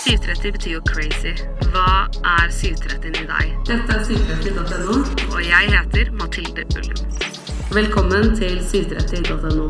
730 0.00 0.52
betyr 0.52 0.70
jo 0.78 0.80
crazy. 0.88 1.32
Hva 1.74 2.06
er 2.24 2.46
730 2.48 3.18
i 3.20 3.26
deg? 3.28 3.50
Dette 3.68 3.98
er 3.98 4.06
730.no. 4.08 4.94
Og 5.28 5.42
jeg 5.44 5.72
heter 5.74 6.08
Mathilde 6.16 6.64
Ullum. 6.80 7.02
Velkommen 7.76 8.32
til 8.38 8.56
730.no. 8.64 9.68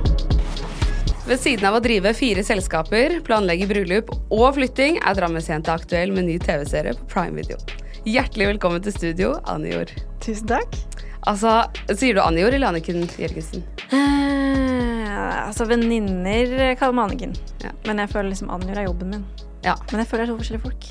Ved 1.26 1.42
siden 1.42 1.66
av 1.66 1.80
å 1.80 1.82
drive 1.82 2.14
fire 2.14 2.44
selskaper, 2.46 3.16
planlegge 3.26 3.66
bryllup 3.70 4.14
og 4.30 4.46
flytting, 4.54 5.00
er 5.02 5.18
Drammensjenta 5.18 5.74
aktuell 5.74 6.14
med 6.14 6.28
ny 6.30 6.38
TV-serie 6.42 6.94
på 7.00 7.10
Prime 7.10 7.42
Video. 7.42 7.58
Hjertelig 8.06 8.52
velkommen 8.54 8.86
til 8.86 8.94
studio, 8.94 9.34
Anjor. 9.50 9.90
Tusen 10.22 10.46
takk. 10.54 10.78
Altså, 11.26 11.58
Sier 11.90 12.14
du 12.16 12.22
Anjor 12.22 12.54
eller 12.54 12.70
Anniken 12.70 13.02
Jørgensen? 13.18 13.66
Eh, 13.90 15.10
altså, 15.42 15.66
venninner 15.66 16.76
kaller 16.78 16.96
meg 17.02 17.10
Anniken. 17.10 17.38
Ja. 17.66 17.74
Men 17.90 18.06
jeg 18.06 18.14
føler 18.14 18.30
liksom 18.30 18.54
Anjor 18.54 18.78
er 18.78 18.92
jobben 18.92 19.16
min. 19.18 19.30
Ja. 19.64 19.74
Men 19.90 20.02
jeg 20.02 20.08
føler 20.10 20.24
det 20.24 20.28
er 20.28 20.32
to 20.34 20.38
forskjellige 20.40 20.64
folk. 20.66 20.86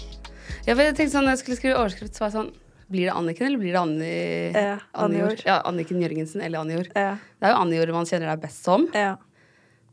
Ja, 0.68 0.74
for 0.76 0.84
jeg 0.84 0.96
tenkte 0.98 1.14
sånn, 1.16 1.30
jeg 1.32 1.40
skulle 1.42 1.58
skrive 1.60 1.80
overskrift, 1.80 2.14
så 2.18 2.26
var 2.26 2.30
jeg 2.32 2.38
sånn 2.40 2.52
Blir 2.90 3.06
det 3.06 3.14
Anniken, 3.14 3.46
eller 3.46 3.60
blir 3.62 3.74
det 3.76 3.82
Anni... 3.84 4.14
Ja, 4.56 4.78
Anjor. 4.98 5.36
Ja, 5.46 5.60
Anniken 5.70 6.00
Jørgensen 6.02 6.42
eller 6.42 6.64
Anjor. 6.64 6.88
Eh. 6.98 7.20
Det 7.38 7.46
er 7.46 7.52
jo 7.54 7.60
Anjor 7.62 7.92
man 7.94 8.08
kjenner 8.10 8.32
deg 8.32 8.42
best 8.48 8.64
som. 8.66 8.88
ja. 8.98 9.12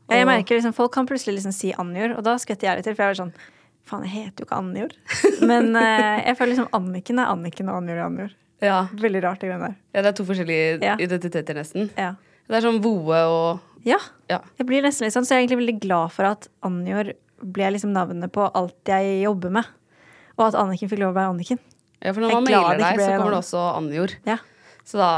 Jeg 0.07 0.23
merker 0.23 0.55
liksom, 0.55 0.71
Folk 0.73 0.93
kan 0.95 1.05
plutselig 1.05 1.35
liksom 1.35 1.51
si 1.51 1.73
Anjor, 1.75 2.13
og 2.17 2.23
da 2.23 2.37
skvetter 2.39 2.69
jeg 2.69 2.79
litt 2.79 2.85
til. 2.87 2.95
For 2.95 3.03
jeg 3.03 3.15
er 3.17 3.19
sånn 3.19 3.33
Faen, 3.87 4.03
jeg 4.07 4.13
heter 4.25 4.43
jo 4.43 4.47
ikke 4.47 4.57
Anjor. 4.61 4.95
Men 5.51 5.69
eh, 5.75 6.23
jeg 6.29 6.37
føler 6.39 6.53
liksom 6.55 6.69
Anniken 6.79 7.19
er 7.21 7.29
Anniken, 7.33 7.69
og 7.69 7.81
Anjor 7.81 7.97
er 7.99 8.05
Anjor. 8.07 8.31
Ja. 8.63 8.77
Veldig 8.97 9.21
rart, 9.27 9.41
det 9.43 9.51
greiene 9.51 9.67
der. 9.69 9.75
ja, 9.93 10.01
det 10.01 10.09
er 10.13 10.17
to 10.17 10.25
forskjellige 10.25 10.69
Ja. 10.81 10.95
identiteter, 11.05 11.59
nesten. 11.59 11.89
Ja. 11.99 12.13
Det 12.47 12.57
er 12.57 12.63
sånn 12.65 12.79
Voe 12.81 13.19
og 13.29 13.83
ja. 13.85 13.99
Ja. 14.31 14.39
Jeg 14.57 14.65
blir 14.71 14.81
nesten 14.87 15.05
litt 15.05 15.13
sånn, 15.13 15.27
så 15.27 15.35
jeg 15.35 15.43
er 15.43 15.45
egentlig 15.45 15.59
veldig 15.61 15.77
glad 15.85 16.11
for 16.15 16.27
at 16.31 16.47
Anjor 16.65 17.11
ble 17.41 17.71
liksom 17.75 17.93
navnet 17.95 18.31
på 18.33 18.45
alt 18.57 18.91
jeg 18.91 19.23
jobber 19.23 19.53
med. 19.59 19.73
Og 20.37 20.49
at 20.49 20.57
Anniken 20.59 20.91
fikk 20.91 21.01
lov 21.01 21.15
å 21.15 21.17
være 21.17 21.33
Anniken. 21.33 21.61
Ja, 21.97 22.13
for 22.13 22.21
når 22.21 22.35
man 22.37 22.45
mailer 22.45 22.81
deg, 22.81 23.01
så 23.01 23.09
kommer 23.17 23.33
det 23.33 23.41
også 23.41 23.63
Annjord. 23.73 24.13
Ja. 24.27 24.37
Så 24.87 25.01
da 25.01 25.11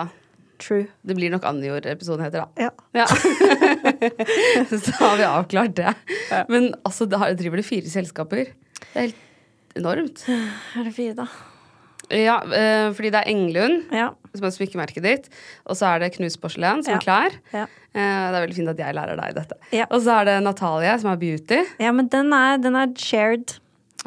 True. 0.59 0.89
Det 1.07 1.15
blir 1.15 1.31
nok 1.31 1.45
Annjord-episoden 1.47 2.25
heter, 2.25 2.43
da. 2.43 2.67
Ja. 2.67 2.71
Ja. 2.91 3.05
så 4.67 4.95
har 4.99 5.15
vi 5.15 5.23
avklart 5.23 5.75
det. 5.77 5.93
Ja. 6.27 6.41
Men 6.51 6.73
altså, 6.83 7.07
da 7.07 7.29
driver 7.39 7.61
du 7.61 7.63
fire 7.63 7.87
selskaper. 7.87 8.51
Det 8.81 8.89
er 8.91 9.05
helt 9.07 9.79
enormt. 9.79 10.25
Er 10.27 10.83
det 10.83 10.91
fire, 10.97 11.15
da? 11.21 11.29
Ja, 12.09 12.39
eh, 12.43 12.89
fordi 12.97 13.11
det 13.13 13.19
er 13.21 13.29
Englund, 13.29 13.83
Ja. 13.93 14.09
som 14.35 14.45
er 14.47 14.55
smykkemerket 14.55 15.03
ditt. 15.03 15.29
Og 15.67 15.75
så 15.77 15.85
er 15.95 15.99
det 15.99 16.13
Knust 16.17 16.39
porselen, 16.41 16.83
som 16.83 16.93
Ja. 16.93 16.97
er 16.97 17.05
klær. 17.05 17.37
Ja. 17.53 17.63
Eh, 17.93 18.31
det 18.31 18.35
er 18.35 18.47
veldig 18.47 18.55
fint 18.55 18.69
at 18.69 18.77
jeg 18.77 18.95
lærer 18.95 19.15
deg 19.19 19.35
dette. 19.35 19.57
Og 19.91 20.01
så 20.01 20.21
er 20.21 20.25
det 20.25 20.43
Natalie, 20.43 20.97
som 20.99 21.11
er 21.11 21.17
beauty. 21.17 21.63
Ja, 21.79 21.91
men 21.91 22.07
den 22.07 22.31
er, 22.33 22.57
den 22.57 22.75
er 22.75 22.87
shared. 22.95 23.57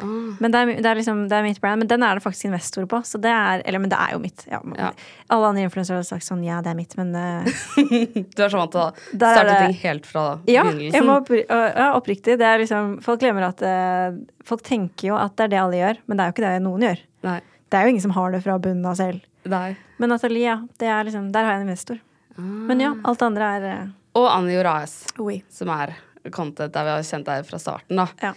Ah. 0.01 0.33
Men 0.41 0.49
det 0.51 0.55
er, 0.55 0.65
det, 0.81 0.85
er 0.89 0.95
liksom, 0.97 1.27
det 1.29 1.35
er 1.37 1.43
mitt 1.45 1.59
brand, 1.61 1.77
men 1.83 1.87
den 1.87 2.01
er 2.01 2.15
det 2.17 2.23
faktisk 2.23 2.45
investor 2.49 2.83
på. 2.89 2.97
Så 3.05 3.21
det 3.21 3.29
er, 3.29 3.61
eller, 3.63 3.77
men 3.79 3.91
det 3.91 3.99
er 3.99 4.13
jo 4.15 4.19
mitt. 4.19 4.43
Alle 4.49 5.45
andre 5.51 5.61
influensere 5.67 5.99
har 6.01 6.03
sagt 6.07 6.25
sånn 6.25 6.43
ja, 6.43 6.61
det 6.65 6.71
er 6.71 6.75
mitt, 6.79 6.95
men 6.97 7.13
uh... 7.13 7.45
Du 8.35 8.41
er 8.41 8.49
så 8.49 8.57
vant 8.57 8.71
til 8.73 8.81
å 8.81 8.87
starte 9.13 9.45
det- 9.51 9.59
ting 9.67 9.77
helt 9.83 10.05
fra 10.09 10.39
Ja, 10.49 10.63
begynnelsen. 10.63 11.09
oppri 11.13 11.43
ja, 11.47 11.91
oppriktig. 11.93 12.39
Det 12.41 12.41
er 12.49 12.57
liksom, 12.63 13.01
folk 13.05 13.19
glemmer 13.21 13.45
at 13.51 13.61
uh, 13.61 14.17
Folk 14.43 14.63
tenker 14.65 15.11
jo 15.11 15.15
at 15.15 15.35
det 15.37 15.45
er 15.45 15.53
det 15.53 15.59
alle 15.61 15.77
gjør, 15.77 15.97
men 16.07 16.17
det 16.17 16.23
er 16.25 16.31
jo 16.31 16.33
ikke 16.33 16.49
det 16.49 16.61
noen 16.65 16.81
gjør. 16.89 17.03
Nei. 17.23 17.41
Det 17.73 17.79
er 17.79 17.87
jo 17.87 17.93
ingen 17.95 18.03
som 18.03 18.11
har 18.13 18.29
det 18.29 18.43
fra 18.45 18.59
bunnen 18.61 18.85
av 18.85 18.93
selv. 18.99 19.23
Nei. 19.49 19.73
Men 19.97 20.11
Nathalie, 20.13 20.45
ja. 20.45 20.59
Det 20.77 20.89
er 20.93 21.07
liksom, 21.07 21.31
der 21.33 21.47
har 21.47 21.55
jeg 21.55 21.63
en 21.63 21.67
investor. 21.71 22.01
Men 22.37 22.81
ja, 22.83 22.91
alt 23.01 23.21
det 23.21 23.25
andre 23.25 23.47
er 23.55 23.63
eh, 23.69 23.87
Og 24.17 24.27
Annie 24.29 24.53
Joraes, 24.53 24.93
oui. 25.21 25.39
som 25.49 25.71
er 25.73 25.95
content 26.33 26.73
der 26.73 26.85
vi 26.85 26.91
har 26.93 27.07
kjent 27.07 27.25
deg 27.25 27.47
fra 27.47 27.57
starten. 27.61 27.97
da. 27.97 28.05
Ja. 28.21 28.35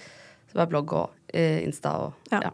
Som 0.52 0.62
er 0.64 0.70
blogg 0.70 0.94
og 0.96 1.12
eh, 1.28 1.60
Insta 1.66 1.92
og 2.06 2.32
ja. 2.32 2.46
Ja. 2.46 2.52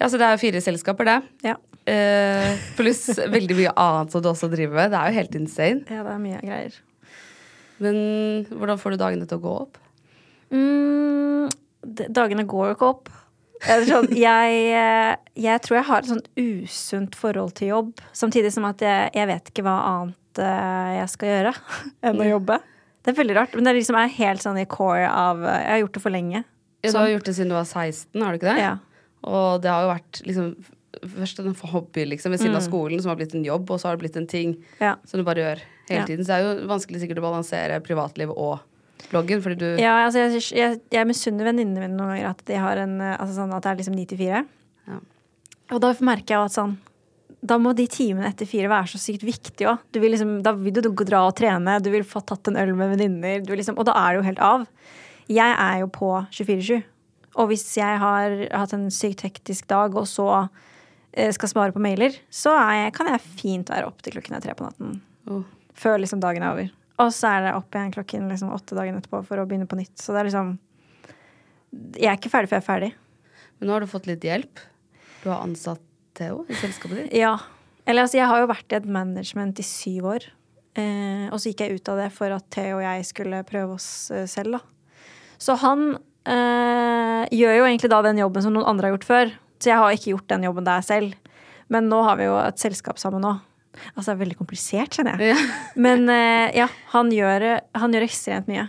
ja. 0.00 0.08
så 0.10 0.18
det 0.18 0.26
er 0.26 0.34
jo 0.34 0.42
fire 0.42 0.62
selskaper, 0.64 1.06
det. 1.06 1.16
Ja. 1.52 1.54
Eh, 1.86 2.66
pluss 2.78 3.04
veldig 3.38 3.58
mye 3.60 3.74
annet 3.78 4.14
som 4.14 4.24
du 4.24 4.30
også 4.32 4.50
driver 4.50 4.80
med. 4.80 4.90
Det 4.90 4.98
er 4.98 5.12
jo 5.12 5.18
helt 5.20 5.38
insane. 5.38 5.84
ja, 5.86 6.02
det 6.02 6.16
er 6.16 6.24
mye 6.24 6.40
greier. 6.42 6.80
Men 7.78 8.00
hvordan 8.50 8.82
får 8.82 8.96
du 8.96 9.04
dagene 9.04 9.30
til 9.30 9.38
å 9.38 9.44
gå 9.46 9.54
opp? 9.60 9.78
Mm, 10.50 11.46
dagene 12.10 12.46
går 12.48 12.72
jo 12.72 12.76
ikke 12.78 12.90
opp. 12.90 13.14
Sånn, 13.66 14.08
jeg, 14.16 14.58
eh, 14.72 15.16
jeg 15.42 15.62
tror 15.64 15.76
jeg 15.80 15.86
har 15.88 15.98
et 16.04 16.10
sånt 16.12 16.28
usunt 16.38 17.14
forhold 17.18 17.54
til 17.58 17.68
jobb. 17.72 17.92
Samtidig 18.16 18.52
som 18.54 18.64
at 18.68 18.82
jeg, 18.84 19.10
jeg 19.16 19.26
vet 19.30 19.50
ikke 19.52 19.64
hva 19.66 19.76
annet 19.90 20.40
eh, 20.42 20.92
jeg 21.00 21.08
skal 21.14 21.28
gjøre 21.32 21.54
enn 22.06 22.22
å 22.22 22.28
jobbe. 22.30 22.60
Det 23.06 23.12
er 23.14 23.18
veldig 23.20 23.36
rart, 23.38 23.54
men 23.54 23.64
det 23.68 23.74
liksom 23.78 23.98
er 24.00 24.08
helt 24.16 24.42
sånn 24.42 24.58
i 24.58 24.66
core 24.66 25.06
av 25.10 25.42
eh, 25.46 25.60
Jeg 25.62 25.70
har 25.74 25.82
gjort 25.84 25.98
det 25.98 26.02
for 26.06 26.14
lenge. 26.14 26.42
Ja, 26.42 26.88
du 26.88 26.92
Sånn. 26.92 27.00
har 27.02 27.12
gjort 27.16 27.28
det 27.30 27.34
siden 27.38 27.50
du 27.52 27.56
var 27.58 27.66
16, 27.66 28.22
har 28.22 28.32
du 28.34 28.38
ikke 28.40 28.50
det? 28.54 28.62
Ja. 28.62 28.72
Og 29.26 29.62
det 29.62 29.70
har 29.72 29.82
jo 29.86 29.92
vært 29.94 30.22
liksom 30.26 30.50
først 30.96 31.40
en 31.42 31.54
hobby 31.72 32.04
liksom, 32.08 32.32
ved 32.32 32.40
siden 32.40 32.54
av 32.56 32.62
Mm. 32.62 32.68
skolen, 32.70 33.00
som 33.02 33.10
har 33.10 33.16
blitt 33.18 33.34
en 33.36 33.44
jobb, 33.44 33.70
og 33.70 33.80
så 33.82 33.88
har 33.90 33.96
det 33.98 34.04
blitt 34.06 34.16
en 34.16 34.26
ting 34.30 34.54
Ja. 34.80 34.94
som 35.04 35.18
du 35.20 35.24
bare 35.26 35.42
gjør 35.42 35.60
hele 35.90 36.00
Ja. 36.00 36.06
tiden. 36.06 36.24
Så 36.24 36.30
det 36.32 36.36
er 36.38 36.46
jo 36.46 36.68
vanskelig 36.70 37.00
sikkert 37.02 37.18
å 37.20 37.26
balansere 37.26 37.80
privatliv 37.84 38.30
og 38.32 38.60
bloggen, 39.10 39.42
fordi 39.44 39.58
du 39.60 39.80
Ja, 39.82 39.98
altså 40.04 40.24
jeg, 40.24 40.42
jeg, 40.56 40.80
jeg 40.92 41.08
misunner 41.08 41.48
venninnene 41.50 41.84
mine 41.84 41.96
noen 41.96 42.14
ganger 42.14 42.30
at 42.32 42.42
de 42.48 42.58
har 42.60 42.82
en 42.82 42.98
eh, 43.00 43.14
altså 43.16 43.40
sånn 43.40 43.54
at 43.56 43.64
det 43.64 43.72
er 43.72 43.80
liksom 43.82 43.96
9 43.98 44.06
til 44.12 44.22
4. 44.24 44.42
Og 45.74 45.82
da 45.82 45.92
merker 46.06 46.34
jeg 46.34 46.38
jo 46.38 46.46
at 46.46 46.54
sånn 46.54 46.74
Da 47.46 47.56
må 47.62 47.72
de 47.76 47.86
timene 47.90 48.28
etter 48.30 48.48
fire 48.48 48.70
være 48.70 48.90
så 48.90 49.00
sykt 49.00 49.24
viktige 49.26 49.70
òg. 49.72 49.98
Liksom, 50.02 50.38
da 50.46 50.54
vil 50.56 50.74
du 50.74 50.90
dra 51.04 51.24
og 51.28 51.34
trene, 51.38 51.78
du 51.82 51.90
vil 51.92 52.06
få 52.06 52.22
tatt 52.26 52.50
en 52.50 52.58
øl 52.58 52.72
med 52.78 52.94
venninner. 52.94 53.42
Liksom, 53.46 53.78
og 53.78 53.86
da 53.86 53.94
er 54.00 54.14
det 54.14 54.20
jo 54.20 54.26
helt 54.26 54.42
av. 54.42 54.64
Jeg 55.30 55.52
er 55.52 55.82
jo 55.82 55.90
på 55.92 56.10
24-7. 56.34 56.80
Og 57.36 57.50
hvis 57.50 57.66
jeg 57.76 58.00
har 58.00 58.34
hatt 58.56 58.72
en 58.74 58.88
sykt 58.94 59.26
hektisk 59.26 59.68
dag, 59.70 59.94
og 59.94 60.08
så 60.08 60.28
eh, 61.12 61.30
skal 61.36 61.52
svare 61.52 61.74
på 61.74 61.82
mailer, 61.84 62.16
så 62.32 62.54
jeg, 62.56 62.94
kan 62.96 63.12
jeg 63.12 63.24
fint 63.42 63.70
være 63.70 63.90
opp 63.90 64.00
til 64.02 64.16
klokken 64.16 64.38
er 64.38 64.42
tre 64.42 64.56
på 64.56 64.66
natten. 64.66 64.98
Oh. 65.28 65.44
Før 65.76 66.00
liksom 66.00 66.22
dagen 66.24 66.46
er 66.46 66.56
over. 66.56 66.72
Og 67.02 67.10
så 67.12 67.32
er 67.34 67.44
det 67.44 67.56
opp 67.58 67.76
igjen 67.76 67.92
klokken 67.92 68.30
liksom 68.30 68.54
åtte 68.54 68.76
dagen 68.78 68.96
etterpå 68.98 69.20
for 69.26 69.40
å 69.40 69.48
begynne 69.48 69.68
på 69.68 69.78
nytt. 69.78 69.94
Så 70.00 70.14
det 70.14 70.22
er 70.22 70.30
liksom 70.30 70.54
Jeg 71.98 72.08
er 72.08 72.16
ikke 72.16 72.32
ferdig 72.32 72.48
før 72.50 72.58
jeg 72.58 72.64
er 72.64 72.70
ferdig. 72.70 72.92
Men 73.58 73.68
nå 73.68 73.76
har 73.76 73.84
du 73.84 73.90
fått 73.90 74.08
litt 74.08 74.24
hjelp. 74.24 74.62
Du 75.22 75.28
har 75.32 75.44
ansatt 75.44 75.82
Theo 76.16 76.44
i 76.48 76.56
selskapet 76.56 76.96
ditt. 77.02 77.16
Ja. 77.16 77.34
Eller 77.86 78.06
altså, 78.06 78.18
jeg 78.18 78.28
har 78.30 78.40
jo 78.40 78.48
vært 78.50 78.72
i 78.72 78.78
et 78.78 78.88
management 78.88 79.60
i 79.60 79.66
syv 79.66 80.08
år. 80.14 80.28
Eh, 80.76 81.26
og 81.30 81.40
så 81.40 81.50
gikk 81.50 81.64
jeg 81.64 81.78
ut 81.78 81.90
av 81.92 82.00
det 82.00 82.08
for 82.14 82.32
at 82.34 82.46
Theo 82.52 82.80
og 82.80 82.84
jeg 82.84 83.04
skulle 83.08 83.44
prøve 83.48 83.76
oss 83.76 83.88
eh, 84.12 84.26
selv, 84.28 84.58
da. 84.58 85.02
Så 85.40 85.56
han 85.60 85.90
eh, 86.24 87.22
gjør 87.36 87.58
jo 87.58 87.66
egentlig 87.68 87.92
da 87.92 88.00
den 88.04 88.20
jobben 88.20 88.44
som 88.44 88.56
noen 88.56 88.68
andre 88.72 88.88
har 88.88 88.96
gjort 88.96 89.08
før. 89.08 89.34
Så 89.60 89.72
jeg 89.72 89.80
har 89.80 89.96
ikke 89.96 90.12
gjort 90.14 90.30
den 90.32 90.48
jobben 90.48 90.68
der 90.68 90.84
selv. 90.84 91.16
Men 91.72 91.90
nå 91.90 92.00
har 92.06 92.18
vi 92.20 92.28
jo 92.28 92.36
et 92.40 92.60
selskap 92.60 93.00
sammen 93.02 93.24
nå. 93.24 93.36
Altså 93.94 94.10
det 94.10 94.14
er 94.16 94.22
veldig 94.24 94.38
komplisert, 94.40 94.96
kjenner 94.98 95.20
jeg. 95.22 95.34
Ja. 95.34 95.58
Men 95.86 96.08
eh, 96.12 96.56
ja, 96.58 96.68
han 96.94 97.10
gjør, 97.14 97.46
han 97.76 97.96
gjør 97.96 98.06
ekstremt 98.08 98.50
mye. 98.50 98.68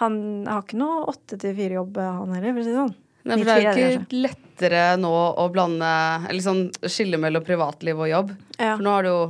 Han 0.00 0.14
har 0.48 0.62
ikke 0.64 0.78
noe 0.80 1.02
åtte 1.12 1.36
til 1.40 1.52
fire-jobb, 1.58 1.98
han 2.00 2.30
heller, 2.36 2.54
for 2.56 2.62
å 2.62 2.64
si 2.64 2.70
det 2.72 2.78
sånn. 2.80 2.94
Nei, 3.22 3.36
for 3.38 3.46
det 3.46 3.54
er 3.54 3.60
jo 3.62 3.72
94 3.72 3.76
det 3.76 3.98
ikke 4.00 4.20
lettere 4.24 4.80
nå 4.98 5.10
å 5.38 5.44
blande 5.54 5.90
Eller 6.26 6.42
sånn 6.42 6.62
skille 6.90 7.20
mellom 7.22 7.44
privatliv 7.46 8.00
og 8.02 8.08
jobb. 8.10 8.32
Ja. 8.56 8.72
For 8.72 8.82
nå 8.82 8.94
har 8.96 9.06
du 9.06 9.10
jo, 9.12 9.20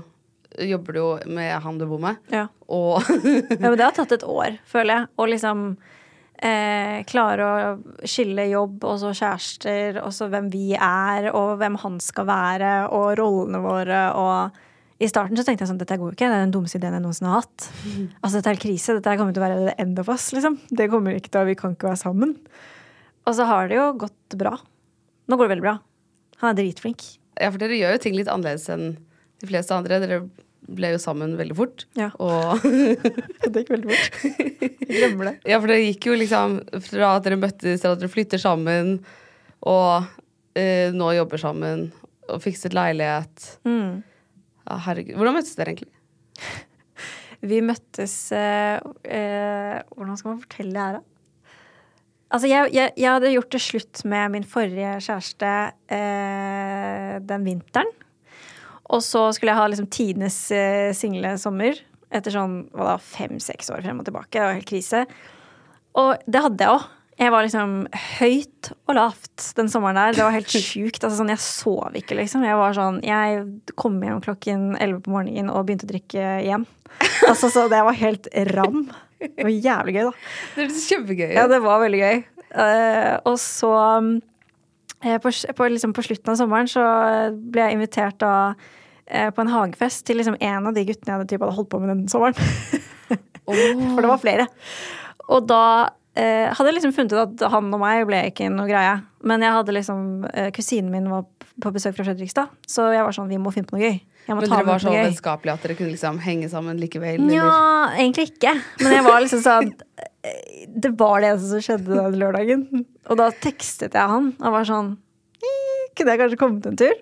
jobber 0.70 0.96
du 0.96 1.00
jo 1.02 1.08
med 1.36 1.50
han 1.66 1.80
du 1.80 1.84
bor 1.90 2.00
med, 2.00 2.22
Ja. 2.32 2.46
og 2.72 3.02
Ja, 3.10 3.66
men 3.66 3.76
det 3.80 3.84
har 3.88 3.96
tatt 3.98 4.14
et 4.16 4.24
år, 4.24 4.56
føler 4.70 4.94
jeg. 5.02 5.10
Å 5.20 5.26
liksom 5.28 5.66
eh, 6.42 7.02
klare 7.10 7.46
å 7.50 8.06
skille 8.08 8.48
jobb 8.50 8.84
og 8.88 8.98
så 9.02 9.12
kjærester, 9.16 10.00
og 10.02 10.12
så 10.16 10.28
hvem 10.32 10.48
vi 10.52 10.72
er, 10.78 11.28
og 11.36 11.58
hvem 11.60 11.76
han 11.84 12.00
skal 12.02 12.28
være, 12.30 12.72
og 12.96 13.12
rollene 13.20 13.60
våre, 13.64 14.02
og 14.18 14.62
i 15.02 15.08
starten 15.10 15.38
så 15.38 15.44
tenkte 15.46 15.64
jeg 15.64 15.70
sånn, 15.72 15.80
dette 15.80 15.96
går 15.98 16.12
jo 16.12 16.14
ikke, 16.14 16.28
det 16.30 16.36
er 16.36 16.44
den 16.44 16.52
dummeste 16.54 16.78
ideen 16.78 16.94
jeg 16.96 17.02
noensinne 17.02 17.32
har 17.32 17.42
hatt. 17.42 17.64
Altså, 18.20 18.36
dette 18.38 18.52
er 18.52 18.60
krise, 18.62 18.94
dette 18.98 19.16
kommer 19.18 19.34
til 19.34 19.42
å 19.42 19.46
være 19.46 19.64
the 19.66 19.74
end 19.82 19.98
of 19.98 20.10
us, 20.12 20.28
liksom. 20.36 20.60
Det 20.70 20.86
kommer 20.92 21.16
ikke 21.18 21.32
til 21.32 21.42
å, 21.42 21.48
vi 21.48 21.56
kan 21.58 21.74
ikke 21.74 21.90
være 21.90 22.02
sammen. 22.04 22.36
Og 23.26 23.34
så 23.38 23.46
har 23.48 23.70
det 23.70 23.78
jo 23.78 23.88
gått 24.04 24.36
bra. 24.38 24.54
Nå 25.26 25.38
går 25.38 25.48
det 25.48 25.54
veldig 25.56 25.66
bra. 25.66 25.74
Han 26.42 26.52
er 26.52 26.58
dritflink. 26.58 27.04
Ja, 27.40 27.50
for 27.50 27.58
dere 27.62 27.78
gjør 27.78 27.96
jo 27.96 28.02
ting 28.02 28.16
litt 28.18 28.30
annerledes 28.30 28.68
enn 28.72 28.94
de 29.42 29.50
fleste 29.50 29.74
andre. 29.74 30.00
Dere 30.02 30.22
ble 30.72 30.92
jo 30.94 31.00
sammen 31.02 31.34
veldig 31.38 31.56
fort. 31.58 31.86
Ja. 31.98 32.10
Og 32.22 32.62
Det 33.52 33.64
gikk 33.64 33.74
veldig 33.74 33.90
fort. 33.90 34.20
Jeg 34.22 34.98
glemmer 34.98 35.30
det. 35.30 35.34
Ja, 35.48 35.58
for 35.58 35.70
det 35.72 35.80
gikk 35.82 36.10
jo 36.10 36.18
liksom 36.18 36.60
fra 36.90 37.16
at 37.16 37.26
dere 37.26 37.40
møttes 37.40 37.82
til 37.82 37.90
at 37.90 38.02
dere 38.02 38.12
flytter 38.12 38.42
sammen, 38.42 38.96
og 39.66 40.08
eh, 40.58 40.90
nå 40.94 41.12
jobber 41.16 41.40
sammen 41.40 41.88
og 42.30 42.42
fikset 42.42 42.74
leilighet. 42.76 43.46
Mm. 43.66 44.02
Ja, 44.66 44.78
herregud. 44.86 45.16
Hvordan 45.18 45.38
møttes 45.38 45.56
dere 45.58 45.74
egentlig? 45.74 45.94
Vi 47.52 47.58
møttes 47.64 48.14
eh, 48.36 48.78
eh, 49.02 49.78
Hvordan 49.96 50.18
skal 50.18 50.30
man 50.30 50.44
fortelle 50.44 50.76
det 50.76 50.84
her, 50.84 51.00
da? 51.00 51.08
Altså, 52.32 52.48
jeg, 52.48 52.70
jeg, 52.72 52.92
jeg 52.96 53.10
hadde 53.12 53.32
gjort 53.34 53.52
det 53.52 53.60
slutt 53.60 54.02
med 54.08 54.30
min 54.32 54.46
forrige 54.48 54.94
kjæreste 55.04 55.50
eh, 55.92 57.16
den 57.28 57.44
vinteren. 57.44 57.90
Og 58.92 59.02
så 59.04 59.26
skulle 59.36 59.52
jeg 59.52 59.60
ha 59.60 59.66
liksom 59.68 59.90
tidenes 59.92 60.38
eh, 60.54 60.94
single 60.96 61.34
sommer. 61.40 61.76
Etter 62.12 62.32
sånn 62.32 62.56
fem-seks 63.04 63.70
år 63.72 63.84
frem 63.84 64.00
og 64.00 64.08
tilbake. 64.08 64.32
Det 64.32 64.44
var 64.44 64.56
helt 64.56 64.68
krise. 64.68 65.04
Og 66.00 66.24
det 66.24 66.42
hadde 66.44 66.64
jeg 66.64 66.78
òg. 66.78 66.88
Jeg 67.20 67.32
var 67.32 67.44
liksom 67.44 67.72
høyt 68.18 68.70
og 68.88 68.96
lavt 68.96 69.44
den 69.58 69.68
sommeren 69.70 69.98
der. 69.98 70.16
Det 70.16 70.24
var 70.24 70.34
helt 70.34 70.52
sjukt. 70.70 71.02
Altså, 71.02 71.18
sånn, 71.20 71.32
jeg 71.34 71.42
sov 71.44 71.96
ikke, 71.98 72.16
liksom. 72.18 72.44
Jeg 72.46 72.58
var 72.58 72.76
sånn 72.76 73.00
Jeg 73.04 73.44
kom 73.78 73.98
hjem 74.02 74.22
klokken 74.24 74.72
11 74.78 75.04
på 75.04 75.14
morgenen 75.14 75.52
og 75.52 75.66
begynte 75.68 75.88
å 75.88 75.92
drikke 75.92 76.26
igjen. 76.42 76.66
Altså, 77.28 77.50
så 77.52 77.68
det 77.72 77.82
var 77.84 77.98
helt 77.98 78.28
ram. 78.52 78.84
Det 79.22 79.46
var 79.46 79.52
jævlig 79.52 79.96
gøy, 79.96 80.04
da. 80.08 80.12
Det 80.56 80.64
var 80.64 80.76
kjempegøy. 80.88 81.30
Ja, 81.36 81.48
det 81.50 81.62
var 81.64 81.82
veldig 81.84 82.02
gøy. 82.02 82.22
Uh, 82.52 83.14
og 83.30 83.38
så 83.40 83.72
uh, 83.72 85.18
på, 85.22 85.32
på, 85.32 85.68
liksom, 85.72 85.94
på 85.96 86.04
slutten 86.04 86.34
av 86.34 86.40
sommeren 86.40 86.68
så 86.68 86.82
ble 87.32 87.64
jeg 87.64 87.78
invitert 87.78 88.18
da 88.20 88.34
uh, 88.52 89.30
på 89.32 89.44
en 89.44 89.52
hagefest 89.52 90.04
til 90.08 90.20
liksom 90.20 90.36
en 90.36 90.68
av 90.68 90.76
de 90.76 90.84
guttene 90.88 91.12
jeg 91.12 91.16
hadde, 91.16 91.30
typ, 91.30 91.44
hadde 91.44 91.56
holdt 91.60 91.70
på 91.72 91.80
med 91.80 91.94
den 91.94 92.06
sommeren. 92.12 92.36
For 93.46 94.04
det 94.04 94.10
var 94.10 94.20
flere. 94.22 94.48
Og 95.32 95.46
da 95.48 95.64
eh, 96.18 96.52
hadde 96.52 96.74
liksom 96.76 96.94
funnet 96.96 97.14
ut 97.14 97.22
at 97.24 97.52
han 97.52 97.72
og 97.72 97.82
meg 97.82 98.04
ble 98.08 98.22
ikke 98.30 98.48
noe 98.52 98.68
greie. 98.70 98.94
Men 99.26 99.44
jeg 99.44 99.56
hadde 99.56 99.76
liksom 99.76 100.26
eh, 100.32 100.50
kusinen 100.54 100.92
min 100.92 101.10
var 101.12 101.26
på 101.62 101.72
besøk 101.74 101.96
fra 101.98 102.06
Fredrikstad, 102.08 102.50
så 102.68 102.88
jeg 102.94 103.04
var 103.04 103.14
sånn 103.14 103.30
vi 103.30 103.38
må 103.40 103.52
finne 103.54 103.68
på 103.68 103.76
noe 103.76 103.84
gøy. 103.86 104.00
Jeg 104.22 104.36
må 104.36 104.42
Men 104.44 104.52
dere 104.52 104.66
var 104.68 104.82
så 104.82 104.92
vennskapelige 104.94 105.54
at 105.56 105.64
dere 105.66 105.76
kunne 105.78 105.92
liksom 105.96 106.18
henge 106.22 106.48
sammen 106.50 106.78
likevel? 106.78 107.24
Ja, 107.34 107.54
egentlig 107.96 108.28
ikke. 108.30 108.52
Men 108.82 108.94
jeg 108.94 109.06
var 109.08 109.24
liksom 109.24 109.40
sånn 109.42 109.72
eh, 109.98 110.68
Det 110.70 110.92
var 110.98 111.22
det 111.22 111.32
eneste 111.32 111.50
som 111.50 111.64
skjedde 111.66 111.96
den 111.98 112.20
lørdagen. 112.20 112.84
Og 113.10 113.18
da 113.18 113.32
tekstet 113.34 113.98
jeg 113.98 114.12
han 114.12 114.30
og 114.38 114.54
var 114.54 114.68
sånn 114.68 114.92
«Eh, 115.42 115.88
Kunne 115.98 116.14
jeg 116.14 116.22
kanskje 116.22 116.38
kommet 116.38 116.68
en 116.70 116.78
tur? 116.78 116.94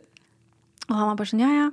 Og 0.88 0.96
han 0.96 1.10
var 1.10 1.20
bare 1.20 1.30
sånn 1.30 1.44
ja, 1.44 1.50
ja. 1.52 1.68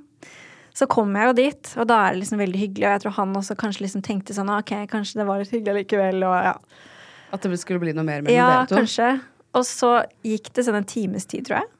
Så 0.76 0.86
kom 0.86 1.16
jeg 1.16 1.26
jo 1.26 1.38
dit, 1.40 1.70
og 1.80 1.88
da 1.90 1.96
er 2.04 2.12
det 2.14 2.20
liksom 2.20 2.38
veldig 2.38 2.60
hyggelig. 2.60 2.84
Og 2.84 2.92
jeg 2.92 3.02
tror 3.02 3.16
han 3.16 3.32
også 3.40 3.56
kanskje 3.58 3.82
liksom 3.82 4.04
tenkte 4.06 4.36
sånn 4.36 4.52
ok, 4.52 4.76
kanskje 4.92 5.18
det 5.18 5.26
var 5.26 5.40
litt 5.40 5.50
hyggelig 5.50 5.82
likevel. 5.82 6.20
Og 6.28 6.36
ja, 6.44 6.52
At 7.34 7.44
det 7.44 7.60
skulle 7.60 7.82
bli 7.82 7.94
noe 7.96 8.06
mer 8.06 8.22
mellom 8.22 8.34
ja 8.34 8.48
dere 8.50 8.68
to? 8.70 8.78
Ja, 8.78 8.82
kanskje. 8.82 9.10
Og 9.58 9.64
så 9.68 9.92
gikk 10.26 10.50
det 10.56 10.64
sånn 10.66 10.80
en 10.80 10.88
times 10.88 11.28
tid, 11.28 11.46
tror 11.48 11.60
jeg. 11.60 11.70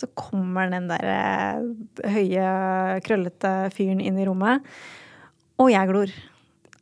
Så 0.00 0.08
kommer 0.18 0.70
den 0.72 0.88
der 0.90 1.08
eh, 1.12 2.10
høye, 2.14 2.46
krøllete 3.06 3.52
fyren 3.74 4.00
inn 4.02 4.18
i 4.18 4.26
rommet. 4.26 4.64
Og 5.62 5.70
jeg 5.72 5.90
glor. 5.90 6.12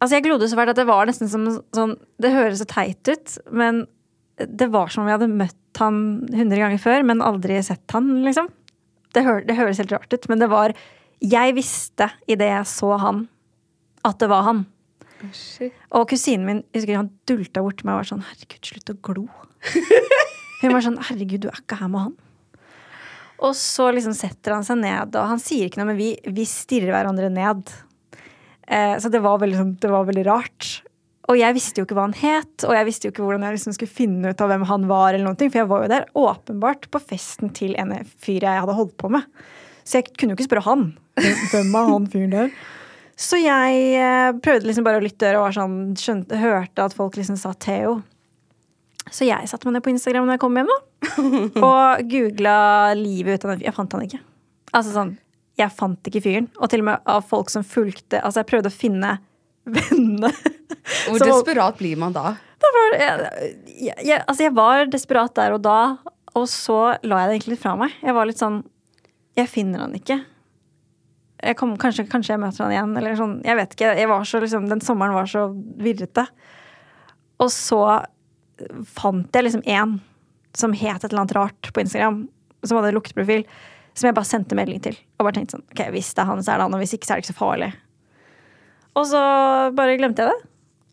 Altså, 0.01 0.15
jeg 0.17 0.25
glodde 0.25 0.49
så 0.49 0.57
fælt 0.57 0.73
at 0.73 0.81
det 0.81 0.89
var 0.89 1.09
nesten 1.09 1.29
som 1.29 1.43
sånn 1.77 1.99
Det 2.23 2.31
høres 2.33 2.63
så 2.63 2.67
teit 2.71 3.11
ut, 3.11 3.35
men 3.53 3.85
det 4.41 4.71
var 4.73 4.89
som 4.89 5.03
om 5.05 5.11
jeg 5.11 5.19
hadde 5.19 5.35
møtt 5.35 5.81
han 5.81 5.99
100 6.33 6.57
ganger 6.57 6.81
før, 6.81 7.05
men 7.07 7.21
aldri 7.25 7.59
sett 7.65 7.93
han, 7.95 8.09
liksom. 8.25 8.49
Det, 9.15 9.25
hø 9.27 9.41
det 9.45 9.57
høres 9.59 9.81
helt 9.83 9.93
rart 9.93 10.13
ut, 10.15 10.29
men 10.31 10.41
det 10.41 10.49
var 10.53 10.73
Jeg 11.21 11.55
visste 11.57 12.09
idet 12.31 12.49
jeg 12.49 12.69
så 12.71 12.95
han, 13.03 13.25
at 14.07 14.21
det 14.23 14.31
var 14.33 14.47
han. 14.47 14.65
Og 15.97 16.09
kusinen 16.11 16.47
min 16.47 16.63
jeg 16.71 16.83
husker 16.83 17.01
han 17.01 17.13
dulta 17.29 17.63
bort 17.65 17.81
til 17.81 17.89
meg 17.89 17.97
og 17.97 18.03
var 18.03 18.11
sånn 18.11 18.27
Herregud, 18.27 18.67
slutt 18.71 18.93
å 18.93 18.99
glo. 19.11 19.27
Hun 20.61 20.75
var 20.75 20.85
sånn 20.85 21.01
Herregud, 21.09 21.45
du 21.45 21.49
er 21.51 21.63
ikke 21.63 21.81
her 21.81 21.93
med 21.93 22.09
han. 22.09 22.19
Og 23.41 23.57
så 23.57 23.89
liksom 23.97 24.13
setter 24.17 24.53
han 24.53 24.67
seg 24.67 24.83
ned, 24.83 25.17
og 25.17 25.31
han 25.31 25.41
sier 25.41 25.69
ikke 25.69 25.81
noe, 25.81 25.93
men 25.93 26.01
vi, 26.01 26.11
vi 26.29 26.45
stirrer 26.49 26.93
hverandre 26.93 27.31
ned. 27.33 27.73
Eh, 28.69 28.97
så 29.01 29.09
det 29.13 29.23
var, 29.25 29.41
veldig, 29.41 29.57
sånn, 29.57 29.77
det 29.81 29.93
var 29.93 30.09
veldig 30.09 30.25
rart. 30.29 30.69
Og 31.31 31.39
jeg 31.39 31.57
visste 31.57 31.81
jo 31.81 31.87
ikke 31.87 31.97
hva 31.97 32.09
han 32.09 32.17
het, 32.19 32.67
og 32.67 32.75
jeg 32.75 32.87
visste 32.89 33.07
jo 33.07 33.15
ikke 33.15 33.25
hvordan 33.25 33.47
jeg 33.47 33.57
liksom 33.57 33.77
skulle 33.77 33.95
finne 33.95 34.33
ut 34.33 34.45
av 34.45 34.51
hvem 34.51 34.67
han 34.69 34.85
var. 34.91 35.15
eller 35.15 35.29
noen 35.29 35.39
ting, 35.41 35.53
For 35.53 35.63
jeg 35.63 35.71
var 35.71 35.85
jo 35.85 35.93
der 35.93 36.09
åpenbart 36.19 36.91
på 36.93 37.03
festen 37.13 37.55
til 37.57 37.77
en 37.81 37.95
fyr 38.21 38.45
jeg 38.45 38.65
hadde 38.65 38.77
holdt 38.77 38.97
på 39.01 39.13
med. 39.15 39.25
Så 39.87 40.01
jeg 40.01 40.11
kunne 40.13 40.35
jo 40.35 40.41
ikke 40.41 40.51
spørre 40.51 40.67
han. 40.69 40.85
Hvem 41.21 41.73
er 41.81 41.91
han 41.95 42.11
fyren 42.11 42.35
der? 42.35 42.53
Så 43.21 43.37
jeg 43.43 43.81
eh, 44.01 44.31
prøvde 44.41 44.69
liksom 44.71 44.87
bare 44.87 45.01
å 45.01 45.05
lytte 45.05 45.29
og 45.37 45.43
var 45.45 45.57
sånn, 45.57 45.75
skjønte, 46.01 46.39
hørte 46.41 46.87
at 46.87 46.95
folk 46.97 47.19
liksom 47.21 47.37
sa 47.41 47.53
Theo. 47.61 47.99
Så 49.11 49.27
jeg 49.27 49.49
satte 49.51 49.67
meg 49.69 49.77
ned 49.77 49.85
på 49.85 49.93
Instagram 49.93 50.25
når 50.29 50.39
jeg 50.39 50.43
kom 50.45 50.57
hjem, 50.57 50.71
da. 50.71 50.79
Og 51.71 52.03
googla 52.13 52.55
livet 52.97 53.37
ut 53.41 53.45
av 53.47 53.51
den 53.53 53.59
fyren. 53.61 53.67
Jeg 53.69 53.77
fant 53.77 53.97
han 53.97 54.05
ikke. 54.07 54.21
Altså 54.77 54.93
sånn, 54.95 55.13
Jeg 55.59 55.75
fant 55.77 56.09
ikke 56.11 56.23
fyren. 56.25 56.47
Og 56.61 56.71
til 56.73 56.85
og 56.85 56.89
med 56.91 57.09
av 57.11 57.25
folk 57.27 57.51
som 57.53 57.65
fulgte 57.67 58.21
Altså, 58.21 58.41
jeg 58.43 58.49
prøvde 58.53 58.71
å 58.71 58.77
finne 58.77 59.17
vennene. 59.69 60.31
Hvor 61.09 61.19
Så- 61.21 61.27
desperat 61.29 61.81
blir 61.81 61.99
man 62.01 62.15
da? 62.17 62.37
Da 62.61 62.69
var, 62.77 62.95
jeg, 63.01 63.53
jeg, 63.73 63.95
jeg, 64.05 64.21
altså 64.29 64.45
jeg 64.45 64.53
var 64.57 64.89
desperat 64.93 65.33
der 65.39 65.55
og 65.57 65.63
da, 65.65 65.79
og 66.37 66.45
så 66.53 66.77
la 67.09 67.23
jeg 67.23 67.31
det 67.31 67.37
egentlig 67.39 67.55
litt 67.55 67.63
fra 67.63 67.73
meg. 67.81 67.95
Jeg 68.05 68.17
var 68.17 68.29
litt 68.29 68.41
sånn 68.41 68.59
Jeg 69.41 69.49
finner 69.49 69.87
han 69.87 69.97
ikke. 69.97 70.19
Jeg 71.41 71.57
kom, 71.57 71.73
kanskje, 71.81 72.05
kanskje 72.11 72.35
jeg 72.35 72.43
møter 72.43 72.67
han 72.67 72.75
igjen, 72.75 72.95
eller 73.01 73.17
sånn. 73.17 73.37
Jeg 73.47 73.57
vet 73.57 73.75
ikke. 73.77 73.93
Jeg 73.97 74.09
så, 74.29 74.41
liksom, 74.45 74.69
den 74.69 74.83
sommeren 74.85 75.17
var 75.17 75.29
så 75.31 75.47
virrete. 75.81 76.27
Og 77.41 77.49
så 77.53 77.81
fant 78.85 79.37
jeg 79.37 79.47
liksom 79.47 79.65
en 79.73 79.99
som 80.57 80.75
het 80.77 81.05
et 81.05 81.11
eller 81.11 81.23
annet 81.23 81.37
rart 81.37 81.71
på 81.73 81.81
Instagram, 81.81 82.25
som 82.67 82.81
hadde 82.81 82.93
lukteprofil, 82.97 83.47
som 83.95 84.09
jeg 84.09 84.17
bare 84.17 84.29
sendte 84.29 84.59
melding 84.59 84.83
til. 84.85 84.99
Og 85.19 85.27
bare 85.27 85.39
tenkte 85.39 85.57
sånn 85.57 85.67
Ok, 85.71 85.85
hvis 85.95 86.13
det 86.17 86.25
er 86.25 86.31
han, 86.31 86.43
så 86.45 86.53
er 86.53 86.61
det 86.61 86.67
han, 86.67 86.77
og 86.77 86.83
hvis 86.83 86.95
ikke, 86.97 87.09
så 87.09 87.15
er 87.15 87.21
det 87.21 87.25
ikke 87.25 87.33
så 87.33 87.41
farlig. 87.41 87.71
Og 88.99 89.07
så 89.09 89.21
bare 89.77 89.99
glemte 90.01 90.25
jeg 90.25 90.35
det. 90.35 90.49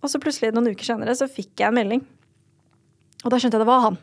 Og 0.05 0.11
så 0.11 0.21
plutselig 0.21 0.53
noen 0.53 0.71
uker 0.71 0.87
senere 0.87 1.15
så 1.17 1.27
fikk 1.31 1.57
jeg 1.59 1.71
en 1.71 1.77
melding. 1.77 2.03
Og 3.25 3.33
da 3.33 3.39
skjønte 3.41 3.57
jeg 3.57 3.65
det 3.65 3.69
var 3.69 3.83
han. 3.87 3.97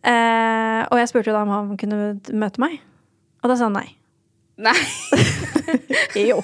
Eh, 0.00 0.82
og 0.86 1.00
jeg 1.00 1.10
spurte 1.10 1.32
jo 1.32 1.36
da 1.36 1.44
om 1.46 1.54
han 1.54 1.72
kunne 1.80 2.12
møte 2.36 2.62
meg. 2.62 2.76
Og 3.40 3.50
da 3.50 3.56
sa 3.56 3.68
han 3.68 3.78
nei. 3.80 3.88
Nei. 4.60 4.76
Jo. 6.28 6.40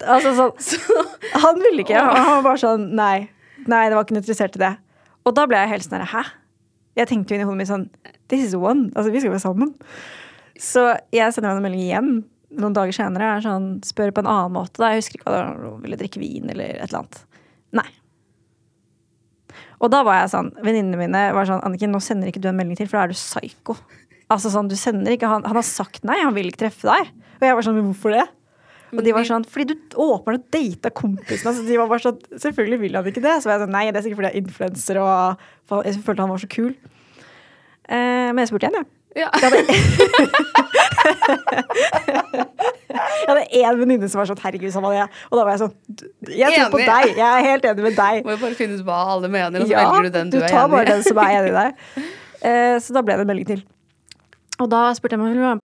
Altså 0.00 0.32
sånn 0.36 0.80
Han 1.44 1.60
ville 1.60 1.84
ikke. 1.84 1.98
Han 2.00 2.30
var 2.38 2.44
bare 2.46 2.60
sånn 2.62 2.88
nei. 2.96 3.28
Nei, 3.68 3.84
det 3.88 3.96
var 3.96 4.04
ikke 4.04 4.16
noe 4.16 4.24
interessert 4.24 4.56
i 4.58 4.62
det. 4.62 4.72
Og 5.24 5.36
da 5.36 5.46
ble 5.48 5.60
jeg 5.62 5.72
helt 5.72 5.86
sånn 5.86 6.04
hæ? 6.10 6.22
Jeg 6.98 7.10
tenkte 7.10 7.34
jo 7.34 7.38
inni 7.38 7.48
hodet 7.48 7.60
mitt 7.62 7.70
sånn 7.70 7.88
This 8.30 8.46
is 8.48 8.54
one. 8.56 8.88
Altså, 8.94 9.12
vi 9.12 9.22
skal 9.22 9.34
være 9.34 9.44
sammen. 9.44 9.74
Så 10.60 10.86
jeg 11.14 11.34
sender 11.34 11.52
han 11.52 11.60
en 11.60 11.66
melding 11.66 11.82
igjen 11.84 12.12
noen 12.54 12.76
dager 12.76 12.94
senere. 12.94 13.34
Er 13.36 13.44
sånn, 13.44 13.68
spør 13.86 14.14
på 14.14 14.24
en 14.24 14.30
annen 14.30 14.54
måte. 14.54 14.78
Da. 14.78 14.92
Jeg 14.92 15.02
husker 15.02 15.18
ikke 15.18 15.28
hva 15.28 15.36
det 15.36 15.44
var. 15.44 15.76
Ville 15.84 16.00
drikke 16.00 16.22
vin 16.22 16.52
eller 16.54 16.78
et 16.78 16.88
eller 16.88 17.02
annet. 17.02 17.20
Nei. 17.80 17.88
Og 19.82 19.90
da 19.92 20.00
var 20.06 20.22
jeg 20.22 20.32
sånn, 20.32 20.52
venninnene 20.64 21.00
mine 21.00 21.26
var 21.36 21.48
sånn 21.48 21.62
Anniken, 21.66 21.92
nå 21.92 22.00
sender 22.02 22.30
ikke 22.30 22.40
du 22.40 22.48
en 22.48 22.56
melding 22.56 22.78
til, 22.78 22.88
for 22.88 23.00
da 23.00 23.04
er 23.04 23.12
du 23.12 23.18
psyko. 23.18 23.76
Altså 24.32 24.52
sånn, 24.54 24.70
du 24.70 24.76
sender 24.80 25.16
ikke, 25.16 25.28
han, 25.28 25.44
han 25.44 25.58
har 25.58 25.66
sagt 25.66 26.06
nei, 26.08 26.16
han 26.22 26.34
vil 26.36 26.48
ikke 26.48 26.62
treffe 26.64 26.88
deg. 26.88 27.10
Og 27.40 27.46
jeg 27.48 27.58
var 27.58 27.66
sånn, 27.66 27.78
men 27.78 27.90
hvorfor 27.92 28.10
det? 28.16 28.24
Og 28.94 29.02
de 29.02 29.14
var 29.14 29.26
sånn, 29.26 29.44
fordi 29.50 29.74
du 29.74 29.96
åpner 29.98 30.36
og 30.38 30.44
data 30.54 30.90
kompisen. 30.94 31.48
Altså, 31.50 31.64
de 31.66 31.78
var 31.80 31.88
bare 31.90 32.04
sånn, 32.04 32.18
selvfølgelig 32.38 32.78
vil 32.84 32.98
han 32.98 33.08
ikke 33.10 33.24
det. 33.24 33.36
Så 33.42 33.50
var 33.50 33.56
jeg 33.56 33.64
sånn, 33.64 33.74
nei, 33.74 33.86
det 33.90 33.98
er 33.98 34.04
sikkert 34.06 34.20
fordi 34.20 34.30
jeg 34.30 34.36
er 34.36 34.44
influenser 34.44 35.00
og 35.02 35.82
jeg 35.88 36.02
følte 36.06 36.22
han 36.22 36.34
var 36.34 36.42
så 36.44 36.50
kul. 36.52 36.72
Eh, 37.90 38.28
men 38.30 38.38
jeg 38.44 38.52
spurte 38.52 38.70
igjen, 38.70 38.78
jeg. 38.82 38.86
Ja. 39.14 39.28
Jeg 39.38 39.46
hadde, 39.46 39.58
jeg 42.94 43.28
hadde 43.28 43.44
én 43.60 43.78
venninne 43.78 44.08
som 44.10 44.18
var 44.18 44.26
sånn 44.30 44.40
'herregud, 44.42 44.72
samme 44.74 44.90
det'. 44.90 45.20
Og 45.30 45.38
da 45.38 45.44
var 45.44 45.52
jeg 45.54 45.62
sånn 45.62 45.74
Jeg 46.34 46.56
tror 46.56 46.72
på 46.72 46.80
deg. 46.82 47.14
Jeg 47.14 47.28
er 47.28 47.46
helt 47.50 47.68
enig 47.70 47.82
med 47.86 47.94
deg. 47.98 48.24
Må 48.26 48.34
jo 48.34 48.42
bare 48.42 48.58
finne 48.58 48.78
ut 48.78 48.86
hva 48.86 48.98
alle 49.14 49.30
mener, 49.30 49.62
og 49.62 49.68
så 49.70 49.78
velger 49.78 50.02
du 50.02 50.10
den 50.18 50.30
du, 50.34 50.38
er 50.38 50.42
enig 50.42 50.50
i. 50.50 50.54
Du 50.54 50.58
tar 50.58 50.68
bare 50.72 50.86
den 50.90 51.06
som 51.06 51.22
er 51.22 51.36
enig 51.38 51.52
i 51.52 51.56
deg. 51.60 51.70
Eh, 52.42 52.74
så 52.82 52.96
da 52.96 53.04
ble 53.06 53.14
det 53.18 53.26
en 53.26 53.30
melding 53.30 53.50
til. 53.54 53.62
Og 54.58 54.70
da 54.70 54.86
spurte 54.98 55.14
jeg 55.14 55.22
om 55.22 55.26
hun 55.26 55.34
ville 55.34 55.63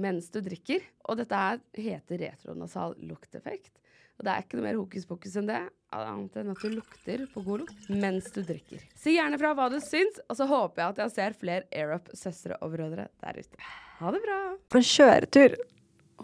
mens 0.00 0.30
du 0.34 0.40
drikker. 0.44 0.82
Og 1.08 1.18
dette 1.20 1.38
her 1.38 1.60
heter 1.78 2.22
retronasal 2.26 2.96
lukteffekt. 3.06 3.72
Og 4.14 4.22
det 4.26 4.30
er 4.30 4.44
ikke 4.44 4.58
noe 4.60 4.66
mer 4.68 4.76
hokus 4.78 5.06
pokus 5.10 5.32
enn 5.40 5.48
det, 5.48 5.60
annet 5.94 6.36
enn 6.38 6.52
at 6.52 6.60
du 6.62 6.68
lukter 6.70 7.24
på 7.32 7.42
god 7.42 7.64
lukt 7.64 7.88
mens 7.90 8.28
du 8.34 8.44
drikker. 8.46 8.82
Si 8.94 9.16
gjerne 9.16 9.38
fra 9.40 9.50
hva 9.58 9.66
du 9.72 9.80
syns, 9.82 10.20
og 10.30 10.38
så 10.38 10.46
håper 10.46 10.84
jeg 10.84 10.92
at 10.94 11.00
jeg 11.02 11.14
ser 11.16 11.34
flere 11.40 11.66
AirUp-søstre 11.74 12.60
og 12.62 12.76
brødre 12.76 13.08
der 13.24 13.40
ute. 13.42 13.64
Ha 13.98 14.12
det 14.14 14.20
bra. 14.22 14.38
På 14.70 14.78
en 14.78 14.86
kjøretur. 14.86 15.56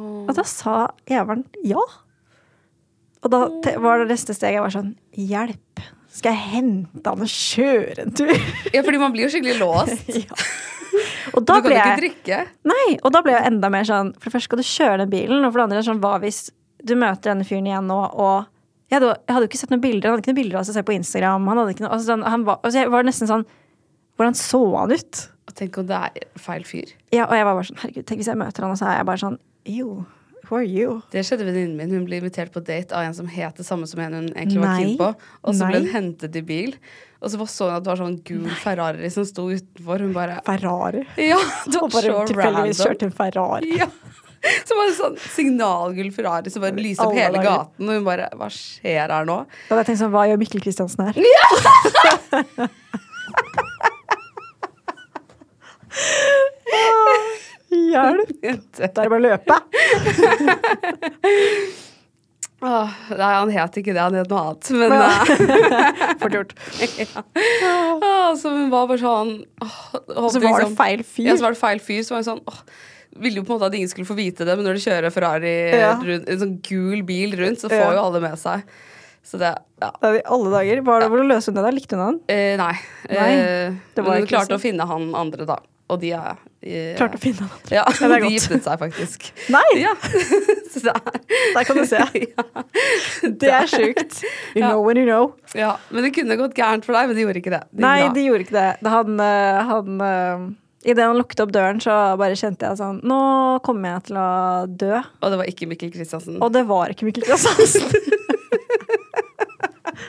Og 0.00 0.30
da 0.38 0.44
sa 0.46 0.76
jævelen 1.10 1.42
ja. 1.66 1.82
Og 3.20 3.32
da 3.34 3.40
var 3.82 4.00
det 4.04 4.12
neste 4.14 4.32
steg 4.38 4.54
jeg 4.54 4.62
var 4.64 4.72
sånn 4.72 4.94
Hjelp! 5.18 5.82
Skal 6.10 6.34
jeg 6.34 6.46
hente 6.54 7.10
han 7.10 7.22
og 7.22 7.30
kjøre 7.30 8.04
en 8.06 8.14
tur? 8.18 8.30
Ja, 8.74 8.80
fordi 8.86 8.98
man 9.02 9.12
blir 9.14 9.26
jo 9.26 9.32
skikkelig 9.34 9.58
låst. 9.64 10.08
ja. 10.14 10.38
Og 11.36 11.44
da 11.44 11.58
du 11.58 11.64
kan 11.64 11.66
ble 11.68 11.76
ikke 11.76 11.88
jeg 11.90 12.00
drikke. 12.00 12.38
Nei, 12.70 12.86
og 12.98 13.12
da 13.14 13.22
ble 13.24 13.34
jeg 13.36 13.46
enda 13.50 13.70
mer 13.72 13.86
sånn 13.86 14.14
For 14.16 14.28
det 14.28 14.34
første 14.34 14.48
skal 14.48 14.60
du 14.60 14.66
kjøre 14.66 14.96
den 15.02 15.12
bilen, 15.12 15.44
og 15.44 15.52
for 15.52 15.60
det 15.60 15.66
andre 15.68 15.84
sånn 15.86 16.00
hva 16.02 16.16
hvis 16.22 16.40
du 16.80 16.94
møter 16.96 17.30
denne 17.30 17.44
fyren 17.44 17.68
igjen 17.68 17.90
nå, 17.90 17.98
og 18.16 18.48
jeg 18.90 18.98
hadde, 18.98 19.10
jeg 19.28 19.34
hadde 19.36 19.46
jo 19.46 19.50
ikke 19.52 19.58
sett 19.60 19.70
noen 19.70 19.82
bilder. 19.84 20.08
Han 20.08 20.16
hadde 20.16 20.24
ikke 20.24 20.32
noen 20.32 20.40
bilder 20.40 20.58
av 20.58 20.64
seg 20.66 20.76
selv 20.76 20.86
på 20.88 20.94
Instagram. 20.96 21.44
Han 21.46 21.60
hadde 21.60 21.74
ikke 21.76 21.84
noe, 21.84 21.92
altså, 21.94 22.08
sånn, 22.10 22.24
han 22.26 22.46
var, 22.48 22.56
altså, 22.64 22.80
jeg 22.80 22.92
var 22.94 23.06
nesten 23.06 23.30
sånn 23.30 23.44
Hvordan 24.18 24.34
så 24.36 24.58
han 24.74 24.90
ut? 24.92 25.18
Og 25.48 25.54
Tenk 25.56 25.78
om 25.80 25.86
det 25.88 25.96
er 25.96 26.40
feil 26.42 26.64
fyr. 26.68 26.90
Ja, 27.14 27.24
og 27.24 27.36
jeg 27.38 27.46
var 27.46 27.56
bare 27.56 27.68
sånn 27.70 27.78
Herregud, 27.80 28.06
tenk 28.08 28.20
hvis 28.20 28.28
jeg 28.32 28.40
møter 28.40 28.66
han, 28.66 28.74
og 28.74 28.80
så 28.80 28.88
er 28.90 28.98
jeg 28.98 29.06
bare 29.08 29.22
sånn 29.22 29.38
Ew, 29.70 29.94
who 30.50 30.60
you? 30.64 30.96
Det 31.12 31.22
skjedde 31.26 31.46
venninnen 31.46 31.76
min. 31.78 31.92
Hun 31.94 32.06
ble 32.08 32.18
invitert 32.20 32.52
på 32.54 32.62
date 32.64 32.96
av 32.96 33.06
en 33.06 33.16
som 33.16 33.28
het 33.30 33.60
det 33.60 33.66
samme 33.66 33.88
som 33.90 34.02
en 34.02 34.16
hun 34.18 34.28
egentlig 34.32 34.60
var 34.60 34.74
Nei. 34.74 34.82
keen 34.82 34.98
på. 35.00 35.10
Og 35.44 35.56
så 35.56 35.70
ble 35.70 35.82
hun 35.84 35.90
hentet 35.94 36.36
i 36.36 36.42
bil, 36.46 36.74
og 37.20 37.32
så 37.32 37.46
så 37.46 37.68
hun 37.70 37.76
at 37.78 37.86
det 37.86 37.92
var 37.92 38.00
sånn 38.02 38.18
gul 38.26 38.48
Ferrari 38.62 39.10
som 39.14 39.26
sto 39.28 39.48
utenfor. 39.50 40.06
Hun 40.06 40.14
bare 40.16 40.40
Ferrari. 40.46 41.04
Ja, 41.20 41.40
det 41.66 41.82
var 41.84 41.94
bare 41.96 42.26
tilfeldigvis 42.32 42.82
kjørte 42.84 43.10
en 43.10 43.16
Ferrari. 43.22 43.76
Ja. 43.80 43.90
Så 44.64 44.72
var 44.72 44.88
det 44.88 44.96
sånn 44.96 45.16
signalgull 45.20 46.08
Ferrari 46.16 46.52
som 46.52 46.64
bare 46.64 46.72
lyste 46.80 47.04
opp 47.04 47.12
hele 47.16 47.42
gaten, 47.44 47.84
og 47.84 47.98
hun 47.98 48.06
bare 48.06 48.30
Hva 48.40 48.48
skjer 48.54 49.12
her 49.12 49.28
nå? 49.28 49.42
Da 49.68 49.74
hadde 49.74 49.82
jeg 49.82 49.90
tenkt 49.90 50.00
sånn, 50.00 50.14
hva 50.14 50.24
gjør 50.30 50.40
Mikkel 50.40 50.64
Kristiansen 50.64 51.10
her? 51.10 51.20
Hjelp! 57.90 58.30
Da 58.80 58.86
er 58.86 58.92
det 58.94 59.10
bare 59.10 59.20
å 59.20 59.28
løpe. 59.28 59.54
Åh, 62.60 62.90
nei, 63.16 63.28
han 63.32 63.48
het 63.54 63.76
ikke 63.80 63.94
det, 63.96 64.02
han 64.04 64.12
het 64.18 64.28
noe 64.28 64.40
annet. 64.50 64.66
Men 64.76 64.92
ja. 64.92 65.24
Fort 66.20 66.34
gjort. 66.36 66.50
ja. 67.00 67.22
Åh, 68.04 68.34
Så 68.36 68.52
hun 68.52 68.66
var 68.72 68.84
bare 68.90 69.00
sånn 69.00 69.30
åh, 69.64 69.76
så 70.28 70.42
var 70.44 70.60
det 70.66 70.74
feil 70.76 71.00
fyr. 71.08 71.30
Ja, 71.30 71.36
så 71.40 71.46
var 71.46 71.54
det 71.56 71.60
feil 71.62 71.80
fyr. 71.80 72.02
Så 72.04 72.12
var 72.12 72.20
hun 72.20 72.28
sånn 72.34 72.42
åh, 72.52 72.58
Ville 73.20 73.40
jo 73.40 73.44
på 73.48 73.54
en 73.54 73.58
måte 73.58 73.70
at 73.72 73.74
ingen 73.74 73.88
skulle 73.90 74.06
få 74.06 74.14
vite 74.14 74.44
det, 74.46 74.54
men 74.54 74.62
når 74.68 74.76
du 74.78 74.82
kjører 74.84 75.10
Ferrari 75.12 75.54
Ja. 75.80 75.96
rundt, 75.98 76.28
en 76.30 76.38
sånn 76.44 76.52
gul 76.62 77.00
bil 77.08 77.32
rundt, 77.40 77.58
så 77.64 77.68
Ja. 77.72 77.80
får 77.80 77.96
jo 77.96 78.02
alle 78.04 78.20
med 78.28 78.36
seg. 78.38 78.62
Så 79.26 79.34
det 79.40 79.50
Ja. 79.80 79.88
Det 79.96 80.04
er 80.12 80.20
I 80.20 80.22
alle 80.36 80.50
dager. 80.52 80.76
Var 80.84 80.96
det, 81.00 81.08
Hvordan 81.10 81.28
løste 81.32 81.48
hun 81.56 81.64
det? 81.64 81.72
Likte 81.80 81.96
hun 81.96 82.04
han? 82.04 82.20
Eh, 82.28 82.54
nei. 82.60 82.76
Nei, 83.08 83.32
Eh, 83.40 83.72
det 83.96 84.04
var 84.04 84.20
hun 84.20 84.28
klarte 84.28 84.52
sånn. 84.52 84.60
å 84.60 84.64
finne 84.68 84.84
han 84.86 85.14
andre, 85.16 85.48
da. 85.48 85.56
Og 85.88 85.96
de 86.04 86.12
er 86.12 86.36
eh, 86.62 86.94
Klarte 86.98 87.16
å 87.18 87.22
finne 87.22 87.46
han. 87.48 87.60
Ja, 87.72 87.84
Ja, 87.88 88.08
det 88.08 88.16
er 88.18 88.24
de 88.26 88.30
giftet 88.34 88.64
seg 88.66 88.78
faktisk. 88.82 89.28
Nei! 89.54 89.64
Ja. 89.80 89.94
der. 90.04 90.80
det 90.80 90.94
er 90.94 91.54
Der 91.56 91.64
kan 91.68 91.76
du 91.80 91.84
se. 91.88 91.98
ja. 92.36 92.46
Det 93.42 93.52
er 93.52 93.66
sjukt. 93.70 94.22
You 94.54 94.62
Ja. 94.62 94.70
know 94.72 94.84
when 94.86 94.96
you 95.00 95.06
know. 95.06 95.34
ja. 95.54 95.76
Men 95.90 96.04
det 96.06 96.14
kunne 96.16 96.36
gått 96.40 96.54
gærent 96.58 96.84
for 96.86 96.96
deg, 96.96 97.08
men 97.10 97.16
de 97.18 97.24
gjorde 97.26 97.42
ikke 97.42 97.54
det. 97.56 97.62
De 97.72 97.84
Nei, 97.84 97.98
det 98.08 98.14
de 98.18 98.26
gjorde 98.28 98.46
ikke 98.46 98.58
det. 98.58 98.68
det 98.84 98.90
han, 98.96 99.20
eh, 99.20 99.62
han 99.70 100.00
uh, 100.00 100.50
Idet 100.80 101.04
han 101.04 101.18
lukket 101.18 101.42
opp 101.44 101.50
døren, 101.52 101.76
så 101.84 101.92
bare 102.16 102.36
kjente 102.40 102.64
jeg 102.64 102.78
sånn 102.78 103.02
Nå 103.04 103.18
kommer 103.66 103.98
jeg 103.98 104.06
til 104.08 104.16
å 104.16 104.28
dø. 104.64 104.94
Og 105.20 105.32
det 105.34 105.40
var 105.42 105.50
ikke 105.50 105.68
Mikkel 105.68 105.90
Kristiansen. 105.92 106.38
Og 106.40 106.54
det 106.54 106.62
var 106.70 106.88
ikke 106.94 107.04
Mikkel 107.04 107.26
Kristiansen. 107.28 108.08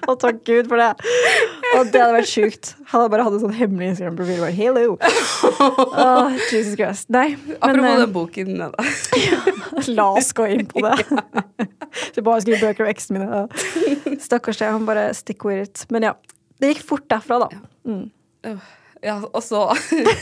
Og 0.10 0.18
takk 0.22 0.42
Gud 0.48 0.70
for 0.72 0.82
det. 0.82 0.90
Og 1.78 1.92
det 1.94 2.02
hadde 2.02 2.16
vært 2.18 2.30
sjukt. 2.32 2.72
Han 2.92 3.04
hadde 3.04 3.12
bare 3.14 3.26
hatt 3.28 3.36
en 3.38 3.44
sånn 3.44 3.56
hemmelig 3.56 3.92
Instagram-profil. 3.94 4.42
bare, 4.42 4.56
Hello. 4.56 4.98
Åh, 6.02 6.40
Jesus 6.52 6.76
Christ. 6.80 7.10
Nei, 7.14 7.36
men 7.38 7.60
Apropos 7.62 7.92
eh, 7.92 8.02
den 8.02 8.14
boken. 8.16 8.52
da. 8.60 8.72
la 10.00 10.10
oss 10.18 10.34
gå 10.38 10.50
inn 10.56 10.68
på 10.72 10.84
det. 10.84 10.98
Så 12.16 12.24
bare 12.26 12.44
skrive 12.44 12.68
bøker 12.68 12.86
om 12.88 12.92
eksene 12.92 13.24
mine. 13.24 14.20
Stakkars 14.22 14.60
deg, 14.62 14.74
han 14.74 14.88
bare 14.90 15.10
stick 15.18 15.46
with 15.48 15.64
it. 15.64 15.86
Men 15.94 16.10
ja. 16.12 16.16
Det 16.62 16.76
gikk 16.76 16.84
fort 16.86 17.08
derfra, 17.10 17.40
da. 17.42 17.64
Mm. 17.90 18.60
Ja, 19.02 19.16
og 19.26 19.42
så 19.42 19.64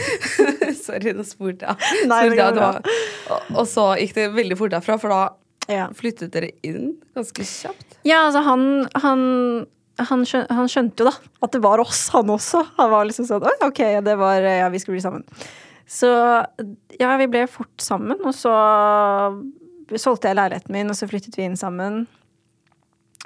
Sorry, 0.86 1.12
nå 1.12 1.26
spurte 1.28 1.68
jeg. 1.68 2.06
Nei, 2.08 2.22
det 2.32 2.38
Spurte 2.38 2.64
jeg, 2.64 3.00
og, 3.36 3.50
og 3.60 3.66
så 3.68 3.90
gikk 4.00 4.16
det 4.16 4.30
veldig 4.38 4.58
fort 4.62 4.72
derfra, 4.72 4.96
for 5.02 5.12
da 5.12 5.20
Ja. 5.70 5.88
flyttet 5.94 6.34
dere 6.34 6.52
inn 6.66 6.96
ganske 7.18 7.46
kjapt. 7.46 8.00
Ja, 8.08 8.24
altså 8.26 8.42
han, 8.46 8.64
han, 9.04 9.24
han, 10.02 10.26
skjøn, 10.26 10.48
han 10.50 10.70
skjønte 10.72 11.04
jo 11.04 11.10
da 11.12 11.16
at 11.46 11.54
det 11.56 11.62
var 11.64 11.82
oss, 11.84 12.08
han 12.16 12.32
også. 12.34 12.64
Han 12.80 12.94
var 12.94 13.10
liksom 13.10 13.28
sånn 13.30 13.46
ok, 13.68 13.84
det 14.06 14.16
var 14.20 14.46
Ja, 14.46 14.70
vi 14.74 14.82
skulle 14.82 14.98
bli 14.98 15.06
sammen. 15.06 15.26
Så 15.90 16.10
ja, 17.00 17.16
vi 17.18 17.30
ble 17.32 17.48
fort 17.50 17.82
sammen, 17.82 18.20
og 18.22 18.36
så 18.38 18.54
solgte 19.98 20.30
jeg 20.30 20.38
leiligheten 20.38 20.76
min, 20.76 20.92
og 20.92 20.98
så 20.98 21.08
flyttet 21.10 21.38
vi 21.38 21.48
inn 21.48 21.58
sammen. 21.58 22.04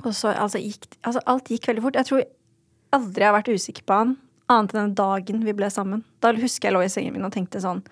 Og 0.04 0.14
så 0.16 0.32
altså, 0.32 0.62
gikk 0.64 0.88
Altså, 1.04 1.22
alt 1.30 1.52
gikk 1.52 1.68
veldig 1.70 1.84
fort. 1.84 2.00
Jeg 2.00 2.08
tror 2.08 2.24
aldri 2.96 3.24
jeg 3.24 3.30
har 3.30 3.36
vært 3.36 3.52
usikker 3.52 3.86
på 3.90 3.98
han, 4.00 4.16
annet 4.52 4.74
enn 4.74 4.80
den 4.80 4.96
dagen 4.98 5.44
vi 5.46 5.56
ble 5.58 5.70
sammen. 5.74 6.06
Da 6.24 6.32
husker 6.38 6.70
jeg 6.70 6.76
lå 6.78 6.84
i 6.86 6.92
sengen 6.92 7.16
min 7.16 7.28
og 7.28 7.34
tenkte 7.36 7.62
sånn 7.64 7.84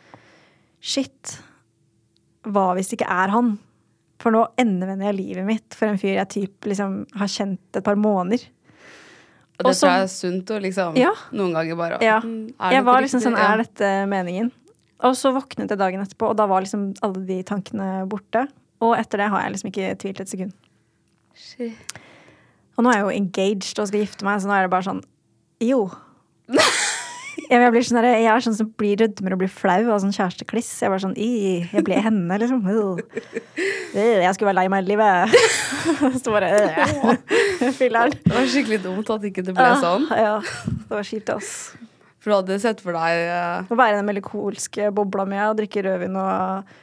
Shit, 0.82 1.36
hva 2.48 2.72
hvis 2.74 2.90
det 2.90 2.98
ikke 2.98 3.12
er 3.14 3.34
han? 3.36 3.52
For 4.22 4.34
nå 4.34 4.46
endevender 4.62 5.10
jeg 5.10 5.18
livet 5.18 5.46
mitt 5.48 5.74
for 5.78 5.90
en 5.90 5.98
fyr 6.02 6.16
jeg 6.20 6.30
typ 6.36 6.68
liksom 6.70 7.00
har 7.18 7.30
kjent 7.32 7.78
et 7.80 7.86
par 7.86 7.98
måneder. 8.00 8.44
Og 9.58 9.66
det 9.66 9.72
Også, 9.74 9.86
tror 9.86 9.92
jeg 9.94 10.06
er 10.06 10.12
sunt 10.14 10.52
å 10.54 10.60
liksom 10.62 10.98
Ja. 10.98 11.12
noen 11.38 11.54
ganger 11.54 11.76
bare 11.78 11.98
Ja. 12.02 12.20
mm, 12.22 12.54
Jeg 12.72 12.84
var 12.86 13.02
liksom 13.02 13.22
sånn 13.22 13.38
Er 13.38 13.58
dette 13.62 13.90
meningen? 14.10 14.52
Og 15.02 15.14
så 15.18 15.32
våknet 15.34 15.70
jeg 15.70 15.78
dagen 15.78 16.02
etterpå, 16.02 16.30
og 16.30 16.38
da 16.38 16.46
var 16.46 16.62
liksom 16.62 16.94
alle 17.02 17.26
de 17.26 17.42
tankene 17.44 18.08
borte. 18.08 18.48
Og 18.82 18.96
etter 18.98 19.18
det 19.18 19.30
har 19.30 19.42
jeg 19.42 19.52
liksom 19.54 19.72
ikke 19.72 19.98
tvilt 19.98 20.20
et 20.22 20.30
sekund. 20.30 20.54
Shit. 21.34 21.74
Og 22.78 22.84
nå 22.86 22.90
er 22.92 23.00
jeg 23.00 23.06
jo 23.06 23.18
engaged 23.24 23.80
og 23.80 23.88
skal 23.88 24.00
gifte 24.06 24.24
meg, 24.24 24.40
så 24.42 24.48
nå 24.50 24.54
er 24.58 24.62
det 24.68 24.72
bare 24.74 24.84
sånn 24.86 25.04
Jo. 25.62 25.90
Ja, 27.52 27.60
Jeg, 27.60 27.72
blir 27.74 27.84
sånn 27.84 28.06
jeg 28.08 28.28
er 28.32 28.44
sånn 28.46 28.56
som 28.56 28.70
blir 28.80 28.96
rødmer 29.02 29.34
og 29.36 29.42
blir 29.42 29.50
flau 29.52 29.82
av 29.92 29.98
sånn 30.00 30.14
kjærestekliss. 30.16 30.70
Jeg 30.86 30.92
var 30.94 31.02
sånn 31.04 31.16
«Ih, 31.20 31.66
Jeg 31.74 31.84
ble 31.84 31.98
henne, 32.00 32.38
liksom. 32.40 32.62
Jeg 33.92 34.36
skulle 34.38 34.54
være 34.54 34.62
lei 34.62 34.68
meg 34.72 34.86
i 34.86 34.94
livet. 34.94 35.36
Så 36.24 36.32
bare. 36.32 36.52
Filler'n. 37.76 38.16
Det 38.24 38.32
var 38.38 38.48
skikkelig 38.54 38.80
dumt 38.86 39.12
at 39.12 39.28
ikke 39.28 39.44
det 39.44 39.56
ble 39.58 39.68
sånn. 39.84 40.08
Ja, 40.16 40.38
det 40.40 40.94
var 40.96 41.04
kjipt, 41.08 41.34
ass. 41.36 41.52
For 42.22 42.32
du 42.32 42.36
hadde 42.38 42.60
sett 42.62 42.80
for 42.86 42.94
deg 42.94 43.20
eh, 43.34 43.66
Å 43.66 43.76
være 43.80 43.96
i 43.96 44.00
den 44.00 44.06
melankolske 44.08 44.92
bobla 44.94 45.26
mi 45.26 45.40
og 45.42 45.56
drikke 45.58 45.82
rødvin 45.88 46.16
og 46.22 46.76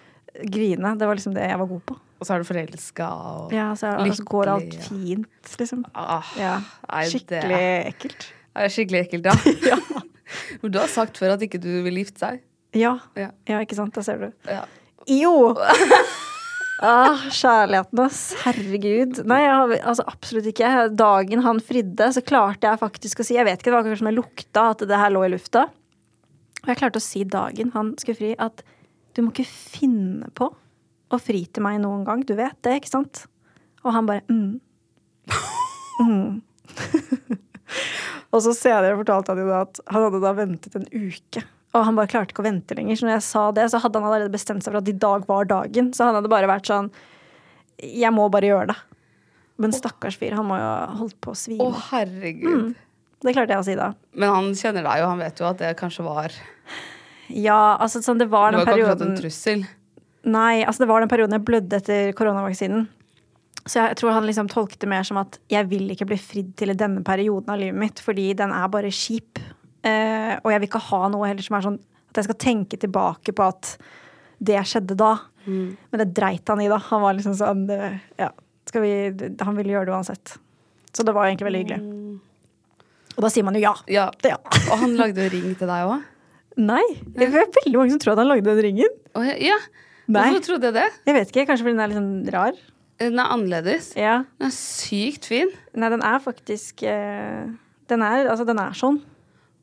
grine, 0.50 0.92
det 0.98 1.06
var 1.08 1.16
liksom 1.18 1.36
det 1.36 1.46
jeg 1.46 1.60
var 1.60 1.70
god 1.70 1.84
på. 1.86 1.96
Og 2.18 2.26
så 2.26 2.34
er 2.34 2.42
du 2.42 2.48
forelska 2.48 3.06
og 3.14 3.54
Ja, 3.54 3.68
så, 3.78 3.92
og 4.02 4.10
så 4.18 4.26
går 4.26 4.50
alt 4.56 4.74
fint, 4.88 5.52
liksom. 5.62 5.84
ah, 5.94 6.26
Ja, 6.38 6.56
det 6.90 7.06
Skikkelig 7.14 7.62
ekkelt. 7.92 8.28
er 8.58 8.74
skikkelig 8.74 9.04
ekkelt, 9.06 9.30
ja. 9.30 9.78
Men 10.62 10.74
du 10.74 10.78
har 10.80 10.90
sagt 10.92 11.20
før 11.20 11.36
at 11.36 11.44
ikke 11.44 11.60
du 11.62 11.70
vil 11.86 12.00
gifte 12.02 12.22
seg. 12.24 12.42
Ja. 12.76 12.98
Ja. 13.16 13.30
ja, 13.48 13.60
ikke 13.64 13.78
sant? 13.78 13.94
Da 13.96 14.04
ser 14.04 14.20
du. 14.22 14.32
Ja. 14.48 14.64
Jo! 15.08 15.34
Ah, 16.78 17.24
kjærligheten, 17.34 17.98
ass. 18.04 18.18
Herregud. 18.44 19.16
Nei, 19.26 19.40
jeg, 19.42 19.50
har- 19.50 19.72
altså 19.90 20.04
absolutt 20.06 20.46
ikke. 20.46 20.68
Dagen 20.94 21.42
han 21.42 21.58
fridde, 21.58 22.06
så 22.14 22.22
klarte 22.22 22.68
jeg 22.70 22.78
faktisk 22.78 23.18
å 23.18 23.26
si 23.26 23.34
Jeg 23.34 23.48
vet 23.48 23.58
ikke, 23.58 23.72
det 23.72 23.74
var 23.74 23.82
kanskje 23.82 23.98
som 23.98 24.10
jeg 24.12 24.14
lukta 24.20 24.66
at 24.76 24.84
det 24.86 25.00
her 25.00 25.10
lå 25.10 25.24
i 25.26 25.32
lufta. 25.32 25.64
Og 26.62 26.70
jeg 26.70 26.78
klarte 26.78 27.02
å 27.02 27.02
si 27.02 27.24
dagen 27.26 27.72
han 27.74 27.90
skulle 27.98 28.20
fri, 28.20 28.30
at 28.38 28.62
du 29.16 29.24
må 29.24 29.32
ikke 29.34 29.48
finne 29.50 30.30
på 30.38 30.52
å 31.10 31.18
fri 31.18 31.42
til 31.50 31.66
meg 31.66 31.80
noen 31.82 32.06
gang. 32.06 32.22
Du 32.22 32.36
vet 32.38 32.54
det, 32.62 32.76
ikke 32.78 32.92
sant? 32.94 33.24
Og 33.82 33.90
han 33.96 34.06
bare 34.06 34.22
mm. 34.30 34.60
mm. 36.06 36.40
Og 38.32 38.42
så 38.44 38.52
senere 38.56 38.96
fortalte 38.98 39.32
han 39.32 39.40
jo 39.42 39.46
da 39.48 39.62
at 39.64 39.80
han 39.88 40.04
hadde 40.06 40.20
da 40.24 40.32
ventet 40.36 40.76
en 40.76 40.88
uke. 40.92 41.44
Og 41.76 41.84
han 41.84 41.96
bare 41.98 42.10
klarte 42.10 42.32
ikke 42.32 42.42
å 42.42 42.48
vente 42.48 42.76
lenger. 42.76 42.96
Så 42.98 43.06
når 43.06 43.14
jeg 43.18 43.26
sa 43.28 43.44
det, 43.56 43.66
så 43.72 43.80
hadde 43.82 44.00
han 44.00 44.08
allerede 44.08 44.32
bestemt 44.32 44.64
seg 44.64 44.72
for 44.72 44.80
at 44.80 44.88
i 44.88 44.96
dag 44.96 45.24
var 45.28 45.48
dagen. 45.48 45.92
Så 45.96 46.06
han 46.06 46.16
hadde 46.16 46.30
bare 46.32 46.48
vært 46.48 46.68
sånn 46.68 46.90
Jeg 47.78 48.10
må 48.16 48.26
bare 48.32 48.48
gjøre 48.48 48.70
det. 48.72 48.78
Men 49.58 49.74
stakkars 49.74 50.16
fyr, 50.18 50.36
han 50.38 50.46
må 50.48 50.56
jo 50.58 50.66
ha 50.66 50.98
holdt 51.00 51.16
på 51.24 51.34
å 51.34 51.36
Å, 51.36 51.72
herregud. 51.90 52.46
herregud. 52.48 52.76
Det 53.18 53.34
klarte 53.34 53.56
jeg 53.56 53.62
å 53.62 53.66
si 53.66 53.74
da. 53.78 53.88
Men 54.14 54.30
han 54.30 54.52
kjenner 54.54 54.84
deg 54.86 55.00
jo, 55.00 55.08
han 55.10 55.22
vet 55.24 55.40
jo 55.42 55.48
at 55.48 55.58
det 55.58 55.72
kanskje 55.80 56.04
var 56.06 56.34
Ja, 57.28 57.74
altså 57.82 58.00
sånn, 58.04 58.20
det 58.22 58.28
var 58.30 58.54
den 58.54 58.62
perioden 58.62 58.68
Det 58.68 58.68
var 58.68 58.78
ikke 58.78 58.92
akkurat 58.94 59.08
en 59.08 59.18
trussel. 59.18 59.64
Nei, 60.28 60.62
altså 60.62 60.84
det 60.84 60.88
var 60.90 61.02
den 61.02 61.10
perioden 61.10 61.34
jeg 61.36 61.44
blødde 61.48 61.80
etter 61.80 62.12
koronavaksinen. 62.18 62.86
Så 63.68 63.82
jeg 63.82 63.98
tror 64.00 64.14
han 64.16 64.26
liksom 64.26 64.48
tolket 64.48 64.80
det 64.80 64.88
mer 64.88 65.04
som 65.04 65.20
at 65.20 65.36
jeg 65.52 65.68
vil 65.68 65.90
ikke 65.92 66.08
bli 66.08 66.16
fridd 66.20 66.54
til 66.56 66.72
i 66.72 66.78
denne 66.78 67.02
perioden 67.04 67.52
av 67.52 67.60
livet 67.60 67.76
mitt, 67.78 68.00
fordi 68.00 68.30
den 68.38 68.52
er 68.56 68.70
bare 68.72 68.92
kjip. 68.94 69.40
Eh, 69.84 70.34
og 70.40 70.50
jeg 70.52 70.62
vil 70.62 70.68
ikke 70.70 70.84
ha 70.88 71.00
noe 71.12 71.28
heller 71.28 71.44
som 71.44 71.58
er 71.58 71.66
sånn 71.66 71.80
at 72.08 72.20
jeg 72.20 72.28
skal 72.30 72.38
tenke 72.40 72.78
tilbake 72.80 73.34
på 73.36 73.44
at 73.44 73.74
det 74.40 74.60
skjedde 74.70 74.96
da. 74.98 75.14
Men 75.48 76.00
det 76.02 76.10
dreit 76.16 76.48
han 76.48 76.60
i, 76.60 76.68
da. 76.68 76.76
Han 76.90 77.04
var 77.04 77.16
liksom 77.16 77.36
sånn 77.38 77.62
eh, 77.72 78.00
Ja, 78.20 78.28
skal 78.68 78.82
vi 78.84 78.90
Han 79.40 79.56
ville 79.56 79.72
gjøre 79.72 79.88
det 79.88 79.94
uansett. 79.96 80.34
Så 80.92 81.04
det 81.06 81.14
var 81.16 81.28
egentlig 81.28 81.48
veldig 81.48 81.62
hyggelig. 81.62 81.80
Og 83.16 83.24
da 83.24 83.30
sier 83.32 83.46
man 83.46 83.56
jo 83.56 83.62
ja. 83.64 83.74
Ja. 83.90 84.06
Det, 84.22 84.32
ja. 84.34 84.38
Og 84.68 84.82
han 84.82 84.96
lagde 84.98 85.24
jo 85.24 85.32
ring 85.32 85.52
til 85.58 85.70
deg 85.70 85.88
òg. 85.88 86.04
Nei. 86.58 86.84
Det 87.14 87.28
er 87.28 87.36
veldig 87.36 87.76
mange 87.76 87.94
som 87.94 88.02
tror 88.02 88.14
at 88.16 88.22
han 88.22 88.30
lagde 88.30 88.48
den 88.50 88.64
ringen. 88.66 88.98
Ja. 89.40 89.58
Nei. 90.08 90.28
Hvorfor 90.30 90.44
trodde 90.46 90.70
jeg 90.70 90.76
det? 90.78 90.86
Jeg 91.08 91.16
vet 91.16 91.32
ikke, 91.32 91.46
Kanskje 91.50 91.66
fordi 91.66 91.76
den 91.76 91.84
er 91.84 91.90
litt 91.92 91.98
sånn 91.98 92.32
rar. 92.34 92.60
Den 92.98 93.18
er 93.22 93.30
annerledes. 93.30 93.92
Ja. 93.98 94.22
Den 94.38 94.50
er 94.50 94.54
sykt 94.54 95.28
fin. 95.30 95.50
Nei, 95.78 95.90
den 95.94 96.02
er 96.02 96.18
faktisk 96.22 96.82
eh, 96.82 97.46
Den 97.88 98.02
er, 98.04 98.26
altså, 98.28 98.46
den 98.48 98.58
er 98.58 98.74
sånn. 98.76 99.00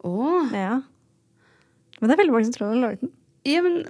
Åh. 0.08 0.54
Ja. 0.56 0.80
Men 2.00 2.10
det 2.10 2.15
er 2.15 2.22
veldig 2.24 2.36
mange 2.36 2.48
som 2.48 2.56
tror 2.56 2.72
han 2.72 2.84
laget 2.84 3.04
den. 3.04 3.12
Ja, 3.46 3.62
men 3.65 3.82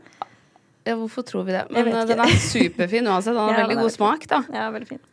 ja, 0.85 0.95
Hvorfor 0.99 1.25
tror 1.25 1.45
vi 1.47 1.55
det? 1.55 1.65
Men 1.73 1.89
eh, 1.89 2.03
den 2.09 2.21
er 2.21 2.37
superfin 2.41 3.07
uansett. 3.09 3.33
Den 3.33 3.41
har 3.41 3.61
veldig 3.65 3.79
god 3.81 3.93
smak, 3.93 4.27
da. 4.29 4.41
Ja, 4.53 4.69
veldig 4.73 4.89
fin. 4.95 5.03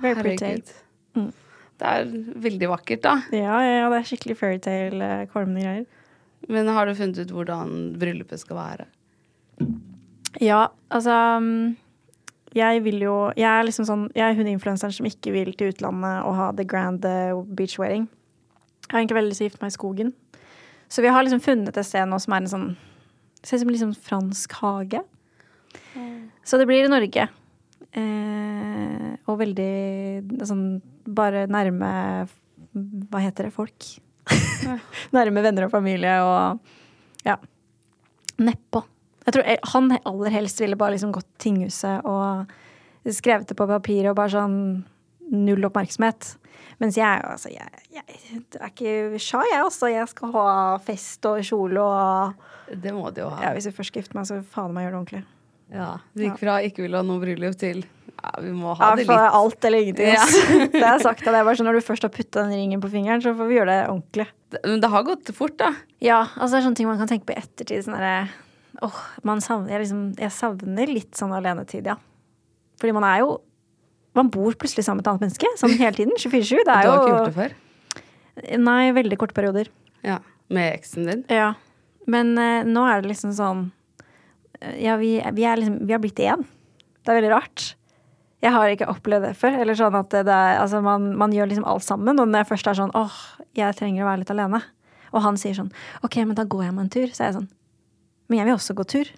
Very 0.00 0.16
pretty. 0.16 0.44
Herregud. 0.44 0.74
Mm. 1.16 1.30
Det 1.80 1.90
er 1.90 2.10
veldig 2.44 2.68
vakkert, 2.70 3.02
da. 3.04 3.14
Ja, 3.32 3.58
ja, 3.64 3.88
det 3.92 4.00
er 4.00 4.08
skikkelig 4.08 4.36
fairytale-kvalmende 4.40 5.64
greier. 5.64 5.84
Men 6.48 6.68
har 6.72 6.88
du 6.88 6.96
funnet 6.96 7.20
ut 7.20 7.32
hvordan 7.34 7.76
bryllupet 8.00 8.40
skal 8.40 8.56
være? 8.56 8.88
Ja, 10.40 10.66
altså 10.92 11.16
mm, 11.44 11.76
Jeg 12.56 12.82
vil 12.82 12.98
jo 13.04 13.14
Jeg 13.38 13.46
er 13.46 13.62
liksom 13.62 13.86
sånn 13.86 14.08
Jeg 14.16 14.24
er 14.26 14.38
hun 14.38 14.48
influenseren 14.50 14.94
som 14.94 15.06
ikke 15.06 15.30
vil 15.34 15.52
til 15.54 15.70
utlandet 15.70 16.24
og 16.26 16.34
ha 16.34 16.50
the 16.56 16.66
grand 16.66 17.04
eh, 17.06 17.36
beach 17.46 17.78
wedding. 17.78 18.08
Jeg 18.88 18.94
har 18.94 19.02
egentlig 19.02 19.20
veldig 19.20 19.30
lyst 19.30 19.42
til 19.42 19.46
å 19.46 19.50
gifte 19.50 19.64
meg 19.64 19.70
i 19.70 19.78
skogen. 19.78 20.12
Så 20.90 21.04
vi 21.04 21.12
har 21.14 21.22
liksom 21.22 21.42
funnet 21.44 21.76
et 21.76 21.86
sted 21.86 22.08
nå 22.10 22.18
som 22.18 22.34
er 22.34 22.42
en 22.42 22.54
sånn 22.54 22.70
Ser 23.40 23.56
ut 23.56 23.62
som 23.62 23.70
liksom 23.72 23.92
fransk 23.96 24.52
hage. 24.60 24.98
Så 26.44 26.58
det 26.60 26.66
blir 26.68 26.84
i 26.84 26.90
Norge. 26.92 27.24
Eh, 27.96 29.06
og 29.24 29.38
veldig 29.40 30.44
sånn 30.46 30.64
bare 31.08 31.46
nærme 31.50 31.90
Hva 33.10 33.22
heter 33.24 33.48
det? 33.48 33.54
Folk. 33.54 33.86
nærme 35.16 35.42
venner 35.42 35.66
og 35.66 35.72
familie 35.72 36.18
og 36.26 37.24
ja. 37.26 37.38
Nedpå. 38.40 38.84
Jeg 39.30 39.36
tror 39.36 39.72
han 39.74 39.92
aller 40.10 40.34
helst 40.34 40.60
ville 40.60 40.78
bare 40.78 40.96
liksom 40.96 41.12
gått 41.14 41.28
tinghuset 41.38 42.02
og 42.08 42.50
skrevet 43.14 43.46
det 43.48 43.56
på 43.56 43.66
papiret 43.70 44.10
og 44.10 44.18
bare 44.18 44.32
sånn 44.34 44.56
null 45.30 45.66
oppmerksomhet. 45.68 46.32
Mens 46.80 46.96
jeg 46.98 47.22
altså 47.22 47.50
jeg, 47.52 47.68
jeg 47.94 48.04
er 48.58 48.70
ikke 48.72 49.20
sja, 49.22 49.42
jeg 49.52 49.62
også. 49.62 49.90
Jeg 49.92 50.08
skal 50.10 50.32
ha 50.34 50.46
fest 50.82 51.28
og 51.28 51.44
kjole 51.46 51.84
og 51.84 52.48
Det 52.82 52.92
må 52.96 53.12
du 53.14 53.22
jo 53.22 53.28
ha. 53.30 53.44
ja, 53.46 53.52
Hvis 53.54 53.68
jeg 53.68 53.76
først 53.76 53.92
skal 53.92 54.02
gifte 54.02 54.18
meg, 54.18 54.26
så 54.26 54.40
faen 54.42 54.74
meg 54.74 54.86
gjør 54.88 54.96
det 54.96 55.00
ordentlig. 55.00 55.22
Ja, 55.70 55.90
Du 56.16 56.24
gikk 56.24 56.40
fra 56.40 56.58
ikke 56.66 56.82
ville 56.82 56.98
ha 56.98 57.06
noe 57.06 57.22
bryllup 57.22 57.54
til 57.60 57.84
ja, 58.20 58.32
vi 58.42 58.50
må 58.52 58.74
ha 58.74 58.90
Ja, 58.90 58.96
det 58.98 59.06
litt. 59.06 59.16
alt 59.38 59.64
eller 59.64 59.84
ingenting. 59.86 60.10
Ja. 60.12 60.26
det 60.74 60.82
er 60.82 61.00
sagt 61.00 61.22
at 61.22 61.30
er 61.32 61.46
bare 61.46 61.56
sånn, 61.56 61.68
Når 61.70 61.78
du 61.78 61.86
først 61.86 62.04
har 62.04 62.12
putta 62.12 62.42
den 62.42 62.58
ringen 62.58 62.82
på 62.82 62.90
fingeren, 62.92 63.22
så 63.24 63.32
får 63.38 63.48
vi 63.48 63.56
gjøre 63.60 63.70
det 63.76 63.80
ordentlig. 63.88 64.26
Men 64.66 64.82
det 64.82 64.90
har 64.92 65.06
gått 65.06 65.30
fort, 65.36 65.56
da. 65.62 65.70
Ja, 66.02 66.24
altså 66.34 66.56
det 66.56 66.60
er 66.60 66.66
sånne 66.66 66.80
ting 66.80 66.90
man 66.90 66.98
kan 67.00 67.08
tenke 67.08 67.28
på 67.30 67.36
i 67.36 67.40
ettertid. 67.40 67.86
Sånn 67.86 67.96
derre 67.96 68.28
Åh, 68.86 69.00
man 69.28 69.42
savner 69.44 69.74
jeg, 69.74 69.84
liksom, 69.84 70.04
jeg 70.20 70.32
savner 70.32 70.88
litt 70.90 71.18
sånn 71.18 71.32
alenetid, 71.36 71.86
ja. 71.90 71.96
Fordi 72.80 72.94
man 72.96 73.04
er 73.04 73.22
jo 73.24 73.38
Man 74.16 74.26
bor 74.32 74.56
plutselig 74.58 74.82
sammen 74.82 74.98
med 74.98 75.06
et 75.06 75.10
annet 75.12 75.22
menneske 75.22 75.50
sånn 75.60 75.76
hele 75.78 75.94
tiden. 75.94 76.16
24-7. 76.18 76.48
Det 76.56 76.64
Du 76.66 76.70
er 76.72 76.78
har 76.80 76.86
jo 76.88 76.94
ikke 76.96 77.10
gjort 77.12 77.28
det 77.28 77.36
før? 77.36 77.52
Nei, 78.58 78.90
veldig 78.96 79.18
korte 79.20 79.36
perioder. 79.36 79.68
Ja, 80.02 80.16
Med 80.50 80.72
eksen 80.80 81.06
din? 81.06 81.20
Ja. 81.30 81.52
Men 82.10 82.32
eh, 82.40 82.64
nå 82.66 82.82
er 82.90 83.04
det 83.04 83.12
liksom 83.12 83.30
sånn 83.36 83.60
eh, 84.58 84.80
Ja, 84.82 84.96
vi, 84.98 85.12
vi, 85.36 85.44
er 85.46 85.60
liksom, 85.60 85.76
vi 85.86 85.94
har 85.94 86.02
blitt 86.02 86.18
én. 86.24 86.42
Det 87.04 87.12
er 87.12 87.20
veldig 87.20 87.30
rart. 87.36 87.68
Jeg 88.42 88.50
har 88.56 88.72
ikke 88.72 88.88
opplevd 88.90 89.28
det 89.28 89.32
før. 89.38 89.60
Eller 89.62 89.78
sånn 89.78 89.94
at 90.00 90.10
det, 90.10 90.24
det 90.26 90.34
er, 90.34 90.58
altså 90.64 90.80
man, 90.82 91.12
man 91.20 91.30
gjør 91.36 91.52
liksom 91.52 91.68
alt 91.70 91.86
sammen. 91.86 92.18
Og 92.18 92.26
når 92.32 92.42
jeg 92.42 92.50
først 92.50 92.72
er 92.72 92.80
sånn 92.80 92.94
åh, 92.98 93.22
jeg 93.54 93.78
trenger 93.78 94.02
å 94.02 94.10
være 94.10 94.24
litt 94.24 94.34
alene. 94.34 94.62
Og 95.14 95.22
han 95.22 95.38
sier 95.38 95.54
sånn 95.54 95.70
ok, 96.02 96.22
men 96.24 96.34
da 96.38 96.48
går 96.50 96.66
jeg 96.66 96.74
meg 96.74 96.88
en 96.88 96.94
tur. 96.98 97.08
Så 97.14 97.22
er 97.22 97.30
jeg 97.30 97.38
sånn 97.38 97.50
men 98.30 98.38
jeg 98.40 98.46
vil 98.48 98.54
også 98.56 98.74
gå 98.78 98.84
tur. 98.88 99.08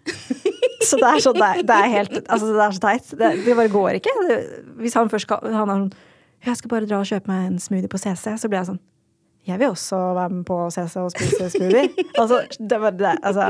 Så 0.83 0.97
det 0.99 1.07
er, 1.07 1.19
så, 1.23 1.31
det 1.37 1.47
er, 1.47 1.61
det 1.63 1.75
er 1.77 1.91
helt 1.93 2.15
Altså, 2.27 2.49
det 2.51 2.63
er 2.65 2.73
så 2.75 2.81
teit. 2.83 3.11
Det, 3.21 3.29
det 3.47 3.55
bare 3.55 3.71
går 3.71 3.99
ikke. 4.01 4.15
Hvis 4.83 4.97
han 4.99 5.11
først 5.13 5.29
skal 5.29 5.45
Han 5.55 5.71
er 5.71 5.77
sånn 5.77 5.93
Jeg 6.49 6.59
skal 6.59 6.73
bare 6.73 6.89
dra 6.91 6.99
og 6.99 7.07
kjøpe 7.07 7.31
meg 7.31 7.45
en 7.53 7.61
smoothie 7.63 7.91
på 7.93 8.01
CC. 8.03 8.33
Så 8.43 8.51
blir 8.51 8.59
jeg 8.65 8.71
sånn 8.73 8.81
Jeg 9.47 9.61
vil 9.63 9.71
også 9.71 10.01
være 10.19 10.33
med 10.35 10.43
på 10.49 10.57
CC 10.75 10.97
og 11.05 11.13
spise 11.15 11.51
smoothie. 11.55 11.87
altså, 12.19 12.41
det, 12.59 12.81
var- 12.83 12.97
det, 12.99 13.13
altså 13.23 13.47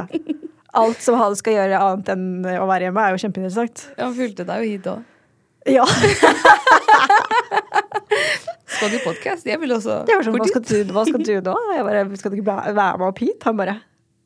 Alt 0.83 1.01
som 1.05 1.17
han 1.23 1.35
skal 1.41 1.57
gjøre 1.57 1.81
annet 1.87 2.13
enn 2.13 2.27
å 2.61 2.69
være 2.69 2.87
hjemme, 2.91 3.01
er 3.05 3.17
jo 3.17 3.23
kjempeinteressant. 3.25 3.83
Han 3.99 4.15
fulgte 4.17 4.47
deg 4.49 4.63
jo 4.63 4.71
hit 4.75 4.87
òg. 4.93 5.03
Ja. 5.69 5.85
Skal 8.73 8.91
du 8.91 8.97
i 8.97 9.03
podkast? 9.05 9.47
Jeg 9.47 9.61
vil 9.63 9.73
også 9.77 9.99
Det 10.09 10.17
var 10.17 10.25
sånn, 10.27 10.37
hva 10.41 10.47
skal 10.49 10.65
du, 10.65 10.93
hva 10.97 11.05
skal 11.09 11.25
du 11.29 11.33
nå? 11.49 11.57
Jeg 11.77 11.85
bare, 11.89 12.05
skal 12.21 12.33
du 12.33 12.39
ikke 12.41 12.57
være 12.73 12.75
med 12.99 13.07
opp 13.09 13.21
hit? 13.23 13.45
Han 13.47 13.59
bare 13.61 13.77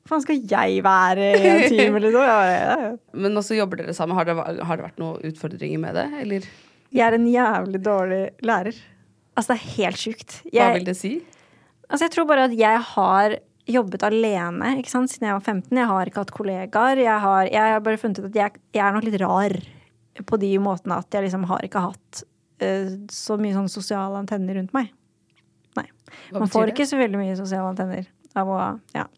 Faen, 0.06 0.22
skal 0.22 0.38
jeg 0.38 0.82
være 0.86 1.32
i 1.34 1.48
en 1.50 1.64
time, 1.72 2.00
liksom? 2.04 2.22
Ja, 2.22 2.38
ja, 2.46 2.76
ja. 2.86 2.92
Men 3.18 3.40
også 3.40 3.56
jobber 3.58 3.80
dere 3.82 3.94
sammen. 3.96 4.14
Har 4.18 4.28
det, 4.28 4.36
har 4.38 4.78
det 4.78 4.86
vært 4.86 5.02
noen 5.02 5.24
utfordringer 5.26 5.82
med 5.82 5.98
det, 5.98 6.06
eller 6.22 6.46
jeg 6.94 7.02
er 7.02 7.16
en 7.16 7.26
jævlig 7.28 7.80
dårlig 7.84 8.20
lærer. 8.46 8.76
Altså, 9.36 9.52
det 9.52 9.56
er 9.56 9.74
helt 9.76 10.00
sjukt. 10.00 10.38
hva 10.52 10.70
vil 10.76 10.86
det 10.86 10.96
si? 10.98 11.16
altså, 11.90 12.06
jeg 12.06 12.14
tror 12.14 12.28
bare 12.30 12.46
at 12.48 12.54
jeg 12.56 12.82
har 12.92 13.36
jobbet 13.66 14.04
alene 14.06 14.76
ikke 14.80 14.92
sant? 14.92 15.10
siden 15.10 15.28
jeg 15.28 15.36
var 15.36 15.44
15. 15.44 15.76
Jeg 15.76 15.90
har 15.90 16.10
ikke 16.10 16.22
hatt 16.22 16.34
kollegaer. 16.34 17.02
Jeg 17.02 17.24
har, 17.26 17.50
jeg 17.50 17.74
har 17.74 17.82
bare 17.84 18.00
funnet 18.00 18.22
ut 18.22 18.30
at 18.30 18.38
jeg, 18.38 18.62
jeg 18.76 18.84
er 18.86 18.94
nok 18.94 19.08
litt 19.08 19.20
rar 19.22 19.56
på 20.26 20.38
de 20.40 20.52
måtene 20.62 20.96
at 21.02 21.12
jeg 21.12 21.26
liksom 21.26 21.44
har 21.50 21.66
ikke 21.66 21.82
hatt 21.84 22.22
uh, 22.62 22.94
så 23.12 23.36
mye 23.40 23.56
sånn 23.58 23.68
sosiale 23.72 24.22
antenner 24.22 24.56
rundt 24.56 24.72
meg. 24.76 24.92
Nei. 25.76 25.88
Man 26.32 26.48
får 26.48 26.70
det? 26.70 26.76
ikke 26.76 26.88
så 26.88 27.00
veldig 27.00 27.20
mye 27.20 27.36
sosiale 27.38 27.74
antenner 27.74 28.08
av 28.38 28.52
å 28.52 28.60
Ja. 28.96 29.08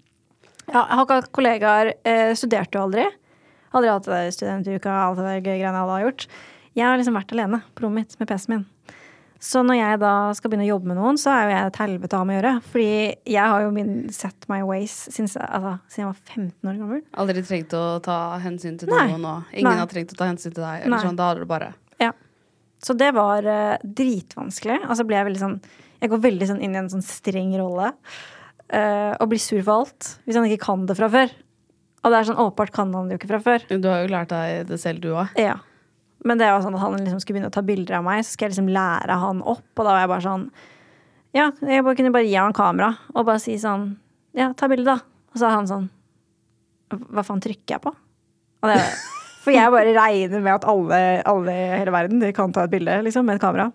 Ja 0.68 0.84
jeg 0.84 0.98
har 0.98 1.04
ikke 1.04 1.20
hatt 1.20 1.32
kollegaer. 1.34 1.92
Eh, 2.04 2.32
studerte 2.38 2.78
jo 2.78 2.86
aldri. 2.86 3.08
Aldri 3.76 3.92
hatt 3.92 4.08
det 4.08 4.14
der 4.14 4.34
studentuka, 4.36 4.96
alt 5.04 5.20
det 5.20 5.28
der 5.28 5.44
greiene 5.44 5.82
alle 5.82 5.98
har 5.98 6.06
gjort. 6.08 6.26
Jeg 6.78 6.86
har 6.86 6.98
liksom 7.00 7.16
vært 7.18 7.32
alene 7.34 7.62
på 7.74 7.84
rommet 7.84 8.06
mitt 8.06 8.20
med 8.20 8.30
PC-en 8.30 8.54
min. 8.54 8.66
Så 9.38 9.60
når 9.62 9.76
jeg 9.78 9.98
da 10.02 10.12
skal 10.34 10.50
begynne 10.50 10.66
å 10.66 10.72
jobbe 10.72 10.90
med 10.90 10.96
noen, 10.98 11.18
så 11.20 11.30
er 11.30 11.44
jo 11.44 11.50
jeg 11.52 11.66
et 11.68 11.76
helvete 11.78 12.16
å 12.16 12.20
ha 12.20 12.26
med 12.26 12.34
å 12.34 12.38
gjøre. 12.40 12.52
Fordi 12.72 12.86
jeg 13.30 13.52
har 13.52 13.62
jo 13.62 13.74
min 13.74 13.92
set 14.14 14.46
my 14.50 14.58
ways 14.66 14.94
siden, 15.14 15.28
altså, 15.46 15.74
siden 15.86 16.02
jeg 16.02 16.08
var 16.08 16.22
15 16.34 16.70
år 16.72 16.80
gammel. 16.80 17.04
Aldri 17.22 17.44
trengt 17.46 17.76
å 17.78 17.82
ta 18.02 18.16
hensyn 18.42 18.80
til 18.80 18.90
Nei. 18.90 19.04
noen, 19.12 19.28
og 19.30 19.52
ingen 19.52 19.70
Nei. 19.70 19.76
har 19.78 19.92
trengt 19.92 20.14
å 20.16 20.18
ta 20.18 20.26
hensyn 20.26 20.50
til 20.50 20.64
deg. 20.64 20.88
Eller 20.88 21.06
sånn, 21.06 21.18
da 21.18 21.30
hadde 21.30 21.46
du 21.46 21.50
bare 21.50 21.70
Ja. 22.02 22.10
Så 22.82 22.94
det 22.98 23.12
var 23.14 23.46
uh, 23.46 23.78
dritvanskelig. 23.82 24.80
Altså 24.86 25.06
ble 25.06 25.18
jeg 25.18 25.30
veldig 25.30 25.40
sånn 25.42 25.56
Jeg 25.98 26.10
går 26.12 26.20
veldig 26.22 26.46
sånn 26.46 26.60
inn 26.62 26.74
i 26.76 26.78
en 26.78 26.90
sånn 26.90 27.02
streng 27.02 27.54
rolle. 27.58 27.92
Eh, 28.74 29.14
og 29.18 29.30
blir 29.30 29.42
sur 29.42 29.60
for 29.62 29.82
alt. 29.82 30.10
Hvis 30.26 30.38
han 30.38 30.48
ikke 30.48 30.66
kan 30.66 30.86
det 30.88 30.96
fra 30.98 31.10
før. 31.12 31.32
Og 32.04 32.12
det 32.12 32.18
er 32.18 32.28
sånn 32.28 32.40
åpenbart 32.40 32.74
kan 32.74 32.92
han 32.94 33.08
det 33.08 33.16
jo 33.16 33.22
ikke 33.22 33.32
fra 33.32 33.42
før. 33.44 33.66
Du 33.68 33.88
har 33.90 34.04
jo 34.04 34.12
lært 34.12 34.32
deg 34.32 34.68
det 34.70 34.78
selv, 34.82 35.02
du 35.02 35.12
òg. 35.14 35.34
Ja. 35.40 35.58
Men 36.26 36.40
det 36.40 36.48
var 36.50 36.64
sånn 36.64 36.74
at 36.74 36.82
han 36.82 36.96
liksom 36.98 37.20
skulle 37.22 37.38
begynne 37.38 37.50
å 37.52 37.54
ta 37.54 37.62
bilder 37.66 37.98
av 38.00 38.06
meg, 38.06 38.24
så 38.26 38.34
skal 38.34 38.48
jeg 38.48 38.56
liksom 38.56 38.72
lære 38.74 39.18
han 39.22 39.42
opp. 39.42 39.68
Og 39.76 39.84
da 39.84 39.92
var 39.92 40.02
jeg 40.04 40.12
bare 40.14 40.26
sånn 40.26 40.48
Ja, 41.36 41.50
jeg 41.60 41.84
bare 41.84 41.98
kunne 41.98 42.14
bare 42.14 42.26
gi 42.26 42.38
han 42.40 42.56
kamera 42.56 42.94
og 43.12 43.26
bare 43.28 43.42
si 43.42 43.58
sånn 43.60 43.92
Ja, 44.36 44.52
ta 44.56 44.70
bilde, 44.70 44.96
da. 44.96 44.98
Og 45.34 45.40
så 45.40 45.48
er 45.48 45.56
han 45.58 45.70
sånn 45.70 45.88
hva 46.88 47.20
faen 47.26 47.42
trykker 47.44 47.74
jeg 47.74 47.84
på? 47.84 47.90
Og 47.92 48.70
det, 48.70 48.78
for 49.44 49.52
jeg 49.52 49.72
bare 49.74 49.92
regner 49.92 50.40
med 50.40 50.54
at 50.54 50.66
alle, 50.70 51.00
alle 51.28 51.52
i 51.54 51.66
hele 51.82 51.92
verden 51.94 52.22
de 52.22 52.32
kan 52.36 52.54
ta 52.54 52.64
et 52.64 52.72
bilde 52.72 52.94
liksom, 53.04 53.26
med 53.28 53.36
et 53.36 53.44
kamera. 53.44 53.68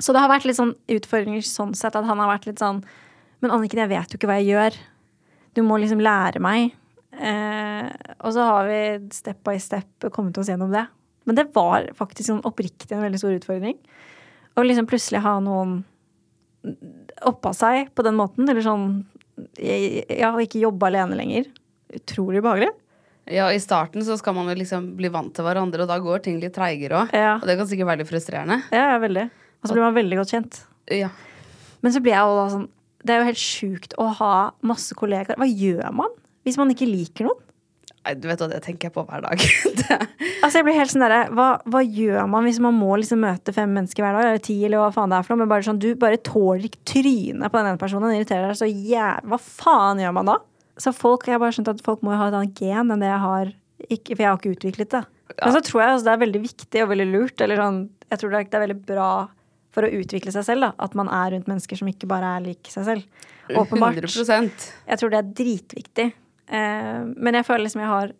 Så 0.00 0.14
det 0.14 0.22
har 0.22 0.32
vært 0.32 0.46
litt 0.48 0.58
sånn 0.58 0.74
utfordringer 0.90 1.44
sånn 1.46 1.74
sett 1.78 1.96
at 1.98 2.08
han 2.08 2.22
har 2.22 2.30
vært 2.32 2.48
litt 2.48 2.62
sånn 2.62 2.80
Men 3.42 3.54
Anniken, 3.54 3.82
jeg 3.82 3.90
vet 3.90 4.12
jo 4.12 4.18
ikke 4.18 4.30
hva 4.30 4.38
jeg 4.40 4.52
gjør. 4.52 4.78
Du 5.56 5.62
må 5.66 5.78
liksom 5.82 6.02
lære 6.02 6.40
meg. 6.42 6.72
Eh, 7.12 7.88
og 8.22 8.32
så 8.34 8.44
har 8.48 8.68
vi 8.70 8.80
step 9.12 9.42
by 9.44 9.58
step 9.60 10.08
kommet 10.14 10.38
oss 10.40 10.48
gjennom 10.48 10.72
det. 10.72 10.86
Men 11.28 11.38
det 11.38 11.48
var 11.54 11.88
faktisk 11.98 12.30
sånn 12.30 12.44
oppriktig 12.48 12.94
en 12.96 13.04
veldig 13.04 13.20
stor 13.20 13.34
utfordring. 13.36 13.76
Å 14.54 14.64
liksom 14.64 14.88
plutselig 14.90 15.22
ha 15.24 15.36
noen 15.42 15.80
oppå 17.26 17.50
seg 17.56 17.90
på 17.94 18.04
den 18.06 18.18
måten. 18.18 18.48
Eller 18.48 18.64
sånn 18.64 19.02
Ja, 19.58 20.30
ikke 20.38 20.62
jobbe 20.62 20.90
alene 20.90 21.18
lenger. 21.18 21.48
Utrolig 21.92 22.42
behagelig. 22.44 22.70
Ja, 23.30 23.46
I 23.54 23.60
starten 23.62 24.02
så 24.04 24.16
skal 24.18 24.34
man 24.34 24.50
jo 24.50 24.56
liksom 24.58 24.92
bli 24.98 25.08
vant 25.12 25.30
til 25.34 25.46
hverandre, 25.46 25.84
og 25.84 25.90
da 25.90 25.98
går 26.02 26.24
ting 26.24 26.40
litt 26.42 26.56
treigere 26.56 27.04
òg. 27.04 27.12
Ja. 27.14 27.36
Og 27.38 27.46
det 27.46 27.54
kan 27.58 27.68
sikkert 27.70 27.90
være 27.92 28.02
litt 28.02 28.10
frustrerende. 28.10 28.58
Ja, 28.74 28.88
ja, 28.94 29.00
veldig. 29.02 29.28
Og 29.62 29.68
så 29.68 29.76
blir 29.76 29.84
man 29.86 29.94
veldig 29.94 30.18
godt 30.18 30.32
kjent. 30.34 30.58
Ja. 30.90 31.10
Men 31.82 31.94
så 31.94 32.02
blir 32.02 32.16
jeg 32.16 32.26
jo 32.26 32.38
da 32.40 32.46
sånn 32.50 32.66
Det 33.02 33.14
er 33.14 33.22
jo 33.22 33.30
helt 33.30 33.42
sjukt 33.42 33.96
å 34.00 34.08
ha 34.20 34.34
masse 34.66 34.94
kollegaer. 34.98 35.38
Hva 35.40 35.48
gjør 35.48 35.88
man 35.96 36.12
hvis 36.46 36.58
man 36.58 36.70
ikke 36.74 36.88
liker 36.88 37.28
noen? 37.28 37.40
Nei, 38.02 38.16
du 38.18 38.24
vet 38.26 38.40
hva, 38.42 38.48
det 38.50 38.58
tenker 38.64 38.88
jeg 38.88 38.94
på 38.96 39.04
hver 39.06 39.22
dag. 39.22 39.42
Altså 40.42 40.58
jeg 40.58 40.66
blir 40.66 40.74
helt 40.74 40.90
sånn 40.90 41.04
der, 41.04 41.28
hva, 41.38 41.46
hva 41.70 41.80
gjør 41.86 42.24
man 42.26 42.42
hvis 42.48 42.58
man 42.62 42.74
må 42.74 42.96
liksom 42.98 43.20
møte 43.22 43.52
fem 43.54 43.70
mennesker 43.76 44.02
hver 44.02 44.16
dag? 44.16 44.24
Eller 44.26 44.40
ti, 44.42 44.56
eller 44.66 44.80
hva 44.82 44.88
faen 44.90 45.12
det 45.12 45.20
er 45.20 45.26
for 45.26 45.34
noe. 45.34 45.44
Men 45.44 45.50
bare 45.52 45.62
sånn, 45.66 45.78
du 45.78 45.92
bare 45.98 46.18
tåler 46.18 46.66
ikke 46.66 46.80
trynet 46.90 47.46
på 47.46 47.60
den 47.60 47.68
ene 47.70 47.78
personen. 47.78 48.08
Den 48.10 48.18
irriterer 48.18 48.50
deg 48.50 48.58
så 48.58 48.66
jævlig. 48.66 49.30
Hva 49.30 49.38
faen 49.38 50.02
gjør 50.02 50.16
man 50.16 50.32
da? 50.32 50.36
Så 50.82 50.90
folk, 50.96 51.28
jeg 51.28 51.36
har 51.36 51.42
bare 51.44 51.54
skjønt 51.54 51.70
at 51.70 51.84
folk 51.86 52.02
må 52.02 52.14
jo 52.14 52.18
ha 52.18 52.26
et 52.32 52.38
annet 52.40 52.58
gen 52.58 52.90
enn 52.90 53.04
det 53.04 53.12
jeg 53.12 53.22
har. 53.22 53.52
Ikke, 53.86 54.16
for 54.16 54.24
jeg 54.24 54.28
har 54.32 54.40
ikke 54.40 54.54
utviklet 54.56 54.96
det. 54.96 55.04
Men 55.38 55.54
så 55.54 55.62
tror 55.68 55.84
jeg 55.84 55.94
altså, 55.94 56.08
det 56.08 56.14
er 56.16 56.24
veldig 56.24 56.42
viktig 56.42 56.82
og 56.82 56.90
veldig 56.90 57.08
lurt. 57.12 57.46
Eller 57.46 57.62
sånn, 57.62 57.80
jeg 58.10 58.18
tror 58.22 58.34
det 58.34 58.40
er, 58.40 58.50
det 58.50 58.58
er 58.58 58.66
veldig 58.66 58.80
bra 58.90 59.08
for 59.72 59.86
å 59.86 59.92
utvikle 60.00 60.32
seg 60.34 60.44
selv. 60.46 60.66
da, 60.66 60.72
At 60.84 60.96
man 60.98 61.10
er 61.12 61.32
rundt 61.34 61.48
mennesker 61.50 61.78
som 61.80 61.88
ikke 61.90 62.08
bare 62.10 62.36
er 62.36 62.44
lik 62.44 62.68
seg 62.72 62.86
selv. 62.88 63.28
Åpenbart. 63.50 63.98
100% 63.98 64.66
Jeg 64.88 65.00
tror 65.00 65.12
det 65.12 65.20
er 65.20 65.32
dritviktig. 65.42 66.08
Eh, 66.52 67.00
men 67.16 67.38
jeg 67.38 67.46
føler 67.48 67.66
liksom 67.66 67.84
jeg 67.84 67.92
har 67.92 68.12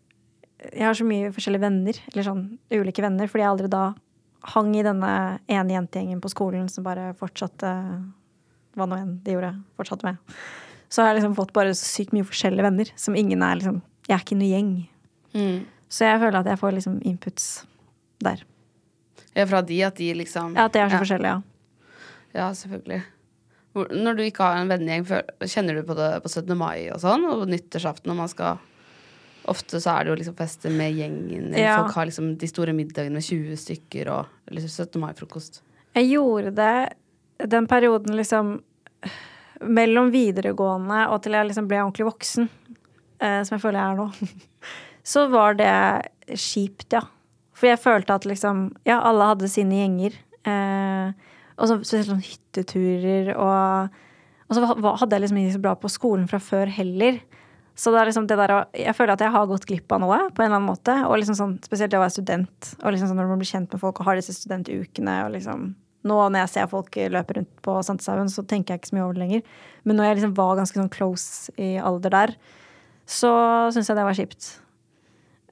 Jeg 0.62 0.86
har 0.86 0.94
så 0.94 1.04
mye 1.04 1.32
forskjellige 1.34 1.64
venner, 1.64 1.96
eller 2.12 2.22
sånn 2.22 2.42
ulike 2.70 3.02
venner, 3.02 3.26
fordi 3.26 3.42
jeg 3.42 3.50
aldri 3.50 3.70
da 3.72 3.94
hang 4.54 4.76
i 4.76 4.84
denne 4.86 5.38
ene 5.50 5.74
jentegjengen 5.74 6.20
på 6.22 6.30
skolen 6.30 6.68
som 6.70 6.86
bare 6.86 7.08
fortsatte 7.18 7.72
Hva 8.78 8.86
nå 8.86 8.96
enn 8.96 9.16
de 9.24 9.34
gjorde. 9.34 9.56
Fortsatte 9.76 10.06
med. 10.06 10.20
Så 10.88 11.02
har 11.02 11.10
jeg 11.10 11.20
liksom 11.20 11.34
fått 11.34 11.52
bare 11.56 11.74
så 11.74 11.84
sykt 11.88 12.14
mye 12.14 12.26
forskjellige 12.28 12.64
venner 12.64 12.92
som 12.96 13.16
ingen 13.18 13.42
er 13.42 13.58
liksom 13.58 13.82
Jeg 14.08 14.16
er 14.16 14.24
ikke 14.24 14.38
noe 14.38 14.52
gjeng. 14.52 14.72
Mm. 15.34 15.58
Så 15.92 16.06
jeg 16.08 16.22
føler 16.22 16.38
at 16.40 16.48
jeg 16.48 16.60
får 16.62 16.72
liksom 16.78 16.96
inputs 17.04 17.46
der. 18.22 18.46
Ja, 19.34 19.46
fra 19.48 19.62
de 19.64 19.78
at 19.86 19.96
de 19.96 20.12
liksom 20.14 20.56
Ja, 20.56 20.66
At 20.68 20.74
det 20.74 20.82
er 20.82 20.90
så 20.92 20.98
ja. 20.98 21.02
forskjellig, 21.04 21.32
ja. 21.32 21.42
Ja, 22.32 22.50
selvfølgelig. 22.56 23.02
Når 23.74 24.16
du 24.16 24.22
ikke 24.26 24.44
har 24.44 24.58
en 24.60 24.68
vennegjeng, 24.68 25.06
kjenner 25.48 25.78
du 25.78 25.86
på 25.88 25.96
det 25.96 26.10
på 26.24 26.28
17. 26.28 26.52
mai 26.60 26.90
og 26.92 27.00
sånn? 27.00 27.24
Og 27.28 27.46
nyttårsaften 27.48 28.12
når 28.12 28.20
man 28.24 28.30
skal 28.32 28.60
Ofte 29.50 29.80
så 29.82 29.96
er 29.96 30.04
det 30.04 30.12
jo 30.12 30.16
liksom 30.20 30.34
fester 30.38 30.70
med 30.70 30.94
gjengen. 30.94 31.48
eller 31.48 31.58
Ja. 31.58 31.78
Folk 31.82 31.96
har 31.96 32.06
liksom 32.06 32.36
de 32.38 32.46
store 32.46 32.72
middagene 32.72 33.18
med 33.18 33.24
20 33.26 33.56
stykker 33.58 34.10
og 34.12 34.26
eller 34.46 34.60
17. 34.68 35.00
mai-frokost. 35.02 35.62
Jeg 35.96 36.12
gjorde 36.12 36.52
det 36.54 37.48
den 37.50 37.66
perioden 37.66 38.14
liksom 38.14 38.52
mellom 39.60 40.12
videregående 40.12 41.08
og 41.10 41.22
til 41.24 41.32
jeg 41.32 41.48
liksom 41.48 41.66
ble 41.66 41.80
ordentlig 41.82 42.06
voksen, 42.06 42.48
eh, 43.18 43.42
som 43.42 43.56
jeg 43.56 43.64
føler 43.64 43.80
jeg 43.80 43.90
er 43.90 43.98
nå, 43.98 44.06
så 45.12 45.26
var 45.32 45.58
det 45.58 45.74
kjipt, 46.38 46.92
ja. 46.94 47.02
For 47.62 47.70
jeg 47.70 47.78
følte 47.78 48.18
at 48.18 48.26
liksom 48.26 48.72
Ja, 48.88 48.98
alle 49.06 49.28
hadde 49.30 49.50
sine 49.50 49.78
gjenger. 49.78 50.16
Eh, 50.42 51.12
og 51.54 51.68
så 51.70 51.76
spesielt 51.78 52.08
sånn 52.10 52.24
hytteturer 52.26 53.36
og 53.36 54.00
Og 54.50 54.56
så 54.58 54.66
hadde 54.66 55.14
jeg 55.14 55.22
liksom 55.22 55.38
ikke 55.38 55.54
så 55.54 55.62
bra 55.62 55.76
på 55.78 55.88
skolen 55.88 56.26
fra 56.28 56.40
før 56.42 56.66
heller. 56.68 57.20
Så 57.78 57.92
det 57.94 58.00
er 58.00 58.10
liksom 58.10 58.26
det 58.28 58.36
der 58.36 58.66
Jeg 58.74 58.96
føler 58.98 59.14
at 59.14 59.22
jeg 59.22 59.32
har 59.32 59.46
gått 59.46 59.68
glipp 59.70 59.94
av 59.94 60.02
noe 60.02 60.18
på 60.34 60.42
en 60.42 60.50
eller 60.50 60.58
annen 60.58 60.68
måte. 60.68 60.96
Og 61.06 61.14
liksom 61.20 61.38
sånn, 61.38 61.54
spesielt 61.62 61.94
det 61.94 62.00
å 62.00 62.02
være 62.02 62.16
student. 62.18 62.72
Og 62.82 62.92
liksom 62.92 63.12
sånn 63.12 63.22
når 63.22 63.30
man 63.30 63.40
blir 63.40 63.52
kjent 63.52 63.72
med 63.72 63.80
folk 63.80 64.02
og 64.02 64.10
har 64.10 64.18
disse 64.18 64.34
studentukene 64.36 65.22
og 65.28 65.32
liksom 65.38 65.70
Nå 66.02 66.16
når 66.18 66.40
jeg 66.40 66.50
ser 66.50 66.66
folk 66.66 66.96
løpe 67.14 67.36
rundt 67.36 67.50
på 67.62 67.76
Sandshaugen, 67.86 68.26
så 68.26 68.42
tenker 68.42 68.74
jeg 68.74 68.80
ikke 68.80 68.88
så 68.90 68.96
mye 68.96 69.04
over 69.04 69.14
det 69.14 69.20
lenger. 69.22 69.42
Men 69.86 69.94
når 69.94 70.08
jeg 70.08 70.16
liksom 70.16 70.32
var 70.34 70.56
ganske 70.58 70.80
sånn 70.80 70.90
close 70.90 71.52
i 71.62 71.76
alder 71.78 72.10
der, 72.10 72.32
så 73.06 73.30
syns 73.70 73.86
jeg 73.86 74.00
det 74.00 74.06
var 74.08 74.18
kjipt. 74.18 74.48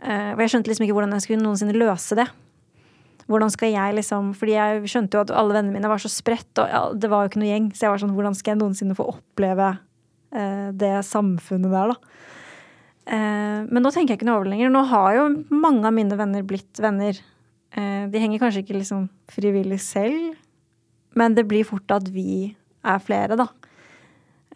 Eh, 0.00 0.32
og 0.32 0.40
jeg 0.40 0.54
skjønte 0.54 0.70
liksom 0.70 0.86
ikke 0.86 0.96
hvordan 0.96 1.12
jeg 1.16 1.26
skulle 1.26 1.44
noensinne 1.44 1.76
løse 1.76 2.16
det. 2.18 2.26
Hvordan 3.30 3.52
skal 3.52 3.70
jeg 3.70 3.94
liksom 3.94 4.32
Fordi 4.34 4.56
jeg 4.56 4.90
skjønte 4.90 5.16
jo 5.16 5.22
at 5.22 5.32
alle 5.36 5.54
vennene 5.54 5.76
mine 5.76 5.90
var 5.90 6.00
så 6.02 6.10
spredt, 6.10 6.50
og 6.58 6.96
det 6.98 7.10
var 7.12 7.24
jo 7.24 7.30
ikke 7.30 7.42
noe 7.42 7.52
gjeng. 7.52 7.70
Så 7.74 7.86
jeg 7.86 7.94
var 7.94 8.02
sånn, 8.02 8.14
hvordan 8.16 8.36
skal 8.38 8.54
jeg 8.54 8.62
noensinne 8.62 8.96
få 8.98 9.10
oppleve 9.12 9.68
eh, 10.34 10.68
det 10.80 10.94
samfunnet 11.06 11.74
der, 11.74 11.92
da? 11.92 12.16
Eh, 13.10 13.60
men 13.68 13.84
nå 13.84 13.92
tenker 13.92 14.14
jeg 14.14 14.22
ikke 14.22 14.30
noe 14.30 14.40
over 14.40 14.48
det 14.48 14.56
lenger. 14.56 14.72
Nå 14.72 14.84
har 14.90 15.18
jo 15.18 15.28
mange 15.52 15.84
av 15.86 15.94
mine 15.96 16.18
venner 16.18 16.46
blitt 16.46 16.82
venner. 16.82 17.20
De 17.70 18.18
henger 18.18 18.40
kanskje 18.42 18.64
ikke 18.64 18.80
liksom 18.80 19.04
frivillig 19.30 19.76
selv, 19.78 20.32
men 21.14 21.36
det 21.36 21.44
blir 21.46 21.62
fort 21.62 21.92
at 21.94 22.08
vi 22.10 22.56
er 22.82 22.98
flere, 22.98 23.36
da. 23.38 23.46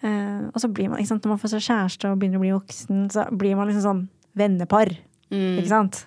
Og 0.03 0.59
så 0.59 0.67
blir 0.67 0.91
man, 0.91 0.99
ikke 0.99 1.13
sant, 1.13 1.23
når 1.23 1.37
man 1.37 1.43
får 1.45 1.53
seg 1.53 1.63
kjæreste 1.69 2.11
og 2.11 2.19
begynner 2.19 2.41
å 2.41 2.43
bli 2.43 2.51
voksen, 2.57 3.05
så 3.15 3.29
blir 3.31 3.55
man 3.55 3.71
liksom 3.71 3.85
sånn 3.87 4.03
vennepar. 4.35 4.97
Ikke 5.31 5.71
sant? 5.71 6.05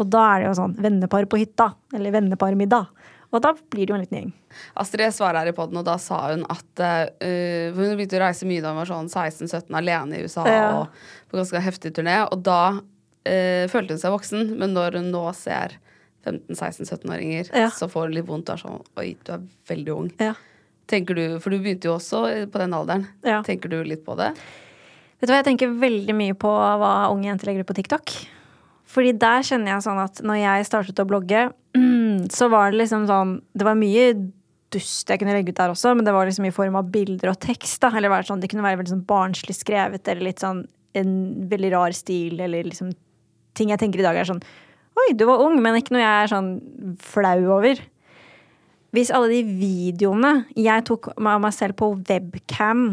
Og 0.00 0.08
da 0.10 0.22
er 0.34 0.42
det 0.42 0.48
jo 0.48 0.54
sånn 0.58 0.74
vennepar 0.82 1.26
på 1.30 1.38
hytta, 1.38 1.68
eller 1.94 2.14
venneparmiddag. 2.16 2.88
Og 3.34 3.42
da 3.42 3.50
blir 3.54 3.86
det 3.86 3.90
jo 3.92 3.96
en 3.98 4.02
liten 4.04 4.18
gjeng. 4.18 4.32
Astrid 4.78 5.10
svarer 5.14 5.40
her 5.42 5.50
i 5.50 5.54
poden, 5.56 5.78
og 5.80 5.86
da 5.86 5.96
sa 5.98 6.20
hun 6.30 6.44
at 6.50 6.82
uh, 6.82 7.74
Hun 7.74 7.96
begynte 7.98 8.18
å 8.20 8.22
reise 8.22 8.46
mye 8.46 8.62
da 8.62 8.70
hun 8.70 8.78
var 8.78 8.90
sånn 8.90 9.08
16-17 9.10 9.74
alene 9.74 10.18
i 10.20 10.26
USA 10.26 10.44
Ja. 10.46 10.66
og 10.78 11.30
på 11.30 11.40
ganske 11.40 11.62
heftig 11.64 11.94
turné. 11.96 12.20
Og 12.30 12.44
da 12.46 12.60
uh, 12.78 13.64
følte 13.72 13.96
hun 13.96 14.02
seg 14.02 14.14
voksen, 14.14 14.52
men 14.60 14.74
når 14.76 15.00
hun 15.00 15.10
nå 15.14 15.24
ser 15.34 15.74
15-16-17-åringer, 16.24 17.50
Ja. 17.54 17.70
så 17.74 17.88
får 17.90 18.08
hun 18.08 18.14
litt 18.18 18.28
vondt. 18.28 18.50
Og 18.50 18.54
er 18.54 18.62
sånn 18.62 18.84
Oi, 19.02 19.16
du 19.24 19.32
er 19.34 19.42
veldig 19.68 19.94
ung. 19.94 20.10
Ja. 20.22 20.34
Tenker 20.86 21.16
du, 21.16 21.24
For 21.40 21.50
du 21.50 21.58
begynte 21.58 21.88
jo 21.88 21.96
også 21.96 22.22
på 22.52 22.60
den 22.60 22.74
alderen. 22.76 23.08
Tenker 23.46 23.68
du 23.72 23.82
litt 23.84 24.04
på 24.04 24.14
det? 24.20 24.30
Vet 25.18 25.28
du 25.28 25.32
hva, 25.32 25.40
jeg 25.40 25.48
tenker 25.48 25.74
veldig 25.80 26.14
mye 26.14 26.34
på 26.36 26.50
hva 26.50 27.08
unge 27.10 27.30
jenter 27.30 27.48
legger 27.48 27.64
ut 27.64 27.70
på 27.70 27.76
TikTok. 27.78 28.14
Fordi 28.94 29.12
der 29.18 29.44
kjenner 29.46 29.74
jeg 29.74 29.84
sånn 29.88 30.00
at 30.02 30.22
når 30.22 30.40
jeg 30.40 30.66
startet 30.68 31.02
å 31.02 31.08
blogge, 31.08 31.48
så 32.38 32.48
var 32.52 32.70
det 32.70 32.84
liksom 32.84 33.08
sånn 33.10 33.36
Det 33.54 33.66
var 33.66 33.78
mye 33.78 34.12
dust 34.74 35.10
jeg 35.10 35.20
kunne 35.20 35.34
legge 35.36 35.52
ut 35.54 35.58
der 35.58 35.72
også, 35.72 35.94
men 35.94 36.06
det 36.06 36.14
var 36.14 36.26
liksom 36.26 36.46
i 36.48 36.54
form 36.54 36.78
av 36.78 36.90
bilder 36.90 37.32
og 37.32 37.40
tekst. 37.42 37.80
da, 37.82 37.92
eller 37.94 38.26
sånn, 38.26 38.42
Det 38.42 38.50
kunne 38.50 38.66
være 38.66 38.80
veldig 38.80 38.94
sånn 38.96 39.06
barnslig 39.08 39.56
skrevet, 39.58 40.06
eller 40.08 40.28
litt 40.30 40.42
sånn 40.42 40.64
en 40.94 41.14
veldig 41.50 41.72
rar 41.74 41.94
stil, 41.94 42.38
eller 42.40 42.66
liksom 42.66 42.92
ting 43.54 43.70
jeg 43.70 43.80
tenker 43.82 44.02
i 44.02 44.06
dag 44.06 44.18
er 44.18 44.28
sånn 44.28 44.42
Oi, 44.94 45.08
du 45.18 45.24
var 45.26 45.42
ung, 45.42 45.58
men 45.62 45.74
ikke 45.74 45.96
noe 45.96 46.04
jeg 46.04 46.22
er 46.22 46.30
sånn 46.30 46.50
flau 47.02 47.40
over. 47.56 47.80
Hvis 48.94 49.10
alle 49.10 49.32
de 49.32 49.40
videoene 49.58 50.44
jeg 50.54 50.84
tok 50.86 51.08
av 51.16 51.40
meg 51.42 51.54
selv 51.56 51.74
på 51.80 51.88
webcam 51.98 52.84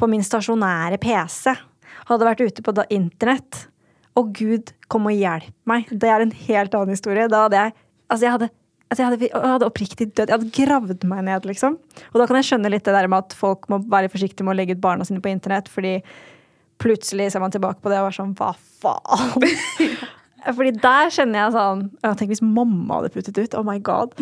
på 0.00 0.08
min 0.08 0.24
stasjonære 0.24 0.96
PC 1.02 1.52
hadde 2.08 2.28
vært 2.30 2.40
ute 2.46 2.64
på 2.64 2.72
internett, 2.88 3.66
og 4.18 4.32
Gud 4.36 4.72
kom 4.90 5.06
og 5.08 5.14
hjelp 5.14 5.52
meg. 5.68 5.90
Det 5.90 6.10
er 6.10 6.24
en 6.24 6.34
helt 6.34 6.74
annen 6.74 6.96
historie. 6.96 7.28
Da 7.30 7.46
hadde 7.46 7.66
jeg 7.66 7.76
Altså, 8.08 8.24
jeg 8.24 8.32
hadde, 8.32 8.46
altså 8.88 9.02
jeg 9.02 9.08
hadde, 9.10 9.26
jeg 9.28 9.50
hadde 9.52 9.66
oppriktig 9.68 10.06
dødd. 10.16 10.30
Jeg 10.30 10.32
hadde 10.38 10.52
gravd 10.56 11.02
meg 11.10 11.26
ned, 11.26 11.44
liksom. 11.44 11.74
Og 12.08 12.14
da 12.16 12.24
kan 12.24 12.38
jeg 12.38 12.46
skjønne 12.48 12.70
litt 12.72 12.86
det 12.88 12.94
der 12.96 13.08
med 13.12 13.26
at 13.26 13.34
folk 13.36 13.66
må 13.68 13.82
være 13.84 14.08
forsiktige 14.08 14.46
med 14.48 14.54
å 14.54 14.56
legge 14.56 14.78
ut 14.78 14.80
barna 14.80 15.04
sine 15.04 15.20
på 15.20 15.28
internett, 15.28 15.68
fordi 15.68 15.98
plutselig 16.80 17.26
ser 17.34 17.42
man 17.44 17.52
tilbake 17.52 17.82
på 17.84 17.92
det 17.92 17.98
og 18.00 18.08
er 18.08 18.16
sånn 18.16 18.32
Hva 18.38 18.54
faen? 18.56 19.44
Fordi 20.56 20.70
der 20.80 21.10
kjenner 21.12 21.42
jeg 21.42 21.54
sånn 21.56 21.80
Tenk 22.16 22.30
hvis 22.30 22.44
mamma 22.44 23.00
hadde 23.00 23.10
puttet 23.12 23.40
ut. 23.42 23.56
Oh 23.58 23.66
my 23.66 23.76
god. 23.84 24.14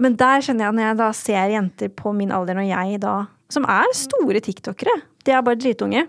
Men 0.00 0.16
der 0.18 0.42
kjenner 0.42 0.66
jeg 0.66 0.78
når 0.78 0.86
jeg 0.86 0.98
da 1.02 1.10
ser 1.20 1.52
jenter 1.52 1.92
på 1.94 2.14
min 2.16 2.32
alder, 2.34 2.58
når 2.58 2.70
jeg 2.70 3.02
da 3.04 3.14
Som 3.52 3.68
er 3.68 3.86
store 3.94 4.42
tiktokere, 4.42 4.96
de 5.22 5.36
er 5.36 5.44
bare 5.44 5.60
dritunge. 5.60 6.08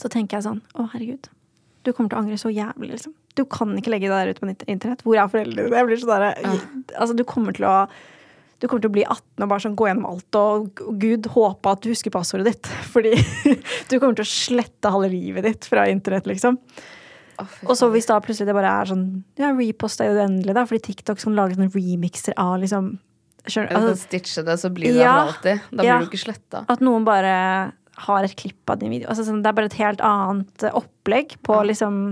Så 0.00 0.10
tenker 0.10 0.40
jeg 0.40 0.48
sånn 0.48 0.64
Å, 0.74 0.88
herregud. 0.96 1.30
Du 1.82 1.92
kommer 1.92 2.10
til 2.12 2.18
å 2.18 2.22
angre 2.22 2.38
så 2.38 2.50
jævlig, 2.52 2.92
liksom. 2.94 3.14
Du 3.34 3.44
kan 3.50 3.72
ikke 3.78 3.90
legge 3.90 4.08
det 4.10 4.14
der 4.18 4.30
ut 4.34 4.40
på 4.42 4.48
internett. 4.70 5.02
Hvor 5.02 5.16
er 5.18 5.30
foreldrene 5.32 5.66
dine? 5.66 5.76
Jeg 5.80 5.88
blir 5.88 6.02
sånn 6.02 6.12
der, 6.12 6.58
Altså, 6.98 7.16
du 7.16 7.24
kommer 7.28 7.56
til 7.56 7.66
å 7.68 7.76
du 8.62 8.68
kommer 8.70 8.84
til 8.84 8.92
å 8.92 8.94
bli 8.94 9.02
18 9.02 9.42
og 9.42 9.48
bare 9.50 9.62
sånn 9.64 9.72
gå 9.74 9.88
gjennom 9.88 10.04
alt, 10.06 10.36
og 10.38 10.82
gud 11.02 11.26
håpe 11.34 11.66
at 11.72 11.80
du 11.82 11.88
husker 11.90 12.12
passordet 12.14 12.52
ditt. 12.52 12.68
Fordi 12.94 13.10
du 13.90 13.96
kommer 13.98 14.14
til 14.14 14.22
å 14.22 14.30
slette 14.30 14.92
halve 14.94 15.08
livet 15.10 15.42
ditt 15.48 15.66
fra 15.66 15.88
internett, 15.90 16.28
liksom. 16.30 16.60
Oh, 17.40 17.48
Og 17.66 17.74
så 17.80 17.88
hvis 17.90 18.06
da 18.06 18.20
plutselig 18.22 18.46
det 18.50 18.54
bare 18.54 18.70
er 18.82 18.90
sånn 18.92 19.06
Ja, 19.40 19.48
repost 19.56 20.02
er 20.04 20.12
uendelig, 20.14 20.54
da. 20.54 20.62
Fordi 20.68 20.84
TikTok 20.84 21.18
kan 21.18 21.34
lage 21.34 21.56
sånne 21.56 21.72
remixer 21.74 22.36
av 22.38 22.60
liksom 22.62 22.92
skjønner, 23.48 23.72
du 23.72 23.78
altså, 23.80 23.96
stitche 24.04 24.44
det, 24.46 24.54
så 24.62 24.70
blir 24.70 24.92
det 24.94 25.00
Ja. 25.02 25.14
alltid. 25.26 25.62
Da 25.72 25.78
blir 25.80 25.88
Ja. 25.88 25.98
du 25.98 26.06
ikke 26.06 26.22
sletta. 26.22 26.64
At 26.70 26.80
noen 26.84 27.02
bare 27.08 27.72
har 28.06 28.26
et 28.26 28.34
klipp 28.38 28.70
av 28.72 28.80
din 28.80 28.92
video. 28.92 29.08
Altså, 29.10 29.26
sånn, 29.26 29.42
det 29.44 29.50
er 29.50 29.56
bare 29.58 29.70
et 29.70 29.78
helt 29.80 30.02
annet 30.06 30.66
eh, 30.66 30.74
opplegg 30.78 31.36
på 31.46 31.60
liksom 31.68 32.02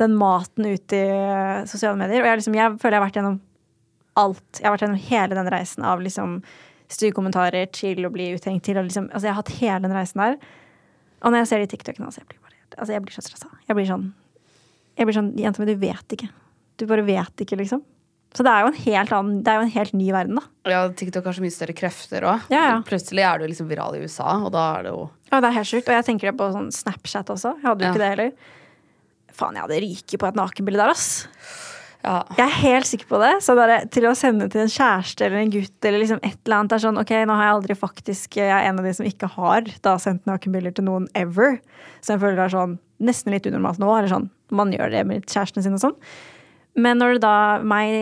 den 0.00 0.16
maten 0.16 0.68
ute 0.70 0.96
i 0.96 1.12
eh, 1.12 1.68
sosiale 1.70 1.98
medier. 2.00 2.24
Og 2.24 2.30
jeg, 2.30 2.40
liksom, 2.42 2.58
jeg 2.58 2.76
føler 2.80 2.96
jeg 2.96 3.02
har 3.02 3.06
vært 3.08 3.20
gjennom 3.20 3.38
alt. 4.20 4.48
Jeg 4.58 4.68
har 4.68 4.76
vært 4.76 4.86
gjennom 4.86 5.04
hele 5.10 5.38
den 5.38 5.52
reisen 5.54 5.86
av 5.86 6.02
liksom 6.04 6.40
styggkommentarer 6.90 7.70
til 7.74 8.02
å 8.06 8.12
bli 8.12 8.32
uthengt 8.34 8.64
til 8.66 8.80
liksom 8.80 9.10
Altså, 9.12 9.28
jeg 9.28 9.34
har 9.34 9.42
hatt 9.42 9.56
hele 9.60 9.82
den 9.86 9.94
reisen 9.94 10.24
der. 10.24 10.40
Og 11.20 11.32
når 11.32 11.42
jeg 11.42 11.50
ser 11.50 11.62
de 11.62 11.70
TikTokene, 11.74 12.08
altså, 12.08 12.24
jeg 12.24 12.32
blir 12.32 12.42
bare 12.42 12.58
Altså, 12.78 12.94
jeg 12.94 13.02
blir 13.04 13.14
så 13.14 13.24
stressa. 13.26 13.48
Jeg 13.68 13.76
blir 13.76 13.88
sånn 13.88 14.10
Jeg 14.98 15.08
blir 15.08 15.16
sånn 15.16 15.32
Jenta 15.38 15.62
mi, 15.62 15.70
du 15.70 15.80
vet 15.80 16.16
ikke. 16.16 16.30
Du 16.80 16.86
bare 16.90 17.04
vet 17.04 17.44
ikke, 17.44 17.58
liksom. 17.60 17.82
Så 18.36 18.44
det 18.46 18.50
er 18.52 18.62
jo 18.62 18.70
en 18.70 18.78
helt 18.84 19.12
annen 19.16 19.38
Det 19.42 19.50
er 19.50 19.56
jo 19.58 19.64
en 19.66 19.72
helt 19.74 19.94
ny 19.98 20.10
verden, 20.14 20.38
da. 20.38 20.70
Ja, 20.70 20.82
TikTok 20.94 21.26
har 21.26 21.34
så 21.34 21.42
mye 21.42 21.54
større 21.54 21.74
krefter 21.74 22.26
òg. 22.30 22.44
Ja, 22.52 22.62
ja. 22.68 22.76
Plutselig 22.86 23.24
er 23.26 23.40
du 23.40 23.48
liksom 23.50 23.70
viral 23.70 23.96
i 23.98 24.04
USA, 24.04 24.36
og 24.38 24.52
da 24.54 24.68
er 24.76 24.86
det 24.86 24.94
jo 24.94 25.02
Ja, 25.32 25.40
det 25.40 25.50
er 25.50 25.58
helt 25.58 25.70
sjukt. 25.70 25.88
Og 25.88 25.98
jeg 25.98 26.06
tenker 26.06 26.30
det 26.30 26.36
på 26.38 26.50
sånn 26.54 26.70
Snapchat 26.74 27.32
også. 27.34 27.56
Jeg 27.58 27.66
hadde 27.66 27.86
jo 27.86 27.90
ikke 27.90 28.04
det 28.04 28.12
heller. 28.14 28.30
Faen, 29.40 29.58
jeg 29.58 29.66
hadde 29.66 29.82
ryket 29.86 30.20
på 30.20 30.28
et 30.30 30.38
nakenbilde 30.38 30.82
der, 30.82 30.94
ass. 30.94 31.10
Ja. 32.00 32.22
Jeg 32.32 32.46
er 32.46 32.54
helt 32.62 32.88
sikker 32.88 33.08
på 33.10 33.18
det. 33.20 33.32
Så 33.44 33.54
bare 33.58 33.82
til 33.92 34.06
å 34.08 34.14
sende 34.16 34.48
til 34.52 34.62
en 34.62 34.72
kjæreste 34.72 35.26
eller 35.26 35.42
en 35.42 35.52
gutt 35.52 35.86
eller 35.88 36.00
liksom 36.00 36.22
et 36.22 36.38
eller 36.46 36.56
annet, 36.56 36.74
er 36.76 36.84
sånn 36.86 37.00
ok, 37.02 37.12
nå 37.28 37.36
har 37.36 37.48
jeg 37.48 37.56
aldri 37.58 37.76
faktisk 37.76 38.38
Jeg 38.40 38.52
er 38.54 38.68
en 38.70 38.80
av 38.80 38.86
de 38.88 38.94
som 38.96 39.08
ikke 39.08 39.28
har 39.34 39.68
da 39.84 39.96
sendt 40.00 40.28
nakenbilder 40.30 40.76
til 40.76 40.86
noen 40.88 41.08
ever. 41.18 41.58
Så 42.00 42.14
jeg 42.14 42.22
føler 42.22 42.38
det 42.40 42.46
er 42.46 42.56
sånn 42.56 42.78
nesten 43.10 43.34
litt 43.34 43.48
unormalt 43.50 43.82
nå. 43.82 43.90
Eller 43.96 44.12
sånn, 44.12 44.30
man 44.54 44.72
gjør 44.74 44.94
det 44.94 45.04
med 45.08 45.26
kjæresten 45.28 45.66
sin 45.66 45.76
og 45.76 45.82
sånn. 45.82 45.98
Men 46.78 47.00
når 47.02 47.16
det 47.16 47.24
da 47.24 47.36
meg, 47.66 47.94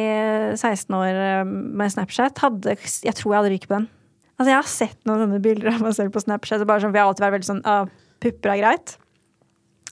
16 0.59 0.93
år 0.99 1.21
eh, 1.23 1.45
med 1.49 1.95
Snapchat, 1.95 2.43
hadde 2.45 2.77
Jeg 2.77 3.15
tror 3.17 3.33
jeg 3.33 3.39
hadde 3.39 3.53
ryket 3.55 3.71
på 3.71 3.79
den. 3.79 3.89
Altså, 4.39 4.51
jeg 4.53 4.59
har 4.59 4.71
sett 4.71 4.99
noen 5.09 5.25
sånne 5.25 5.41
bilder 5.43 5.73
av 5.73 5.85
meg 5.87 5.97
selv 5.97 6.13
på 6.15 6.23
Snapchat. 6.23 6.63
Og 6.63 6.69
bare 6.71 6.85
sånn, 6.85 6.93
for 6.93 7.01
har 7.01 7.11
alltid 7.11 7.27
vært 7.27 7.39
veldig 7.39 7.51
sånn 7.53 7.65
ah, 7.67 7.89
Pupper 8.23 8.53
er 8.53 8.61
greit. 8.61 8.97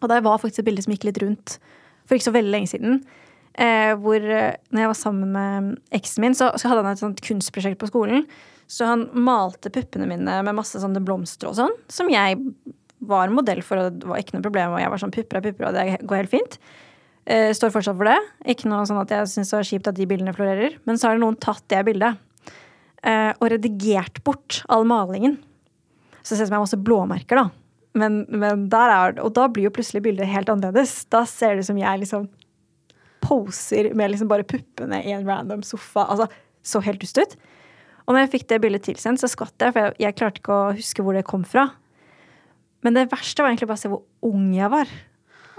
Og 0.02 0.10
det 0.12 0.20
var 0.26 0.42
faktisk 0.42 0.62
et 0.62 0.68
bilde 0.68 0.84
som 0.84 0.92
gikk 0.92 1.06
litt 1.08 1.22
rundt 1.22 1.56
for 2.06 2.16
ikke 2.16 2.28
så 2.28 2.34
veldig 2.36 2.52
lenge 2.54 2.70
siden. 2.70 3.00
Eh, 3.56 3.92
hvor 3.98 4.20
eh, 4.20 4.58
når 4.70 4.82
jeg 4.82 4.90
var 4.92 4.98
sammen 4.98 5.32
med 5.34 5.70
eksen 5.96 6.22
min, 6.22 6.36
så, 6.38 6.52
så 6.60 6.70
hadde 6.70 6.84
han 6.84 6.92
et 6.92 7.02
sånt 7.02 7.22
kunstprosjekt 7.24 7.80
på 7.80 7.90
skolen. 7.90 8.26
Så 8.70 8.88
han 8.88 9.06
malte 9.14 9.70
puppene 9.74 10.08
mine 10.10 10.40
med 10.46 10.58
masse 10.58 10.78
sånne 10.82 11.02
blomster 11.06 11.50
og 11.50 11.56
sånn, 11.58 11.74
som 11.92 12.10
jeg 12.10 12.38
var 13.06 13.30
modell 13.30 13.60
for, 13.62 13.78
og 13.78 14.00
det 14.00 14.08
var 14.08 14.20
ikke 14.20 14.36
noe 14.36 14.46
problem. 14.46 14.74
Og 14.74 14.82
jeg 14.82 14.92
var 14.92 15.02
sånn 15.02 15.14
pupper 15.14 15.38
er 15.38 15.46
pupper, 15.46 15.68
og 15.68 15.76
det 15.76 16.06
går 16.06 16.22
helt 16.22 16.34
fint. 16.34 16.58
Eh, 17.26 17.50
står 17.58 17.72
fortsatt 17.74 17.98
for 17.98 18.06
det. 18.06 18.18
Ikke 18.52 18.70
noe 18.70 18.86
sånn 18.86 19.00
at 19.02 19.10
jeg 19.10 19.26
syns 19.32 19.50
det 19.50 19.58
var 19.58 19.66
kjipt 19.66 19.90
at 19.90 19.98
de 19.98 20.06
bildene 20.06 20.34
florerer. 20.36 20.78
Men 20.86 20.98
så 20.98 21.08
har 21.08 21.16
det 21.16 21.24
noen 21.24 21.38
tatt 21.42 21.64
det 21.72 21.82
bildet 21.88 22.20
uh, 23.02 23.32
og 23.34 23.48
redigert 23.50 24.22
bort 24.26 24.60
all 24.70 24.86
malingen. 24.86 25.40
Så 26.22 26.34
det 26.34 26.38
ser 26.38 26.46
ut 26.46 26.48
som 26.48 26.54
jeg 26.54 26.60
har 26.60 26.66
masse 26.68 26.84
blåmerker, 26.86 27.40
da. 27.40 27.48
Men, 27.96 28.20
men 28.28 28.66
er, 28.76 29.16
og 29.24 29.32
da 29.34 29.46
blir 29.50 29.66
jo 29.66 29.74
plutselig 29.74 30.04
bildet 30.04 30.28
helt 30.30 30.50
annerledes. 30.52 31.00
Da 31.10 31.24
ser 31.26 31.56
det 31.56 31.64
ut 31.64 31.70
som 31.70 31.80
jeg 31.80 32.02
liksom 32.02 32.28
poser 33.26 33.88
med 33.96 34.12
liksom 34.12 34.30
bare 34.30 34.46
puppene 34.46 35.00
i 35.02 35.14
en 35.16 35.26
random 35.26 35.64
sofa. 35.66 36.04
Altså, 36.06 36.28
så 36.66 36.82
helt 36.84 37.02
dust 37.02 37.18
ut. 37.18 37.36
Og 38.06 38.14
når 38.14 38.26
jeg 38.26 38.32
fikk 38.36 38.46
det 38.52 38.60
bildet 38.62 38.86
tilsendt, 38.86 39.18
så 39.22 39.30
skvatt 39.30 39.66
jeg, 39.66 39.74
for 39.74 39.82
jeg, 39.82 39.98
jeg 40.04 40.18
klarte 40.18 40.42
ikke 40.42 40.54
å 40.54 40.72
huske 40.76 41.02
hvor 41.02 41.16
det 41.16 41.26
kom 41.26 41.42
fra. 41.46 41.66
Men 42.86 42.94
det 42.94 43.08
verste 43.10 43.42
var 43.42 43.50
egentlig 43.50 43.70
bare 43.72 43.80
å 43.80 43.82
se 43.82 43.90
hvor 43.90 44.04
ung 44.28 44.52
jeg 44.54 44.70
var. 44.70 44.92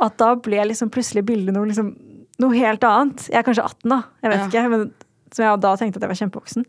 At 0.04 0.18
da 0.22 0.34
ble 0.36 0.62
liksom 0.70 0.92
plutselig 0.94 1.26
bildet 1.26 1.56
noe, 1.56 1.68
liksom, 1.70 1.92
noe 2.42 2.54
helt 2.58 2.86
annet. 2.86 3.28
Jeg 3.32 3.40
er 3.42 3.46
kanskje 3.48 3.66
18, 3.66 3.90
da. 3.90 4.02
Jeg 4.24 4.32
vet 4.34 4.40
Ja. 4.40 4.48
ikke. 4.48 4.70
Men 4.70 4.88
som 5.34 5.46
jeg 5.46 5.62
da 5.62 5.76
tenkte 5.76 5.98
at 6.00 6.06
jeg 6.06 6.12
var 6.14 6.22
kjempevoksen. 6.22 6.66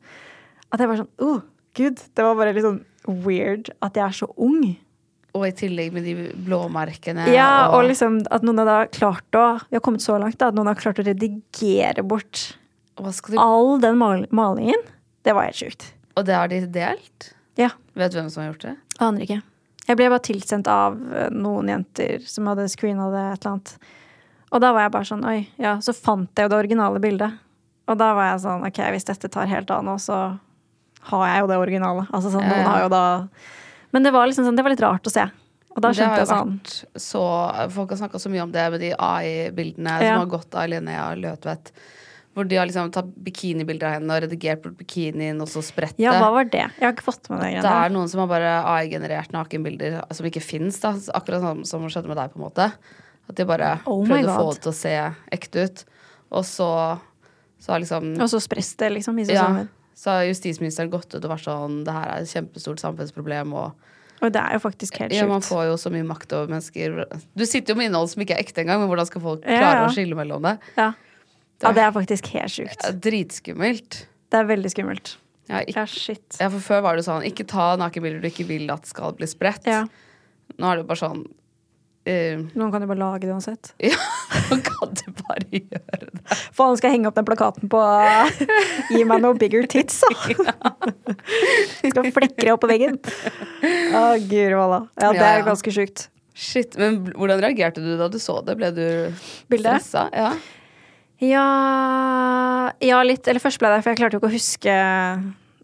At 0.73 0.81
jeg 0.81 0.91
var 0.91 1.01
sånn 1.03 1.11
oh, 1.25 1.41
gud. 1.75 2.03
Det 2.15 2.25
var 2.25 2.37
bare 2.39 2.53
litt 2.57 2.67
sånn 2.67 2.85
weird 3.25 3.71
at 3.85 3.97
jeg 3.97 4.05
er 4.05 4.17
så 4.17 4.29
ung. 4.37 4.77
Og 5.37 5.45
i 5.47 5.53
tillegg 5.53 5.93
med 5.93 6.07
de 6.09 6.15
blåmerkene. 6.47 7.29
Ja, 7.33 7.69
og 7.77 7.85
liksom 7.87 8.23
at 8.33 8.43
noen 8.47 8.63
har 8.63 8.69
da 8.69 8.79
klart 8.91 9.37
å 9.37 9.61
Vi 9.69 9.77
har 9.77 9.85
kommet 9.85 10.03
så 10.03 10.17
langt 10.21 10.39
da, 10.41 10.49
at 10.49 10.57
noen 10.57 10.71
har 10.73 10.79
klart 10.81 10.99
å 10.99 11.07
redigere 11.07 12.03
bort 12.03 12.57
du 12.99 13.37
all 13.39 13.79
den 13.79 13.99
mal 13.99 14.27
malingen. 14.35 14.81
Det 15.23 15.35
var 15.37 15.47
helt 15.47 15.61
sjukt. 15.61 15.93
Og 16.19 16.25
det 16.27 16.35
har 16.35 16.49
de 16.51 16.65
delt? 16.67 17.29
Ja. 17.59 17.71
Vet 17.95 18.13
du 18.13 18.19
hvem 18.19 18.31
som 18.31 18.43
har 18.43 18.51
gjort 18.51 18.65
det? 18.65 18.75
Aner 18.99 19.23
ikke. 19.23 19.39
Jeg 19.89 19.97
ble 19.97 20.09
bare 20.13 20.25
tilsendt 20.25 20.69
av 20.71 20.99
eh, 21.17 21.31
noen 21.33 21.71
jenter 21.73 22.21
som 22.29 22.49
hadde 22.51 22.69
screena 22.69 23.09
det 23.13 23.23
et 23.33 23.41
eller 23.47 23.55
annet. 23.55 23.73
Og 24.53 24.63
da 24.65 24.73
var 24.73 24.87
jeg 24.87 24.93
bare 24.95 25.09
sånn 25.09 25.25
oi, 25.29 25.39
ja. 25.61 25.77
Så 25.85 25.93
fant 25.97 26.31
jeg 26.37 26.47
jo 26.49 26.53
det 26.53 26.59
originale 26.61 27.01
bildet. 27.05 27.39
Og 27.89 27.97
da 28.01 28.13
var 28.17 28.31
jeg 28.33 28.45
sånn 28.45 28.67
ok, 28.69 28.79
hvis 28.93 29.09
dette 29.09 29.31
tar 29.33 29.49
helt 29.49 29.71
av 29.73 29.83
nå, 29.85 29.97
så 30.01 30.19
har 31.09 31.27
jeg 31.31 31.43
jo 31.45 31.51
det 31.51 31.59
originale. 31.61 32.07
Altså 32.13 32.33
sånn, 32.33 32.45
noen 32.49 32.67
har 32.69 32.83
jo 32.85 32.89
da 32.93 33.03
Men 33.95 34.05
det 34.05 34.13
var 34.13 34.29
liksom 34.29 34.45
sånn, 34.45 34.57
det 34.59 34.65
var 34.67 34.75
litt 34.75 34.85
rart 34.85 35.09
å 35.09 35.13
se. 35.13 35.25
Og 35.77 35.81
da 35.85 35.93
skjønte 35.95 36.19
jeg 36.21 36.29
sånn 36.29 36.57
så 36.99 37.23
Folk 37.71 37.93
har 37.95 38.01
snakka 38.01 38.19
så 38.21 38.33
mye 38.33 38.43
om 38.43 38.53
det 38.53 38.65
med 38.75 38.81
de 38.83 38.91
AI-bildene 38.99 39.95
Ja. 40.03 40.17
som 40.17 40.25
har 40.25 40.33
gått 40.39 40.55
av 40.59 40.69
Linnea 40.69 41.07
Løtvedt. 41.17 41.73
Hvor 42.39 42.47
de 42.47 42.59
har 42.61 42.69
liksom 42.71 42.93
tatt 42.95 43.09
bikinibilder 43.27 43.89
av 43.89 43.97
henne 43.99 44.15
og 44.15 44.23
redigert 44.23 44.63
bort 44.63 44.77
bikinien 44.79 45.41
og 45.43 45.49
så 45.51 45.59
spredt 45.67 45.97
det. 45.99 46.05
Ja, 46.07 46.13
hva 46.23 46.29
var 46.37 46.47
det? 46.47 46.69
Jeg 46.79 46.85
har 46.87 46.95
ikke 46.95 47.09
fått 47.09 47.27
med 47.33 47.43
det 47.43 47.65
Det 47.67 47.73
er 47.75 47.91
noen 47.91 48.07
som 48.13 48.23
har 48.23 48.31
bare 48.31 48.53
AI-generert 48.77 49.35
nakenbilder 49.35 49.99
som 50.15 50.29
ikke 50.31 50.43
fins, 50.45 50.79
da. 50.85 50.95
Akkurat 51.19 51.43
sånn 51.43 51.65
som 51.67 51.89
skjedde 51.91 52.07
med 52.13 52.21
deg, 52.21 52.31
på 52.31 52.39
en 52.39 52.47
måte. 52.47 52.69
At 53.29 53.37
de 53.37 53.45
bare 53.49 53.75
Oh 53.91 54.05
prøvde 54.07 54.31
å 54.31 54.39
få 54.39 54.53
det 54.55 54.63
til 54.65 54.71
å 54.71 54.77
se 54.79 54.95
ekte 55.35 55.67
ut. 55.67 55.83
Og 56.39 56.47
så, 56.47 56.71
så 57.59 57.75
har 57.75 57.83
liksom 57.83 58.15
Og 58.23 58.31
så 58.31 58.41
spres 58.41 58.71
det, 58.79 58.93
liksom, 59.01 59.19
i 59.19 59.27
ja, 59.33 59.49
så 59.99 60.15
har 60.15 60.29
justisministeren 60.29 60.93
gått 60.93 61.11
ut 61.17 61.25
og 61.25 61.31
vært 61.33 61.43
sånn 61.49 61.81
Det 61.83 61.91
her 61.97 62.13
er 62.13 62.23
et 62.23 62.31
kjempestort 62.31 62.79
samfunnsproblem, 62.85 63.51
og 63.59 63.73
Og 64.23 64.31
det 64.35 64.39
er 64.45 64.55
jo 64.55 64.63
faktisk 64.63 65.01
helt 65.03 65.11
sjukt. 65.13 65.19
ja, 65.21 65.27
man 65.27 65.43
får 65.43 65.65
jo 65.73 65.75
så 65.81 65.91
mye 65.91 66.07
makt 66.07 66.33
over 66.39 66.53
mennesker. 66.55 67.01
Du 67.35 67.45
sitter 67.47 67.75
jo 67.75 67.79
med 67.81 67.91
innhold 67.91 68.09
som 68.13 68.23
ikke 68.23 68.37
er 68.37 68.45
ekte 68.45 68.63
engang, 68.63 68.81
men 68.83 68.89
hvordan 68.93 69.07
skal 69.11 69.25
folk 69.25 69.43
Ja, 69.45 69.59
klare 69.59 69.83
ja. 69.83 69.89
å 69.89 69.95
skille 69.95 70.15
mellom 70.19 70.43
det? 70.47 70.57
Ja. 70.79 70.93
Ja, 71.63 71.73
det 71.75 71.83
er 71.87 71.95
faktisk 71.97 72.29
helt 72.35 72.53
sjukt. 72.55 72.85
Er 72.87 72.93
dritskummelt. 73.09 74.03
Det 74.31 74.39
er 74.43 74.47
veldig 74.49 74.71
skummelt. 74.75 75.17
Ja, 75.49 75.63
ikke, 75.65 75.81
Ja, 75.81 75.85
shit. 75.89 76.37
ja, 76.41 76.51
for 76.53 76.61
før 76.61 76.83
var 76.85 76.97
det 76.99 77.07
sånn 77.07 77.23
Ikke 77.25 77.47
ta 77.49 77.71
nakenbilder 77.81 78.21
du 78.21 78.27
ikke 78.29 78.45
vil 78.45 78.69
at 78.71 78.85
skal 78.87 79.15
bli 79.17 79.25
spredt. 79.31 79.65
Ja. 79.67 79.87
Nå 80.59 80.69
er 80.69 80.83
det 80.83 80.87
bare 80.91 81.01
sånn 81.01 81.23
uh, 81.25 82.43
Noen 82.53 82.71
kan 82.75 82.85
jo 82.85 82.89
bare 82.91 83.01
lage 83.01 83.25
det 83.25 83.33
uansett. 83.33 83.71
Ja, 83.89 83.97
nå 84.51 84.59
kan 84.65 84.93
du 84.93 85.07
bare 85.23 85.49
gjøre 85.49 86.11
det. 86.13 86.37
Faen, 86.53 86.77
skal 86.77 86.91
jeg 86.91 86.99
henge 86.99 87.09
opp 87.09 87.17
den 87.17 87.25
plakaten 87.29 87.69
på 87.73 87.81
Gi 88.93 89.01
meg 89.09 89.25
noe 89.25 89.37
bigger 89.41 89.65
tits, 89.73 90.03
da! 90.05 90.75
skal 91.89 92.13
flekke 92.13 92.45
det 92.45 92.53
opp 92.53 92.63
på 92.65 92.71
veggen. 92.71 92.99
Å, 93.01 94.05
guri 94.29 94.53
malla. 94.57 94.83
Ja, 95.01 95.11
det 95.13 95.21
Ja, 95.23 95.33
er 95.39 95.47
ganske 95.49 95.73
sjukt. 95.75 96.09
Shit, 96.39 96.77
men 96.79 97.01
hvordan 97.17 97.41
reagerte 97.43 97.83
du 97.83 97.97
da 97.99 98.07
du 98.13 98.19
så 98.23 98.39
det? 98.47 98.55
Ble 98.61 98.69
du 98.77 98.85
Bildet? 99.51 99.81
stressa? 99.83 100.05
Ja. 100.15 100.35
Ja, 101.19 102.73
ja, 102.85 103.03
litt. 103.07 103.27
Eller 103.29 103.43
først 103.43 103.61
ble 103.63 103.71
det, 103.73 103.83
for 103.83 103.93
jeg 103.93 104.01
klarte 104.01 104.17
jo 104.19 104.23
ikke 104.23 104.31
å 104.31 104.37
huske 104.39 104.75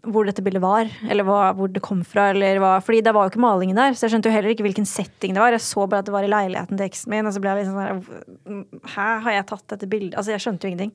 hvor 0.05 0.27
dette 0.27 0.43
bildet 0.45 0.61
var, 0.61 0.85
eller 1.09 1.25
hva, 1.25 1.37
hvor 1.57 1.71
det 1.73 1.81
kom 1.81 2.03
fra. 2.05 2.27
Eller 2.33 2.59
hva. 2.61 2.75
Fordi 2.85 2.99
det 3.05 3.13
var 3.15 3.25
jo 3.25 3.31
ikke 3.33 3.41
malingen 3.41 3.79
der, 3.79 3.95
så 3.97 4.05
jeg 4.05 4.13
skjønte 4.13 4.29
jo 4.29 4.35
heller 4.35 4.53
ikke 4.53 4.65
hvilken 4.67 4.85
setting 4.89 5.33
det 5.33 5.41
var. 5.41 5.55
Jeg 5.55 5.63
så 5.65 5.87
bare 5.89 6.03
at 6.03 6.09
det 6.09 6.13
var 6.13 6.27
i 6.27 6.29
leiligheten 6.29 6.77
til 6.77 6.85
eksen 6.85 7.13
min, 7.15 7.25
og 7.29 7.33
så 7.33 7.41
ble 7.41 7.53
jeg 7.53 7.63
litt 7.63 7.71
sånn 7.71 7.79
der 7.81 8.83
Hæ, 8.95 9.07
har 9.25 9.37
jeg 9.39 9.47
tatt 9.49 9.65
dette 9.73 9.89
bildet? 9.89 10.17
Altså, 10.19 10.35
jeg 10.35 10.43
skjønte 10.45 10.67
jo 10.67 10.73
ingenting. 10.75 10.93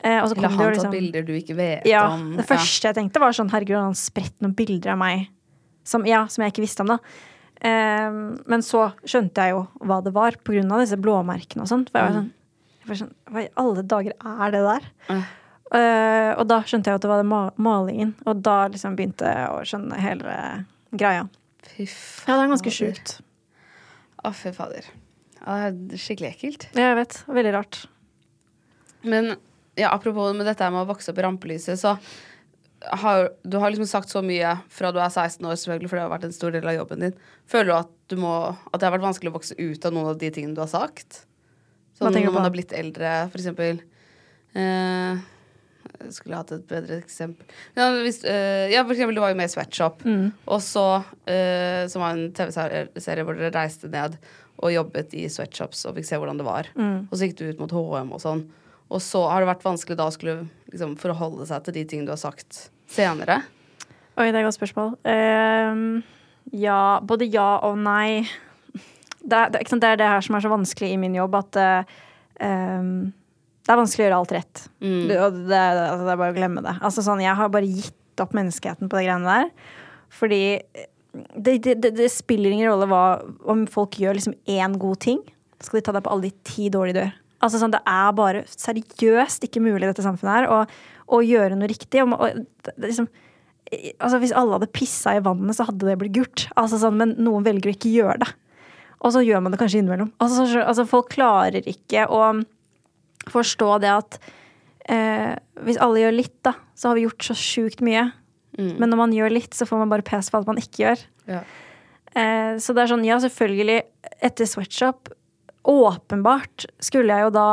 Eh, 0.00 0.16
Eller 0.20 0.46
han 0.46 0.54
jo 0.54 0.60
tatt 0.62 0.76
liksom 0.78 0.94
bilder 0.94 1.26
du 1.26 1.34
ikke 1.36 1.56
vet 1.58 1.84
Ja, 1.90 2.06
om? 2.14 2.30
det 2.38 2.46
første 2.48 2.88
jeg 2.88 2.96
tenkte 2.96 3.20
var 3.20 3.34
sånn 3.36 3.50
Herregud, 3.52 3.76
har 3.76 3.90
han 3.90 3.98
spredt 3.98 4.38
noen 4.40 4.54
bilder 4.56 4.94
av 4.94 5.00
meg 5.02 5.26
som, 5.84 6.06
ja, 6.08 6.22
som 6.30 6.40
jeg 6.44 6.54
ikke 6.54 6.62
visste 6.64 6.84
om, 6.86 6.94
da. 6.94 6.96
Eh, 7.60 8.08
men 8.48 8.62
så 8.64 8.86
skjønte 9.02 9.42
jeg 9.44 9.56
jo 9.56 9.64
hva 9.84 9.98
det 10.06 10.14
var, 10.14 10.38
på 10.40 10.54
grunn 10.54 10.70
av 10.72 10.84
disse 10.84 10.96
blåmerkene 11.00 11.66
og 11.66 11.68
sånt. 11.72 11.90
For 11.90 11.98
jeg 12.00 12.08
var 12.12 12.16
sånn, 12.20 12.30
var 12.90 12.98
sånn 13.00 13.12
Hva 13.30 13.44
i 13.46 13.50
alle 13.62 13.84
dager 13.88 14.14
er 14.18 14.54
det 14.54 14.62
der? 14.66 14.88
Mm. 15.10 15.22
Uh, 15.70 16.30
og 16.34 16.44
da 16.50 16.56
skjønte 16.66 16.90
jeg 16.90 16.98
at 16.98 17.04
det 17.04 17.10
var 17.12 17.20
det 17.22 17.28
ma 17.30 17.40
malingen, 17.62 18.16
og 18.26 18.40
da 18.42 18.64
liksom 18.72 18.96
begynte 18.98 19.28
jeg 19.30 19.50
å 19.54 19.60
skjønne 19.70 20.00
hele 20.02 20.38
greia. 20.98 21.28
Fy 21.70 21.86
Ja, 21.86 22.34
det 22.34 22.40
er 22.42 22.50
ganske 22.50 22.72
fader. 22.72 22.78
sjukt. 22.80 23.12
Å, 24.26 24.32
fy 24.34 24.50
fader. 24.56 24.88
Ja, 25.40 25.70
det 25.70 25.94
er 25.96 26.02
skikkelig 26.02 26.32
ekkelt. 26.34 26.66
Ja, 26.74 26.90
Jeg 26.90 26.98
vet. 26.98 27.20
Veldig 27.30 27.52
rart. 27.54 27.78
Men 29.06 29.36
ja, 29.78 29.92
apropos 29.94 30.34
med 30.36 30.44
dette 30.50 30.66
med 30.74 30.82
å 30.82 30.90
vokse 30.90 31.12
opp 31.12 31.22
i 31.22 31.24
rampelyset, 31.24 31.78
så 31.80 31.94
har 33.00 33.30
du 33.44 33.56
har 33.60 33.70
liksom 33.72 33.86
sagt 33.88 34.10
så 34.12 34.22
mye 34.24 34.56
fra 34.72 34.90
du 34.92 34.98
er 35.00 35.08
16 35.12 35.44
år, 35.46 35.56
selvfølgelig, 35.60 35.88
for 35.92 36.00
det 36.00 36.04
har 36.04 36.12
vært 36.12 36.28
en 36.28 36.34
stor 36.36 36.52
del 36.54 36.66
av 36.66 36.76
jobben 36.80 37.06
din. 37.06 37.16
Føler 37.48 37.70
du 37.70 37.74
at, 37.78 37.90
du 38.10 38.16
må, 38.20 38.34
at 38.72 38.80
det 38.80 38.88
har 38.88 38.96
vært 38.96 39.06
vanskelig 39.06 39.30
å 39.32 39.36
vokse 39.38 39.56
ut 39.60 39.86
av 39.86 39.94
noen 39.94 40.12
av 40.14 40.20
de 40.20 40.30
tingene 40.34 40.56
du 40.56 40.62
har 40.64 40.72
sagt? 40.72 41.22
Sånn 42.00 42.16
når 42.16 42.32
man 42.32 42.46
har 42.48 42.54
blitt 42.54 42.72
eldre, 42.72 43.28
for 43.30 43.38
eksempel. 43.42 43.80
Eh, 44.56 45.18
skulle 46.10 46.38
hatt 46.40 46.52
et 46.56 46.66
bedre 46.68 46.96
eksempel. 47.02 47.44
Ja, 47.76 47.90
hvis, 48.00 48.22
eh, 48.24 48.70
ja, 48.72 48.82
for 48.84 48.94
eksempel, 48.94 49.14
du 49.14 49.20
var 49.20 49.30
jo 49.34 49.36
med 49.36 49.50
i 49.50 49.52
Sweatshop, 49.52 50.02
Mm. 50.04 50.32
og 50.48 50.60
så, 50.60 51.04
eh, 51.26 51.86
som 51.88 52.00
var 52.02 52.12
en 52.16 52.32
TV-serie 52.32 53.24
hvor 53.24 53.36
dere 53.36 53.52
reiste 53.52 53.90
ned 53.90 54.16
og 54.62 54.72
jobbet 54.72 55.14
i 55.14 55.26
sweatshops 55.28 55.86
og 55.86 55.96
fikk 55.96 56.04
se 56.06 56.16
hvordan 56.16 56.36
det 56.38 56.44
var. 56.46 56.66
Mm. 56.76 57.08
Og 57.10 57.16
så 57.16 57.28
gikk 57.28 57.36
du 57.36 57.48
ut 57.50 57.58
mot 57.60 57.70
HM 57.70 58.12
og 58.12 58.20
sånn. 58.20 58.46
Og 58.90 59.00
så 59.00 59.28
har 59.30 59.40
det 59.40 59.48
vært 59.56 59.62
vanskelig 59.64 59.96
da 59.96 60.08
å 60.08 60.12
skulle 60.12 60.48
liksom, 60.72 60.96
forholde 60.98 61.46
seg 61.46 61.62
til 61.64 61.74
de 61.74 61.84
tingene 61.84 62.06
du 62.06 62.12
har 62.12 62.16
sagt 62.20 62.70
senere. 62.88 63.42
Oi, 64.18 64.30
det 64.30 64.34
er 64.34 64.44
et 64.44 64.48
godt 64.52 64.58
spørsmål. 64.58 64.96
Uh, 65.04 66.02
Ja, 66.52 66.98
både 67.00 67.30
ja 67.30 67.58
og 67.62 67.76
nei. 67.78 68.26
Det 69.20 69.40
det, 69.54 69.64
det 69.68 69.88
er 69.88 69.98
det 70.00 70.10
her 70.10 70.24
som 70.24 70.36
er 70.36 70.44
så 70.44 70.52
vanskelig 70.52 70.92
i 70.94 71.00
min 71.00 71.16
jobb, 71.18 71.34
at 71.40 71.58
eh, 71.60 71.96
ehm, 72.46 73.10
det 73.66 73.74
er 73.74 73.80
vanskelig 73.80 74.04
å 74.04 74.06
gjøre 74.08 74.20
alt 74.22 74.32
rett. 74.34 74.62
Det, 74.80 75.18
og 75.20 75.42
det, 75.50 75.58
altså, 75.60 76.06
det 76.06 76.14
er 76.14 76.22
bare 76.22 76.32
å 76.32 76.38
glemme 76.38 76.64
det. 76.64 76.76
Altså, 76.80 77.04
sånn, 77.06 77.22
jeg 77.22 77.36
har 77.38 77.52
bare 77.52 77.68
gitt 77.68 78.22
opp 78.24 78.32
menneskeheten 78.36 78.90
på 78.90 78.98
de 78.98 79.04
greiene 79.06 79.36
der. 79.36 79.76
Fordi 80.10 80.42
det, 81.36 81.58
det, 81.62 81.76
det, 81.82 81.92
det 81.98 82.08
spiller 82.12 82.54
ingen 82.54 82.70
rolle 82.70 82.88
hva, 82.90 83.04
om 83.50 83.66
folk 83.70 83.98
gjør 84.00 84.18
liksom 84.18 84.36
én 84.50 84.76
god 84.80 85.02
ting. 85.04 85.22
Skal 85.60 85.80
de 85.80 85.86
ta 85.86 85.94
deg 85.94 86.04
på 86.06 86.12
alle 86.14 86.30
de 86.30 86.48
ti 86.48 86.70
dårlige 86.72 86.96
du 86.96 87.02
gjør. 87.04 87.16
Altså, 87.40 87.60
sånn, 87.60 87.72
det 87.72 87.80
er 87.88 88.10
bare 88.16 88.44
seriøst 88.52 89.46
ikke 89.46 89.62
mulig 89.64 89.86
i 89.86 89.88
dette 89.88 90.04
samfunnet 90.04 90.42
her 90.42 90.50
å, 90.52 90.60
å 91.16 91.22
gjøre 91.24 91.56
noe 91.56 91.70
riktig. 91.70 92.02
Og, 92.04 92.12
og, 92.18 92.42
det, 92.66 92.74
det 92.76 92.90
liksom, 92.90 93.08
altså, 93.96 94.20
hvis 94.20 94.34
alle 94.36 94.58
hadde 94.58 94.72
pissa 94.76 95.14
i 95.16 95.22
vannet, 95.24 95.56
så 95.56 95.68
hadde 95.70 95.88
det 95.88 95.96
blitt 96.00 96.16
gult. 96.18 96.46
Altså, 96.60 96.80
sånn, 96.82 96.98
men 97.00 97.16
noen 97.22 97.46
velger 97.46 97.72
å 97.72 97.76
ikke 97.76 97.94
gjøre 97.94 98.20
det. 98.24 98.30
Og 99.00 99.14
så 99.14 99.22
gjør 99.24 99.42
man 99.44 99.54
det 99.54 99.60
kanskje 99.62 99.80
innimellom. 99.80 100.10
Altså, 100.20 100.44
så, 100.48 100.62
altså, 100.64 100.84
folk 100.88 101.08
klarer 101.14 101.64
ikke 101.64 102.04
å 102.12 102.24
forstå 103.30 103.70
det 103.84 103.92
at 103.94 104.18
eh, 104.92 105.32
hvis 105.64 105.80
alle 105.80 106.02
gjør 106.02 106.18
litt, 106.18 106.36
da, 106.46 106.54
så 106.76 106.90
har 106.90 106.98
vi 106.98 107.06
gjort 107.06 107.30
så 107.30 107.36
sjukt 107.38 107.84
mye. 107.84 108.10
Men 108.60 108.90
når 108.92 108.98
man 108.98 109.12
gjør 109.16 109.32
litt, 109.32 109.54
så 109.56 109.64
får 109.68 109.80
man 109.80 109.92
bare 109.92 110.04
pes 110.04 110.28
for 110.28 110.40
alt 110.40 110.50
man 110.50 110.60
ikke 110.60 110.82
gjør. 110.82 111.04
Ja. 111.30 111.40
Eh, 112.12 112.58
så 112.60 112.74
det 112.76 112.82
er 112.82 112.92
sånn, 112.92 113.06
ja, 113.06 113.16
selvfølgelig, 113.22 113.78
etter 114.26 114.48
Sweatshop 114.50 115.12
Åpenbart 115.70 116.64
skulle 116.82 117.14
jeg 117.14 117.28
jo 117.28 117.32
da 117.36 117.48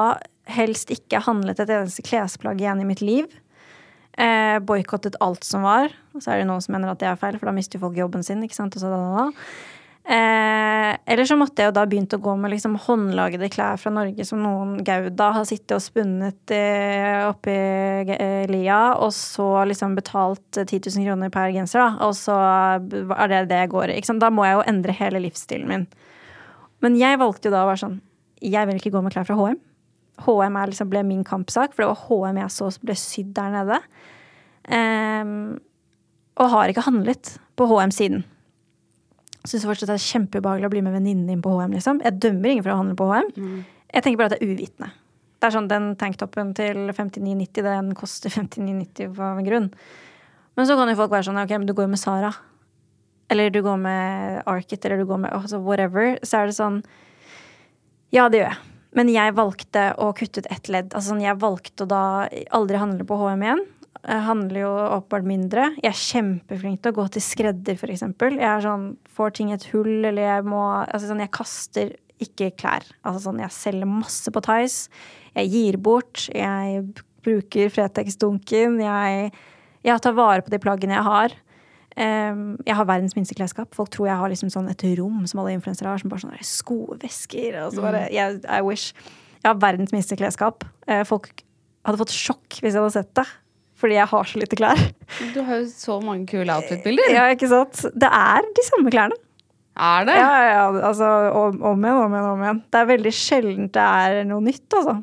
helst 0.47 0.91
ikke 0.93 1.19
handlet 1.25 1.60
et 1.60 1.71
eneste 1.75 2.05
klesplagg 2.07 2.62
igjen 2.63 2.81
i 2.81 2.88
mitt 2.88 3.03
liv. 3.03 3.27
Eh, 4.17 4.57
Boikottet 4.63 5.17
alt 5.21 5.43
som 5.45 5.65
var. 5.67 5.91
Og 6.15 6.23
så 6.23 6.33
er 6.33 6.41
det 6.41 6.47
noen 6.49 6.63
som 6.63 6.73
mener 6.73 6.93
at 6.93 7.01
det 7.03 7.10
er 7.12 7.19
feil, 7.19 7.38
for 7.38 7.49
da 7.49 7.55
mister 7.55 7.81
folk 7.81 7.97
jobben 7.99 8.23
sin. 8.25 8.41
ikke 8.43 8.57
sant? 8.57 8.77
Og 8.79 8.83
så 8.83 8.91
da, 8.91 8.97
da, 8.97 9.25
da. 9.27 9.75
Eh, 10.07 10.97
eller 11.05 11.25
så 11.27 11.35
måtte 11.35 11.59
jeg 11.59 11.67
jo 11.67 11.73
da 11.75 11.81
begynt 11.89 12.13
å 12.15 12.19
gå 12.23 12.33
med 12.39 12.53
liksom 12.53 12.77
håndlagede 12.79 13.49
klær 13.51 13.79
fra 13.81 13.91
Norge 13.91 14.23
som 14.23 14.39
noen 14.39 14.77
Gauda 14.87 15.33
har 15.35 15.47
sittet 15.49 15.73
og 15.75 15.81
spunnet 15.83 16.53
eh, 16.55 17.25
oppi 17.27 17.55
eh, 18.15 18.45
lia, 18.47 18.95
og 19.03 19.11
så 19.11 19.65
liksom 19.67 19.97
betalt 19.97 20.61
eh, 20.61 20.63
10 20.63 20.93
000 20.95 21.09
kroner 21.09 21.33
per 21.33 21.51
genser, 21.51 21.83
da. 21.83 22.07
Og 22.07 22.15
så 22.15 22.37
er 22.37 23.33
det 23.33 23.41
det 23.51 23.59
jeg 23.65 23.71
går 23.73 23.91
i. 23.97 23.99
Da 24.23 24.29
må 24.31 24.47
jeg 24.47 24.55
jo 24.55 24.63
endre 24.71 24.95
hele 24.95 25.21
livsstilen 25.25 25.67
min. 25.67 25.83
Men 26.85 26.95
jeg 26.95 27.19
valgte 27.19 27.49
jo 27.49 27.55
da 27.57 27.65
å 27.65 27.71
være 27.71 27.81
sånn 27.81 27.99
Jeg 28.45 28.69
vil 28.69 28.77
ikke 28.77 28.93
gå 28.93 29.01
med 29.03 29.11
klær 29.11 29.27
fra 29.27 29.35
HM. 29.35 29.59
HM 30.23 30.61
liksom 30.71 30.91
ble 30.93 31.03
min 31.03 31.27
kampsak, 31.27 31.75
for 31.75 31.83
det 31.83 31.91
var 31.91 32.07
HM 32.07 32.41
jeg 32.45 32.55
så 32.55 32.71
ble 32.79 32.95
sydd 32.95 33.35
der 33.35 33.51
nede. 33.59 33.83
Eh, 34.71 35.35
og 36.37 36.51
har 36.55 36.71
ikke 36.71 36.87
handlet 36.87 37.35
på 37.59 37.67
HM 37.67 37.91
siden. 37.91 38.27
Syns 39.47 39.63
fortsatt 39.67 39.88
det 39.91 39.95
er 39.95 40.05
kjempeubehagelig 40.05 40.67
å 40.67 40.73
bli 40.73 40.81
med 40.83 40.95
venninnen 40.97 41.27
din 41.29 41.41
på 41.43 41.53
HM. 41.55 41.71
liksom. 41.77 42.01
Jeg 42.03 42.19
dømmer 42.19 42.51
ingen 42.51 42.65
for 42.65 42.73
å 42.73 42.79
handle 42.81 42.97
på 42.99 43.07
HM. 43.13 43.29
Jeg 43.93 44.03
tenker 44.03 44.19
bare 44.19 44.33
at 44.33 44.36
det 44.36 44.41
er 44.43 44.51
uvitende. 44.51 44.89
Det 45.38 45.47
er 45.47 45.53
sånn, 45.53 45.67
Den 45.69 45.95
tanktoppen 45.95 46.53
til 46.57 46.75
59,90 46.91 47.63
den 47.63 47.93
koster 47.95 48.29
59,90 48.33 49.13
for 49.15 49.38
en 49.38 49.45
grunn. 49.47 49.69
Men 50.57 50.65
så 50.67 50.75
kan 50.75 50.89
jo 50.89 50.97
folk 50.97 51.12
være 51.13 51.27
sånn 51.29 51.38
ok, 51.39 51.49
men 51.62 51.67
du 51.69 51.73
går 51.77 51.86
jo 51.86 51.93
med 51.93 52.01
Sara. 52.01 52.31
Eller 53.29 53.49
du 53.53 53.62
går 53.62 53.77
med 53.77 54.41
Arket, 54.47 54.83
eller 54.86 54.97
du 54.97 55.05
går 55.05 55.19
med 55.19 55.31
altså 55.31 55.60
whatever. 55.62 56.17
Så 56.23 56.41
er 56.41 56.45
det 56.51 56.57
sånn 56.57 56.81
Ja, 58.12 58.27
det 58.29 58.39
gjør 58.41 58.49
jeg. 58.51 58.57
Men 58.97 59.10
jeg 59.12 59.36
valgte 59.38 59.81
å 60.01 60.13
kutte 60.15 60.41
ut 60.41 60.47
ett 60.49 60.69
ledd. 60.73 60.93
Altså 60.93 61.12
sånn, 61.12 61.21
Jeg 61.21 61.38
valgte 61.38 61.83
å 61.86 61.88
da 61.91 62.03
aldri 62.55 62.79
handle 62.81 63.05
på 63.05 63.17
HM 63.19 63.43
igjen. 63.43 63.65
Jeg 64.07 64.23
handler 64.23 64.61
jo 64.61 64.71
åpenbart 64.71 65.25
mindre. 65.27 65.63
Jeg 65.81 65.89
er 65.89 65.99
kjempeflink 65.99 66.79
til 66.79 66.93
å 66.93 66.95
gå 66.95 67.05
til 67.11 67.23
skredder, 67.23 67.75
f.eks. 67.75 68.05
Jeg 68.07 68.47
er 68.47 68.63
sånn, 68.63 68.85
får 69.17 69.33
ting 69.35 69.49
i 69.51 69.55
et 69.57 69.65
hull, 69.73 69.97
eller 69.99 70.21
jeg 70.23 70.45
må 70.47 70.61
altså 70.85 71.09
sånn, 71.09 71.23
Jeg 71.25 71.33
kaster 71.35 71.91
ikke 72.23 72.53
klær. 72.55 72.85
Altså 73.03 73.25
sånn, 73.27 73.41
Jeg 73.43 73.51
selger 73.51 73.89
masse 73.89 74.31
på 74.31 74.43
Tice. 74.45 74.87
Jeg 75.35 75.51
gir 75.51 75.77
bort. 75.83 76.29
Jeg 76.31 76.85
bruker 77.25 77.73
Fretex-dunken. 77.73 78.79
Jeg, 78.85 79.33
jeg 79.83 80.03
tar 80.05 80.15
vare 80.15 80.45
på 80.45 80.53
de 80.53 80.61
plaggene 80.63 80.95
jeg 80.95 81.07
har. 81.07 81.35
Um, 81.97 82.53
jeg 82.61 82.77
har 82.77 82.87
verdens 82.87 83.17
minste 83.17 83.35
klesskap. 83.35 83.73
Folk 83.75 83.91
tror 83.91 84.07
jeg 84.07 84.21
har 84.21 84.31
liksom 84.31 84.51
sånn 84.53 84.69
et 84.71 84.85
rom 84.99 85.25
som 85.27 85.41
alle 85.41 85.55
influensere 85.57 85.89
har, 85.89 85.99
som 85.99 86.13
bare 86.13 86.23
sånn 86.23 86.47
skovesker. 86.47 87.57
Og 87.65 87.75
så 87.75 87.83
bare, 87.83 88.05
jeg, 88.13 88.39
I 88.45 88.61
wish. 88.63 88.93
Jeg 89.41 89.49
har 89.49 89.59
verdens 89.59 89.91
minste 89.91 90.15
klesskap. 90.15 90.63
Uh, 90.87 91.03
folk 91.09 91.27
hadde 91.87 91.99
fått 91.99 92.15
sjokk 92.15 92.61
hvis 92.61 92.71
jeg 92.71 92.79
hadde 92.79 92.95
sett 92.95 93.11
det. 93.19 93.27
Fordi 93.77 93.97
jeg 93.99 94.09
har 94.09 94.25
så 94.25 94.41
lite 94.41 94.57
klær. 94.57 94.79
Du 95.35 95.41
har 95.45 95.61
jo 95.61 95.67
så 95.69 95.99
mange 96.01 96.25
kule 96.29 96.49
outfit-bilder. 96.49 97.11
Ja, 97.13 97.27
ikke 97.33 97.49
sant? 97.51 97.83
Det 97.93 98.09
er 98.09 98.47
de 98.57 98.65
samme 98.65 98.93
klærne. 98.93 99.17
Er 99.77 100.07
det? 100.07 100.15
Ja, 100.17 100.37
ja, 100.41 100.61
altså 100.87 101.07
om, 101.37 101.59
om 101.61 101.83
igjen, 101.85 101.99
om 102.01 102.15
igjen, 102.15 102.29
om 102.31 102.41
igjen. 102.41 102.61
Det 102.73 102.79
er 102.79 102.89
veldig 102.89 103.13
sjeldent 103.13 103.75
det 103.77 103.83
er 103.85 104.23
noe 104.25 104.41
nytt, 104.41 104.65
altså. 104.73 104.97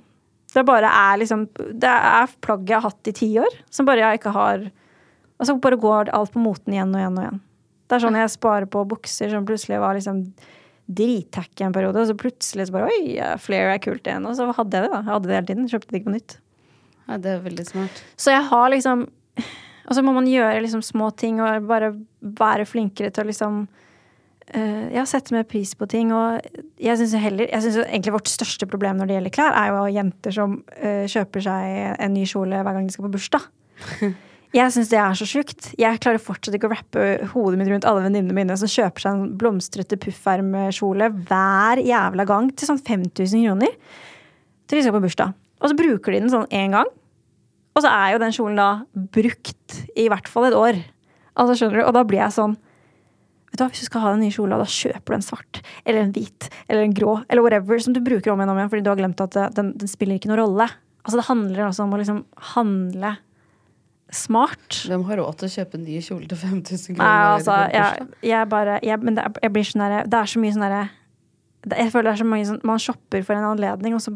Det 0.54 0.62
bare 0.66 0.86
er 0.86 1.18
liksom 1.18 1.48
Det 1.54 1.90
er 1.90 2.34
plagg 2.42 2.68
jeg 2.70 2.78
har 2.78 2.84
hatt 2.86 3.10
i 3.10 3.14
ti 3.14 3.28
år, 3.42 3.56
som 3.74 3.86
bare 3.88 4.04
jeg 4.04 4.20
ikke 4.20 4.34
har 4.34 4.68
Altså 5.42 5.56
bare 5.58 5.78
går 5.82 6.12
alt 6.14 6.30
på 6.34 6.42
moten 6.42 6.74
igjen 6.74 6.92
og 6.94 7.00
igjen 7.00 7.16
og 7.18 7.24
igjen. 7.24 7.40
Det 7.90 7.96
er 7.96 8.02
sånn 8.04 8.18
jeg 8.18 8.32
sparer 8.32 8.68
på 8.70 8.84
bukser 8.88 9.32
som 9.32 9.46
plutselig 9.46 9.80
var 9.82 9.96
liksom 9.98 10.20
drittacky 10.84 11.64
en 11.66 11.74
periode, 11.74 12.00
og 12.00 12.06
så 12.06 12.14
plutselig 12.18 12.68
så 12.68 12.74
bare 12.76 12.90
Oi, 12.92 13.16
flere 13.42 13.74
er 13.74 13.82
kult 13.82 14.06
igjen. 14.06 14.26
Og 14.28 14.36
så 14.38 14.46
hadde 14.46 14.78
jeg 14.78 14.86
det, 14.86 14.92
da. 14.92 15.00
Jeg 15.02 15.10
hadde 15.10 15.30
det 15.30 15.36
hele 15.36 15.48
tiden. 15.50 15.66
Kjøpte 15.72 15.90
det 15.90 16.00
ikke 16.00 16.08
på 16.08 16.14
nytt. 16.14 16.36
Ja, 17.08 17.18
det 17.20 17.30
er 17.30 17.44
veldig 17.44 17.66
smart. 17.68 18.02
Så 18.16 18.32
jeg 18.32 18.44
har 18.48 18.70
liksom 18.72 19.06
Og 19.84 19.96
så 19.96 20.00
må 20.00 20.14
man 20.16 20.28
gjøre 20.28 20.62
liksom 20.64 20.80
små 20.80 21.10
ting 21.12 21.42
og 21.44 21.66
bare 21.68 21.90
være 22.22 22.64
flinkere 22.64 23.10
til 23.12 23.26
å 23.26 23.28
liksom 23.28 23.58
uh, 24.56 24.86
ja, 24.94 25.02
sette 25.04 25.34
mer 25.34 25.44
pris 25.44 25.74
på 25.76 25.84
ting. 25.92 26.08
Og 26.16 26.40
jeg 26.80 26.96
syns 26.96 27.12
egentlig 27.18 28.14
vårt 28.14 28.30
største 28.32 28.64
problem 28.70 28.96
når 28.96 29.10
det 29.10 29.18
gjelder 29.18 29.34
klær, 29.36 29.58
er 29.60 29.74
jo 29.74 29.82
jenter 29.92 30.32
som 30.38 30.54
uh, 30.80 31.04
kjøper 31.04 31.44
seg 31.44 31.76
en 31.98 32.16
ny 32.16 32.24
kjole 32.24 32.62
hver 32.64 32.78
gang 32.78 32.88
de 32.88 32.96
skal 32.96 33.10
på 33.10 33.12
bursdag. 33.18 33.44
Jeg 34.54 34.70
syns 34.70 34.90
det 34.92 34.98
er 35.02 35.16
så 35.18 35.26
sjukt. 35.26 35.72
Jeg 35.80 35.98
klarer 35.98 36.22
fortsatt 36.22 36.54
ikke 36.54 36.68
å 36.68 36.74
rappe 36.76 37.06
hodet 37.32 37.58
mitt 37.58 37.72
rundt 37.72 37.86
alle 37.90 38.04
venninnene 38.04 38.36
mine 38.36 38.56
som 38.58 38.70
kjøper 38.70 39.02
seg 39.02 39.16
en 39.16 39.32
blomstrete 39.40 39.98
puffermkjole 39.98 41.08
hver 41.26 41.82
jævla 41.82 42.26
gang 42.28 42.52
til 42.54 42.70
sånn 42.70 42.78
5000 42.78 43.48
kroner 43.48 43.74
til 44.70 44.78
de 44.78 44.84
skal 44.84 44.94
på 44.94 45.02
bursdag. 45.02 45.34
Og 45.64 45.72
så 45.72 45.78
bruker 45.78 46.12
de 46.12 46.20
den 46.20 46.32
sånn 46.32 46.50
én 46.52 46.76
gang. 46.76 46.90
Og 47.74 47.82
så 47.82 47.90
er 47.90 48.12
jo 48.14 48.20
den 48.22 48.34
kjolen 48.36 48.60
da 48.60 48.68
brukt 49.16 49.80
i 49.98 50.06
hvert 50.12 50.28
fall 50.30 50.50
et 50.50 50.58
år. 50.58 50.78
Altså 51.34 51.56
skjønner 51.58 51.80
du? 51.80 51.86
Og 51.88 51.96
da 51.96 52.04
blir 52.06 52.22
jeg 52.22 52.36
sånn 52.36 52.54
Vet 53.50 53.58
du 53.58 53.64
hva, 53.64 53.70
Hvis 53.70 53.84
du 53.84 53.88
skal 53.88 54.02
ha 54.02 54.12
den 54.14 54.22
nye 54.22 54.34
kjola, 54.34 54.56
da 54.58 54.66
kjøper 54.66 55.14
du 55.14 55.16
en 55.16 55.24
svart 55.24 55.60
eller 55.82 56.04
en 56.04 56.14
hvit 56.14 56.48
eller 56.68 56.84
en 56.84 56.94
grå 56.94 57.12
eller 57.28 57.42
whatever 57.42 57.78
som 57.82 57.94
du 57.94 58.00
bruker 58.02 58.32
om 58.32 58.40
igjen 58.42 58.50
om 58.50 58.58
igjen 58.58 58.70
fordi 58.72 58.82
du 58.86 58.90
har 58.90 58.98
glemt 58.98 59.22
at 59.22 59.36
den, 59.54 59.68
den 59.78 59.90
spiller 59.90 60.18
ikke 60.18 60.30
noen 60.30 60.40
rolle. 60.42 60.66
Altså 61.04 61.20
Det 61.20 61.26
handler 61.28 61.68
også 61.68 61.86
om 61.86 61.94
å 61.94 62.00
liksom 62.00 62.18
handle 62.54 63.12
smart. 64.14 64.80
Hvem 64.88 65.06
har 65.08 65.20
råd 65.22 65.38
til 65.38 65.48
å 65.48 65.54
kjøpe 65.54 65.78
en 65.78 65.86
ny 65.86 66.00
kjole 66.02 66.28
til 66.30 66.40
5000 66.40 66.98
kroner? 66.98 67.06
Nei, 67.06 67.30
altså, 67.36 67.56
jeg, 67.74 68.08
jeg 68.30 68.50
bare 68.50 68.78
jeg, 68.82 69.00
Men 69.06 69.18
det, 69.18 69.26
jeg 69.42 69.54
blir 69.54 69.70
sånn 69.70 69.84
derre 69.84 70.02
Det 70.10 70.20
er 70.20 70.30
så 70.30 70.42
mye 70.42 70.54
sånn 70.54 70.66
derre 70.66 70.84
Jeg 71.78 71.94
føler 71.94 72.08
det 72.08 72.12
er 72.12 72.22
så 72.22 72.28
mange 72.28 72.48
sånn 72.50 72.60
Man 72.66 72.82
shopper 72.82 73.26
for 73.26 73.38
en 73.38 73.48
anledning, 73.54 73.96
og 73.96 74.02
så 74.04 74.14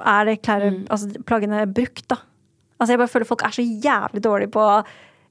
er 0.00 0.24
det 0.30 0.42
klær, 0.42 0.64
Mm. 0.70 0.86
altså, 0.90 1.24
plaggene 1.24 1.66
brukt, 1.72 2.06
da. 2.08 2.16
Altså, 2.80 2.92
jeg 2.92 2.98
bare 2.98 3.08
føler 3.12 3.26
folk 3.26 3.42
er 3.46 3.54
så 3.54 3.62
jævlig 3.62 4.22
dårlige 4.22 4.50
på 4.50 4.60
å 4.60 4.84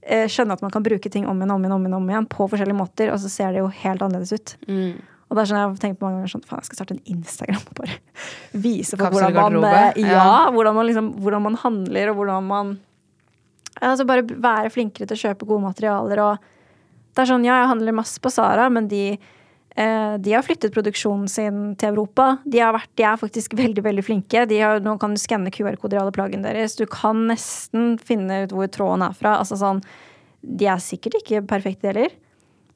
eh, 0.03 0.27
skjønne 0.27 0.53
at 0.53 0.61
man 0.61 0.71
kan 0.71 0.83
bruke 0.83 1.09
ting 1.11 1.25
om 1.27 1.37
igjen, 1.39 1.51
om 1.51 1.61
igjen, 1.63 1.73
om 1.75 1.85
igjen, 1.85 1.93
om 1.97 2.09
igjen 2.09 2.29
på 2.31 2.47
forskjellige 2.51 2.75
måter, 2.77 3.11
og 3.13 3.19
så 3.19 3.29
ser 3.31 3.51
det 3.51 3.59
jo 3.63 3.67
helt 3.67 4.01
annerledes 4.01 4.33
ut. 4.33 4.55
Mm. 4.67 5.01
Og 5.29 5.37
da 5.37 5.45
sånn 5.49 5.57
jeg 5.57 5.79
tenkt 5.81 5.99
på 5.99 6.05
mange 6.05 6.19
ganger 6.21 6.31
sånn, 6.35 6.43
faen, 6.45 6.59
jeg 6.61 6.67
skal 6.69 6.79
starte 6.81 6.93
en 6.97 7.05
Instagram 7.15 7.61
og 7.71 7.77
bare 7.79 7.95
vise 8.65 8.97
folk 8.99 9.15
hvordan 9.15 9.33
man, 9.33 9.63
eh, 9.65 10.01
ja. 10.03 10.17
ja, 10.17 10.51
hvordan 10.53 10.75
man 10.75 10.85
liksom, 10.89 11.07
hvordan 11.23 11.45
man 11.47 11.55
handler, 11.63 12.11
og 12.11 12.19
hvordan 12.21 12.49
man 12.49 12.73
Altså 13.81 14.05
bare 14.05 14.21
være 14.21 14.69
flinkere 14.69 15.07
til 15.09 15.17
å 15.17 15.21
kjøpe 15.23 15.47
gode 15.49 15.63
materialer 15.63 16.19
og 16.21 16.43
Det 17.15 17.23
er 17.23 17.29
sånn, 17.31 17.43
ja, 17.45 17.55
jeg 17.63 17.71
handler 17.71 17.95
masse 17.97 18.21
på 18.21 18.29
Sara, 18.29 18.67
men 18.69 18.87
de 18.87 19.17
de 19.73 20.33
har 20.35 20.43
flyttet 20.45 20.73
produksjonen 20.75 21.29
sin 21.31 21.61
til 21.81 21.93
Europa. 21.95 22.37
De, 22.45 22.59
har 22.61 22.75
vært, 22.75 22.91
de 22.99 23.05
er 23.09 23.17
faktisk 23.17 23.55
veldig 23.57 23.83
veldig 23.85 24.03
flinke. 24.05 24.43
De 24.49 24.59
har, 24.61 24.81
nå 24.85 24.97
kan 25.01 25.15
du 25.15 25.21
skanne 25.21 25.53
QR-koder 25.53 25.97
i 25.97 26.01
alle 26.03 26.13
plaggene 26.13 26.45
deres. 26.45 26.75
Du 26.77 26.85
kan 26.85 27.23
nesten 27.31 27.95
finne 27.97 28.43
ut 28.43 28.53
hvor 28.53 28.69
tråden 28.69 29.05
er 29.07 29.15
fra. 29.17 29.39
Altså 29.41 29.57
sånn, 29.57 29.81
de 30.43 30.69
er 30.69 30.83
sikkert 30.83 31.17
ikke 31.23 31.41
perfekte 31.49 31.89
heller. 31.89 32.13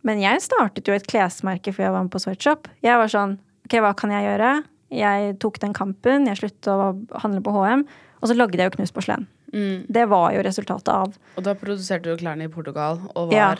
Men 0.07 0.21
jeg 0.23 0.41
startet 0.45 0.87
jo 0.87 0.95
et 0.95 1.05
klesmerke 1.09 1.73
før 1.75 1.89
jeg 1.89 1.95
var 1.97 2.07
med 2.07 2.13
på 2.13 2.23
Sweatshop. 2.23 2.69
Jeg 2.85 2.97
var 2.97 3.11
sånn 3.11 3.37
OK, 3.67 3.77
hva 3.83 3.93
kan 3.99 4.13
jeg 4.15 4.23
gjøre? 4.23 4.51
Jeg 4.97 5.33
tok 5.43 5.57
den 5.59 5.73
kampen. 5.75 6.29
Jeg 6.29 6.39
sluttet 6.39 6.69
å 6.71 6.93
handle 7.21 7.41
på 7.43 7.53
HM. 7.53 7.83
Og 8.21 8.31
så 8.31 8.37
lagde 8.37 8.57
jeg 8.57 8.71
jo 8.71 8.77
Knusporselen. 8.77 9.27
Mm. 9.53 9.85
Det 9.91 10.05
var 10.11 10.33
jo 10.35 10.41
resultatet 10.43 10.89
av 10.91 11.13
Og 11.39 11.43
da 11.45 11.53
produserte 11.55 12.11
du 12.11 12.19
klærne 12.19 12.49
i 12.49 12.51
Portugal 12.51 12.99
og 13.15 13.31
Ja. 13.31 13.53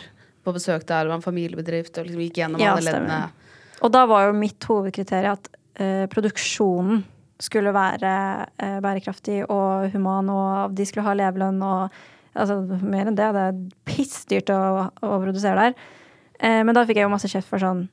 På 0.48 0.56
besøk 0.56 0.88
der. 0.88 1.06
Det 1.06 1.14
var 1.14 1.20
en 1.20 1.26
familiebedrift 1.26 2.00
og 2.00 2.08
liksom 2.08 2.24
gikk 2.26 2.42
gjennom 2.42 2.64
Ja, 2.64 2.74
alle 2.76 2.88
leddene. 2.88 3.22
Og 3.86 3.94
da 3.94 4.08
var 4.10 4.28
jo 4.28 4.38
mitt 4.38 4.66
hovedkriterium 4.66 5.38
at 5.38 5.50
eh, 5.78 6.06
produksjonen 6.12 7.04
skulle 7.42 7.74
være 7.76 8.14
eh, 8.58 8.80
bærekraftig 8.82 9.44
og 9.46 9.92
human, 9.94 10.32
og 10.34 10.78
de 10.78 10.88
skulle 10.90 11.06
ha 11.06 11.14
levelønn 11.18 11.60
og 11.62 12.00
altså, 12.34 12.58
mer 12.82 13.12
enn 13.12 13.20
det. 13.20 13.28
Det 13.36 13.44
er 13.44 13.60
pissdyrt 13.88 14.50
å, 14.54 14.88
å 14.90 15.20
produsere 15.22 15.68
der. 15.68 15.78
Eh, 16.40 16.64
men 16.66 16.74
da 16.74 16.86
fikk 16.88 17.02
jeg 17.02 17.08
jo 17.08 17.14
masse 17.14 17.30
kjeft 17.32 17.50
for 17.52 17.62
sånn 17.62 17.88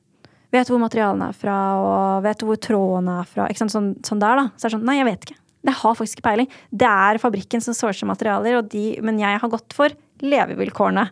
Vet 0.53 0.69
du 0.69 0.75
hvor 0.75 0.79
materialene 0.85 1.25
er 1.33 1.35
fra, 1.35 1.53
og 1.81 2.23
vet 2.23 2.39
du 2.39 2.45
hvor 2.47 2.59
tråden 2.61 3.09
er 3.11 3.25
fra? 3.27 3.47
Ikke 3.51 3.59
sant? 3.63 3.73
Sånn, 3.73 3.89
sånn 4.07 4.21
der, 4.21 4.37
da. 4.39 4.43
Så 4.55 4.67
er 4.67 4.71
det 4.71 4.75
sånn 4.77 4.85
Nei, 4.87 4.93
jeg 5.01 5.07
vet 5.09 5.25
ikke. 5.25 5.37
Jeg 5.65 5.77
har 5.81 5.95
faktisk 5.97 6.19
ikke 6.19 6.27
peiling. 6.29 6.49
Det 6.69 6.87
er 6.87 7.19
fabrikken 7.19 7.63
som 7.65 7.75
sourcer 7.75 8.07
materialer, 8.07 8.61
de, 8.71 8.83
men 9.03 9.19
jeg 9.19 9.41
har 9.41 9.51
gått 9.51 9.75
for 9.75 9.91
levevilkårene. 10.23 11.07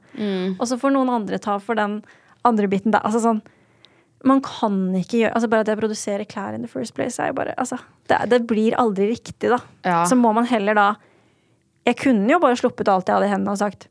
Og 0.60 0.68
så 0.70 0.78
får 0.80 0.94
noen 0.96 1.12
andre 1.12 1.40
ta 1.42 1.58
for 1.60 1.76
den 1.80 2.02
andre 2.48 2.68
biten 2.72 2.92
der. 2.92 3.04
Altså 3.08 3.22
sånn 3.24 3.42
Man 4.24 4.40
kan 4.44 4.76
ikke 4.96 5.18
gjøre 5.22 5.34
Altså 5.36 5.48
bare 5.52 5.64
at 5.66 5.70
jeg 5.72 5.80
produserer 5.80 6.28
klær 6.28 6.56
in 6.56 6.62
the 6.64 6.72
first 6.72 6.94
place, 6.96 7.20
er 7.20 7.32
jo 7.32 7.38
bare 7.40 7.56
Altså, 7.60 7.78
det, 8.08 8.20
det 8.32 8.42
blir 8.48 8.76
aldri 8.80 9.10
riktig, 9.12 9.50
da. 9.52 9.60
Ja. 9.84 10.04
Så 10.08 10.16
må 10.20 10.32
man 10.36 10.48
heller 10.48 10.76
da 10.76 10.86
Jeg 11.88 11.98
kunne 12.00 12.32
jo 12.32 12.40
bare 12.44 12.60
sluppet 12.60 12.92
alt 12.92 13.08
jeg 13.08 13.16
hadde 13.16 13.28
i 13.28 13.34
hendene 13.34 13.56
og 13.56 13.60
sagt 13.60 13.90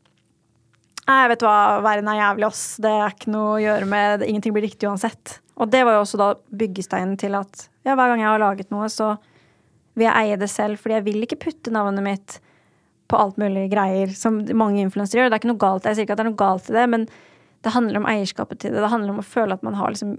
Nei, 1.02 1.26
vet 1.32 1.40
du 1.42 1.48
hva, 1.48 1.80
verden 1.82 2.08
er 2.12 2.20
jævlig, 2.20 2.46
ass. 2.46 2.62
Det 2.80 2.90
er 2.94 3.10
ikke 3.10 3.32
noe 3.34 3.56
å 3.56 3.58
gjøre 3.58 3.88
med 3.90 4.20
det. 4.22 4.28
Ingenting 4.30 4.52
blir 4.54 4.62
riktig 4.62 4.86
uansett. 4.86 5.32
Og 5.58 5.66
det 5.72 5.80
var 5.82 5.96
jo 5.96 6.04
også 6.04 6.20
da 6.20 6.28
byggesteinen 6.60 7.16
til 7.18 7.34
at 7.34 7.64
ja, 7.82 7.96
hver 7.98 8.12
gang 8.12 8.22
jeg 8.22 8.28
har 8.30 8.38
laget 8.38 8.70
noe, 8.70 8.86
så 8.86 9.16
vil 9.98 10.06
jeg 10.06 10.14
eie 10.14 10.38
det 10.38 10.48
selv, 10.52 10.78
fordi 10.78 11.00
jeg 11.00 11.06
vil 11.08 11.26
ikke 11.26 11.40
putte 11.42 11.74
navnet 11.74 12.06
mitt 12.06 12.38
på 13.12 13.20
alt 13.20 13.38
mulig 13.40 13.68
greier 13.72 14.12
som 14.16 14.40
mange 14.56 14.82
influensere 14.82 15.22
gjør. 15.22 15.30
Det 15.30 15.36
er 15.36 15.42
ikke 15.42 15.52
noe 15.52 15.62
galt, 15.62 15.86
Jeg 15.86 15.98
sier 15.98 16.06
ikke 16.08 16.16
at 16.16 16.22
det 16.22 16.26
er 16.26 16.30
noe 16.30 16.42
galt 16.42 16.70
i 16.70 16.76
det, 16.76 16.84
men 16.92 17.06
det 17.62 17.74
handler 17.76 18.00
om 18.00 18.08
eierskapet 18.10 18.62
til 18.62 18.74
det. 18.74 18.82
Det 18.82 18.90
handler 18.92 19.14
om 19.14 19.20
å 19.22 19.26
føle 19.26 19.54
at 19.58 19.66
man 19.66 19.76
har 19.78 19.92
liksom 19.92 20.16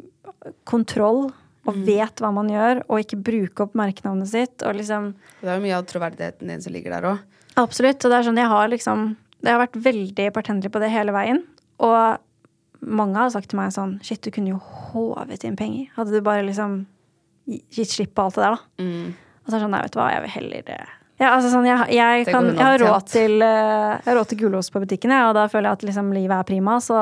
kontroll 0.69 1.25
og 1.63 1.79
vet 1.87 2.19
hva 2.19 2.29
man 2.35 2.49
gjør, 2.51 2.81
og 2.91 2.99
ikke 2.99 3.21
bruke 3.23 3.63
opp 3.65 3.75
merkenavnet 3.79 4.27
sitt. 4.27 4.63
Og 4.67 4.75
liksom 4.75 5.13
Det 5.41 5.47
er 5.47 5.57
jo 5.59 5.63
mye 5.63 5.77
av 5.77 5.85
troverdigheten 5.87 6.51
din 6.51 6.63
som 6.63 6.75
ligger 6.75 6.95
der 6.95 7.07
òg. 7.13 7.21
Absolutt. 7.59 8.03
Og 8.03 8.11
det 8.11 8.17
er 8.19 8.27
sånn 8.27 8.39
jeg 8.41 8.51
har 8.51 8.71
liksom 8.71 9.03
Jeg 9.43 9.51
har 9.51 9.59
vært 9.59 9.75
veldig 9.75 10.25
partendelig 10.35 10.71
på 10.71 10.79
det 10.79 10.89
hele 10.91 11.11
veien. 11.15 11.43
Og 11.83 12.17
mange 12.83 13.19
har 13.19 13.31
sagt 13.31 13.49
til 13.51 13.59
meg 13.59 13.71
sånn 13.75 13.97
Shit, 14.03 14.21
du 14.23 14.31
kunne 14.31 14.55
jo 14.55 14.59
håvet 14.59 15.43
inn 15.47 15.55
penger. 15.59 15.89
Hadde 15.95 16.15
du 16.15 16.21
bare 16.23 16.43
liksom 16.47 16.85
gitt 17.47 17.91
slipp 17.91 18.13
på 18.15 18.23
alt 18.23 18.35
det 18.35 18.43
der, 18.45 18.55
da. 18.55 18.61
Og 19.43 19.47
så 19.49 19.55
er 19.55 19.59
det 19.59 19.63
sånn, 19.65 19.73
nei, 19.75 19.81
vet 19.83 19.95
du 19.95 19.99
hva, 19.99 20.11
jeg 20.13 20.23
vil 20.23 20.35
heller 20.37 20.67
ja, 21.22 21.30
altså 21.36 21.51
sånn, 21.53 21.66
jeg, 21.70 21.93
jeg, 21.93 22.26
kan, 22.28 22.47
jeg 22.55 22.64
har 22.66 22.82
råd 22.82 23.05
til, 23.11 23.38
eh, 23.45 23.91
jeg 23.99 24.07
har 24.09 24.18
råd 24.18 24.28
til 24.32 24.39
gulost 24.41 24.74
på 24.74 24.82
butikken, 24.84 25.14
og 25.30 25.36
da 25.38 25.45
føler 25.51 25.70
jeg 25.70 25.78
at 25.80 25.86
liksom, 25.88 26.09
livet 26.16 26.36
er 26.39 26.47
prima. 26.47 26.80
Så 26.84 26.97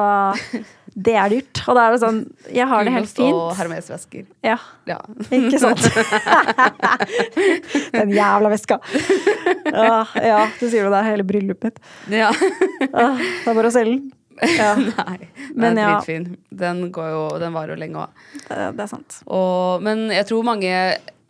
det 1.07 1.15
er 1.15 1.31
dyrt. 1.31 1.61
Og 1.71 1.77
da 1.77 1.85
er 1.87 1.95
det 1.95 2.01
sånn 2.03 2.17
Jeg 2.51 2.67
har 2.67 2.83
det 2.83 2.91
helt 2.97 3.13
Gulost 3.15 3.21
og 3.23 3.51
fint. 3.55 3.59
Hermes-vesker. 3.61 4.25
Ja, 4.43 4.57
Ja. 4.91 4.97
ikke 5.31 5.61
sant? 5.63 5.85
Den 7.95 8.11
jævla 8.15 8.51
veska. 8.51 8.79
Ja, 9.71 10.01
ja, 10.19 10.41
du 10.59 10.65
sier 10.67 10.83
jo 10.85 10.91
det 10.91 10.99
er 10.99 11.07
hele 11.13 11.25
bryllupet 11.27 11.77
mitt. 11.79 11.79
ja. 12.11 12.31
Det 12.81 13.47
er 13.47 13.55
bare 13.55 13.69
å 13.71 13.73
selge 13.73 13.95
den. 13.97 14.09
Ja, 14.61 14.73
Nei, 14.73 15.29
den 15.53 15.77
er 15.77 15.81
ja. 15.83 15.95
dritfin. 15.95 16.37
Den, 16.49 16.87
går 16.93 17.09
jo, 17.13 17.23
den 17.41 17.53
varer 17.53 17.75
jo 17.75 17.81
lenge 17.81 18.05
òg. 18.05 18.21
det, 18.47 18.57
det 18.77 18.85
er 18.85 18.89
sant. 18.89 19.19
Og, 19.29 19.83
men 19.85 20.07
jeg 20.13 20.25
tror 20.31 20.45
mange 20.47 20.71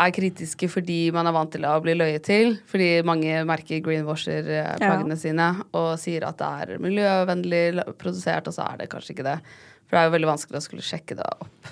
er 0.01 0.13
kritiske 0.15 0.69
fordi 0.71 0.99
man 1.13 1.27
er 1.29 1.35
vant 1.35 1.51
til 1.53 1.65
å 1.67 1.73
bli 1.83 1.95
løyet 1.97 2.23
til. 2.27 2.55
Fordi 2.71 2.89
mange 3.07 3.43
merker 3.47 3.83
greenwasher-plaggene 3.85 5.17
ja. 5.17 5.19
sine 5.19 5.49
og 5.77 5.91
sier 6.01 6.25
at 6.29 6.39
det 6.39 6.53
er 6.63 6.81
miljøvennlig 6.83 7.85
produsert, 8.01 8.47
og 8.49 8.55
så 8.55 8.69
er 8.69 8.81
det 8.81 8.89
kanskje 8.93 9.15
ikke 9.17 9.27
det. 9.27 9.37
For 9.85 9.97
det 9.97 10.01
er 10.01 10.09
jo 10.09 10.15
veldig 10.15 10.31
vanskelig 10.31 10.61
å 10.61 10.65
skulle 10.65 10.87
sjekke 10.87 11.19
det 11.19 11.27
opp. 11.27 11.71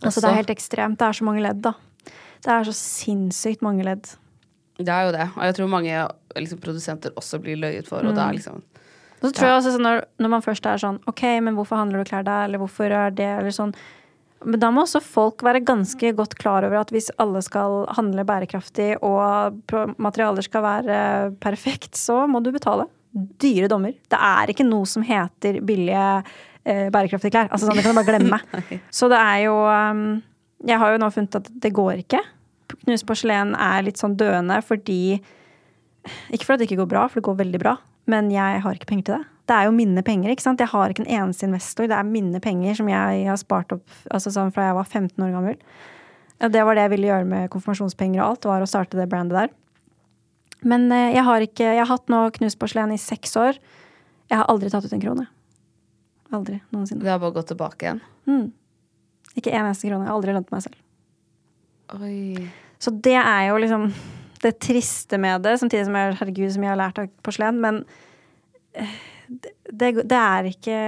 Altså, 0.00 0.22
det 0.22 0.30
er 0.30 0.38
helt 0.38 0.54
ekstremt. 0.54 1.00
Det 1.00 1.08
er 1.10 1.18
så 1.18 1.26
mange 1.26 1.44
ledd, 1.44 1.60
da. 1.66 1.74
Det 2.40 2.52
er 2.54 2.68
så 2.70 2.74
sinnssykt 2.76 3.64
mange 3.66 3.84
ledd. 3.84 4.14
Det 4.80 4.92
er 4.94 5.08
jo 5.08 5.12
det. 5.12 5.26
Og 5.34 5.42
jeg 5.44 5.56
tror 5.58 5.72
mange 5.74 5.96
liksom, 6.38 6.60
produsenter 6.62 7.16
også 7.20 7.40
blir 7.42 7.58
løyet 7.60 7.88
for, 7.90 8.06
og 8.06 8.16
det 8.16 8.22
er 8.24 8.38
liksom 8.38 8.62
Og 9.20 9.28
så 9.28 9.32
tror 9.36 9.50
jeg 9.50 9.56
også 9.58 9.72
sånn 9.76 9.84
når, 9.84 10.04
når 10.22 10.32
man 10.32 10.44
først 10.44 10.66
er 10.66 10.80
sånn 10.80 11.00
OK, 11.10 11.24
men 11.44 11.56
hvorfor 11.58 11.80
handler 11.80 12.00
du 12.00 12.08
klær 12.08 12.24
der, 12.26 12.46
eller 12.48 12.62
hvorfor 12.62 12.92
er 12.92 13.12
det, 13.12 13.28
eller 13.40 13.52
sånn 13.54 13.74
Men 14.40 14.60
da 14.62 14.70
må 14.72 14.86
også 14.86 15.02
folk 15.04 15.44
være 15.44 15.60
ganske 15.68 16.14
godt 16.16 16.38
klar 16.40 16.64
over 16.64 16.80
at 16.80 16.92
hvis 16.94 17.10
alle 17.20 17.42
skal 17.44 17.82
handle 17.98 18.24
bærekraftig, 18.24 18.94
og 19.04 19.60
materialer 20.00 20.46
skal 20.46 20.64
være 20.64 20.96
perfekt, 21.44 21.92
så 22.00 22.22
må 22.24 22.40
du 22.40 22.48
betale 22.54 22.88
dyre 23.12 23.68
dommer. 23.68 23.92
Det 24.08 24.16
er 24.16 24.52
ikke 24.52 24.64
noe 24.64 24.88
som 24.88 25.04
heter 25.04 25.60
billige 25.66 26.06
eh, 26.64 26.88
bærekraftige 26.94 27.34
klær. 27.34 27.50
Altså 27.50 27.68
sånn, 27.68 27.76
Det 27.76 27.84
kan 27.84 27.92
du 27.92 28.00
bare 28.00 28.12
glemme. 28.12 28.40
så 28.98 29.10
det 29.12 29.18
er 29.20 29.44
jo 29.48 29.56
um, 29.66 30.22
Jeg 30.64 30.78
har 30.80 30.94
jo 30.94 31.02
nå 31.02 31.10
funnet 31.12 31.40
at 31.40 31.52
det 31.66 31.74
går 31.76 32.04
ikke. 32.06 32.22
Knust 32.84 33.06
porselen 33.08 33.54
er 33.58 33.84
litt 33.84 34.00
sånn 34.00 34.16
døende 34.16 34.60
fordi 34.62 35.18
Ikke 36.30 36.46
fordi 36.46 36.62
det 36.62 36.70
ikke 36.70 36.82
går 36.84 36.92
bra, 36.94 37.06
for 37.08 37.20
det 37.20 37.28
går 37.28 37.40
veldig 37.42 37.60
bra, 37.60 37.76
men 38.08 38.30
jeg 38.32 38.62
har 38.64 38.76
ikke 38.76 38.88
penger 38.88 39.06
til 39.08 39.18
det. 39.18 39.26
Det 39.50 39.56
er 39.56 39.66
jo 39.66 39.74
mine 39.74 40.02
penger. 40.06 40.30
ikke 40.30 40.44
sant? 40.44 40.60
Jeg 40.62 40.70
har 40.70 40.92
ikke 40.92 41.02
en 41.02 41.14
eneste 41.24 41.46
investor. 41.48 41.88
Det 41.90 41.96
er 41.96 42.06
mine 42.06 42.40
penger 42.40 42.76
som 42.78 42.88
jeg 42.88 43.24
har 43.26 43.38
spart 43.40 43.72
opp 43.74 43.96
altså 44.14 44.30
sånn 44.30 44.52
fra 44.54 44.68
jeg 44.68 44.76
var 44.78 44.86
15 44.86 45.24
år 45.26 45.32
gammel. 45.34 45.56
Det 46.40 46.62
var 46.64 46.78
det 46.78 46.84
jeg 46.86 46.92
ville 46.94 47.10
gjøre 47.10 47.26
med 47.28 47.50
konfirmasjonspenger 47.52 48.22
og 48.22 48.28
alt, 48.28 48.46
var 48.48 48.62
å 48.62 48.68
starte 48.70 48.96
det 48.96 49.08
brandet 49.10 49.36
der. 49.36 49.50
Men 50.62 50.86
eh, 50.92 51.10
jeg 51.16 51.24
har 51.24 51.44
ikke 51.44 51.66
Jeg 51.66 51.80
har 51.80 51.88
hatt 51.88 52.12
nå 52.12 52.22
knust 52.36 52.58
porselen 52.60 52.94
i 52.94 53.00
seks 53.00 53.36
år. 53.40 53.58
Jeg 54.30 54.38
har 54.38 54.46
aldri 54.52 54.70
tatt 54.70 54.86
ut 54.86 54.94
en 54.94 55.02
krone. 55.02 55.26
Aldri 56.30 56.60
noensinne. 56.70 57.02
Det 57.02 57.10
har 57.10 57.18
bare 57.18 57.34
gått 57.34 57.50
tilbake 57.50 57.86
igjen. 57.88 58.00
Ikke 59.34 59.50
en 59.50 59.64
eneste 59.64 59.88
krone. 59.88 60.04
Jeg 60.04 60.12
har 60.12 60.18
aldri 60.20 60.36
lønt 60.36 60.52
meg 60.54 60.62
selv. 60.62 60.78
Oi. 61.98 62.48
Så 62.80 62.92
det 62.94 63.18
er 63.18 63.48
jo 63.50 63.58
liksom 63.60 63.88
det 64.44 64.56
triste 64.62 65.18
med 65.20 65.44
det, 65.44 65.58
samtidig 65.60 65.86
som 65.88 65.96
jeg, 65.98 66.18
herregud, 66.20 66.50
som 66.54 66.64
jeg 66.64 66.72
har 66.72 66.80
lært 66.80 67.00
av 67.02 67.08
porselen. 67.24 67.60
Men 67.62 67.80
eh, 68.72 68.92
det, 69.28 69.92
det, 70.02 70.18
er 70.18 70.50
ikke 70.50 70.78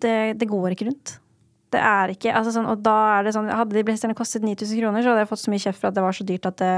det, 0.00 0.16
det 0.40 0.50
går 0.50 0.74
ikke 0.74 0.88
rundt. 0.90 1.16
Det 1.74 1.80
er 1.82 2.12
ikke 2.12 2.34
altså 2.38 2.52
sånn, 2.54 2.68
Og 2.70 2.82
da 2.86 2.94
er 3.16 3.24
det 3.26 3.32
sånn 3.34 3.48
Hadde 3.50 3.74
de 3.74 3.82
blazerne 3.82 4.14
kostet 4.14 4.44
9000 4.46 4.78
kroner, 4.78 5.02
så 5.02 5.10
hadde 5.10 5.24
jeg 5.24 5.30
fått 5.32 5.40
så 5.42 5.50
mye 5.50 5.62
kjeft 5.64 5.80
for 5.80 5.90
at 5.90 5.96
det 5.96 6.04
var 6.04 6.14
så 6.14 6.26
dyrt 6.28 6.46
at 6.46 6.60
det 6.60 6.74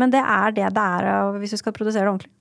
Men 0.00 0.14
det 0.14 0.22
er 0.22 0.54
det 0.56 0.70
det 0.72 0.84
er 1.02 1.36
hvis 1.42 1.52
du 1.52 1.58
skal 1.60 1.74
produsere 1.76 2.06
det 2.06 2.14
ordentlig. 2.14 2.32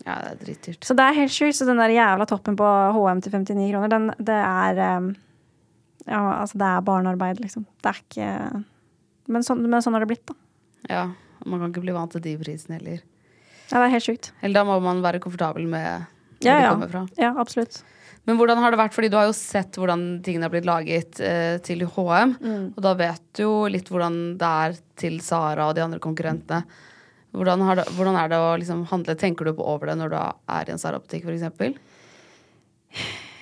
Ja, 0.00 0.16
det 0.24 0.30
er 0.32 0.40
dritdyrt. 0.40 0.82
Så 0.88 0.96
det 0.96 1.04
er 1.04 1.18
helt 1.20 1.34
sjukt. 1.34 1.54
Så 1.58 1.68
den 1.68 1.78
der 1.78 1.92
jævla 1.94 2.26
toppen 2.26 2.56
på 2.58 2.66
HM 2.96 3.20
til 3.22 3.36
59 3.36 3.70
kroner, 3.70 3.92
den, 3.92 4.10
det 4.18 4.40
er 4.40 4.84
eh, 4.88 5.10
Ja, 6.08 6.20
altså, 6.40 6.58
det 6.58 6.66
er 6.66 6.86
barnearbeid, 6.88 7.42
liksom. 7.44 7.68
Det 7.84 7.92
er 7.92 8.00
ikke 8.00 8.28
Men 9.30 9.44
sånn, 9.46 9.60
men 9.68 9.84
sånn 9.84 9.94
har 9.94 10.02
det 10.02 10.10
blitt, 10.10 10.26
da. 10.26 10.38
Ja, 10.90 11.04
Man 11.46 11.60
kan 11.62 11.70
ikke 11.72 11.84
bli 11.86 11.94
vant 11.96 12.12
til 12.12 12.20
de 12.24 12.34
prisene 12.40 12.78
heller. 12.78 13.00
Ja, 13.70 13.78
det 13.78 13.86
er 13.86 13.94
helt 13.94 14.06
sjukt. 14.08 14.32
Eller 14.42 14.60
da 14.60 14.64
må 14.68 14.80
man 14.82 15.00
være 15.04 15.20
komfortabel 15.22 15.66
med 15.70 16.04
hvor 16.40 16.46
Ja, 16.48 16.58
ja. 16.64 16.70
kommer 16.74 16.88
fra. 16.90 17.02
Ja, 17.20 17.34
absolutt. 17.38 17.82
Men 18.26 18.36
hvordan 18.36 18.58
har 18.60 18.70
det 18.74 18.78
vært, 18.80 18.92
fordi 18.92 19.08
du 19.10 19.16
har 19.16 19.26
jo 19.30 19.32
sett 19.36 19.72
hvordan 19.80 20.22
tingene 20.24 20.44
har 20.44 20.52
blitt 20.52 20.66
laget 20.68 21.20
eh, 21.24 21.56
til 21.64 21.86
HM, 21.86 22.34
Mm. 22.40 22.66
og 22.76 22.80
da 22.84 22.92
vet 22.94 23.22
du 23.34 23.42
jo 23.46 23.52
litt 23.72 23.88
hvordan 23.88 24.36
det 24.38 24.50
er 24.66 24.76
til 25.00 25.20
Sara 25.24 25.68
og 25.70 25.74
de 25.78 25.82
andre 25.84 25.98
konkurrentene. 25.98 26.64
Hvordan, 27.32 27.62
det, 27.78 27.86
hvordan 27.96 28.16
er 28.18 28.28
det 28.28 28.38
å 28.42 28.56
liksom 28.58 28.84
handle? 28.90 29.14
Tenker 29.16 29.44
du 29.46 29.52
på 29.54 29.62
over 29.64 29.86
det 29.86 29.96
når 30.00 30.10
du 30.10 30.16
er 30.18 30.68
i 30.68 30.72
en 30.74 30.78
Sara-butikk, 30.82 31.24
f.eks.? 31.24 31.78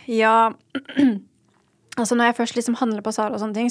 Ja 0.08 0.52
Altså, 1.98 2.14
når 2.14 2.28
jeg 2.30 2.36
først 2.38 2.54
liksom 2.54 2.76
handler 2.78 3.02
på 3.02 3.10
Sara 3.10 3.34
og 3.34 3.40
sånne 3.42 3.56
ting, 3.56 3.70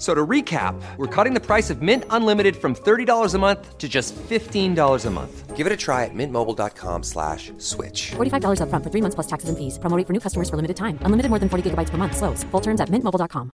So 0.00 0.14
to 0.14 0.26
recap, 0.26 0.80
we're 0.96 1.14
cutting 1.14 1.34
the 1.34 1.44
price 1.44 1.68
of 1.68 1.82
Mint 1.82 2.04
Unlimited 2.08 2.56
from 2.56 2.74
$30 2.74 3.34
a 3.34 3.38
month 3.38 3.76
to 3.76 3.86
just 3.86 4.16
$15 4.16 5.06
a 5.06 5.10
month. 5.10 5.54
Give 5.54 5.66
it 5.66 5.72
a 5.74 5.76
try 5.76 6.06
at 6.06 6.14
mintmobile.com 6.14 7.02
slash 7.02 7.52
switch. 7.58 8.12
$45 8.12 8.62
up 8.62 8.70
front 8.70 8.82
for 8.82 8.88
three 8.88 9.02
months 9.02 9.14
plus 9.14 9.26
taxes 9.26 9.50
and 9.50 9.58
fees. 9.58 9.78
Promo 9.78 10.00
for 10.06 10.14
new 10.14 10.20
customers 10.20 10.48
for 10.48 10.56
limited 10.56 10.78
time. 10.78 10.98
Unlimited 11.02 11.28
more 11.28 11.38
than 11.38 11.50
40 11.50 11.68
gigabytes 11.68 11.90
per 11.90 11.98
month. 11.98 12.16
Slows. 12.16 12.44
Full 12.44 12.62
terms 12.62 12.80
at 12.80 12.88
mintmobile.com. 12.88 13.50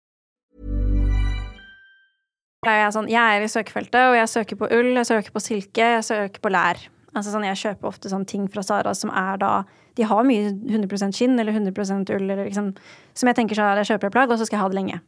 er 2.65 2.79
jeg 2.81 2.93
sånn 2.95 3.09
Jeg 3.13 3.39
er 3.39 3.43
i 3.45 3.49
søkefeltet, 3.49 4.03
og 4.11 4.15
jeg 4.17 4.29
søker 4.29 4.57
på 4.57 4.69
ull, 4.73 4.95
jeg 4.97 5.09
søker 5.09 5.33
på 5.33 5.41
silke, 5.41 5.89
jeg 5.97 6.05
søker 6.05 6.45
på 6.45 6.53
lær. 6.53 6.81
Altså 7.15 7.33
sånn, 7.33 7.45
Jeg 7.45 7.61
kjøper 7.61 7.89
ofte 7.89 8.09
sånn 8.13 8.25
ting 8.29 8.49
fra 8.53 8.63
Sara 8.63 8.95
som 8.97 9.11
er 9.11 9.37
da 9.39 9.65
De 9.97 10.03
har 10.03 10.25
mye 10.25 10.49
100 10.51 11.13
skinn 11.15 11.39
eller 11.39 11.53
100 11.53 12.17
ull, 12.17 12.31
eller 12.31 12.49
liksom, 12.49 12.75
som 13.15 13.29
jeg 13.29 13.37
tenker 13.37 13.57
så 13.57 13.77
jeg 13.79 13.95
kjøper 13.95 14.11
et 14.11 14.17
plagg, 14.17 14.31
og 14.33 14.41
så 14.41 14.45
skal 14.45 14.59
jeg 14.59 14.65
ha 14.65 14.73
det 14.73 14.81
lenge. 14.81 15.01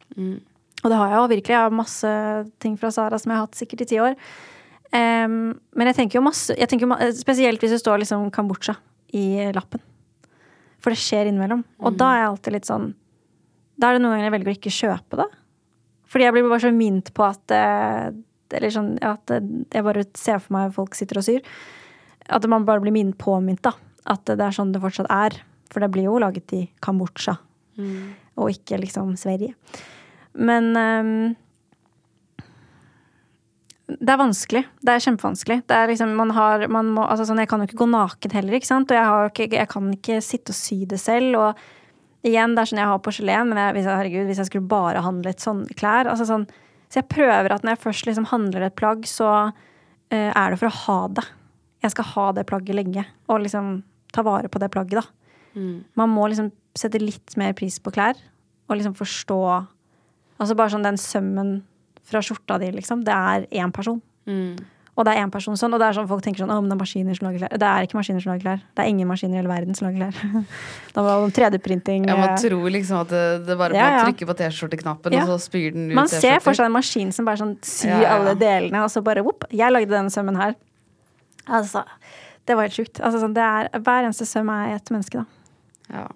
Og 0.85 0.93
det 0.93 0.99
har 0.99 1.11
jeg 1.11 1.19
jo 1.19 1.31
virkelig. 1.33 1.55
Jeg 1.55 1.65
har 1.65 1.75
masse 1.75 2.11
ting 2.63 2.77
fra 2.81 2.93
Sara 2.95 3.19
som 3.19 3.33
jeg 3.33 3.39
har 3.39 3.47
hatt 3.47 3.59
sikkert 3.59 3.85
i 3.87 3.89
ti 3.91 4.01
år. 4.03 4.19
Um, 4.93 5.57
men 5.75 5.91
jeg 5.91 5.97
tenker 5.99 6.21
jo 6.21 6.23
masse 6.23 6.55
jeg 6.55 6.71
tenker 6.71 6.87
jo, 6.87 6.97
Spesielt 7.19 7.59
hvis 7.59 7.73
det 7.75 7.81
står 7.83 7.99
liksom 8.05 8.29
Kambodsja 8.35 8.77
i 9.19 9.49
lappen. 9.57 9.83
For 10.83 10.95
det 10.95 11.01
skjer 11.03 11.27
innimellom. 11.27 11.65
Og 11.83 11.97
da 11.99 12.13
er 12.13 12.21
jeg 12.21 12.29
alltid 12.29 12.55
litt 12.55 12.69
sånn 12.69 12.87
Da 13.75 13.89
er 13.89 13.97
det 13.97 14.05
noen 14.05 14.15
ganger 14.15 14.29
jeg 14.29 14.35
velger 14.37 14.53
å 14.53 14.57
ikke 14.61 14.77
kjøpe 14.77 15.21
det. 15.23 15.27
Fordi 16.07 16.27
jeg 16.29 16.37
blir 16.37 16.47
bare 16.47 16.63
så 16.63 16.71
mint 16.75 17.11
på 17.17 17.25
at 17.27 17.55
eh, 17.57 18.07
Eller 18.55 18.75
sånn 18.77 18.93
at 19.03 19.35
jeg 19.35 19.87
bare 19.89 20.07
ser 20.15 20.39
for 20.45 20.55
meg 20.55 20.77
folk 20.77 20.95
sitter 20.95 21.19
og 21.19 21.27
syr. 21.27 21.43
At 22.31 22.47
man 22.51 22.67
bare 22.69 22.83
blir 22.83 22.95
minnet 22.95 23.19
påminnet, 23.19 23.65
da. 23.67 23.75
At 24.07 24.23
det 24.29 24.39
er 24.43 24.55
sånn 24.55 24.71
det 24.75 24.83
fortsatt 24.83 25.11
er. 25.11 25.35
For 25.73 25.83
det 25.83 25.91
blir 25.95 26.07
jo 26.07 26.21
laget 26.23 26.55
i 26.55 26.63
Kambodsja. 26.83 27.35
Og 28.39 28.55
ikke 28.55 28.79
liksom 28.83 29.17
Sverige. 29.19 29.57
Men 30.37 30.71
ehm, 30.77 31.35
det 33.87 34.11
er 34.11 34.19
vanskelig. 34.19 34.65
Det 34.83 34.93
er 34.93 35.05
kjempevanskelig. 35.05 35.61
Det 35.71 35.77
er 35.77 35.91
liksom, 35.93 36.13
man 36.19 36.33
har, 36.35 36.67
man 36.73 36.91
må, 36.97 37.05
altså 37.07 37.29
sånn, 37.29 37.41
jeg 37.43 37.51
kan 37.51 37.63
jo 37.63 37.69
ikke 37.69 37.81
gå 37.85 37.89
naken 37.93 38.35
heller, 38.35 38.59
ikke 38.59 38.69
sant? 38.69 38.91
Og 38.91 38.99
jeg, 38.99 39.33
ikke, 39.33 39.61
jeg 39.61 39.71
kan 39.71 39.91
ikke 39.95 40.21
sitte 40.25 40.55
og 40.55 40.59
sy 40.59 40.81
det 40.91 40.99
selv. 41.01 41.39
Og 41.39 42.27
igjen, 42.27 42.57
det 42.57 42.65
er 42.65 42.71
sånn 42.73 42.83
jeg 42.83 42.91
har 42.91 43.03
porselen, 43.05 43.51
men 43.53 43.63
jeg, 43.63 43.77
hvis, 43.77 43.87
jeg, 43.87 44.01
herregud, 44.03 44.31
hvis 44.31 44.43
jeg 44.43 44.51
skulle 44.51 44.71
bare 44.73 45.05
handlet 45.07 45.43
sånne 45.43 45.79
klær 45.79 46.11
altså 46.11 46.27
sånn, 46.29 46.49
Så 46.87 47.01
jeg 47.01 47.11
prøver 47.11 47.51
at 47.51 47.65
når 47.67 47.75
jeg 47.75 47.83
først 47.83 48.07
liksom 48.07 48.29
handler 48.31 48.63
et 48.63 48.77
plagg, 48.79 49.07
så 49.11 49.31
uh, 49.51 50.13
er 50.13 50.51
det 50.53 50.59
for 50.61 50.69
å 50.69 50.77
ha 50.85 50.99
det. 51.19 51.25
Jeg 51.83 51.95
skal 51.95 52.07
ha 52.13 52.27
det 52.37 52.47
plagget 52.47 52.79
lenge. 52.79 53.03
Og 53.27 53.41
liksom 53.43 53.81
ta 54.15 54.23
vare 54.27 54.51
på 54.51 54.61
det 54.63 54.71
plagget, 54.75 55.03
da. 55.03 55.07
Man 55.99 56.13
må 56.13 56.29
liksom 56.31 56.53
sette 56.77 57.01
litt 57.01 57.35
mer 57.41 57.55
pris 57.59 57.79
på 57.83 57.91
klær, 57.95 58.19
og 58.69 58.79
liksom 58.79 58.95
forstå 58.99 59.41
Altså 60.37 60.57
bare 60.59 60.73
sånn 60.75 60.87
den 60.87 60.99
sømmen 61.01 61.53
fra 62.07 62.23
skjorta 62.23 62.59
di, 62.63 62.71
liksom. 62.77 63.05
Det 63.07 63.15
er 63.15 63.47
én 63.63 63.73
person. 63.75 64.01
Og 64.97 65.05
det 65.05 65.13
er 65.13 65.27
én 65.27 65.31
person 65.33 65.59
sånn, 65.61 65.75
og 65.77 65.81
det 65.83 65.91
er 65.91 65.97
sånn 65.99 66.07
folk 66.09 66.23
tenker 66.25 66.41
sånn 66.41 66.51
Å, 66.55 66.57
men 66.63 66.71
det 66.71 66.77
er 66.77 66.81
maskiner 66.81 67.17
som 67.19 67.27
lager 67.27 67.43
klær. 67.43 67.59
Det 67.61 67.69
er 67.69 67.85
ikke 67.85 67.99
maskiner 67.99 68.23
som 68.25 68.31
lager 68.33 68.45
klær. 68.47 68.63
Det 68.73 68.85
er 68.85 68.93
ingen 68.95 69.11
maskiner 69.11 69.37
i 69.37 69.41
hele 69.43 69.51
verden 69.51 69.77
som 69.77 69.89
lager 69.91 70.07
klær. 70.07 70.45
da 70.97 71.05
var 71.05 71.27
det 71.27 71.35
3D-printing 71.37 72.07
Ja, 72.09 72.17
man 72.17 72.33
eh, 72.33 72.39
tror 72.41 72.65
liksom 72.73 73.03
at 73.03 73.13
det, 73.13 73.25
det 73.45 73.59
bare 73.61 73.77
Ja, 73.77 73.91
ja. 73.93 74.05
trykke 74.07 74.31
på 74.31 74.37
T-skjorteknappen, 74.41 75.13
Ja. 75.13 75.27
og 75.27 75.35
så 75.35 75.51
spyr 75.51 75.77
den 75.77 75.91
ut 75.91 75.99
Man 76.01 76.09
ser 76.09 76.41
for 76.41 76.57
seg 76.57 76.71
en 76.71 76.77
maskin 76.79 77.13
som 77.13 77.29
bare 77.29 77.43
sånn 77.43 77.59
syr 77.61 77.93
ja. 78.07 78.15
alle 78.17 78.33
delene, 78.41 78.87
og 78.87 78.93
så 78.93 79.05
bare 79.05 79.25
vopp. 79.27 79.45
Jeg 79.53 79.75
lagde 79.75 79.93
denne 79.93 80.13
sømmen 80.15 80.41
her. 80.41 80.57
Altså, 81.47 81.85
det 82.49 82.57
var 82.57 82.71
helt 82.71 82.81
sjukt. 82.81 83.03
Altså, 83.05 83.21
sånn, 83.21 83.37
det 83.37 83.45
er, 83.45 83.69
hver 83.77 84.09
eneste 84.09 84.25
søm 84.29 84.49
er 84.55 84.79
et 84.79 84.95
menneske, 84.95 85.21
da. 85.21 85.27
Ja. 85.93 86.07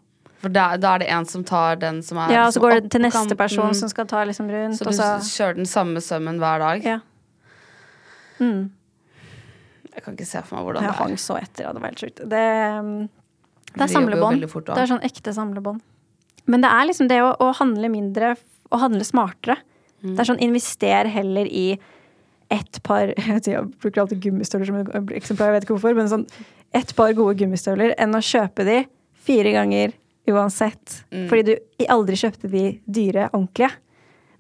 For 0.41 0.53
da, 0.53 0.73
da 0.81 0.95
er 0.97 1.03
det 1.03 1.11
en 1.13 1.27
som 1.29 1.45
tar 1.45 1.77
den 1.83 2.01
som 2.05 2.19
er 2.23 2.33
Ja, 2.33 2.47
og 2.47 2.55
så 2.55 2.61
liksom 2.61 2.65
går 2.65 2.77
det 2.79 2.91
til 2.95 3.03
neste 3.05 3.37
person 3.37 3.75
som 3.77 3.91
skal 3.93 4.09
ta 4.09 4.25
liksom 4.25 4.49
rundt, 4.49 4.79
Så 4.79 4.89
du 4.89 4.97
så 4.97 5.09
kjører 5.21 5.59
den 5.61 5.69
samme 5.69 6.01
sømmen 6.05 6.41
hver 6.41 6.63
dag? 6.63 6.87
Ja. 6.87 6.99
Mm. 8.41 8.71
Jeg 9.91 10.05
kan 10.05 10.17
ikke 10.17 10.29
se 10.29 10.41
for 10.47 10.57
meg 10.57 10.65
hvordan 10.69 10.87
Jeg 10.87 10.93
det 10.95 11.01
hang 11.03 11.17
er. 11.17 11.21
så 11.21 11.37
etter, 11.37 11.73
det 11.75 11.83
var 11.83 11.91
helt 11.91 12.05
sjukt. 12.05 12.23
Det, 12.31 12.45
um, 12.79 13.09
det 13.75 13.85
er 13.85 13.93
samlebånd. 13.93 14.47
Det 14.71 14.81
er 14.81 14.93
sånn 14.95 15.05
ekte 15.05 15.35
samlebånd. 15.37 15.83
Men 16.51 16.65
det 16.65 16.71
er 16.73 16.89
liksom 16.89 17.11
det 17.11 17.21
å, 17.23 17.35
å 17.37 17.51
handle 17.59 17.91
mindre 17.93 18.35
og 18.71 18.81
handle 18.81 19.05
smartere. 19.05 19.59
Mm. 20.01 20.15
Det 20.15 20.23
er 20.23 20.31
sånn 20.31 20.45
invester 20.47 21.11
heller 21.13 21.51
i 21.51 21.67
ett 22.51 22.81
par 22.87 23.13
Jeg, 23.29 23.45
jeg 23.47 23.67
bruker 23.83 24.07
alltid 24.07 24.23
gummistøvler 24.25 24.71
som 24.71 24.81
et 24.81 25.15
eksemplar, 25.21 25.51
jeg 25.51 25.59
vet 25.59 25.69
ikke 25.69 25.77
hvorfor, 25.77 25.99
men 25.99 26.09
sånn 26.11 26.27
ett 26.73 26.95
par 26.97 27.13
gode 27.19 27.37
gummistøvler 27.39 27.93
enn 28.01 28.17
å 28.17 28.23
kjøpe 28.25 28.65
de 28.67 28.79
fire 29.27 29.53
ganger 29.55 29.93
uansett. 30.29 31.05
Mm. 31.13 31.29
Fordi 31.31 31.47
du 31.47 31.87
aldri 31.91 32.19
kjøpte 32.21 32.51
de 32.51 32.65
dyre, 32.87 33.29
ordentlige. 33.33 33.71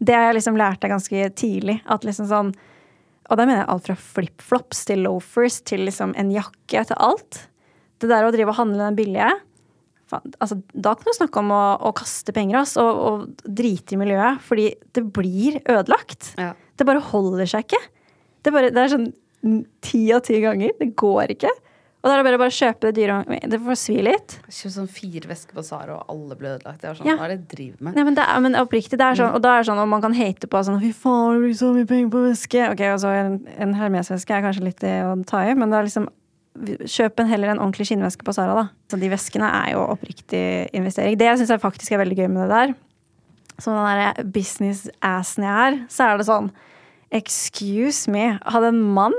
Det 0.00 0.16
har 0.16 0.30
jeg 0.30 0.38
liksom 0.38 0.58
lært 0.58 0.80
deg 0.82 0.92
ganske 0.94 1.30
tidlig. 1.36 1.78
At 1.90 2.06
liksom 2.08 2.28
sånn 2.30 2.52
Og 3.30 3.38
da 3.38 3.44
mener 3.46 3.60
jeg 3.62 3.70
alt 3.70 3.86
fra 3.86 3.94
flipflops 3.94 4.80
til 4.88 5.04
loafers 5.06 5.60
til 5.62 5.84
liksom 5.86 6.16
en 6.18 6.32
jakke 6.34 6.82
til 6.88 6.98
alt. 6.98 7.44
Det 8.00 8.08
der 8.10 8.26
å 8.26 8.32
drive 8.34 8.50
og 8.50 8.58
handle 8.58 8.88
den 8.88 8.98
billige 8.98 9.30
altså, 10.10 10.58
Da 10.74 10.96
kan 10.96 11.06
du 11.06 11.14
snakke 11.14 11.42
om 11.42 11.52
å, 11.54 11.62
å 11.86 11.92
kaste 11.94 12.34
penger 12.34 12.62
ass, 12.62 12.76
og, 12.80 12.90
og 12.90 13.46
drite 13.46 13.94
i 13.94 14.00
miljøet. 14.00 14.42
Fordi 14.46 14.72
det 14.96 15.04
blir 15.14 15.60
ødelagt. 15.62 16.32
Ja. 16.40 16.52
Det 16.74 16.88
bare 16.88 17.04
holder 17.12 17.50
seg 17.50 17.68
ikke. 17.68 17.82
Det, 18.40 18.54
bare, 18.54 18.72
det 18.74 18.82
er 18.82 18.94
sånn 18.94 19.10
ti 19.84 20.02
av 20.14 20.24
ti 20.26 20.40
ganger. 20.42 20.74
Det 20.80 20.90
går 20.98 21.36
ikke. 21.36 21.52
Og 22.00 22.08
da 22.08 22.14
er 22.14 22.22
det 22.22 22.24
bare, 22.30 22.38
bare 22.40 22.52
å 22.52 22.56
kjøpe 22.56 22.88
det 22.88 22.94
dyre 22.96 23.38
Det 23.52 23.58
får 23.60 23.76
svi 23.76 23.98
litt. 24.06 24.38
Kjøp 24.48 24.72
sånn 24.72 24.86
fire 24.88 25.28
vesker 25.28 25.56
på 25.56 25.64
Sara, 25.66 25.98
og 25.98 26.12
alle 26.14 26.36
ble 26.38 26.54
ødelagt. 26.54 26.80
Det 26.80 26.88
er 26.88 26.94
sånn, 26.96 27.08
Ja. 27.10 27.16
Hva 27.20 27.26
er 27.26 27.34
det 27.34 27.36
jeg 27.42 27.48
driver 27.50 27.84
med? 27.84 27.96
Nei, 27.98 28.04
men, 28.08 28.16
det 28.16 28.24
er, 28.24 28.40
men 28.40 28.56
oppriktig, 28.56 28.96
det 28.96 29.04
er 29.04 29.18
sånn, 29.18 29.34
og 29.36 29.42
da 29.44 29.52
er 29.52 29.60
det 29.60 29.68
sånn, 29.68 29.82
og 29.82 29.90
man 29.92 30.00
kan 30.04 30.16
hate 30.16 30.48
på 30.48 30.62
sånn 30.64 30.80
Fy 30.80 30.94
faen, 30.96 31.36
du 31.36 31.44
bruker 31.44 31.58
så 31.60 31.74
mye 31.76 31.90
penger 31.90 32.08
på 32.14 32.22
veske. 32.24 32.62
Ok, 32.72 32.80
og 32.94 33.02
så 33.02 33.12
en, 33.18 33.36
en 33.60 33.74
Hermes-veske 33.76 34.32
er 34.32 34.46
kanskje 34.46 34.64
litt 34.64 34.80
det 34.80 34.94
å 35.04 35.12
ta 35.28 35.42
i, 35.44 35.52
men 35.54 35.68
det 35.72 35.80
er 35.80 35.90
liksom 35.90 36.08
Kjøp 36.60 37.20
en 37.22 37.28
heller 37.30 37.52
en 37.52 37.60
ordentlig 37.62 37.86
skinnveske 37.86 38.24
på 38.26 38.32
Sara, 38.34 38.56
da. 38.56 38.64
Så 38.90 38.98
de 38.98 39.08
veskene 39.08 39.46
er 39.60 39.76
jo 39.76 39.84
oppriktig 39.92 40.42
investering. 40.76 41.14
Det 41.16 41.28
jeg 41.28 41.38
syns 41.38 41.52
faktisk 41.62 41.94
er 41.94 42.02
veldig 42.02 42.18
gøy 42.18 42.26
med 42.26 42.42
det 42.42 42.48
der, 42.50 42.72
som 43.62 43.76
den 43.76 43.86
derre 43.86 44.24
business-assen 44.34 45.46
jeg 45.46 45.68
er, 45.68 45.78
så 45.92 46.08
er 46.08 46.18
det 46.18 46.26
sånn 46.28 46.50
Excuse 47.14 48.10
me, 48.10 48.38
hadde 48.46 48.72
en 48.72 48.82
mann 48.96 49.16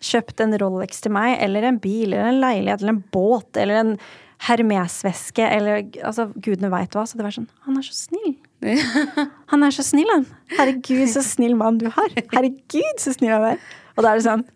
kjøpt 0.00 0.40
en 0.42 0.56
Rolex 0.60 1.02
til 1.04 1.12
meg, 1.14 1.36
eller 1.44 1.66
en 1.68 1.78
bil, 1.80 2.12
eller 2.12 2.32
en 2.32 2.42
leilighet, 2.42 2.82
eller 2.82 2.96
en 2.96 3.04
båt, 3.12 3.50
eller 3.60 3.80
en 3.82 3.96
Hermes-veske, 4.40 5.44
eller 5.44 5.82
altså, 6.00 6.30
gudene 6.40 6.70
veit 6.72 6.94
hva, 6.96 7.04
så 7.04 7.18
det 7.18 7.26
var 7.26 7.34
sånn 7.34 7.50
Han 7.66 7.76
er 7.76 7.84
så 7.84 7.96
snill. 8.06 8.38
Han 9.52 9.66
er 9.66 9.74
så 9.74 9.84
snill, 9.84 10.08
han. 10.12 10.24
Herregud, 10.56 11.04
så 11.12 11.24
snill 11.24 11.58
mann 11.60 11.80
du 11.80 11.90
har. 11.92 12.08
Herregud, 12.32 12.96
så 13.00 13.12
snill 13.16 13.34
han 13.34 13.46
er. 13.52 13.60
Og 13.96 14.04
da 14.04 14.12
er 14.12 14.20
det 14.20 14.26
sånn 14.26 14.46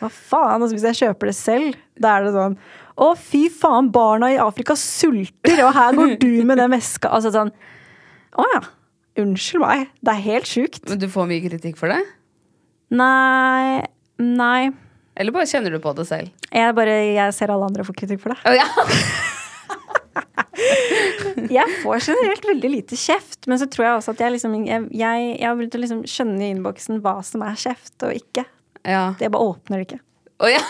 Hva 0.00 0.10
faen? 0.10 0.62
Altså, 0.62 0.76
hvis 0.76 0.86
jeg 0.90 1.00
kjøper 1.02 1.30
det 1.30 1.36
selv, 1.38 1.78
da 2.02 2.16
er 2.16 2.26
det 2.26 2.34
sånn 2.36 2.56
Å, 2.94 3.10
fy 3.18 3.44
faen, 3.50 3.90
barna 3.94 4.30
i 4.34 4.38
Afrika 4.42 4.76
sulter, 4.78 5.64
og 5.66 5.74
her 5.74 5.98
går 5.98 6.14
du 6.22 6.30
med 6.46 6.62
den 6.62 6.74
veska. 6.74 7.10
Altså 7.10 7.34
sånn 7.34 7.50
Å 8.38 8.46
ja. 8.54 8.62
Unnskyld 9.22 9.62
meg. 9.62 9.90
Det 10.02 10.10
er 10.10 10.24
helt 10.24 10.50
sjukt. 10.50 10.80
Men 10.90 10.98
du 10.98 11.06
får 11.10 11.26
mye 11.30 11.42
kritikk 11.44 11.78
for 11.78 11.90
det? 11.90 12.00
Nei 12.94 13.82
Nei. 14.24 14.72
Eller 15.14 15.34
bare 15.34 15.46
kjenner 15.46 15.74
du 15.74 15.78
på 15.82 15.92
det 15.94 16.06
selv? 16.08 16.32
Jeg 16.50 16.74
bare 16.76 16.94
Jeg 17.14 17.34
ser 17.36 17.52
alle 17.54 17.68
andre 17.68 17.84
få 17.86 17.94
kritikk 17.96 18.22
for 18.22 18.34
det. 18.34 18.40
Oh, 18.48 18.54
ja. 18.56 18.66
Jeg 21.54 21.66
får 21.82 22.00
generelt 22.06 22.46
veldig 22.46 22.70
lite 22.70 22.96
kjeft, 22.98 23.46
men 23.50 23.58
så 23.60 23.66
tror 23.70 23.84
jeg 23.84 23.96
også 23.98 24.14
at 24.14 24.20
jeg 24.22 24.34
liksom 24.36 24.54
Jeg, 24.64 24.86
jeg, 24.96 25.24
jeg 25.40 25.46
har 25.48 25.56
begynt 25.58 25.76
å 25.76 25.80
liksom 25.82 26.00
skjønne 26.08 26.40
i 26.46 26.50
innboksen 26.54 27.02
hva 27.04 27.14
som 27.26 27.44
er 27.46 27.58
kjeft 27.60 28.06
og 28.06 28.14
ikke. 28.16 28.44
ja. 28.86 29.04
Det 29.18 29.30
bare 29.34 29.50
åpner 29.52 29.82
det 29.82 29.86
ikke. 29.88 30.00
Oh, 30.42 30.50
ja. 30.50 30.62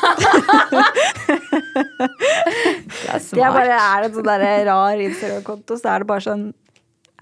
det 2.90 3.08
er 3.14 3.20
smart. 3.22 3.38
Jeg 3.38 3.54
bare 3.54 3.78
Er 3.78 4.08
en 4.08 4.16
sånn 4.16 4.28
rar 4.68 5.04
Instagram-konto, 5.06 5.78
så 5.80 5.94
er 5.94 6.04
det 6.04 6.10
bare 6.10 6.26
sånn 6.26 6.44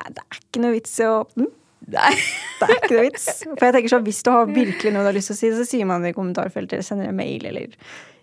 det 0.02 0.22
er 0.24 0.38
ikke 0.40 0.62
noe 0.64 0.74
vits 0.74 0.94
i 0.98 1.04
å 1.06 1.20
åpne 1.20 1.44
den. 1.44 1.52
Nei. 1.92 2.14
Det 2.62 2.68
er 2.68 2.76
ikke 2.78 2.94
noe 2.94 3.04
vits. 3.08 3.24
For 3.58 3.64
jeg 3.66 3.74
tenker 3.74 3.90
sånn, 3.90 4.04
Hvis 4.06 4.20
du 4.22 4.30
har 4.30 4.46
virkelig 4.46 4.92
noe 4.94 5.02
du 5.02 5.08
har 5.10 5.16
lyst 5.16 5.32
til 5.32 5.34
å 5.36 5.40
si, 5.40 5.48
så 5.56 5.64
sier 5.66 5.88
man 5.90 6.04
det 6.04 6.12
i 6.12 6.16
kommentarfeltet, 6.16 6.76
eller 6.78 6.86
sender 6.86 7.08
en 7.10 7.16
mail, 7.18 7.44
eller 7.50 7.72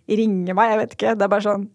ringer 0.09 0.55
meg. 0.57 0.71
Jeg 0.71 0.79
vet 0.79 0.95
ikke. 0.95 1.15
Det 1.19 1.25
er 1.27 1.31
bare 1.35 1.45
sånn 1.45 1.65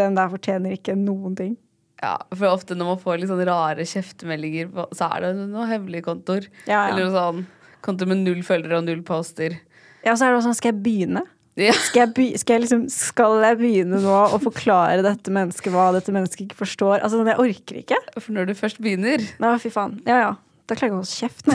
Den 0.00 0.16
der 0.18 0.28
fortjener 0.32 0.74
ikke 0.76 0.96
noen 0.98 1.36
ting. 1.36 1.54
Ja, 2.02 2.14
for 2.32 2.46
ofte 2.52 2.76
når 2.78 2.92
man 2.92 2.98
får 3.02 3.20
litt 3.22 3.30
sånn 3.30 3.40
rare 3.48 3.84
kjeftemeldinger, 3.88 4.68
på- 4.72 4.88
så 4.94 5.08
er 5.16 5.20
det 5.24 5.30
noen 5.40 5.66
hemmelige 5.68 6.04
kontoer. 6.06 6.44
Ja, 6.68 6.86
ja. 6.86 6.92
Eller 6.92 7.08
noe 7.08 7.14
sånn 7.16 7.46
konto 7.82 8.06
med 8.06 8.20
null 8.24 8.42
følgere 8.46 8.78
og 8.78 8.84
null 8.86 9.00
poster. 9.02 9.56
Ja, 10.04 10.14
så 10.14 10.26
er 10.26 10.30
det 10.32 10.38
også 10.40 10.48
sånn 10.52 10.58
Skal 10.60 10.72
jeg 10.72 10.82
begynne? 10.84 11.24
Ja. 11.58 11.72
Skal 11.74 12.04
jeg, 12.06 12.12
be 12.14 12.26
skal, 12.38 12.54
jeg 12.54 12.62
liksom, 12.68 12.84
skal 12.92 13.40
jeg 13.42 13.58
begynne 13.58 13.98
nå 14.00 14.14
å 14.30 14.38
forklare 14.38 15.02
dette 15.02 15.32
mennesket 15.34 15.72
hva 15.74 15.88
dette 15.96 16.12
mennesket 16.14 16.44
ikke 16.46 16.60
forstår? 16.60 17.00
Altså, 17.02 17.24
Jeg 17.26 17.40
orker 17.42 17.80
ikke. 17.82 17.98
For 18.20 18.30
når 18.36 18.46
du 18.46 18.54
først 18.54 18.78
begynner 18.80 19.24
Nei, 19.42 19.56
fy 19.58 19.68
faen. 19.74 19.98
Ja, 20.06 20.20
ja. 20.22 20.34
Da 20.68 20.76
klarer 20.76 20.88
jeg 20.88 20.92
ikke 20.92 20.98
å 20.98 21.02
holde 21.02 21.16
kjeft 21.16 21.44
nå. 21.48 21.54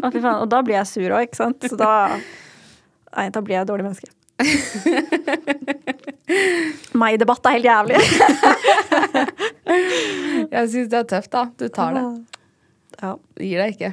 Å, 0.00 0.10
fy 0.14 0.20
faen. 0.24 0.38
Og 0.40 0.48
da 0.52 0.58
blir 0.64 0.78
jeg 0.78 0.88
sur 0.88 1.12
òg, 1.12 1.26
ikke 1.28 1.40
sant. 1.42 1.60
Så 1.68 1.76
da 1.80 1.90
Nei, 3.10 3.26
da 3.34 3.40
blir 3.42 3.56
jeg 3.58 3.64
et 3.66 3.70
dårlig 3.70 3.84
menneske. 3.88 4.08
Meg-debatt 7.00 7.46
er 7.50 7.56
helt 7.58 7.66
jævlig. 7.66 7.98
Jeg 10.50 10.70
syns 10.72 10.90
det 10.92 10.98
er 11.00 11.08
tøft, 11.10 11.30
da. 11.34 11.42
Du 11.58 11.66
tar 11.74 11.96
det. 11.96 12.04
Ja. 13.00 13.14
Gir 13.40 13.62
deg 13.64 13.74
ikke. 13.76 13.90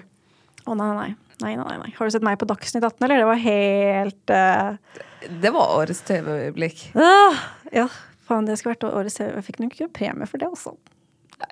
Å, 0.68 0.76
nei, 0.78 0.88
nei, 0.88 0.98
nei. 1.00 1.10
Nei, 1.38 1.52
nei, 1.60 1.76
nei. 1.84 1.92
Har 1.98 2.10
du 2.10 2.14
sett 2.16 2.26
meg 2.26 2.40
på 2.42 2.48
Dagsnytt 2.50 2.82
18, 2.88 3.04
eller? 3.06 3.22
Det 3.22 3.28
var 3.30 3.42
helt 3.44 4.32
uh... 4.34 5.02
Det 5.44 5.52
var 5.54 5.74
årets 5.78 6.02
TV-øyeblikk. 6.08 6.88
ah, 6.98 7.36
Ja, 7.76 7.86
faen, 8.30 8.48
det 8.50 8.56
skulle 8.58 8.74
vært 8.74 8.88
årets 8.90 9.20
TV. 9.20 9.34
Jeg 9.36 9.46
fikk 9.50 9.60
nok 9.62 9.76
ikke 9.78 9.92
premie 10.00 10.30
for 10.30 10.42
det, 10.42 10.50
altså. 10.50 10.74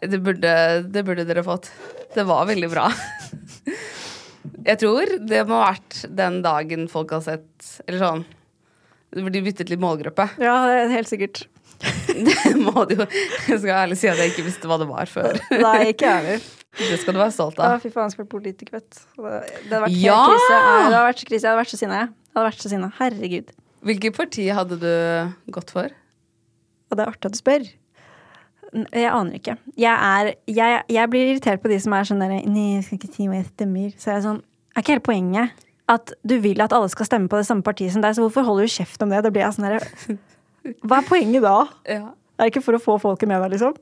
Det 0.02 0.18
burde, 0.24 0.52
det 0.90 1.04
burde 1.06 1.26
dere 1.30 1.44
fått. 1.46 1.70
Det 2.16 2.24
var 2.26 2.48
veldig 2.50 2.70
bra. 2.72 2.88
Jeg 4.66 4.80
tror 4.82 5.12
det 5.30 5.44
må 5.50 5.60
ha 5.60 5.72
vært 5.74 6.00
den 6.18 6.40
dagen 6.46 6.88
folk 6.90 7.12
har 7.14 7.22
sett 7.26 7.68
Eller 7.86 8.02
sånn 8.02 8.26
de 9.16 9.42
byttet 9.46 9.70
litt 9.72 9.80
målgruppe. 9.80 10.26
Ja, 10.44 10.56
det 10.68 10.80
er 10.82 10.90
helt 10.92 11.08
sikkert. 11.08 11.46
Det 12.16 12.52
må 12.60 12.84
det 12.88 12.98
jo 12.98 13.06
Jeg 13.06 13.60
skal 13.62 13.72
ærlig 13.76 13.98
si 14.00 14.08
at 14.12 14.20
jeg 14.20 14.32
ikke 14.34 14.46
visste 14.48 14.68
hva 14.68 14.78
det 14.82 14.88
var 14.90 15.08
før. 15.12 15.38
Nei, 15.52 15.92
ikke 15.94 16.08
jeg 16.10 16.18
heller. 16.26 16.46
Det 16.76 16.98
skal 17.00 17.16
du 17.16 17.20
være 17.22 17.32
stolt 17.36 17.60
av. 17.62 17.78
av. 17.78 17.84
fy 17.84 17.92
faen, 17.94 18.10
jeg 18.10 18.16
skulle 18.16 18.26
vært 18.26 18.34
politiker, 18.34 18.76
vet. 18.76 19.00
Det 19.16 19.72
hadde 19.72 19.82
vært 19.86 19.96
Ja! 20.02 20.18
krise. 20.28 20.58
Det 20.58 20.84
hadde 20.90 21.04
vært 21.06 21.22
så 21.22 21.30
krise. 21.30 21.42
Jeg 21.46 21.52
hadde 21.52 21.62
vært 21.62 21.72
så 21.72 21.80
sinna, 21.80 22.00
jeg. 22.02 22.10
Jeg 22.12 22.36
hadde 22.40 22.48
vært 22.50 22.66
så 22.66 22.72
sinna. 22.74 22.90
Herregud. 23.00 23.54
Hvilket 23.88 24.18
parti 24.18 24.48
hadde 24.60 24.80
du 24.82 24.92
gått 25.56 25.72
for? 25.76 25.96
Og 26.92 26.98
det 27.00 27.06
er 27.06 27.12
artig 27.14 27.30
at 27.32 27.38
du 27.38 27.40
spør. 27.40 27.68
Jeg 28.92 29.12
aner 29.12 29.38
ikke. 29.40 29.56
Jeg, 29.80 29.94
er, 29.94 30.32
jeg, 30.52 30.82
jeg 30.92 31.12
blir 31.12 31.30
irritert 31.32 31.62
på 31.64 31.72
de 31.72 31.78
som 31.80 31.96
er 31.96 32.08
sånn 32.08 32.24
der 32.24 32.34
Nei, 32.44 32.66
jeg 32.76 32.86
skal 32.88 33.00
ikke 33.00 33.14
si 33.14 33.28
hva 33.30 33.40
jeg 33.40 33.48
stemmer. 33.50 33.94
Så 33.96 34.12
jeg 34.12 34.20
er 34.20 34.26
sånn 34.26 34.42
Er 34.76 34.84
ikke 34.84 34.96
hele 34.98 35.06
poenget 35.06 35.62
at 35.92 36.16
du 36.26 36.40
vil 36.42 36.62
at 36.66 36.74
alle 36.74 36.90
skal 36.90 37.06
stemme 37.06 37.30
på 37.30 37.38
det 37.38 37.46
samme 37.46 37.62
partiet 37.66 37.94
som 37.94 38.02
deg, 38.02 38.16
så 38.18 38.24
hvorfor 38.24 38.46
holder 38.48 38.66
du 38.66 38.74
kjeft 38.74 39.04
om 39.06 39.12
det? 39.14 39.20
Da 39.22 39.30
blir 39.30 39.44
jeg 39.46 39.54
sånn 39.54 39.68
derre 39.68 40.16
Hva 40.90 40.98
er 40.98 41.06
poenget 41.06 41.46
da? 41.46 41.58
Ja. 41.86 42.08
Er 42.36 42.48
det 42.48 42.56
ikke 42.56 42.64
for 42.66 42.78
å 42.78 42.82
få 42.82 42.96
folket 43.04 43.30
med 43.30 43.44
deg, 43.44 43.54
liksom? 43.54 43.76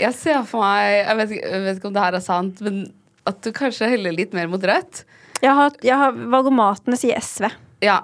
Jeg 0.00 0.16
ser 0.16 0.40
for 0.48 0.64
meg 0.64 0.94
Jeg 1.02 1.18
vet, 1.20 1.34
jeg 1.36 1.64
vet 1.66 1.80
ikke 1.80 1.90
om 1.90 1.96
det 1.98 2.04
her 2.06 2.16
er 2.16 2.24
sant, 2.24 2.62
men 2.64 2.80
at 3.28 3.42
du 3.44 3.50
kanskje 3.54 3.90
heller 3.92 4.16
litt 4.16 4.32
mer 4.34 4.48
mot 4.50 4.62
rødt? 4.64 5.04
Jeg 5.40 5.52
har, 5.56 5.76
jeg 5.84 5.96
har 5.96 6.16
Valgomatene 6.32 6.96
sier 7.00 7.20
SV. 7.20 7.50
Ja. 7.84 8.00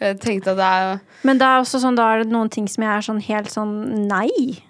Jeg 0.00 0.18
tenkte 0.22 0.54
at 0.54 0.58
det 0.58 0.66
er 0.66 1.00
Men 1.26 1.40
det 1.40 1.46
er 1.46 1.62
også 1.62 1.80
sånn, 1.82 1.98
da 1.98 2.08
er 2.10 2.24
det 2.24 2.32
noen 2.32 2.50
ting 2.52 2.66
som 2.70 2.84
jeg 2.86 2.90
er 2.90 3.06
sånn 3.06 3.22
helt 3.26 3.52
sånn 3.52 3.74
nei. 4.10 4.60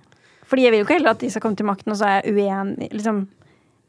Fordi 0.50 0.62
jeg 0.66 0.72
vil 0.74 0.80
jo 0.82 0.86
ikke 0.86 0.96
heller 0.98 1.14
at 1.14 1.22
de 1.22 1.28
skal 1.30 1.42
komme 1.44 1.58
til 1.58 1.68
makten, 1.68 1.92
og 1.94 1.98
så 2.00 2.04
er 2.08 2.14
jeg 2.20 2.34
uenig. 2.34 2.88
Liksom. 2.90 3.16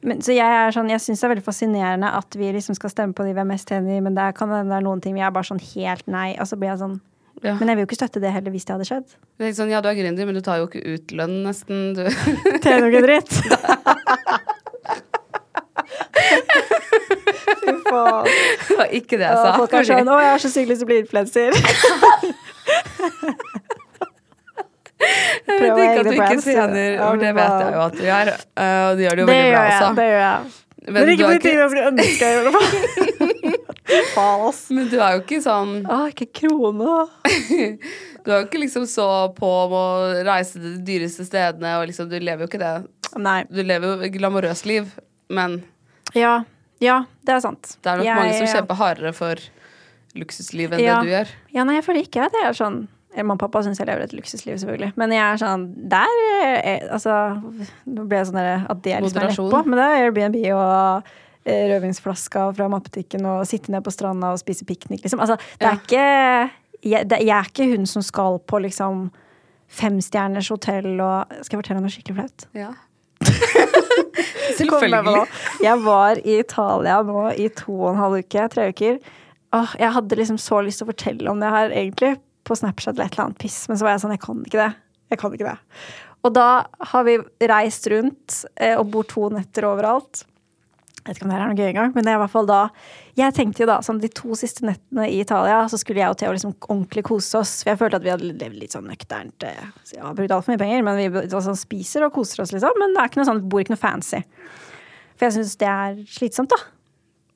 Men, 0.05 0.21
så 0.25 0.31
jeg 0.33 0.49
er 0.57 0.71
sånn, 0.73 0.89
jeg 0.89 1.01
syns 1.01 1.19
det 1.21 1.25
er 1.27 1.31
veldig 1.35 1.45
fascinerende 1.45 2.09
at 2.17 2.29
vi 2.37 2.47
liksom 2.55 2.75
skal 2.77 2.91
stemme 2.93 3.13
på 3.17 3.25
de 3.25 3.33
vi 3.37 3.41
er 3.43 3.49
mest 3.49 3.71
enig 3.73 3.91
i, 3.99 4.01
men 4.01 4.13
det 4.17 4.25
kan 4.37 4.49
hende 4.49 4.71
det 4.73 4.77
er 4.79 4.85
noen 4.85 5.01
ting 5.03 5.13
vi 5.17 5.21
er 5.21 5.33
bare 5.33 5.49
sånn 5.49 5.61
helt 5.61 6.05
nei. 6.09 6.29
Og 6.41 6.45
så 6.49 6.55
blir 6.57 6.69
jeg 6.73 6.81
sånn 6.83 6.97
Ja. 7.41 7.55
Men 7.57 7.67
jeg 7.71 7.77
vil 7.77 7.83
jo 7.85 7.87
ikke 7.87 7.97
støtte 7.97 8.21
det 8.21 8.31
heller 8.35 8.51
hvis 8.53 8.65
det 8.67 8.73
hadde 8.75 8.85
skjedd. 8.85 9.07
Det 9.39 9.45
er 9.47 9.53
sånn, 9.57 9.71
ja, 9.73 9.79
du 9.81 9.87
er 9.89 9.97
gründer, 9.97 10.25
men 10.29 10.35
du 10.37 10.43
tar 10.45 10.57
jo 10.61 10.65
ikke 10.67 10.83
ut 10.85 11.05
lønn, 11.17 11.37
nesten. 11.47 11.77
Du. 11.97 12.03
Tjener 12.61 12.75
er 12.75 12.81
jo 12.85 12.91
ikke 12.91 13.07
dritt. 13.07 13.31
Fy 17.61 17.71
faen. 17.87 18.25
Det 18.67 18.75
var 18.77 18.87
ikke 18.93 19.17
det 19.17 19.25
jeg 19.25 19.37
sa. 19.41 19.57
folk 19.57 19.73
er 19.73 19.83
sånn 19.89 20.11
Å, 20.11 20.13
jeg 20.21 20.31
har 20.35 20.41
så 20.43 20.49
sykt 20.53 20.69
lyst 20.69 20.81
til 20.83 20.87
å 20.87 20.89
bli 20.91 20.99
influenser. 21.01 21.49
Prøve 25.59 25.83
ikke 25.85 26.15
brands, 26.17 26.45
For 26.45 27.17
det 27.21 27.31
vet 27.35 27.53
jeg 27.61 27.73
jo 27.75 27.81
at 27.85 27.93
du 27.97 28.03
gjør, 28.07 28.31
eh, 28.31 28.81
og 28.89 28.97
du 28.97 29.03
gjør 29.05 29.15
det 29.19 29.23
jo 29.23 29.27
veldig 29.31 29.51
bra 29.51 29.63
også. 29.67 29.95
Det 29.99 30.07
gjør 30.11 30.21
jeg. 30.25 30.51
Men, 30.81 30.93
Men 30.93 31.09
ikke 31.13 31.21
er 31.21 31.27
på 31.27 31.33
de 31.33 31.43
tingene 31.45 31.77
jeg 31.77 31.87
ønsker 31.91 32.25
jeg 32.25 32.35
gjorde. 32.41 33.31
Faen, 34.15 34.41
ass. 34.47 34.61
men 34.71 34.87
du 34.89 34.95
er 35.03 35.17
jo 35.17 35.21
ikke 35.21 35.41
sånn 35.43 35.71
Å, 35.85 35.97
ikke 36.13 36.27
krone. 36.41 36.93
Du 38.21 38.29
er 38.31 38.37
jo 38.43 38.45
ikke 38.47 38.59
liksom 38.61 38.83
så 38.89 39.05
på 39.33 39.49
med 39.71 39.77
å 39.77 40.23
reise 40.27 40.59
til 40.59 40.75
de 40.77 40.81
dyreste 40.85 41.25
stedene, 41.25 41.71
og 41.79 41.87
liksom, 41.89 42.05
du 42.11 42.19
lever 42.21 42.45
jo 42.45 42.49
ikke 42.51 42.59
det. 42.61 42.73
Nei. 43.17 43.39
Du 43.49 43.63
lever 43.65 43.87
jo 43.87 44.05
et 44.05 44.13
glamorøst 44.13 44.67
liv, 44.69 44.91
men 45.33 45.63
Ja. 46.13 46.43
Ja, 46.81 46.99
det 47.25 47.33
er 47.35 47.41
sant. 47.41 47.75
det 47.81 47.89
er 47.91 47.97
nok 47.97 48.05
Jeg- 48.05 48.15
mange 48.17 48.37
som 48.37 48.47
kjemper 48.47 48.75
hardere 48.77 49.13
for 49.13 49.35
luksusliv 50.15 50.71
enn 50.73 50.79
Ja. 50.81 50.99
det 51.01 51.05
du 51.05 51.11
gjør. 51.15 51.27
Ja, 51.53 51.63
nei, 51.63 51.75
jeg 51.75 51.85
føler 51.85 52.01
ikke 52.05 52.25
at 52.25 52.31
jeg 52.33 52.45
er 52.45 52.53
sånn 52.53 52.77
eh, 52.85 52.87
Mamma 53.17 53.33
og 53.35 53.39
pappa 53.41 53.59
syns 53.65 53.79
jeg 53.81 53.87
lever 53.89 54.05
et 54.05 54.13
luksusliv, 54.15 54.55
selvfølgelig. 54.61 54.93
Men 54.95 55.11
jeg 55.11 55.21
er 55.25 55.39
sånn 55.41 55.65
Der 55.91 56.13
er, 56.45 56.85
Altså, 56.95 57.15
nå 57.91 58.05
ble 58.07 58.21
jeg 58.21 58.29
sånn 58.29 58.39
der 58.39 58.63
at 58.71 58.81
det 58.85 58.93
er 58.95 59.01
liksom 59.03 59.21
mer 59.21 59.33
rett 59.33 59.51
på. 59.51 59.63
Men 59.67 59.81
det 59.81 59.87
er 59.89 60.05
Airbnb 60.05 60.37
og 60.55 61.09
eh, 61.43 61.65
rødvinsflaska 61.73 62.45
fra 62.55 62.69
matbutikken 62.71 63.25
og 63.27 63.43
sitte 63.49 63.73
ned 63.73 63.83
på 63.83 63.91
stranda 63.91 64.31
og 64.31 64.39
spise 64.39 64.63
piknik, 64.69 65.03
liksom. 65.03 65.19
Altså, 65.19 65.35
det 65.59 65.67
er 65.67 65.75
Ja. 65.75 65.81
ikke 65.81 66.87
jeg, 66.91 67.09
det, 67.11 67.19
jeg 67.27 67.35
er 67.37 67.49
ikke 67.51 67.67
hun 67.75 67.85
som 67.85 68.01
skal 68.01 68.39
på 68.47 68.57
liksom 68.63 69.09
femstjerners 69.71 70.47
hotell 70.49 70.95
og 70.99 71.29
Skal 71.43 71.57
jeg 71.57 71.63
fortelle 71.63 71.81
noe 71.83 71.91
skikkelig 71.93 72.15
flaut? 72.17 72.47
Ja. 72.57 72.71
Selvfølgelig. 74.57 75.27
Jeg 75.63 75.83
var 75.85 76.19
i 76.25 76.39
Italia 76.39 77.01
nå 77.05 77.27
i 77.37 77.47
to 77.55 77.75
og 77.75 77.91
en 77.93 78.01
halv 78.01 78.17
uke, 78.23 78.47
tre 78.51 78.67
uker. 78.71 78.97
Åh, 79.55 79.73
jeg 79.79 79.91
hadde 79.95 80.17
liksom 80.19 80.37
så 80.41 80.61
lyst 80.63 80.79
til 80.81 80.87
å 80.87 80.91
fortelle 80.93 81.31
om 81.31 81.39
det 81.43 81.49
her 81.51 81.73
egentlig 81.75 82.15
på 82.51 82.59
Snapchat 82.59 82.95
eller 82.95 83.07
et 83.07 83.15
eller 83.15 83.29
annet 83.29 83.41
piss, 83.41 83.63
men 83.71 83.79
så 83.79 83.87
var 83.87 83.95
jeg 83.95 84.03
sånn, 84.05 84.15
jeg 84.17 84.25
kan 84.27 84.41
ikke 84.45 84.59
det. 84.59 84.71
Jeg 85.11 85.19
kan 85.19 85.35
ikke 85.35 85.47
det. 85.47 85.59
Og 86.21 86.35
da 86.35 86.49
har 86.91 87.07
vi 87.07 87.17
reist 87.49 87.87
rundt 87.91 88.43
eh, 88.61 88.75
og 88.77 88.91
bor 88.93 89.07
to 89.09 89.29
netter 89.33 89.65
overalt. 89.67 90.25
Jeg 91.01 91.07
vet 91.07 91.17
ikke 91.17 91.25
om 91.25 91.31
det 91.31 91.37
her 91.37 91.41
er 91.41 91.49
noe 91.49 91.57
gøy 91.57 91.69
engang, 91.71 91.93
men 91.95 92.05
det 92.05 92.11
er 92.11 92.19
i 92.19 92.21
hvert 92.21 92.33
fall 92.35 92.45
da 92.45 92.59
Jeg 93.17 93.33
tenkte 93.33 93.63
jo 93.63 93.67
da, 93.71 93.79
sånn 93.81 93.97
de 94.03 94.09
to 94.13 94.35
siste 94.37 94.67
nettene 94.67 95.07
i 95.09 95.17
Italia, 95.23 95.63
så 95.71 95.79
skulle 95.81 96.03
jeg 96.03 96.13
og 96.13 96.19
Theo 96.19 96.33
liksom 96.35 96.53
ordentlig 96.59 97.03
kose 97.07 97.39
oss. 97.41 97.55
For 97.63 97.73
jeg 97.73 97.79
følte 97.79 97.97
at 97.97 98.05
vi 98.05 98.11
hadde 98.13 98.29
levd 98.29 98.59
litt 98.59 98.75
sånn 98.75 98.85
nøkternt. 98.87 99.47
Så 99.81 99.97
jeg 99.97 100.05
har 100.05 100.13
brukt 100.17 100.35
altfor 100.35 100.53
mye 100.53 100.61
penger, 100.61 100.85
men 100.85 100.99
vi 100.99 101.07
altså, 101.25 101.55
spiser 101.57 102.05
og 102.05 102.13
koser 102.15 102.45
oss, 102.45 102.53
liksom. 102.53 102.77
Men 102.79 102.93
det 102.93 103.01
er 103.01 103.11
ikke 103.11 103.19
noe 103.19 103.29
sånn, 103.31 103.41
bor 103.49 103.63
ikke 103.63 103.73
noe 103.73 103.81
fancy. 103.81 104.21
For 105.17 105.27
jeg 105.27 105.39
syns 105.39 105.57
det 105.61 105.71
er 105.73 105.97
slitsomt, 106.19 106.53
da. 106.53 106.61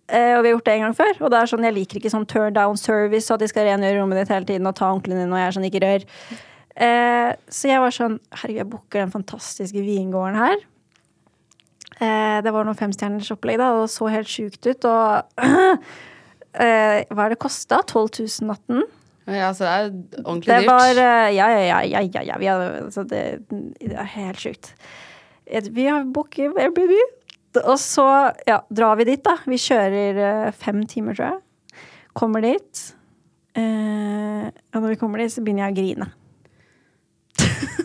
Eh, 0.06 0.36
og 0.38 0.43
vi 0.43 0.49
har 0.51 0.53
gjort 0.58 0.68
det 0.68 0.74
en 0.76 0.84
gang 0.86 0.97
før. 0.97 1.14
Og 1.26 1.32
det 1.34 1.39
er 1.39 1.49
sånn, 1.49 1.66
jeg 1.66 1.76
liker 1.80 1.99
ikke 2.01 2.14
sånn 2.14 2.28
turn 2.30 2.53
down 2.53 2.78
service, 2.78 3.30
og 3.30 3.39
at 3.39 3.45
de 3.45 3.49
skal 3.49 3.66
rengjøre 3.70 4.01
rommet 4.01 4.22
ditt 4.22 4.34
hele 4.34 4.49
tiden 4.49 4.70
og 4.70 4.76
ta 4.78 4.91
onklene 4.93 5.24
dine, 5.24 5.34
og 5.34 5.41
jeg 5.41 5.47
er 5.49 5.56
sånn, 5.58 5.68
ikke 5.70 5.84
rør. 5.86 6.06
Eh, 6.76 7.32
så 7.56 7.70
jeg 7.72 7.80
var 7.80 7.93
sånn 7.95 8.18
Herregud, 8.36 8.60
jeg 8.60 8.70
booker 8.74 8.99
den 9.06 9.14
fantastiske 9.14 9.86
vingården 9.86 10.38
her. 10.41 10.66
Eh, 11.95 12.41
det 12.43 12.51
var 12.51 12.68
noe 12.68 12.76
femstjerners 12.78 13.32
opplegg, 13.34 13.58
da, 13.62 13.72
og 13.74 13.86
det 13.86 13.93
så 13.95 14.12
helt 14.12 14.30
sjukt 14.30 14.68
ut. 14.68 14.88
Og 14.91 15.45
eh, 16.66 17.01
hva 17.10 17.26
er 17.26 17.34
det 17.34 17.41
kosta? 17.41 17.82
12 17.88 18.06
000 18.43 18.51
natten? 18.51 18.86
Ja, 19.26 19.49
så 19.58 19.66
det 19.66 19.72
er 19.74 19.86
ordentlig 20.22 20.51
Det 20.51 20.60
dyrt. 20.62 20.70
var 20.70 21.01
eh, 21.01 21.34
Ja, 21.34 21.47
ja, 21.49 21.62
ja. 21.66 21.82
ja, 21.95 22.01
ja, 22.06 22.26
ja 22.30 22.38
vi 22.38 22.49
har, 22.51 22.62
altså 22.84 23.08
det, 23.10 23.24
det 23.49 23.95
er 23.95 24.12
helt 24.20 24.43
sjukt. 24.43 24.76
Vi 25.45 25.86
har 25.88 26.06
booket 26.14 26.58
Airbnb. 26.60 26.93
Og 27.64 27.80
så 27.82 28.06
ja, 28.47 28.60
drar 28.74 28.99
vi 28.99 29.08
dit, 29.12 29.24
da. 29.26 29.38
Vi 29.47 29.60
kjører 29.62 30.22
eh, 30.28 30.51
fem 30.56 30.84
timer, 30.89 31.18
tror 31.18 31.28
jeg. 31.34 31.86
Kommer 32.16 32.43
dit. 32.45 32.84
Eh, 33.56 34.47
og 34.76 34.82
når 34.82 34.93
vi 34.93 34.99
kommer 34.99 35.24
dit, 35.24 35.32
så 35.32 35.43
begynner 35.43 35.68
jeg 35.68 35.76
å 35.76 35.80
grine. 35.80 36.08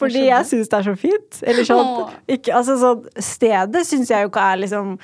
Fordi 0.00 0.26
jeg 0.26 0.48
syns 0.48 0.70
det 0.72 0.78
er 0.78 0.88
så 0.88 0.96
fint. 0.98 1.40
Eller 1.44 1.68
sånn, 1.68 1.92
ikke, 2.36 2.52
altså 2.56 2.76
sånn 2.80 3.06
Stedet 3.22 3.84
syns 3.88 4.10
jeg 4.12 4.24
jo 4.24 4.32
ikke 4.32 4.44
er 4.50 4.60
liksom 4.62 4.94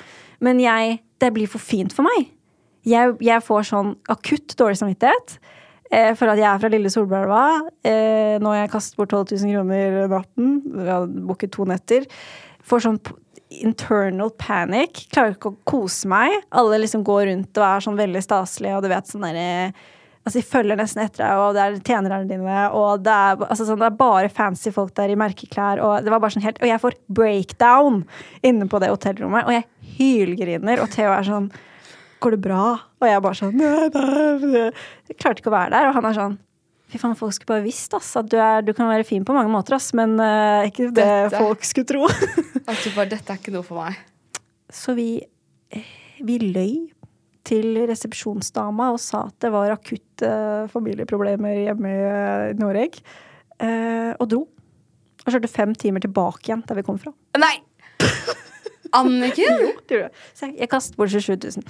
Men 0.43 0.59
jeg 0.61 0.97
Det 1.21 1.29
blir 1.35 1.49
for 1.49 1.61
fint 1.61 1.93
for 1.93 2.07
meg. 2.07 2.31
Jeg, 2.87 3.13
jeg 3.21 3.45
får 3.45 3.67
sånn 3.69 3.91
akutt 4.09 4.55
dårlig 4.57 4.79
samvittighet 4.79 5.35
eh, 5.93 6.13
for 6.17 6.31
at 6.31 6.39
jeg 6.39 6.47
er 6.49 6.61
fra 6.63 6.71
lille 6.73 6.89
Solbergelva. 6.89 7.43
Eh, 7.85 8.39
nå 8.41 8.49
har 8.49 8.63
jeg 8.63 8.71
kastet 8.73 8.97
bort 8.97 9.13
12 9.13 9.35
000 9.43 9.53
kroner 9.53 10.07
natten. 10.09 10.55
Vi 10.65 10.87
har 10.87 11.05
booket 11.05 11.53
to 11.53 11.67
netter. 11.69 12.07
Får 12.71 12.85
sånn 12.87 12.99
internal 13.51 14.31
panic. 14.39 15.05
Klarer 15.11 15.35
ikke 15.35 15.51
å 15.51 15.57
kose 15.67 16.07
meg. 16.11 16.37
Alle 16.55 16.79
liksom 16.81 17.03
går 17.07 17.25
rundt 17.27 17.57
og 17.59 17.65
er 17.67 17.83
sånn 17.83 17.99
veldig 17.99 18.21
staselige, 18.23 18.77
og 18.77 18.85
du 18.85 18.93
vet 18.93 19.11
sånn 19.11 19.27
derre 19.27 19.73
Altså, 20.21 20.37
De 20.37 20.45
følger 20.45 20.77
nesten 20.77 21.01
etter 21.01 21.23
deg, 21.23 21.39
og 21.41 21.55
det 21.57 21.61
er 21.63 21.77
tjenerne 21.81 22.27
dine. 22.29 22.57
Og 22.77 23.01
det 23.01 23.09
er, 23.09 23.39
altså, 23.41 23.65
sånn, 23.65 23.79
det 23.81 23.87
er 23.87 23.95
bare 23.97 24.29
fancy 24.29 24.69
folk 24.69 24.93
der 24.99 25.09
i 25.09 25.15
merkeklær. 25.17 25.81
Og 25.81 26.05
det 26.05 26.13
var 26.13 26.21
bare 26.21 26.35
sånn 26.35 26.45
helt, 26.45 26.59
og 26.61 26.69
jeg 26.69 26.81
får 26.83 26.97
breakdown 27.09 28.03
inne 28.45 28.67
på 28.69 28.77
det 28.83 28.91
hotellrommet, 28.93 29.49
og 29.49 29.55
jeg 29.55 29.65
hylgriner. 29.97 30.83
Og 30.83 30.93
Theo 30.93 31.09
er 31.15 31.25
sånn 31.25 31.49
Går 32.21 32.35
det 32.35 32.41
bra? 32.43 32.65
Og 33.01 33.07
jeg 33.09 33.21
bare 33.25 33.39
sånn 33.39 33.55
«Nei, 33.57 33.87
nei». 33.89 34.67
Jeg 35.09 35.17
klarte 35.17 35.41
ikke 35.41 35.49
å 35.49 35.55
være 35.55 35.73
der. 35.73 35.89
Og 35.89 35.97
han 35.97 36.05
er 36.11 36.19
sånn 36.19 36.37
Fy 36.91 36.99
faen, 37.01 37.15
folk 37.17 37.33
skulle 37.33 37.55
bare 37.55 37.63
visst 37.65 37.93
ass, 37.95 38.11
at 38.19 38.27
du, 38.29 38.35
er, 38.37 38.61
du 38.67 38.73
kan 38.75 38.89
være 38.91 39.05
fin 39.07 39.23
på 39.25 39.33
mange 39.33 39.49
måter, 39.49 39.77
ass, 39.77 39.93
men 39.95 40.17
uh, 40.19 40.67
ikke 40.67 40.89
det 40.91 40.99
Dette- 40.99 41.39
folk 41.39 41.63
skulle 41.63 41.87
tro. 41.87 42.09
At 42.71 42.81
du 42.85 42.91
bare, 42.95 43.09
dette 43.11 43.33
er 43.33 43.39
ikke 43.41 43.51
noe 43.53 43.65
for 43.67 43.81
meg. 43.81 43.97
Så 44.71 44.93
vi, 44.95 45.09
eh, 45.75 45.91
vi 46.23 46.37
løy 46.39 46.75
til 47.47 47.75
resepsjonsdama 47.89 48.91
og 48.93 48.99
sa 49.01 49.25
at 49.27 49.35
det 49.43 49.49
var 49.51 49.73
akutte 49.73 50.29
familieproblemer 50.71 51.63
hjemme 51.65 51.91
i 51.91 52.03
eh, 52.07 52.53
Norge. 52.61 53.01
eh, 53.59 54.13
og 54.17 54.29
dro. 54.31 54.43
Og 55.25 55.33
kjørte 55.35 55.51
fem 55.51 55.73
timer 55.77 56.01
tilbake 56.01 56.47
igjen 56.47 56.63
der 56.69 56.79
vi 56.79 56.85
kom 56.87 56.97
fra. 57.01 57.11
Nei! 57.37 57.57
Anniken? 58.97 59.59
Det 59.87 59.95
gjorde 59.95 60.07
jeg. 60.07 60.13
Så 60.35 60.47
jeg, 60.49 60.55
jeg 60.63 60.71
kastet 60.71 60.97
bort 60.99 61.11
27 61.13 61.35
000. 61.61 61.67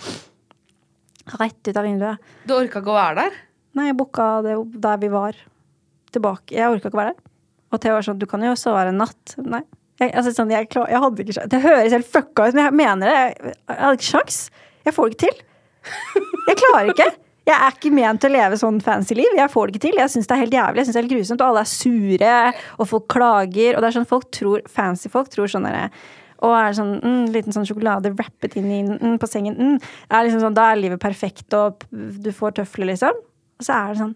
Rett 1.42 1.68
ut 1.70 1.78
av 1.78 1.86
vinduet. 1.86 2.30
Du 2.50 2.54
orka 2.56 2.80
ikke 2.82 2.94
å 2.94 2.98
være 2.98 3.18
der? 3.26 3.36
Nei, 3.78 3.90
jeg 3.92 3.98
booka 4.00 4.30
det 4.46 4.56
jo 4.56 4.64
der 4.86 4.98
vi 5.04 5.10
var. 5.14 5.38
Tilbake. 6.16 6.56
Jeg 6.56 6.72
orka 6.72 6.90
ikke 6.90 6.98
å 6.98 7.02
være 7.04 7.14
der. 7.14 7.30
Og 7.72 7.80
Theo 7.84 7.94
var 7.96 8.04
sånn 8.08 8.20
Du 8.20 8.26
kan 8.28 8.42
jo 8.44 8.56
sove 8.60 8.80
her 8.82 8.90
en 8.92 9.00
natt. 9.04 9.36
Nei. 9.46 9.62
Jeg, 10.02 10.14
altså, 10.18 10.34
sånn, 10.34 10.52
jeg, 10.54 10.68
klar, 10.74 10.88
jeg 10.90 11.02
hadde 11.04 11.24
ikke 11.24 11.36
sjans. 11.38 11.50
Det 11.52 11.62
høres 11.62 11.94
helt 11.94 12.08
fucka 12.10 12.48
ut, 12.48 12.56
men 12.58 12.64
jeg 12.66 12.78
mener 12.80 13.12
det. 13.12 13.18
Jeg, 13.18 13.58
jeg 13.70 13.82
hadde 13.82 14.00
ikke 14.00 14.08
sjans. 14.08 14.40
Jeg 14.88 14.96
får 14.96 15.10
det 15.10 15.18
ikke 15.18 15.28
til. 15.28 15.44
Jeg 16.48 16.58
klarer 16.58 16.90
ikke. 16.96 17.12
Jeg 17.50 17.58
er 17.58 17.76
ikke 17.76 17.92
ment 17.94 18.22
til 18.22 18.32
å 18.32 18.38
leve 18.38 18.58
sånn 18.62 18.80
fancy 18.86 19.18
liv. 19.18 19.38
Jeg 19.38 19.52
får 19.54 19.68
det 19.68 19.76
ikke 19.76 19.84
til. 19.86 20.00
Jeg 20.02 20.14
syns 20.14 20.30
det 20.30 20.36
er 20.36 20.42
helt 20.44 20.58
jævlig. 20.58 20.82
Jeg 20.82 20.88
synes 20.88 20.98
det 20.98 21.02
er 21.02 21.06
helt 21.06 21.14
grusomt. 21.16 21.44
Og 21.44 21.52
alle 21.52 21.62
er 21.62 21.70
sure, 21.70 22.34
og 22.78 22.90
folk 22.90 23.08
klager. 23.14 23.76
Og 23.76 23.84
det 23.84 23.90
er 23.92 23.96
sånn 24.00 24.10
folk 24.10 24.28
tror 24.34 24.66
Fancy 24.72 25.12
folk 25.14 25.30
tror 25.34 25.52
sånn 25.52 25.70
derre 25.70 25.88
og 26.42 26.56
er 26.58 26.74
sånn 26.74 26.96
mm, 26.98 27.26
liten 27.36 27.54
sånn 27.54 27.68
sjokolade 27.70 28.10
wrappet 28.16 28.56
inn 28.58 28.70
i 28.74 28.80
mm, 28.88 29.18
på 29.22 29.30
sengen. 29.30 29.58
Mm. 29.58 29.76
Er 30.10 30.26
liksom 30.26 30.42
sånn, 30.42 30.58
da 30.58 30.72
er 30.72 30.80
livet 30.80 31.02
perfekt, 31.02 31.46
og 31.54 31.84
du 31.92 32.32
får 32.34 32.56
tøfler, 32.58 32.90
liksom. 32.90 33.20
Og 33.62 33.68
så 33.68 33.76
er 33.78 33.92
det 33.92 34.02
sånn 34.02 34.16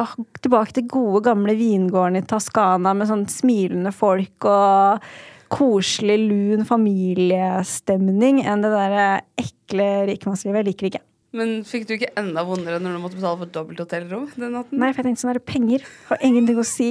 åh, 0.00 0.12
tilbake 0.44 0.76
til 0.76 0.86
gode, 0.90 1.24
gamle 1.28 1.56
vingården 1.58 2.20
i 2.20 2.26
Toskana 2.28 2.92
med 2.96 3.10
sånn 3.10 3.26
smilende 3.30 3.92
folk 3.94 4.46
og 4.50 5.06
koselig, 5.52 6.18
lun 6.26 6.64
familiestemning 6.66 8.42
enn 8.42 8.64
det 8.64 8.72
der 8.72 8.96
ekle 9.40 9.90
rikmannslivet. 10.10 10.62
Jeg 10.62 10.68
liker 10.70 10.86
det 10.86 10.92
ikke. 10.94 11.04
Men 11.36 11.52
fikk 11.68 11.84
du 11.86 11.94
ikke 11.96 12.14
enda 12.18 12.42
vondere 12.46 12.80
når 12.80 12.96
du 12.96 13.02
måtte 13.02 13.18
betale 13.18 13.40
for 13.42 13.52
dobbelt 13.52 13.82
hotellrom 13.82 14.26
den 14.34 14.56
natten? 14.56 14.80
Nei, 14.80 14.92
for 14.92 15.02
jeg 15.02 15.10
tenkte 15.10 15.24
sånn 15.24 15.34
er 15.34 15.40
det 15.40 15.48
penger 15.48 15.86
har 16.10 16.24
ingenting 16.24 16.60
å 16.62 16.66
si 16.66 16.90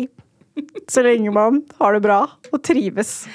så 0.91 1.03
lenge 1.03 1.33
man 1.35 1.63
har 1.81 1.95
det 1.97 2.03
bra 2.05 2.19
og 2.51 2.59
trives. 2.63 3.25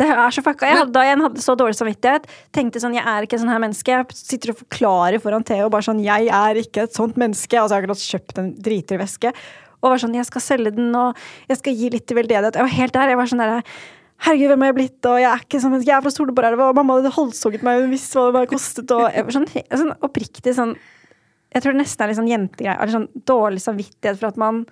Det 0.00 0.08
er 0.08 0.32
så 0.32 0.40
fucka. 0.44 0.68
Jeg 0.70 0.78
hadde, 0.80 0.92
da 0.94 1.02
jeg 1.04 1.18
hadde 1.20 1.42
så 1.44 1.54
dårlig 1.58 1.76
samvittighet, 1.76 2.28
tenkte 2.54 2.80
sånn 2.80 2.94
Jeg 2.96 3.04
er 3.04 3.26
ikke 3.26 3.38
sånn 3.40 3.52
her 3.52 3.60
menneske. 3.60 3.92
Jeg 3.92 4.16
sitter 4.16 4.54
og 4.54 4.62
forklarer 4.62 5.20
foran 5.20 5.44
Theo 5.44 5.68
bare 5.72 5.84
sånn 5.84 6.00
Jeg 6.02 6.30
er 6.32 6.60
ikke 6.62 6.86
et 6.86 6.96
sånt 6.96 7.18
menneske. 7.20 7.58
Altså, 7.60 7.76
jeg 7.76 7.82
har 7.82 7.84
akkurat 7.84 8.06
kjøpt 8.14 8.40
en 8.40 8.52
dritdyr 8.56 9.02
veske. 9.02 9.34
Og 9.82 9.92
var 9.92 10.00
sånn 10.00 10.16
Jeg 10.16 10.28
skal 10.30 10.44
selge 10.44 10.72
den, 10.78 10.94
og 10.96 11.18
jeg 11.50 11.60
skal 11.60 11.76
gi 11.76 11.90
litt 11.92 12.06
til 12.08 12.18
veldedighet. 12.18 12.56
Jeg 12.56 12.68
var 12.68 12.78
helt 12.78 12.96
der. 12.96 13.12
Jeg 13.12 13.20
var 13.20 13.32
sånn 13.32 13.44
der 13.44 13.58
Herregud, 14.22 14.52
hvem 14.52 14.62
har 14.62 14.70
jeg 14.70 14.78
blitt? 14.78 15.10
Og 15.10 15.18
jeg 15.18 15.28
er 15.28 15.44
ikke 15.44 15.60
sånn 15.60 15.76
Jeg 15.82 15.94
er 15.96 16.02
fra 16.04 16.14
Solbergelva, 16.14 16.70
og 16.70 16.78
mamma 16.78 16.96
hadde 16.98 17.12
halshugget 17.16 17.64
meg, 17.66 17.82
hun 17.82 17.92
visste 17.92 18.20
hva 18.20 18.30
det 18.30 18.42
hadde 18.44 18.52
kostet, 18.52 18.92
og 18.94 19.08
jeg 19.10 19.26
var 19.26 19.34
sånn, 19.34 19.48
sånn 19.50 19.94
oppriktig 19.98 20.54
sånn 20.54 20.76
Jeg 21.52 21.64
tror 21.64 21.74
det 21.74 21.82
nesten 21.82 22.04
er 22.04 22.12
litt 22.12 22.20
sånn 22.20 22.30
jentegreie. 22.30 22.76
Eller 22.78 22.96
sånn 22.96 23.08
dårlig 23.28 23.60
samvittighet 23.64 24.20
for 24.20 24.30
at 24.30 24.40
man 24.40 24.62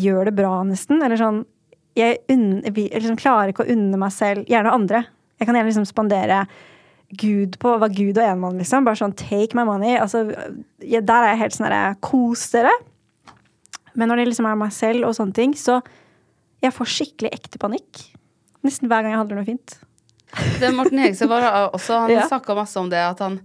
gjør 0.00 0.30
det 0.30 0.34
bra, 0.40 0.54
nesten. 0.66 1.04
Eller 1.04 1.20
sånn 1.20 1.44
Jeg, 1.98 2.18
unn, 2.30 2.60
liksom 2.62 3.16
klarer 3.18 3.50
ikke 3.50 3.64
å 3.66 3.72
unne 3.72 3.98
meg 3.98 4.12
selv 4.14 4.46
Gjerne 4.48 4.70
andre. 4.72 5.00
Jeg 5.40 5.48
kan 5.48 5.56
gjerne 5.56 5.70
liksom 5.72 5.88
spandere 5.88 6.44
Gud 7.18 7.56
på 7.58 7.72
hva 7.80 7.88
Gud 7.90 8.18
og 8.20 8.22
enmann, 8.24 8.58
liksom. 8.60 8.84
Bare 8.86 8.94
sånn 9.00 9.16
take 9.18 9.56
my 9.58 9.64
money. 9.66 9.96
Altså, 9.98 10.20
jeg, 10.78 11.02
der 11.08 11.24
er 11.26 11.32
jeg 11.32 11.40
helt 11.40 11.56
sånn 11.56 11.66
herre 11.66 11.96
Kos 12.04 12.44
dere. 12.52 12.70
Men 13.98 14.08
når 14.12 14.20
det 14.22 14.28
liksom 14.30 14.46
er 14.46 14.58
meg 14.60 14.70
selv 14.76 15.08
og 15.08 15.16
sånne 15.18 15.34
ting, 15.34 15.54
så 15.58 15.80
jeg 16.62 16.74
får 16.76 16.90
skikkelig 16.94 17.32
ekte 17.34 17.58
panikk. 17.58 18.04
Nesten 18.62 18.86
hver 18.90 19.02
gang 19.02 19.16
jeg 19.16 19.22
handler 19.22 19.40
noe 19.40 19.48
fint. 19.48 19.74
Det 20.60 20.70
Morten 20.76 21.00
Hegseth 21.02 21.26
var 21.32 21.48
også 21.72 22.04
Han 22.04 22.12
Ja. 22.20 22.28
snakka 22.30 22.54
masse 22.54 22.78
om 22.78 22.90
det, 22.92 23.00
at 23.02 23.18
han, 23.24 23.40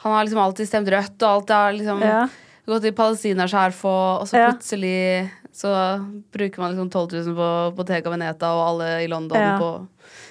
han 0.00 0.14
har 0.16 0.24
liksom 0.24 0.40
alltid 0.40 0.70
stemt 0.70 0.88
rødt, 0.88 1.18
og 1.20 1.28
alltid 1.28 1.52
har 1.58 1.76
liksom 1.76 2.00
Ja. 2.06 2.22
gått 2.70 2.86
i 2.88 2.94
palestinaskjerf, 2.96 3.84
og, 3.84 4.22
og 4.22 4.30
så 4.30 4.38
Ja. 4.40 4.48
Så 5.60 5.70
bruker 6.32 6.62
man 6.62 6.72
liksom 6.74 6.88
12 6.90 7.26
000 7.28 7.36
på 7.36 7.48
Bottega 7.76 8.12
Veneta, 8.12 8.52
og 8.56 8.62
alle 8.68 8.90
i 9.04 9.08
London 9.10 9.36
Ja. 9.40 9.58
på 9.60 9.70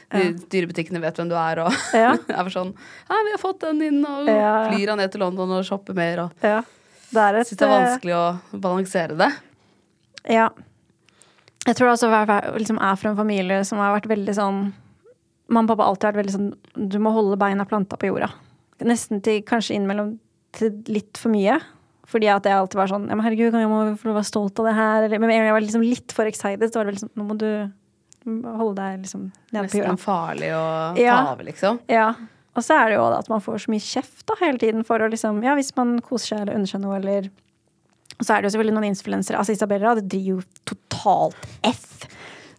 de 0.09 0.23
dyrebutikkene 0.49 1.01
vet 1.03 1.19
hvem 1.21 1.29
du 1.29 1.35
er, 1.37 1.61
og 1.67 1.73
Ja. 1.93 2.15
er 2.33 2.41
for 2.47 2.53
sånn 2.55 2.71
Ja, 2.73 3.19
vi 3.27 3.35
har 3.35 3.41
fått 3.41 3.61
den 3.61 3.81
inn, 3.85 3.99
og 4.05 4.25
flyr 4.25 4.89
han 4.93 4.97
ned 5.03 5.13
til 5.13 5.21
London 5.21 5.53
og 5.59 5.65
shopper 5.67 5.93
mer, 5.97 6.25
og 6.25 6.45
Ja. 6.45 6.63
Det 7.09 7.21
er 7.21 7.39
et 7.39 7.47
syns 7.49 7.57
det 7.57 7.65
er 7.65 7.71
eh, 7.73 7.85
vanskelig 7.85 8.15
å 8.17 8.59
balansere 8.61 9.15
det. 9.17 9.29
Ja. 10.29 10.49
Jeg 11.65 11.75
tror 11.77 11.91
også 11.91 12.09
jeg 12.09 12.53
liksom 12.61 12.77
er 12.81 12.95
fra 13.01 13.09
en 13.11 13.17
familie 13.17 13.63
som 13.65 13.81
har 13.81 13.95
vært 13.97 14.09
veldig 14.09 14.35
sånn 14.37 14.61
Mamma 15.49 15.65
og 15.65 15.77
pappa 15.79 15.85
har 15.87 15.89
alltid 15.95 16.07
vært 16.11 16.19
veldig 16.19 16.33
sånn 16.35 16.89
Du 16.93 16.99
må 17.01 17.09
holde 17.15 17.37
beina 17.41 17.65
planta 17.65 17.97
på 17.97 18.11
jorda. 18.11 18.29
Nesten 18.85 19.21
til 19.25 19.41
kanskje 19.41 19.75
innimellom 19.79 20.19
til 20.53 20.75
litt 20.87 21.17
for 21.17 21.33
mye. 21.33 21.55
Fordi 22.09 22.29
at 22.33 22.47
jeg 22.49 22.57
alltid 22.57 22.79
var 22.79 22.89
sånn 22.89 23.05
Ja, 23.09 23.15
men 23.15 23.25
herregud, 23.25 23.51
kan 23.53 23.61
jeg 23.61 23.69
må 23.69 23.81
få 24.01 24.13
være 24.15 24.25
stolt 24.25 24.59
av 24.61 24.65
det 24.69 24.73
her? 24.77 25.03
Eller, 25.05 25.19
men 25.21 25.29
jeg 25.29 25.51
var 25.53 25.61
liksom 25.61 25.83
litt 25.85 26.15
for 26.15 26.25
excited, 26.29 26.65
så 26.71 26.79
var 26.81 26.87
det 26.89 26.95
veldig 26.95 27.03
sånn 27.05 27.15
Nå 27.19 27.27
må 27.29 27.37
du 27.37 27.49
holde 28.59 28.75
deg 28.81 29.03
liksom 29.05 29.21
nede 29.53 29.69
på 29.71 29.79
jorda. 29.79 29.93
Nesten 29.93 30.01
farlig 30.03 30.49
å 30.53 30.63
ta 30.95 31.01
Ja. 31.01 31.17
av, 31.31 31.39
liksom. 31.45 31.79
Ja. 31.89 32.09
Og 32.57 32.65
så 32.65 32.75
er 32.75 32.89
det 32.91 32.97
jo 32.97 33.05
at 33.15 33.29
man 33.31 33.39
får 33.41 33.61
så 33.63 33.71
mye 33.71 33.85
kjeft 33.85 34.25
da 34.27 34.35
hele 34.41 34.59
tiden 34.59 34.83
for 34.85 34.99
å 34.99 35.07
liksom 35.09 35.41
Ja, 35.45 35.53
hvis 35.55 35.71
man 35.77 35.99
koser 36.03 36.35
seg 36.35 36.49
eller 36.49 36.65
seg 36.69 36.81
noe, 36.83 36.97
eller 36.99 37.29
Og 38.19 38.25
så 38.25 38.35
er 38.35 38.41
det 38.41 38.49
jo 38.49 38.57
selvfølgelig 38.57 38.75
noen 38.75 38.89
influensere. 38.89 39.37
Altså 39.39 39.53
Isabella 39.55 39.93
det 39.95 40.09
driver 40.11 40.41
jo 40.41 40.41
totalt 40.67 41.37
F. 41.63 42.07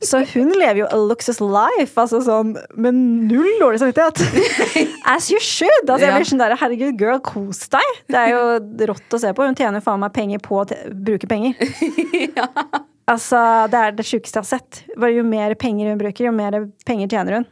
Så 0.01 0.23
hun 0.33 0.49
lever 0.57 0.79
jo 0.81 0.87
a 0.89 0.97
luxus 0.97 1.43
life, 1.45 1.93
altså 2.01 2.23
sånn 2.25 2.55
med 2.81 2.97
null 3.29 3.51
dårlig 3.61 3.83
samvittighet. 3.83 4.23
As 5.13 5.29
you 5.29 5.41
should! 5.45 5.85
Altså 5.85 6.07
jeg 6.07 6.15
blir 6.15 6.29
sånn 6.31 6.41
der, 6.41 6.55
Herregud, 6.57 6.97
girl, 7.01 7.21
kos 7.25 7.67
deg! 7.73 7.99
Det 8.09 8.23
er 8.23 8.33
jo 8.33 8.87
rått 8.95 9.17
å 9.17 9.21
se 9.21 9.33
på. 9.37 9.45
Hun 9.45 9.59
tjener 9.59 9.85
faen 9.85 10.01
meg 10.01 10.15
penger 10.17 10.41
på 10.45 10.63
å 10.63 10.69
bruke 11.09 11.29
penger. 11.31 11.59
Altså, 13.11 13.39
Det 13.67 13.75
er 13.75 13.95
det 13.99 14.05
sjukeste 14.07 14.39
jeg 14.39 14.45
har 14.45 14.47
sett. 14.47 14.77
Bare 14.95 15.17
Jo 15.17 15.25
mer 15.27 15.57
penger 15.59 15.89
hun 15.91 15.99
bruker, 15.99 16.29
jo 16.29 16.31
mer 16.31 16.61
penger 16.87 17.11
tjener 17.11 17.41
hun. 17.41 17.47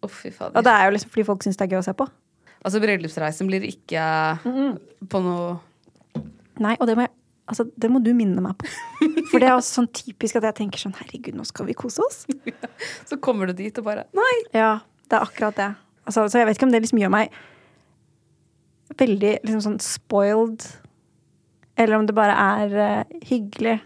Oh. 0.00 0.14
Og 0.48 0.62
det 0.64 0.72
er 0.72 0.86
jo 0.86 0.94
liksom 0.94 1.10
fordi 1.12 1.26
folk 1.28 1.44
syns 1.44 1.58
det 1.60 1.66
er 1.66 1.74
gøy 1.74 1.82
å 1.82 1.84
se 1.84 1.92
på. 1.98 2.06
Altså, 2.60 2.80
bryllupsreisen 2.80 3.50
blir 3.50 3.66
ikke 3.68 4.04
på 5.12 5.20
noe 5.24 5.58
Nei, 6.60 6.74
og 6.76 6.88
det 6.88 6.96
må, 6.96 7.04
jeg, 7.06 7.12
altså, 7.50 7.66
det 7.76 7.90
må 7.92 8.00
du 8.04 8.12
minne 8.16 8.42
meg 8.44 8.56
på. 8.60 8.70
For 9.30 9.42
det 9.42 9.50
er 9.50 9.56
også 9.56 9.80
sånn 9.80 9.90
typisk 9.94 10.38
at 10.40 10.48
jeg 10.48 10.58
tenker 10.62 10.80
sånn 10.82 10.96
Herregud, 10.98 11.36
nå 11.38 11.46
skal 11.48 11.68
vi 11.68 11.76
kose 11.78 12.02
oss. 12.04 12.24
Så 13.10 13.18
kommer 13.22 13.50
du 13.50 13.56
dit 13.58 13.76
og 13.82 13.86
bare 13.86 14.06
Nei! 14.16 14.34
Ja, 14.56 14.78
det 15.10 15.18
er 15.18 15.26
akkurat 15.26 15.58
det. 15.58 15.70
Altså, 16.08 16.24
så 16.30 16.40
jeg 16.40 16.48
vet 16.48 16.58
ikke 16.58 16.66
om 16.66 16.72
det 16.72 16.80
liksom 16.82 16.98
gjør 16.98 17.12
meg 17.12 17.34
veldig 18.98 19.34
liksom 19.44 19.60
sånn 19.62 19.78
spoiled, 19.84 20.64
eller 21.78 21.98
om 22.00 22.06
det 22.08 22.16
bare 22.16 22.34
er 22.34 22.72
uh, 22.74 23.18
hyggelig. 23.28 23.76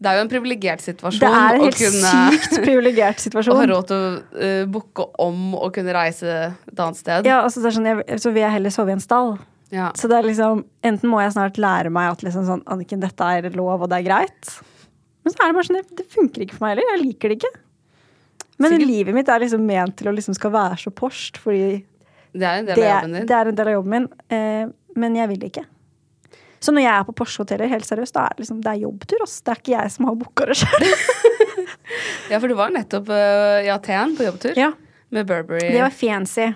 Det 0.00 0.10
er 0.10 0.18
jo 0.18 0.24
en 0.24 0.30
privilegert 0.30 0.82
situasjon 0.84 1.22
Det 1.22 1.28
er 1.28 1.56
en 1.56 1.62
helt 1.64 1.78
kunne 1.78 2.12
sykt 2.34 2.56
privilegert 2.66 3.16
å 3.16 3.20
ha 3.20 3.24
situasjon. 3.26 3.60
råd 3.70 3.90
til 3.90 3.98
å 3.98 4.14
uh, 4.14 4.62
booke 4.70 5.08
om 5.22 5.56
og 5.58 5.74
kunne 5.76 5.94
reise 5.96 6.30
et 6.54 6.78
annet 6.78 7.00
sted. 7.00 7.28
Ja, 7.28 7.42
altså, 7.44 7.64
sånn, 7.68 7.90
jeg, 7.90 8.20
så 8.22 8.32
vil 8.32 8.46
jeg 8.46 8.56
heller 8.56 8.74
sove 8.74 8.94
i 8.94 8.96
en 8.96 9.04
stall. 9.04 9.36
Ja. 9.74 9.88
Så 9.98 10.06
det 10.10 10.20
er 10.20 10.28
liksom, 10.28 10.62
enten 10.86 11.10
må 11.10 11.18
jeg 11.24 11.32
snart 11.34 11.58
lære 11.58 11.90
meg 11.90 12.12
at 12.14 12.22
liksom 12.22 12.46
sånn, 12.46 12.62
Anniken, 12.70 13.00
dette 13.02 13.26
er 13.26 13.48
lov, 13.58 13.82
og 13.82 13.90
det 13.90 13.98
er 14.00 14.06
greit. 14.06 14.52
Men 15.24 15.32
så 15.34 15.40
er 15.42 15.50
det 15.50 15.56
bare 15.58 15.66
sånn, 15.66 15.80
det- 15.82 15.96
det 15.98 16.06
funker 16.12 16.44
ikke 16.44 16.54
for 16.58 16.66
meg 16.66 16.76
heller. 16.76 16.92
Jeg 16.94 17.02
liker 17.08 17.28
det 17.32 17.38
ikke. 17.40 17.52
Men 18.62 18.70
Sikkert. 18.70 18.86
livet 18.86 19.14
mitt 19.16 19.28
er 19.34 19.40
liksom 19.42 19.64
ment 19.66 19.96
til 19.98 20.06
å 20.12 20.14
liksom 20.14 20.34
skal 20.38 20.52
være 20.54 20.76
så 20.78 20.92
porst, 20.94 21.38
fordi 21.42 21.82
Det 22.32 22.42
er 22.46 22.58
en 22.60 22.66
del 22.66 22.76
det, 22.76 22.84
av 22.84 23.02
jobben 23.02 23.12
din. 23.18 23.26
det 23.26 23.34
er 23.40 23.48
en 23.50 23.54
del 23.58 23.68
av 23.68 23.74
jobben 23.74 23.90
min. 23.90 24.08
Eh, 24.30 24.66
men 24.96 25.16
jeg 25.16 25.28
vil 25.32 25.48
ikke. 25.50 25.64
Så 26.60 26.72
når 26.72 26.80
jeg 26.86 26.94
er 26.94 27.04
på 27.04 27.14
Porsche-hoteller, 27.18 27.68
helt 27.68 27.84
seriøst, 27.84 28.12
da 28.14 28.20
er 28.24 28.34
det 28.36 28.44
liksom, 28.46 28.60
det 28.62 28.70
er 28.72 28.80
jobbtur. 28.86 29.22
Ass. 29.26 29.40
Det 29.42 29.52
er 29.52 29.58
ikke 29.60 29.74
jeg 29.82 29.90
som 29.92 30.06
har 30.06 30.14
booka 30.14 30.46
det 30.46 30.56
sjøl. 30.56 30.86
Ja, 32.30 32.38
for 32.40 32.48
du 32.48 32.54
var 32.56 32.70
nettopp 32.72 33.08
uh, 33.12 33.60
i 33.64 33.68
Aten 33.68 34.14
på 34.16 34.24
jobbtur 34.24 34.56
Ja, 34.56 34.70
med 35.12 35.26
Burberry. 35.28 35.68
det 35.72 35.80
var 35.82 35.90
fancy. 35.92 36.54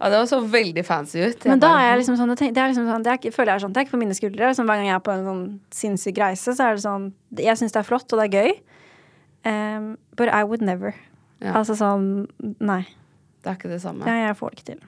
Ja, 0.00 0.08
det 0.08 0.16
var 0.16 0.28
så 0.30 0.38
veldig 0.40 0.82
fancy 0.86 1.20
ut. 1.20 1.44
Men 1.44 1.60
da 1.60 1.74
er 1.76 1.90
jeg 1.90 1.98
liksom 2.00 2.16
sånn, 2.16 2.30
det 2.32 2.56
er 2.56 2.70
liksom 2.72 2.86
sånn 2.88 3.02
det 3.04 3.12
er 3.12 3.34
føler 3.34 3.52
jeg 3.52 3.58
er 3.58 3.64
sånn, 3.66 3.72
det 3.76 3.80
er 3.82 3.84
ikke 3.84 3.96
på 3.98 4.00
mine 4.00 4.16
skuldre. 4.16 4.52
Sånn, 4.56 4.68
hver 4.70 4.80
gang 4.80 4.88
jeg 4.88 4.96
er 4.96 5.02
på 5.04 5.12
en 5.12 5.26
sånn 5.26 5.42
sinnssyk 5.76 6.20
reise, 6.22 6.54
så 6.56 6.70
er 6.70 6.78
det 6.78 6.84
sånn 6.86 7.10
Jeg 7.36 7.60
syns 7.60 7.74
det 7.76 7.82
er 7.82 7.88
flott, 7.88 8.08
og 8.14 8.22
det 8.22 8.28
er 8.30 8.38
gøy. 8.38 8.54
Um, 9.44 9.90
but 10.16 10.28
I 10.32 10.42
would 10.44 10.64
never. 10.64 10.94
Ja. 11.40 11.52
Altså 11.60 11.76
sånn 11.76 12.28
Nei. 12.60 12.82
Det 13.40 13.52
er 13.52 13.56
ikke 13.60 13.72
det 13.72 13.80
samme. 13.84 14.08
Ja, 14.08 14.28
jeg 14.28 14.36
får 14.40 14.50
det 14.50 14.58
ikke 14.58 14.68
til. 14.72 14.82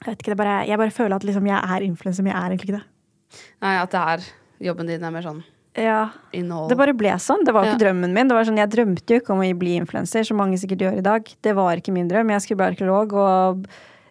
Jeg 0.00 0.08
vet 0.08 0.22
ikke, 0.22 0.32
det 0.32 0.40
bare, 0.40 0.56
jeg 0.68 0.80
bare 0.80 0.96
føler 0.96 1.16
at 1.16 1.24
liksom 1.28 1.46
jeg 1.48 1.60
er 1.60 1.84
influenser, 1.84 2.24
men 2.24 2.32
jeg 2.32 2.40
er 2.40 2.52
egentlig 2.54 2.68
ikke 2.70 2.80
det. 2.80 3.40
Nei, 3.64 3.74
at 3.80 3.92
det 3.92 4.00
er 4.14 4.26
jobben 4.70 4.88
din 4.88 5.04
er 5.04 5.12
mer 5.12 5.24
sånn 5.24 5.42
Ja, 5.78 6.00
innhold. 6.36 6.68
Det 6.72 6.76
bare 6.80 6.96
ble 6.96 7.12
sånn. 7.20 7.44
Det 7.46 7.52
var 7.54 7.68
ikke 7.68 7.76
Ja. 7.78 7.82
drømmen 7.84 8.12
min. 8.16 8.28
Det 8.28 8.34
var 8.36 8.44
sånn, 8.48 8.56
Jeg 8.58 8.70
drømte 8.72 9.06
jo 9.14 9.20
ikke 9.20 9.32
om 9.36 9.40
å 9.44 9.58
bli 9.58 9.76
influenser, 9.78 10.24
som 10.26 10.36
mange 10.36 10.58
sikkert 10.58 10.80
gjør 10.84 10.98
i 10.98 11.04
dag. 11.04 11.24
Det 11.42 11.54
var 11.54 11.76
ikke 11.76 11.92
min 11.92 12.08
drøm. 12.08 12.28
Jeg 12.32 12.42
skulle 12.42 12.56
bli 12.58 12.72
arkeolog 12.74 13.12
og 13.12 13.66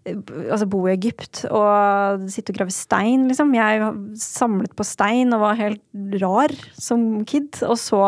altså, 0.08 0.68
bo 0.70 0.84
i 0.88 0.94
Egypt 0.94 1.44
og 1.50 2.26
sitte 2.32 2.54
og 2.54 2.60
grave 2.60 2.74
stein, 2.74 3.28
liksom. 3.30 3.54
Jeg 3.58 3.92
samlet 4.22 4.76
på 4.78 4.88
stein 4.88 5.34
og 5.36 5.44
var 5.44 5.60
helt 5.60 5.84
rar 6.22 6.54
som 6.80 7.24
kid. 7.30 7.62
Og 7.68 7.78
så 7.82 8.02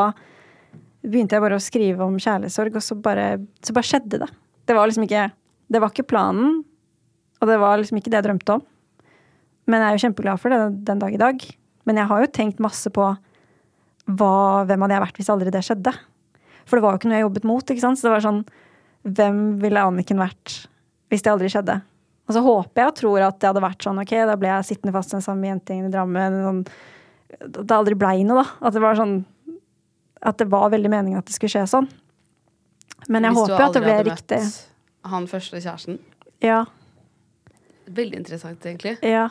begynte 1.02 1.38
jeg 1.38 1.44
bare 1.44 1.58
å 1.58 1.64
skrive 1.64 2.06
om 2.06 2.20
kjærlighetssorg, 2.22 2.78
og 2.78 2.86
så 2.86 2.98
bare, 3.02 3.28
så 3.66 3.76
bare 3.76 3.90
skjedde 3.90 4.22
det. 4.24 4.30
Det 4.70 4.78
var 4.78 4.90
liksom 4.90 5.08
ikke 5.08 5.30
Det 5.72 5.80
var 5.80 5.92
ikke 5.94 6.04
planen, 6.04 6.66
og 7.40 7.48
det 7.48 7.56
var 7.62 7.78
liksom 7.80 7.96
ikke 7.98 8.12
det 8.12 8.18
jeg 8.20 8.26
drømte 8.26 8.58
om. 8.58 8.64
Men 9.72 9.80
jeg 9.80 9.88
er 9.88 9.96
jo 9.96 10.02
kjempeglad 10.04 10.42
for 10.42 10.52
det 10.52 10.58
den 10.84 11.00
dag 11.00 11.14
i 11.16 11.22
dag. 11.22 11.46
Men 11.88 11.98
jeg 11.98 12.10
har 12.10 12.24
jo 12.24 12.32
tenkt 12.36 12.60
masse 12.60 12.92
på 12.92 13.06
hva, 14.12 14.34
hvem 14.68 14.84
hadde 14.84 14.98
jeg 14.98 15.04
vært 15.06 15.22
hvis 15.22 15.32
aldri 15.32 15.54
det 15.54 15.62
skjedde? 15.64 15.94
For 16.68 16.76
det 16.76 16.84
var 16.84 16.92
jo 16.92 17.00
ikke 17.00 17.12
noe 17.12 17.22
jeg 17.22 17.26
jobbet 17.26 17.48
mot. 17.48 17.72
ikke 17.72 17.84
sant? 17.86 18.00
Så 18.00 18.10
det 18.10 18.14
var 18.18 18.26
sånn 18.26 18.44
Hvem 19.02 19.38
ville 19.64 19.82
Anniken 19.82 20.20
vært 20.22 20.68
hvis 21.12 21.26
det 21.26 21.34
aldri 21.34 21.52
skjedde? 21.52 21.82
Og 22.30 22.36
så 22.36 22.44
håper 22.46 22.80
jeg 22.82 22.92
og 22.92 22.98
tror 22.98 23.26
at 23.26 23.40
det 23.42 23.50
hadde 23.50 23.64
vært 23.66 23.84
sånn 23.84 24.00
ok, 24.00 24.14
da 24.30 24.38
ble 24.40 24.52
jeg 24.54 24.68
sittende 24.70 24.94
fast 24.96 25.12
med 25.12 25.20
den 25.20 25.26
samme 25.26 25.50
jentegjengen 25.50 25.90
i 25.90 25.94
Drammen. 25.94 26.38
Sånn, 26.46 26.62
at 27.42 27.58
det 27.60 27.76
aldri 27.76 27.98
blei 28.00 28.22
noe, 28.28 28.44
da. 28.44 28.68
At 28.68 28.78
det 28.78 28.84
var 28.84 29.00
sånn 29.00 29.22
At 30.22 30.38
det 30.38 30.46
var 30.52 30.70
veldig 30.70 30.92
meningen 30.92 31.18
at 31.18 31.26
det 31.26 31.34
skulle 31.34 31.52
skje 31.52 31.66
sånn. 31.68 31.90
Men 33.10 33.26
jeg 33.26 33.34
Hvis 33.34 33.50
du 33.50 33.54
håper 33.54 33.64
jo 33.64 33.68
at 33.68 33.76
det 33.76 33.82
aldri 33.82 33.94
hadde 33.98 34.16
møtt 34.16 35.12
Han 35.12 35.28
første 35.28 35.62
kjæresten. 35.64 35.98
Ja. 36.46 36.60
Veldig 37.92 38.20
interessant, 38.22 38.66
egentlig. 38.66 39.00
Ja. 39.02 39.30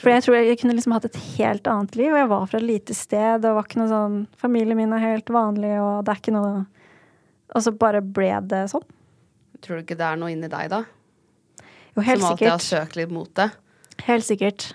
For 0.00 0.08
jeg 0.08 0.24
tror 0.24 0.38
jeg 0.38 0.56
kunne 0.62 0.74
liksom 0.78 0.94
hatt 0.96 1.06
et 1.10 1.18
helt 1.36 1.68
annet 1.68 1.98
liv. 2.00 2.08
Og 2.14 2.18
jeg 2.22 2.30
var 2.32 2.46
fra 2.48 2.58
et 2.58 2.66
lite 2.66 2.96
sted, 2.96 3.44
og 3.44 3.58
var 3.58 3.68
ikke 3.68 3.82
noe 3.82 3.92
sånn 3.92 4.16
Familien 4.40 4.80
min 4.80 4.96
er 4.96 5.04
helt 5.04 5.30
vanlig, 5.32 5.74
og 5.76 6.02
det 6.06 6.14
er 6.14 6.22
ikke 6.22 6.34
noe 6.34 6.64
Og 7.52 7.66
så 7.66 7.74
bare 7.76 8.00
ble 8.00 8.32
det 8.48 8.64
sånn. 8.72 8.88
Tror 9.62 9.78
du 9.78 9.84
ikke 9.84 9.98
det 9.98 10.06
er 10.08 10.18
noe 10.20 10.32
inni 10.34 10.50
deg, 10.50 10.70
da? 10.72 10.82
Jo, 11.92 12.02
helt 12.02 12.22
som 12.22 12.30
alltid 12.32 12.50
har 12.50 12.64
søkt 12.64 12.96
litt 12.98 13.12
mot 13.12 13.30
det? 13.38 13.50
Helt 14.06 14.26
sikkert. 14.26 14.72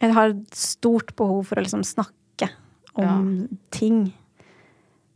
Jeg 0.00 0.14
har 0.16 0.32
et 0.32 0.56
stort 0.56 1.14
behov 1.18 1.44
for 1.48 1.60
å 1.60 1.64
liksom 1.64 1.82
snakke 1.86 2.50
om 3.00 3.48
ting. 3.72 4.10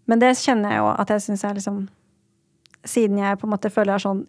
Men 0.08 0.20
det 0.20 0.34
kjenner 0.38 0.74
jeg 0.74 0.82
jo 0.82 0.88
at 0.92 1.12
jeg 1.14 1.24
syns 1.24 1.44
er 1.44 1.56
liksom 1.58 1.84
siden 2.84 3.18
jeg 3.18 3.38
på 3.40 3.48
en 3.48 3.54
måte 3.54 3.70
føler 3.72 3.94
jeg 3.94 4.02
er 4.02 4.08
sånn 4.08 4.24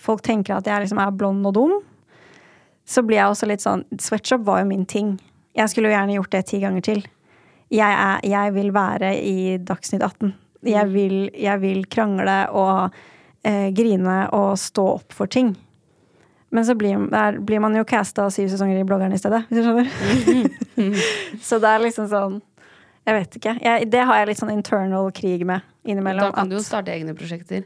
Folk 0.00 0.22
tenker 0.24 0.54
at 0.56 0.68
jeg 0.70 0.86
liksom 0.86 1.00
er 1.02 1.10
blond 1.12 1.44
og 1.50 1.52
dum. 1.52 1.72
Så 2.88 3.02
blir 3.04 3.18
jeg 3.18 3.28
også 3.28 3.48
litt 3.50 3.60
sånn 3.60 3.82
Sweatshop 4.00 4.46
var 4.46 4.62
jo 4.62 4.70
min 4.70 4.86
ting. 4.88 5.18
Jeg 5.52 5.68
skulle 5.68 5.90
jo 5.90 5.96
gjerne 5.98 6.14
gjort 6.16 6.32
det 6.32 6.40
ti 6.48 6.60
ganger 6.62 6.86
til. 6.86 7.02
Jeg, 7.68 7.92
er, 7.92 8.22
jeg 8.24 8.54
vil 8.56 8.70
være 8.72 9.10
i 9.20 9.58
Dagsnytt 9.60 10.00
18. 10.00 10.32
Jeg 10.64 10.88
vil, 10.94 11.18
jeg 11.36 11.60
vil 11.60 11.84
krangle 11.92 12.38
og 12.56 12.96
eh, 13.44 13.70
grine 13.74 14.28
og 14.36 14.54
stå 14.58 14.84
opp 14.98 15.12
for 15.16 15.26
ting. 15.26 15.54
Men 16.52 16.66
så 16.68 16.74
blir, 16.76 16.98
der, 17.10 17.38
blir 17.40 17.60
man 17.64 17.74
jo 17.78 17.84
casta 17.88 18.26
syv 18.30 18.50
sesonger 18.52 18.80
i 18.82 18.84
bloggeren 18.84 19.14
i 19.16 19.18
stedet, 19.20 19.44
hvis 19.48 19.62
du 19.62 19.68
skjønner. 19.68 20.96
så 21.48 21.58
det 21.62 21.70
er 21.70 21.80
liksom 21.86 22.08
sånn 22.12 22.40
Jeg 23.08 23.14
vet 23.16 23.36
ikke. 23.40 23.54
Jeg, 23.64 23.86
det 23.90 24.02
har 24.06 24.18
jeg 24.20 24.28
litt 24.28 24.38
sånn 24.42 24.52
internal 24.52 25.08
krig 25.16 25.46
med 25.48 25.64
innimellom. 25.88 26.28
Da 26.28 26.36
kan 26.36 26.50
du 26.52 26.54
jo 26.58 26.62
starte 26.62 26.92
egne 26.94 27.14
prosjekter 27.18 27.64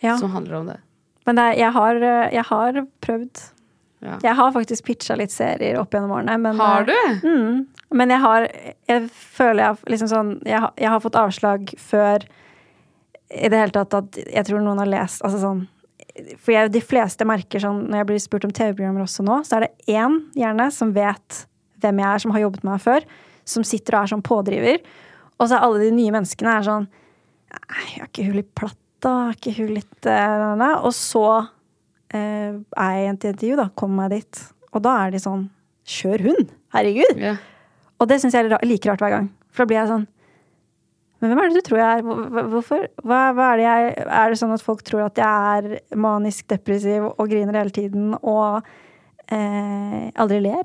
ja. 0.00 0.16
som 0.18 0.30
handler 0.30 0.54
om 0.54 0.66
det. 0.72 0.78
Men 1.28 1.36
det, 1.36 1.42
er- 1.42 1.58
jeg, 1.60 1.72
har, 1.76 1.94
jeg 2.32 2.44
har 2.48 2.80
prøvd. 3.04 3.42
Ja. 4.00 4.16
Jeg 4.24 4.34
har 4.38 4.52
faktisk 4.56 4.84
pitcha 4.88 5.14
litt 5.20 5.30
serier 5.34 5.76
opp 5.76 5.92
gjennom 5.92 6.14
årene. 6.16 6.38
Men, 6.40 6.56
Har 6.58 6.86
du? 6.88 6.92
eh, 6.96 7.18
Mm, 7.22 7.66
men 7.92 8.10
jeg 8.14 8.20
har 8.22 8.46
Jeg 8.88 9.10
føler 9.12 9.62
jeg 9.66 9.76
liksom 9.92 10.08
sånn 10.08 10.30
Jeg, 10.46 10.58
har- 10.62 10.72
jeg 10.78 10.88
har 10.88 11.00
fått 11.04 11.18
avslag 11.20 11.74
før 11.76 12.24
i 13.30 13.50
det 13.50 13.60
hele 13.60 13.74
tatt 13.74 13.94
at 13.94 14.18
jeg 14.24 14.46
tror 14.48 14.62
noen 14.64 14.80
har 14.82 14.90
lest 14.90 15.22
Altså 15.26 15.38
sånn 15.42 15.60
For 16.42 16.50
jeg, 16.54 16.72
de 16.74 16.82
fleste 16.82 17.26
merker 17.28 17.62
sånn 17.62 17.84
Når 17.86 18.00
jeg 18.00 18.08
blir 18.08 18.22
spurt 18.22 18.46
om 18.48 18.54
TV-programmer 18.54 19.04
også 19.04 19.24
nå, 19.26 19.40
så 19.46 19.58
er 19.58 19.66
det 19.66 19.94
én 19.94 20.16
gjerne 20.38 20.66
som 20.74 20.90
vet 20.96 21.44
hvem 21.80 22.02
jeg 22.02 22.08
er, 22.10 22.22
som 22.22 22.34
har 22.34 22.42
jobbet 22.42 22.64
med 22.66 22.74
meg 22.74 22.82
før, 22.84 23.04
som 23.48 23.64
sitter 23.64 23.96
og 23.96 24.02
er 24.02 24.10
sånn 24.10 24.24
pådriver. 24.26 24.82
Og 25.40 25.46
så 25.48 25.56
er 25.56 25.62
alle 25.64 25.78
de 25.86 25.94
nye 25.96 26.12
menneskene 26.12 26.52
er 26.58 26.66
sånn 26.66 26.88
er 27.50 28.04
ikke 28.04 28.26
hun 28.26 28.36
litt 28.36 28.50
platt, 28.58 28.76
da? 29.00 29.14
Er 29.30 29.38
ikke 29.38 29.54
hun 29.56 29.72
litt 29.78 30.08
uh, 30.10 30.50
nei?» 30.60 30.74
Og 30.84 30.92
så 30.92 31.24
uh, 31.40 32.18
er 32.20 32.92
jeg 32.92 33.06
i 33.06 33.08
et 33.08 33.26
intervju, 33.30 33.56
da. 33.62 33.70
Kommer 33.80 34.04
meg 34.04 34.18
dit. 34.18 34.42
Og 34.74 34.84
da 34.84 34.98
er 35.06 35.14
de 35.14 35.22
sånn 35.22 35.48
Kjør 35.90 36.26
hun! 36.28 36.50
Herregud! 36.74 37.16
Yeah. 37.18 37.40
Og 37.98 38.06
det 38.10 38.20
syns 38.20 38.36
jeg 38.36 38.46
er 38.46 38.68
like 38.68 38.86
rart 38.86 39.00
hver 39.02 39.14
gang. 39.16 39.30
For 39.50 39.64
da 39.64 39.70
blir 39.70 39.80
jeg 39.80 39.90
sånn 39.90 40.04
Men 41.20 41.30
hvem 41.34 41.38
er 41.42 41.48
det 41.52 41.60
du 41.60 41.68
tror 41.68 41.78
jeg 41.78 41.98
er? 41.98 42.02
Hvor- 42.02 42.28
hvor- 42.32 42.48
Hvorfor? 42.54 42.84
Hva, 43.04 43.18
hva 43.36 43.46
er 43.52 43.56
det 43.60 43.64
jeg 43.66 44.06
Er 44.06 44.30
det 44.30 44.38
sånn 44.40 44.54
at 44.54 44.62
folk 44.64 44.82
tror 44.82 45.02
at 45.04 45.16
jeg 45.20 45.26
er 45.26 45.96
manisk 45.96 46.46
depressiv 46.48 47.04
og 47.18 47.28
griner 47.28 47.52
hele 47.60 47.70
tiden 47.70 48.14
og 48.22 48.62
eh, 49.30 50.10
aldri 50.16 50.40
ler? 50.40 50.64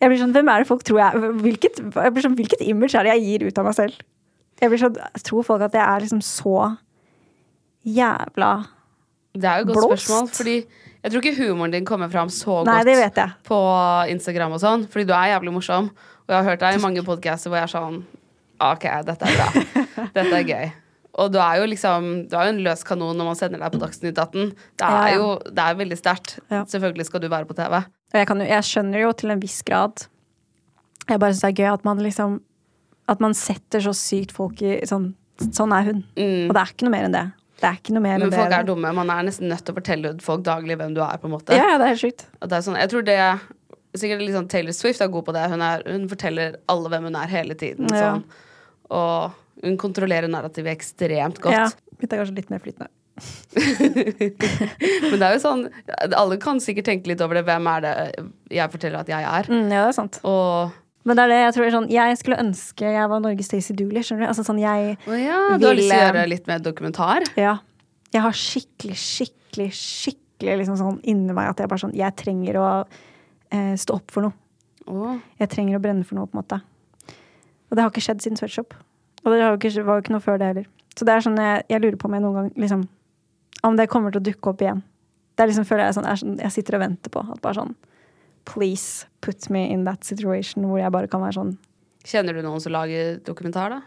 Jeg 0.00 0.10
blir 0.12 0.18
sånn, 0.22 0.32
Hvem 0.32 0.48
er 0.54 0.58
det 0.62 0.68
folk 0.68 0.84
tror 0.86 1.00
jeg 1.02 1.32
Hvilket, 1.42 1.80
jeg 1.82 2.12
blir 2.14 2.22
sånn, 2.22 2.36
hvilket 2.38 2.62
image 2.68 2.94
er 2.94 3.02
det 3.08 3.16
jeg 3.16 3.24
gir 3.40 3.48
ut 3.48 3.58
av 3.58 3.64
meg 3.64 3.74
selv? 3.74 3.98
Jeg 4.62 4.70
blir 4.70 4.78
sånn, 4.78 4.96
Tror 5.26 5.42
folk 5.44 5.62
at 5.66 5.72
jeg 5.74 5.82
er 5.82 6.00
liksom 6.06 6.22
så 6.22 6.76
jævla 7.86 8.52
blåst? 8.62 8.74
Det 9.38 9.44
er 9.46 9.56
jo 9.58 9.62
et 9.62 9.66
godt 9.68 9.76
Blåst. 9.88 10.06
spørsmål, 10.06 10.28
fordi 10.34 10.54
jeg 11.04 11.12
tror 11.12 11.20
ikke 11.22 11.36
humoren 11.46 11.70
din 11.74 11.84
kommer 11.86 12.08
fram 12.10 12.28
så 12.28 12.64
Nei, 12.66 12.78
godt 12.80 12.86
det 12.86 12.96
vet 12.98 13.14
jeg. 13.20 13.30
på 13.46 13.58
Instagram 14.10 14.52
og 14.56 14.60
sånn, 14.60 14.86
fordi 14.90 15.06
du 15.06 15.12
er 15.14 15.28
jævlig 15.38 15.52
morsom. 15.54 15.90
Og 16.26 16.28
jeg 16.32 16.36
har 16.42 16.48
hørt 16.50 16.60
deg 16.64 16.74
i 16.74 16.82
mange 16.86 17.04
podcaster 17.06 17.50
hvor 17.50 17.58
jeg 17.60 17.68
er 17.68 17.74
sånn 17.74 18.00
OK, 18.60 18.82
dette 19.06 19.22
er 19.22 19.36
bra. 19.38 19.84
Dette 20.14 20.36
er 20.40 20.44
gøy. 20.48 20.68
Og 21.18 21.32
du 21.34 21.38
er 21.42 21.56
jo 21.58 21.64
liksom 21.66 22.28
Du 22.30 22.36
er 22.38 22.44
jo 22.46 22.52
en 22.54 22.60
løs 22.62 22.84
kanon 22.86 23.16
når 23.18 23.26
man 23.30 23.38
sender 23.38 23.58
deg 23.64 23.72
på 23.74 23.80
Dagsnytt 23.82 24.18
18. 24.22 24.52
Det 24.78 24.84
er 24.86 24.92
Ja, 24.92 25.06
ja. 25.08 25.16
jo 25.16 25.30
det 25.48 25.64
er 25.64 25.78
veldig 25.80 25.98
sterkt. 25.98 26.36
Ja. 26.50 26.64
Selvfølgelig 26.64 27.06
skal 27.08 27.20
du 27.24 27.28
være 27.32 27.48
på 27.48 27.56
TV. 27.58 27.80
Jeg, 28.14 28.26
kan 28.30 28.38
jo, 28.40 28.46
jeg 28.46 28.62
skjønner 28.68 29.02
jo 29.02 29.12
til 29.12 29.30
en 29.34 29.40
viss 29.42 29.62
grad 29.66 30.06
Jeg 31.08 31.18
bare 31.20 31.32
syns 31.34 31.42
det 31.42 31.50
er 31.50 31.58
gøy 31.64 31.72
at 31.74 31.84
man 31.84 31.98
liksom 32.04 32.38
At 33.08 33.20
man 33.20 33.34
setter 33.34 33.80
så 33.80 33.92
sykt 33.96 34.32
folk 34.36 34.62
i 34.62 34.78
sånn 34.88 35.14
Sånn 35.54 35.70
er 35.72 35.84
hun. 35.86 35.98
Og 36.18 36.54
det 36.54 36.60
er 36.62 36.70
ikke 36.72 36.86
noe 36.88 36.90
mer 36.90 37.04
enn 37.06 37.12
det. 37.14 37.26
Det 37.60 37.66
er 37.68 37.76
Mm. 37.88 38.02
Men 38.02 38.22
enn 38.22 38.32
folk 38.32 38.52
er 38.54 38.64
dumme. 38.66 38.90
Man 38.94 39.10
er 39.10 39.22
nesten 39.26 39.48
nødt 39.48 39.64
til 39.64 39.72
å 39.74 39.78
fortelle 39.78 40.10
folk 40.22 40.42
daglig 40.46 40.76
hvem 40.78 40.94
du 40.94 41.00
er. 41.02 41.16
på 41.18 41.26
en 41.26 41.32
måte 41.34 41.54
Ja, 41.54 41.64
ja, 41.72 41.78
det 41.78 41.86
er 41.86 41.94
helt 41.94 42.02
sykt. 42.02 42.24
Sånn, 42.62 42.76
jeg 42.78 42.90
tror 42.90 43.02
det 43.04 43.40
Sikkert 43.98 44.20
sånn 44.34 44.48
Taylor 44.48 44.72
Swift 44.76 45.00
er 45.00 45.08
god 45.08 45.24
på 45.26 45.32
det. 45.32 45.48
Hun, 45.50 45.62
er, 45.62 45.82
hun 45.86 46.08
forteller 46.08 46.56
alle 46.68 46.88
hvem 46.92 47.04
hun 47.08 47.16
er 47.16 47.26
hele 47.26 47.54
tiden. 47.54 47.88
Ja. 47.90 48.12
Sånn. 48.18 48.24
Og 48.90 49.32
hun 49.64 49.76
kontrollerer 49.80 50.30
narrativet 50.30 50.76
ekstremt 50.76 51.40
godt. 51.42 51.54
Ja, 51.54 51.68
Mitt 51.98 52.12
er 52.12 52.20
kanskje 52.22 52.38
litt 52.38 52.50
mer 52.52 52.62
flytende. 52.62 52.90
Men 55.10 55.16
det 55.18 55.26
er 55.26 55.32
jo 55.34 55.40
sånn 55.42 55.64
Alle 56.14 56.36
kan 56.38 56.60
sikkert 56.62 56.86
tenke 56.86 57.10
litt 57.10 57.22
over 57.24 57.34
det. 57.38 57.42
Hvem 57.48 57.66
er 57.72 57.82
det 57.82 57.94
jeg 58.54 58.70
forteller 58.70 59.02
at 59.02 59.10
jeg 59.10 59.26
er? 59.26 59.48
Mm, 59.50 59.72
ja, 59.74 59.80
det 59.82 59.88
er 59.88 59.96
sant. 59.96 60.20
Og 60.22 60.76
Men 61.02 61.18
det 61.18 61.24
er 61.24 61.32
det 61.32 61.40
jeg 61.40 61.56
tror 61.56 61.66
er 61.66 61.74
sånn 61.74 61.88
Jeg 61.90 62.20
skulle 62.20 62.38
ønske 62.44 62.94
jeg 62.94 63.10
var 63.10 63.24
Norges 63.24 63.50
Stacey 63.50 63.74
Dooley. 63.74 64.06
Skjønner 64.06 64.26
du? 64.26 64.28
Altså 64.30 64.46
sånn 64.46 64.62
jeg 64.62 64.94
oh, 65.00 65.18
ja, 65.18 65.40
du 65.58 65.66
har 65.66 65.78
lyst 65.78 65.90
til 65.90 65.98
å 65.98 66.06
gjøre 66.06 66.24
litt 66.30 66.46
mer 66.50 66.62
dokumentar? 66.62 67.26
Ja. 67.40 67.58
Jeg 68.14 68.24
har 68.24 68.40
skikkelig, 68.44 68.96
skikkelig, 69.02 69.70
skikkelig 69.76 70.60
liksom 70.62 70.78
sånn 70.80 71.02
inni 71.02 71.34
meg 71.34 71.50
at 71.50 71.58
jeg 71.60 71.70
bare 71.70 71.82
sånn 71.88 71.96
Jeg 71.98 72.14
trenger 72.22 72.62
å 72.62 72.68
eh, 72.86 73.74
stå 73.80 73.98
opp 73.98 74.14
for 74.14 74.28
noe. 74.28 74.36
Oh. 74.88 75.18
Jeg 75.42 75.50
trenger 75.52 75.76
å 75.76 75.82
brenne 75.82 76.06
for 76.06 76.16
noe, 76.16 76.30
på 76.30 76.38
en 76.38 76.44
måte. 76.44 76.62
Og 77.68 77.76
det 77.76 77.82
har 77.82 77.90
ikke 77.92 78.04
skjedd 78.06 78.22
siden 78.24 78.38
Sweatshop. 78.40 78.78
Og 79.28 79.34
det 79.34 79.40
var 79.44 79.52
jo 79.52 79.58
ikke, 79.60 79.84
var 79.84 79.98
jo 79.98 80.04
ikke 80.06 80.14
noe 80.16 80.24
før 80.24 80.38
det 80.40 80.48
heller. 80.50 80.68
Så 80.96 81.04
det 81.06 81.12
er 81.14 81.22
sånn 81.28 81.36
jeg, 81.38 81.66
jeg 81.70 81.82
lurer 81.84 81.98
på 82.00 82.08
om 82.08 82.16
jeg 82.16 82.24
noen 82.24 82.38
gang 82.40 82.48
liksom 82.58 82.86
Om 83.68 83.76
det 83.78 83.88
kommer 83.92 84.14
til 84.14 84.22
å 84.22 84.24
dukke 84.28 84.50
opp 84.52 84.62
igjen. 84.64 84.80
Det 85.36 85.44
er 85.44 85.50
liksom 85.50 85.66
føler 85.68 85.84
jeg 85.90 85.96
sånn, 85.98 86.06
er 86.08 86.18
sånn 86.22 86.38
Jeg 86.40 86.54
sitter 86.56 86.78
og 86.78 86.82
venter 86.86 87.12
på 87.14 87.22
at 87.22 87.42
bare 87.44 87.58
sånn 87.60 87.76
Please 88.48 89.04
put 89.20 89.50
me 89.52 89.66
in 89.68 89.84
that 89.86 90.06
situation 90.08 90.64
hvor 90.66 90.80
jeg 90.80 90.90
bare 90.94 91.10
kan 91.12 91.20
være 91.22 91.36
sånn 91.36 91.52
Kjenner 92.08 92.38
du 92.38 92.40
noen 92.46 92.62
som 92.64 92.72
lager 92.72 93.18
dokumentar, 93.26 93.74
da? 93.76 93.80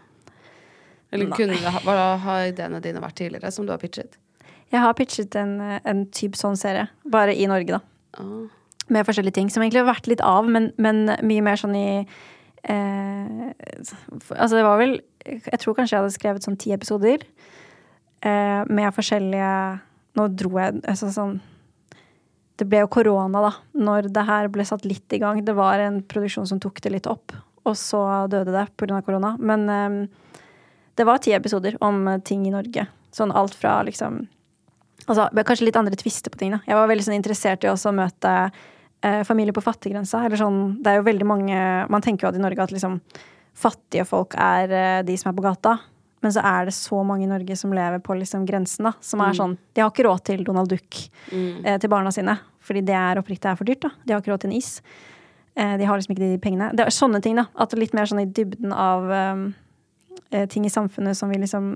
Eller 1.12 1.28
Nei. 1.28 1.36
kunne 1.36 1.56
det, 1.58 1.72
ha- 1.74 1.82
hva 1.84 1.96
har 2.22 2.44
ideene 2.52 2.78
dine 2.84 3.00
vært 3.02 3.18
tidligere, 3.18 3.50
som 3.52 3.66
du 3.66 3.72
har 3.74 3.80
pitchet? 3.82 4.14
Jeg 4.72 4.80
har 4.80 4.94
pitchet 4.96 5.34
en, 5.36 5.56
en 5.84 6.04
type 6.14 6.38
sånn 6.38 6.56
serie, 6.56 6.86
bare 7.04 7.34
i 7.36 7.48
Norge, 7.50 7.76
da. 7.76 7.80
Ah. 8.16 8.46
Med 8.92 9.04
forskjellige 9.08 9.36
ting. 9.40 9.50
Som 9.52 9.64
egentlig 9.64 9.82
har 9.82 9.90
vært 9.90 10.08
litt 10.08 10.22
av, 10.24 10.46
men, 10.48 10.70
men 10.80 11.02
mye 11.26 11.42
mer 11.44 11.58
sånn 11.60 11.74
i 11.76 11.84
eh, 11.98 13.50
Altså, 14.38 14.54
det 14.56 14.64
var 14.64 14.78
vel 14.80 14.96
Jeg 15.26 15.60
tror 15.62 15.76
kanskje 15.76 15.96
jeg 15.96 16.02
hadde 16.02 16.16
skrevet 16.16 16.46
sånn 16.46 16.58
ti 16.60 16.72
episoder. 16.74 17.24
Eh, 18.22 18.62
med 18.70 18.94
forskjellige 18.94 19.54
Nå 20.14 20.26
dro 20.36 20.50
jeg 20.60 20.76
altså 20.86 21.08
sånn 21.10 21.38
Det 22.60 22.66
ble 22.68 22.82
jo 22.84 22.90
korona, 22.92 23.40
da. 23.42 23.52
Når 23.74 24.10
det 24.12 24.26
her 24.28 24.50
ble 24.52 24.66
satt 24.68 24.84
litt 24.86 25.16
i 25.16 25.18
gang. 25.22 25.40
Det 25.44 25.54
var 25.56 25.82
en 25.82 26.02
produksjon 26.06 26.46
som 26.46 26.60
tok 26.62 26.82
det 26.84 26.92
litt 26.94 27.08
opp, 27.10 27.34
og 27.66 27.74
så 27.78 28.28
døde 28.30 28.52
det 28.54 28.66
pga. 28.76 29.00
korona. 29.02 29.34
Men 29.40 29.68
eh, 29.68 30.36
det 30.94 31.08
var 31.08 31.18
ti 31.18 31.32
episoder 31.32 31.78
om 31.80 32.04
ting 32.24 32.46
i 32.46 32.54
Norge. 32.54 32.86
Sånn 33.12 33.34
alt 33.34 33.56
fra 33.58 33.80
liksom 33.86 34.26
Altså, 35.02 35.24
kanskje 35.34 35.66
litt 35.66 35.76
andre 35.76 35.96
tvister 35.98 36.30
på 36.30 36.38
ting. 36.38 36.52
da. 36.54 36.60
Jeg 36.62 36.78
var 36.78 36.86
veldig 36.86 37.04
sånn 37.08 37.16
interessert 37.16 37.64
i 37.66 37.70
å 37.72 37.92
møte 37.96 38.52
eh, 39.02 39.22
familier 39.26 39.54
på 39.56 39.64
fattiggrensa. 39.64 40.22
Sånn, 40.38 40.76
det 40.78 40.92
er 40.92 41.00
jo 41.00 41.08
veldig 41.08 41.26
mange 41.26 41.58
Man 41.90 42.04
tenker 42.04 42.26
jo 42.26 42.30
at 42.30 42.38
i 42.38 42.42
Norge 42.42 42.62
at 42.62 42.70
liksom 42.70 43.00
fattige 43.54 44.04
folk 44.08 44.34
er 44.40 44.72
eh, 44.72 45.02
de 45.06 45.16
som 45.20 45.30
er 45.32 45.36
på 45.36 45.44
gata. 45.44 45.78
Men 46.22 46.30
så 46.30 46.42
er 46.46 46.68
det 46.68 46.74
så 46.76 47.00
mange 47.04 47.24
i 47.26 47.30
Norge 47.30 47.56
som 47.58 47.72
lever 47.74 47.98
på 47.98 48.14
liksom 48.14 48.44
grensen. 48.46 48.86
da, 48.86 48.92
Som 49.02 49.20
er 49.24 49.34
sånn 49.34 49.56
De 49.74 49.82
har 49.82 49.90
ikke 49.90 50.04
råd 50.06 50.20
til 50.28 50.44
Donald 50.46 50.70
Duck 50.70 51.00
eh, 51.32 51.78
til 51.82 51.90
barna 51.90 52.12
sine. 52.14 52.36
Fordi 52.62 52.82
det 52.86 52.94
er 52.94 53.18
oppriktig 53.18 53.50
er 53.50 53.56
for 53.58 53.66
dyrt. 53.66 53.80
da. 53.82 53.90
De 54.06 54.12
har 54.14 54.22
ikke 54.22 54.30
råd 54.30 54.44
til 54.44 54.52
en 54.52 54.56
is. 54.56 54.68
Eh, 55.56 55.72
de 55.80 55.84
har 55.88 55.98
liksom 55.98 56.14
ikke 56.14 56.28
de 56.30 56.38
pengene. 56.38 56.68
Det 56.78 56.84
er 56.86 56.94
sånne 56.94 57.20
ting, 57.24 57.34
da. 57.40 57.48
At 57.58 57.74
litt 57.74 57.92
mer 57.98 58.06
sånn 58.06 58.22
i 58.22 58.28
dybden 58.30 58.70
av 58.72 59.10
eh, 59.10 60.46
ting 60.46 60.64
i 60.64 60.70
samfunnet 60.70 61.18
som 61.18 61.28
vi 61.32 61.40
liksom 61.42 61.74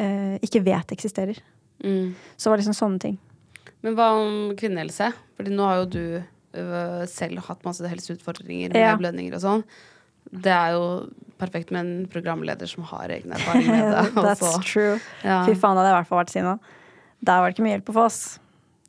ikke 0.00 0.62
vet 0.64 0.92
eksisterer. 0.94 1.36
Mm. 1.84 2.14
Så 2.38 2.46
det 2.46 2.50
var 2.54 2.60
liksom 2.62 2.76
sånne 2.78 3.00
ting. 3.02 3.16
Men 3.84 3.92
hva 3.98 4.06
om 4.16 4.54
kvinnehelse? 4.56 5.10
Fordi 5.36 5.52
nå 5.52 5.66
har 5.66 5.82
jo 5.82 5.88
du 5.92 7.04
selv 7.12 7.42
hatt 7.44 7.66
masse 7.66 7.84
helseutfordringer 7.84 8.72
med 8.72 8.80
Ja. 8.80 8.94
blødninger 8.96 9.34
og 9.36 9.42
sånn. 9.44 9.64
Det 10.30 10.52
er 10.54 10.76
jo 10.76 10.84
perfekt 11.40 11.72
med 11.74 11.80
en 11.80 12.06
programleder 12.12 12.68
som 12.68 12.84
har 12.90 13.10
egne 13.10 13.38
erfaringer 13.38 13.72
med 13.72 13.96
det. 13.96 14.04
That's 14.26 14.60
true. 14.66 14.98
Ja. 15.24 15.42
Fy 15.48 15.56
faen, 15.56 15.74
det 15.74 15.82
hadde 15.82 15.88
jeg 15.88 15.96
i 15.96 15.98
hvert 15.98 16.10
fall 16.10 16.22
vært 16.22 16.34
sinna. 16.34 16.54
Der 17.20 17.40
var 17.40 17.48
det 17.48 17.56
ikke 17.56 17.66
mye 17.66 17.74
hjelp 17.76 17.92
å 17.92 17.96
få, 17.96 18.06
ass. 18.06 18.22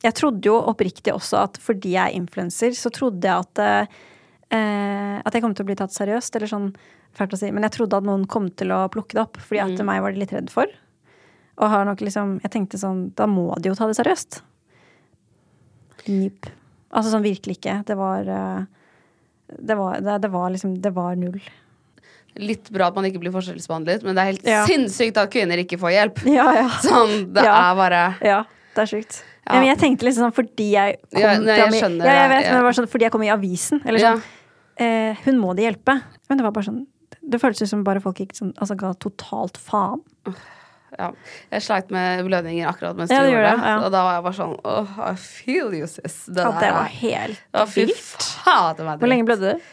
Jeg 0.02 0.18
trodde 0.18 0.50
jo 0.50 0.56
oppriktig 0.72 1.14
også 1.14 1.44
at 1.44 1.60
fordi 1.62 1.96
jeg 1.96 2.02
er 2.10 2.18
influenser, 2.18 2.74
så 2.78 2.90
trodde 2.94 3.28
jeg 3.28 3.46
at 3.46 3.62
eh, 3.62 5.18
At 5.22 5.36
jeg 5.36 5.44
kom 5.44 5.54
til 5.56 5.64
å 5.64 5.70
bli 5.70 5.78
tatt 5.80 5.94
seriøst, 5.94 6.36
eller 6.36 6.50
sånn 6.50 6.72
fælt 7.18 7.36
å 7.36 7.40
si. 7.40 7.52
Men 7.54 7.68
jeg 7.68 7.76
trodde 7.78 8.00
at 8.00 8.08
noen 8.08 8.26
kom 8.30 8.50
til 8.58 8.74
å 8.74 8.86
plukke 8.92 9.18
det 9.18 9.26
opp, 9.26 9.40
fordi 9.42 9.62
at 9.64 9.84
meg 9.86 10.02
var 10.04 10.14
de 10.14 10.24
litt 10.24 10.34
redd 10.34 10.50
for. 10.54 10.72
Og 11.62 11.70
har 11.70 11.86
nok 11.86 12.02
liksom 12.02 12.40
Jeg 12.42 12.54
tenkte 12.54 12.80
sånn 12.80 13.10
Da 13.20 13.28
må 13.30 13.52
de 13.60 13.70
jo 13.70 13.78
ta 13.78 13.86
det 13.90 13.98
seriøst. 14.00 14.42
Nip. 16.08 16.48
Altså 16.90 17.12
sånn 17.14 17.26
virkelig 17.26 17.60
ikke. 17.60 17.82
Det 17.88 17.98
var 18.00 18.28
eh, 18.28 18.64
det 19.60 19.76
var, 19.78 20.00
det, 20.02 20.20
det 20.22 20.30
var 20.32 20.50
liksom 20.54 20.76
Det 20.82 20.92
var 20.96 21.16
null. 21.16 21.42
Litt 22.40 22.70
bra 22.72 22.88
at 22.88 22.96
man 22.96 23.04
ikke 23.10 23.20
blir 23.20 23.34
forskjellsbehandlet, 23.36 24.04
men 24.08 24.16
det 24.16 24.22
er 24.24 24.30
helt 24.32 24.46
Ja. 24.48 24.62
sinnssykt 24.66 25.18
at 25.20 25.32
kvinner 25.34 25.60
ikke 25.60 25.78
får 25.82 25.92
hjelp. 25.98 26.22
Ja, 26.38 26.46
ja. 26.62 26.70
Sånn, 26.84 27.34
det 27.34 27.44
Ja. 27.44 27.58
er 27.72 27.76
bare 27.76 28.04
Ja, 28.24 28.44
det 28.76 28.86
er 28.86 28.92
sjukt. 28.94 29.24
Men 29.52 29.66
jeg 29.68 29.78
tenkte 29.82 30.06
liksom 30.08 30.30
sånn 30.30 30.36
fordi 30.38 30.70
jeg 30.78 31.00
kom 31.12 31.20
Ja, 31.20 31.34
nei, 31.40 31.58
jeg 31.58 31.74
skjønner, 31.82 32.06
i 32.06 32.08
Ja, 32.08 32.14
jeg 32.22 32.30
vet, 32.30 32.46
men 32.52 32.56
det 32.62 32.64
var 32.70 32.78
sånn 32.78 32.88
fordi 32.88 33.04
jeg 33.08 33.12
kom 33.12 33.24
i 33.24 33.32
avisen. 33.34 33.82
Eller 33.86 34.00
sånn 34.00 34.22
eh, 34.78 35.16
Hun 35.26 35.40
må 35.42 35.56
de 35.58 35.64
hjelpe. 35.68 35.98
Men 36.30 36.38
det 36.38 36.44
var 36.46 36.52
bare 36.56 36.70
sånn 36.70 36.86
Det 37.22 37.42
føltes 37.42 37.68
som 37.70 37.84
bare 37.84 38.00
folk 38.00 38.18
gikk 38.22 38.32
sånn 38.38 38.54
Altså 38.58 38.78
ga 38.80 38.94
totalt 38.94 39.58
faen. 39.60 40.00
Ja. 41.00 41.12
Jeg 41.52 41.62
sleit 41.66 41.92
med 41.94 42.26
blødninger 42.28 42.68
akkurat 42.68 42.98
mens 43.00 43.12
Ja, 43.14 43.22
du 43.24 43.32
gjorde 43.32 43.52
det. 43.56 43.68
ja. 43.70 43.76
Og 43.86 43.92
da 43.94 44.02
var 44.04 44.18
jeg 44.18 44.24
bare 44.26 44.38
sånn 44.40 44.58
Åh, 44.64 44.98
I 45.12 45.14
feel 45.16 45.72
you, 45.78 45.88
sis. 45.88 46.18
Det, 46.28 46.42
Ja, 46.44 46.52
det 46.60 46.72
var 46.76 46.90
helt 46.98 47.40
Ja, 47.54 47.64
vilt. 47.76 48.28
Hvor 48.44 49.08
lenge 49.08 49.26
blødde 49.30 49.54
du? 49.56 49.70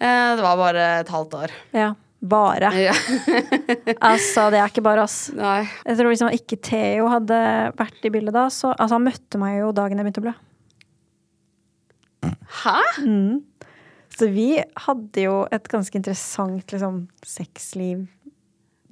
Eh, 0.00 0.34
Det 0.36 0.42
var 0.44 0.56
bare 0.60 0.88
et 1.00 1.08
halvt 1.08 1.34
år. 1.42 1.54
Ja. 1.72 1.92
Bare. 2.26 2.70
Altså, 4.00 4.48
det 4.50 4.58
er 4.58 4.66
ikke 4.72 4.82
bare 4.82 5.02
oss. 5.04 5.30
Nei. 5.36 5.68
Jeg 5.86 5.98
tror 5.98 6.10
liksom 6.10 6.32
ikke 6.34 6.56
Theo 6.64 7.06
hadde 7.12 7.38
vært 7.78 8.04
i 8.08 8.10
bildet 8.10 8.34
da, 8.34 8.46
så 8.50 8.72
Altså, 8.74 8.96
han 8.96 9.04
møtte 9.06 9.38
meg 9.38 9.60
jo 9.60 9.70
dagen 9.76 10.00
jeg 10.00 10.06
begynte 10.08 10.24
å 10.24 10.26
blø. 10.26 10.34
Hæ? 12.64 12.78
Så 14.16 14.28
vi 14.32 14.48
hadde 14.86 15.20
jo 15.26 15.42
et 15.52 15.66
ganske 15.68 15.98
interessant 15.98 16.72
liksom, 16.72 17.02
sexliv 17.26 18.06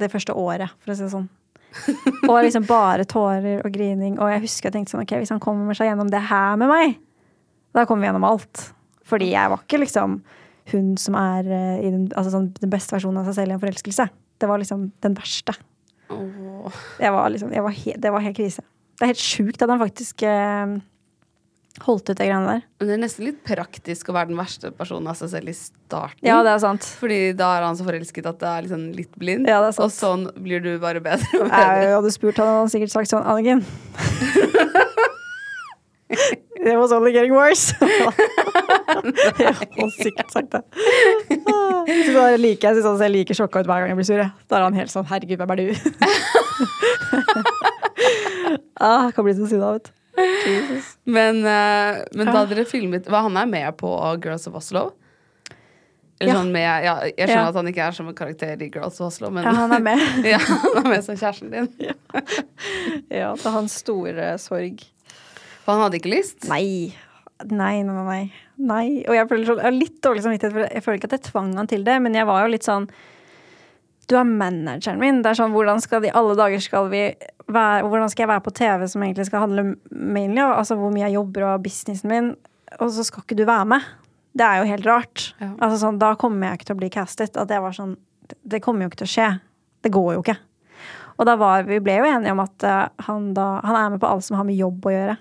det 0.00 0.10
første 0.12 0.34
året, 0.36 0.72
for 0.82 0.92
å 0.92 0.96
si 0.98 1.04
det 1.06 1.12
sånn. 1.14 1.28
Og 2.30 2.38
liksom 2.44 2.66
bare 2.68 3.06
tårer 3.08 3.64
og 3.64 3.74
grining. 3.74 4.16
Og 4.22 4.30
jeg 4.32 4.44
husker 4.46 4.70
jeg 4.70 4.76
tenkte 4.78 4.94
sånn, 4.94 5.04
ok, 5.04 5.16
hvis 5.22 5.32
han 5.34 5.42
kommer 5.42 5.76
seg 5.76 5.90
gjennom 5.90 6.10
det 6.12 6.22
her 6.30 6.56
med 6.60 6.70
meg, 6.70 6.96
da 7.74 7.84
kommer 7.88 8.04
vi 8.04 8.10
gjennom 8.10 8.26
alt. 8.28 8.62
Fordi 9.04 9.32
jeg 9.32 9.52
var 9.52 9.64
ikke 9.64 9.82
liksom 9.82 10.20
hun 10.72 10.94
som 11.00 11.16
er 11.18 11.48
eh, 11.52 11.82
i 11.84 11.90
den, 11.92 12.06
altså 12.14 12.32
sånn, 12.38 12.48
den 12.56 12.72
beste 12.72 12.96
versjonen 12.96 13.20
av 13.20 13.28
seg 13.28 13.40
selv 13.40 13.52
i 13.52 13.56
en 13.56 13.62
forelskelse. 13.62 14.06
Det 14.40 14.48
var 14.48 14.62
liksom 14.62 14.86
den 15.04 15.16
verste. 15.18 15.56
Oh. 16.12 16.72
Var 17.00 17.34
liksom, 17.34 17.52
var 17.52 17.74
he, 17.76 17.96
det 18.00 18.12
var 18.14 18.24
helt 18.24 18.38
krise. 18.38 18.64
Det 18.94 19.04
er 19.04 19.12
helt 19.12 19.24
sjukt 19.24 19.64
at 19.64 19.72
han 19.72 19.82
faktisk 19.82 20.24
eh, 20.28 20.78
holdt 21.82 22.06
ut 22.10 22.18
det 22.18 22.28
greiene 22.28 22.46
der. 22.46 22.62
Men 22.78 22.88
det 22.88 22.94
er 22.94 23.00
nesten 23.02 23.26
litt 23.26 23.40
praktisk 23.46 24.10
å 24.10 24.14
være 24.14 24.30
den 24.30 24.38
verste 24.38 24.70
personen 24.74 25.10
av 25.10 25.18
seg 25.18 25.32
selv 25.32 25.50
i 25.50 25.54
starten. 25.58 26.22
Ja, 26.26 26.36
det 26.46 26.52
er 26.54 26.60
sant. 26.62 26.86
Fordi 27.00 27.18
da 27.38 27.48
er 27.56 27.66
han 27.66 27.78
så 27.78 27.86
forelsket 27.86 28.28
at 28.30 28.38
det 28.42 28.50
er 28.50 28.66
liksom 28.66 28.84
litt 28.94 29.10
blind. 29.18 29.50
Ja, 29.50 29.58
det 29.64 29.72
er 29.72 29.76
sant. 29.78 29.88
Og 29.88 29.96
sånn 29.96 30.28
blir 30.38 30.62
du 30.62 30.76
bare 30.82 31.02
bedre 31.02 31.42
og 31.42 31.50
Jeg 31.50 31.96
hadde 31.96 32.12
spurt 32.14 32.38
han, 32.38 32.52
hadde 32.52 32.62
han 32.62 32.74
sikkert 32.76 32.94
sagt 32.94 33.10
sånn 33.10 33.26
Anniken. 33.26 33.64
It 36.64 36.78
was 36.78 36.92
only 36.92 37.12
getting 37.12 37.34
worse. 37.34 37.74
jeg 39.40 39.52
hadde 39.58 39.88
sikkert 39.98 40.30
sagt 40.32 40.54
det. 40.54 40.62
Så 41.34 42.14
da 42.14 42.28
liker 42.38 42.70
jeg, 42.70 42.78
synes 42.78 42.86
han 42.88 43.00
ser 43.02 43.12
like 43.12 43.36
sjokka 43.36 43.60
ut 43.60 43.68
hver 43.68 43.82
gang 43.82 43.92
jeg 43.92 43.98
blir 43.98 44.08
sur. 44.08 44.22
Da 44.48 44.60
er 44.60 44.64
han 44.68 44.78
helt 44.78 44.92
sånn 44.94 45.04
Herregud, 45.10 45.42
hvem 45.42 45.52
er 45.52 45.60
du? 45.60 45.66
ah, 48.86 49.10
kan 49.12 49.26
bli 49.26 49.36
så 49.36 49.50
sinna, 49.50 49.74
vet 49.76 49.90
du. 49.90 50.03
Men, 51.04 51.40
uh, 51.42 52.02
men 52.14 52.28
da 52.30 52.44
dere 52.46 52.62
filmet 52.68 53.08
Var 53.10 53.24
han 53.26 53.36
er 53.40 53.48
med 53.50 53.76
på 53.80 53.88
Girls 54.22 54.46
of 54.46 54.54
Oslo? 54.60 54.92
Eller 56.20 56.30
Ja. 56.32 56.38
sånn 56.38 56.52
med 56.54 56.84
ja, 56.84 56.94
Jeg 57.08 57.28
skjønner 57.28 57.40
Ja. 57.42 57.48
at 57.48 57.58
han 57.58 57.66
ikke 57.72 57.86
er 57.88 57.96
som 57.96 58.08
en 58.08 58.14
karakter 58.14 58.62
i 58.62 58.68
Girls 58.70 59.00
of 59.00 59.08
Oslo, 59.10 59.30
men 59.34 59.44
Ja, 59.44 59.52
han 59.58 59.72
er 59.74 59.82
med. 59.82 59.98
ja, 60.34 60.38
han 60.38 60.84
er 60.84 60.88
med 60.88 61.04
som 61.04 61.16
kjæresten 61.18 61.50
din. 61.50 61.70
Ja, 63.10 63.34
til 63.34 63.50
hans 63.50 63.74
store 63.82 64.36
sorg. 64.38 64.84
For 65.64 65.72
han 65.74 65.82
hadde 65.86 65.98
ikke 65.98 66.12
lyst? 66.14 66.46
Nei, 66.48 66.94
nei, 67.42 67.82
nei. 67.82 68.04
nei. 68.04 68.32
nei. 68.58 68.86
Og 69.08 69.14
jeg 69.16 69.28
føler 69.30 69.48
sånn, 69.48 69.58
jeg 69.62 69.66
har 69.70 69.76
litt 69.76 69.98
dårlig 70.04 70.22
samvittighet, 70.22 70.54
for 70.54 70.68
jeg 70.68 70.84
føler 70.84 71.00
ikke 71.00 71.10
at 71.10 71.18
jeg 71.18 71.26
tvang 71.32 71.54
han 71.58 71.70
til 71.70 71.84
det, 71.86 71.98
men 72.04 72.14
jeg 72.14 72.28
var 72.30 72.44
jo 72.44 72.52
litt 72.54 72.66
sånn 72.68 72.86
Du 74.10 74.16
er 74.18 74.26
manageren 74.28 75.00
min. 75.00 75.22
Det 75.24 75.32
er 75.32 75.38
sånn, 75.38 75.54
hvordan 75.54 75.80
skal 75.82 76.02
de 76.04 76.12
alle 76.14 76.36
dager 76.38 76.62
skal 76.62 76.90
vi 76.92 77.06
være 77.44 77.84
Hvordan 77.84 78.08
skal 78.08 78.24
jeg 78.24 78.30
være 78.30 78.44
på 78.46 78.54
TV 78.56 78.86
som 78.88 79.02
egentlig 79.04 79.26
skal 79.28 79.42
handle 79.44 79.74
mainly 79.90 80.40
om 80.40 80.54
altså 80.54 80.78
hvor 80.80 80.92
mye 80.94 81.04
jeg 81.04 81.18
jobber 81.18 81.44
og 81.50 81.64
businessen 81.66 82.08
min, 82.08 82.30
og 82.78 82.88
så 82.94 83.04
skal 83.04 83.24
ikke 83.24 83.36
du 83.36 83.44
være 83.44 83.66
med? 83.74 83.84
Det 84.34 84.46
er 84.46 84.62
jo 84.62 84.70
helt 84.70 84.86
rart. 84.88 85.26
Ja. 85.38 85.50
Altså 85.62 85.78
sånn, 85.82 86.00
Da 86.00 86.14
kommer 86.18 86.48
jeg 86.48 86.58
ikke 86.58 86.70
til 86.70 86.76
å 86.76 86.80
bli 86.80 86.90
castet. 86.94 87.36
At 87.38 87.52
jeg 87.52 87.62
var 87.62 87.76
sånn 87.76 87.94
Det 88.42 88.62
kommer 88.64 88.84
jo 88.84 88.90
ikke 88.90 89.02
til 89.04 89.10
å 89.10 89.14
skje. 89.14 89.28
Det 89.84 89.92
går 89.94 90.14
jo 90.16 90.24
ikke. 90.24 90.38
Og 91.14 91.28
da 91.28 91.36
var, 91.38 91.68
vi 91.68 91.78
ble 91.84 92.00
jo 92.00 92.08
enige 92.08 92.32
om 92.34 92.42
at 92.42 92.64
eh, 92.66 93.04
han 93.06 93.28
da 93.36 93.60
Han 93.62 93.78
er 93.78 93.92
med 93.94 94.02
på 94.02 94.08
alt 94.10 94.26
som 94.26 94.38
har 94.40 94.48
med 94.48 94.58
jobb 94.58 94.88
å 94.88 94.94
gjøre. 94.94 95.18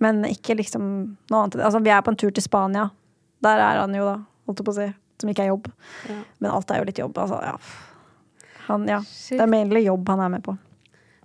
Men 0.00 0.22
ikke 0.28 0.56
liksom 0.56 0.86
noe 1.32 1.42
annet. 1.42 1.58
Altså, 1.60 1.82
vi 1.84 1.92
er 1.92 2.04
på 2.04 2.12
en 2.12 2.20
tur 2.20 2.30
til 2.32 2.44
Spania. 2.44 2.88
Der 3.44 3.60
er 3.60 3.82
han 3.82 3.94
jo, 3.96 4.06
da. 4.06 4.16
Holdt 4.48 4.62
jeg 4.62 4.68
på 4.68 4.74
å 4.74 4.78
si. 4.78 4.88
Som 5.20 5.32
ikke 5.32 5.44
er 5.44 5.52
jobb. 5.52 5.68
Ja. 6.08 6.16
Men 6.40 6.52
alt 6.52 6.72
er 6.72 6.80
jo 6.80 6.88
litt 6.88 7.00
jobb. 7.00 7.20
Altså, 7.20 7.40
ja. 7.44 7.54
Han, 8.68 8.86
ja. 8.90 9.00
Shit. 9.06 9.38
Det 9.38 9.44
er 9.46 9.50
mainly 9.52 9.82
jobb 9.86 10.08
han 10.08 10.20
er 10.26 10.28
med 10.36 10.42
på. 10.46 10.56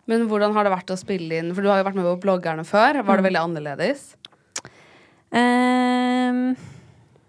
Men 0.10 0.26
hvordan 0.28 0.54
har 0.56 0.66
det 0.68 0.72
vært 0.74 0.92
å 0.92 0.98
spille 1.00 1.38
inn 1.39 1.52
For 1.56 1.62
du 1.64 1.70
har 1.70 1.78
jo 1.80 1.86
vært 1.88 1.96
med 1.96 2.08
på 2.08 2.16
bloggerne 2.26 2.66
før. 2.68 3.02
Var 3.04 3.06
Mm. 3.06 3.22
det 3.22 3.28
veldig 3.30 3.42
annerledes? 3.46 4.02
Um, 5.32 6.56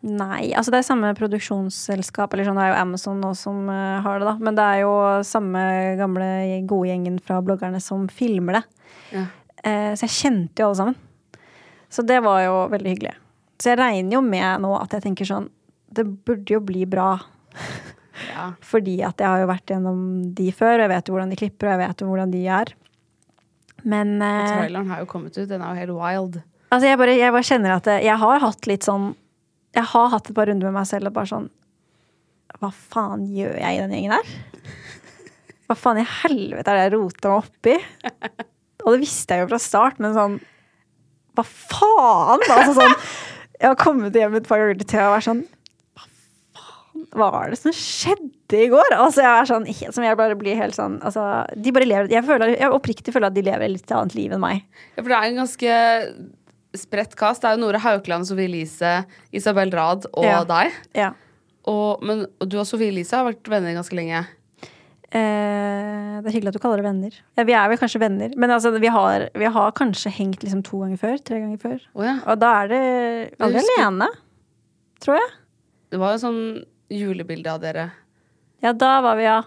nei, 0.03 0.49
altså 0.59 0.73
det 0.75 0.81
er 0.81 0.87
samme 0.89 1.13
produksjonsselskap. 1.19 2.33
Eller 2.35 2.49
sånn, 2.49 2.59
det 2.59 2.65
er 2.67 2.73
jo 2.75 2.81
Amazon 2.83 3.21
nå 3.23 3.31
som 3.39 3.69
uh, 3.71 4.01
har 4.03 4.19
det, 4.23 4.27
da. 4.31 4.35
Men 4.43 4.59
det 4.59 4.65
er 4.67 4.81
jo 4.83 4.93
samme 5.29 5.63
gamle 6.01 6.29
gode 6.71 6.91
gjengen 6.91 7.21
fra 7.23 7.39
bloggerne 7.45 7.81
som 7.83 8.09
filmer 8.11 8.59
det. 8.61 8.65
Ja. 9.15 9.27
Uh, 9.63 9.93
så 9.95 10.09
jeg 10.09 10.17
kjente 10.19 10.65
jo 10.65 10.71
alle 10.73 10.81
sammen. 10.81 10.99
Så 11.93 12.03
det 12.09 12.23
var 12.25 12.41
jo 12.47 12.57
veldig 12.73 12.95
hyggelig. 12.97 13.15
Så 13.63 13.71
jeg 13.75 13.79
regner 13.79 14.17
jo 14.17 14.23
med 14.27 14.65
nå 14.65 14.73
at 14.81 14.91
jeg 14.97 15.05
tenker 15.05 15.29
sånn 15.29 15.45
Det 15.93 16.03
burde 16.27 16.51
jo 16.57 16.59
bli 16.65 16.87
bra. 16.89 17.13
Ja. 18.33 18.47
Fordi 18.64 18.97
at 19.07 19.20
jeg 19.20 19.28
har 19.28 19.43
jo 19.43 19.51
vært 19.51 19.72
gjennom 19.74 20.01
de 20.37 20.49
før, 20.57 20.78
og 20.78 20.87
jeg 20.87 20.93
vet 20.95 21.09
jo 21.09 21.16
hvordan 21.16 21.33
de 21.33 21.39
klipper, 21.41 21.68
og 21.68 21.74
jeg 21.76 21.83
vet 21.87 22.03
jo 22.03 22.09
hvordan 22.11 22.33
de 22.35 22.43
er. 22.61 22.72
Men 23.83 24.14
Og 24.20 24.28
eh, 24.28 24.53
traileren 24.57 24.91
har 24.93 25.03
jo 25.03 25.09
kommet 25.11 25.37
ut. 25.37 25.49
Den 25.51 25.62
er 25.62 25.72
jo 25.74 25.83
helt 25.83 25.97
wild. 25.99 26.39
Altså, 26.72 26.87
jeg 26.89 27.01
bare, 27.01 27.16
jeg 27.18 27.35
bare 27.35 27.47
kjenner 27.47 27.74
at 27.76 27.89
jeg 28.01 28.18
har 28.22 28.45
hatt 28.47 28.68
litt 28.70 28.87
sånn 28.87 29.11
Jeg 29.76 29.85
har 29.91 30.07
hatt 30.12 30.28
et 30.30 30.37
par 30.37 30.49
runder 30.49 30.70
med 30.70 30.78
meg 30.78 30.89
selv 30.89 31.11
og 31.11 31.16
bare 31.18 31.28
sånn 31.28 31.51
Hva 32.61 32.70
faen 32.72 33.26
gjør 33.28 33.59
jeg 33.61 33.76
i 33.76 33.83
den 33.83 33.93
gjengen 33.93 34.14
der? 34.16 34.30
Hva 35.68 35.76
faen 35.76 36.01
i 36.01 36.07
helvete 36.22 36.72
er 36.72 36.78
det 36.78 36.87
jeg 36.87 36.95
roter 36.95 37.35
meg 37.35 37.43
oppi? 37.43 37.76
Og 38.83 38.95
det 38.95 39.03
visste 39.03 39.37
jeg 39.37 39.45
jo 39.45 39.51
fra 39.51 39.61
start, 39.62 40.01
men 40.01 40.16
sånn 40.16 40.39
Hva 41.37 41.45
faen? 41.49 42.47
Altså 42.57 42.76
sånn 42.78 42.97
Jeg 43.59 43.68
har 43.68 43.78
kommet 43.80 44.16
hjem 44.16 44.39
et 44.41 44.49
par 44.49 44.62
ganger 44.62 44.80
til 44.80 45.03
å 45.03 45.11
og 45.11 45.16
vært 45.18 45.28
sånn 45.28 45.45
Hva 47.13 47.29
var 47.35 47.51
det 47.53 47.59
som 47.61 47.75
skjedde 47.77 48.57
i 48.57 48.69
går? 48.73 48.95
Altså 48.97 49.21
jeg 49.25 49.33
er 49.43 49.49
sånn 49.51 49.67
Som 49.93 50.05
jeg 50.07 50.17
bare 50.17 50.37
blir 50.41 50.57
helt 50.57 50.77
sånn 50.77 50.95
altså, 51.05 51.25
De 51.61 51.73
bare 51.77 51.85
lever 51.89 52.13
Jeg 52.15 52.25
føler 52.25 52.55
Jeg 52.55 52.73
oppriktig 52.73 53.13
føler 53.13 53.29
at 53.29 53.37
de 53.37 53.43
lever 53.45 53.67
et 53.67 53.75
litt 53.75 53.93
annet 53.93 54.17
liv 54.17 54.33
enn 54.33 54.41
meg. 54.41 54.63
Ja, 54.97 55.03
for 55.03 55.11
det 55.13 55.19
er 55.19 55.27
en 55.29 55.41
ganske 55.43 55.75
spredt 56.83 57.13
kast. 57.21 57.43
Det 57.43 57.51
er 57.51 57.59
jo 57.59 57.67
Nora 57.67 57.81
Haukeland, 57.85 58.25
Sofie 58.25 58.49
Elise, 58.49 58.93
Isabel 59.37 59.69
Rad 59.77 60.07
og 60.15 60.25
Ja. 60.25 60.39
deg. 60.49 60.73
Ja. 60.97 61.11
Og, 61.69 62.01
men 62.03 62.25
og 62.41 62.49
du 62.49 62.57
og 62.63 62.65
Sofie 62.67 62.89
Elise 62.89 63.19
har 63.19 63.29
vært 63.29 63.51
venner 63.53 63.77
ganske 63.77 63.95
lenge. 63.99 64.23
Eh, 65.13 66.21
det 66.23 66.31
er 66.31 66.33
hyggelig 66.33 66.53
at 66.55 66.57
du 66.57 66.63
kaller 66.63 66.81
det 66.81 66.87
venner. 66.87 67.17
Ja, 67.37 67.45
vi 67.45 67.53
er 67.53 67.69
vel 67.69 67.81
kanskje 67.81 68.01
venner. 68.01 68.33
Men 68.41 68.55
altså, 68.55 68.73
vi, 68.81 68.89
har, 68.89 69.27
vi 69.37 69.51
har 69.53 69.75
kanskje 69.77 70.13
hengt 70.17 70.41
liksom 70.45 70.63
to 70.65 70.81
ganger 70.81 71.01
før. 71.03 71.19
Tre 71.29 71.41
ganger 71.43 71.61
før. 71.61 71.85
Oh, 71.93 72.05
ja. 72.07 72.17
Og 72.25 72.41
da 72.41 72.53
er 72.63 72.73
det 72.73 72.83
aldri 73.45 73.65
alene, 73.77 74.09
tror 75.05 75.21
jeg. 75.21 75.31
Det 75.93 76.01
var 76.01 76.15
jo 76.17 76.23
sånn 76.25 76.41
julebilde 76.93 77.53
av 77.53 77.61
dere. 77.62 77.88
Ja, 78.62 78.72
da 78.72 79.01
var 79.03 79.16
vi, 79.18 79.24
ja. 79.26 79.40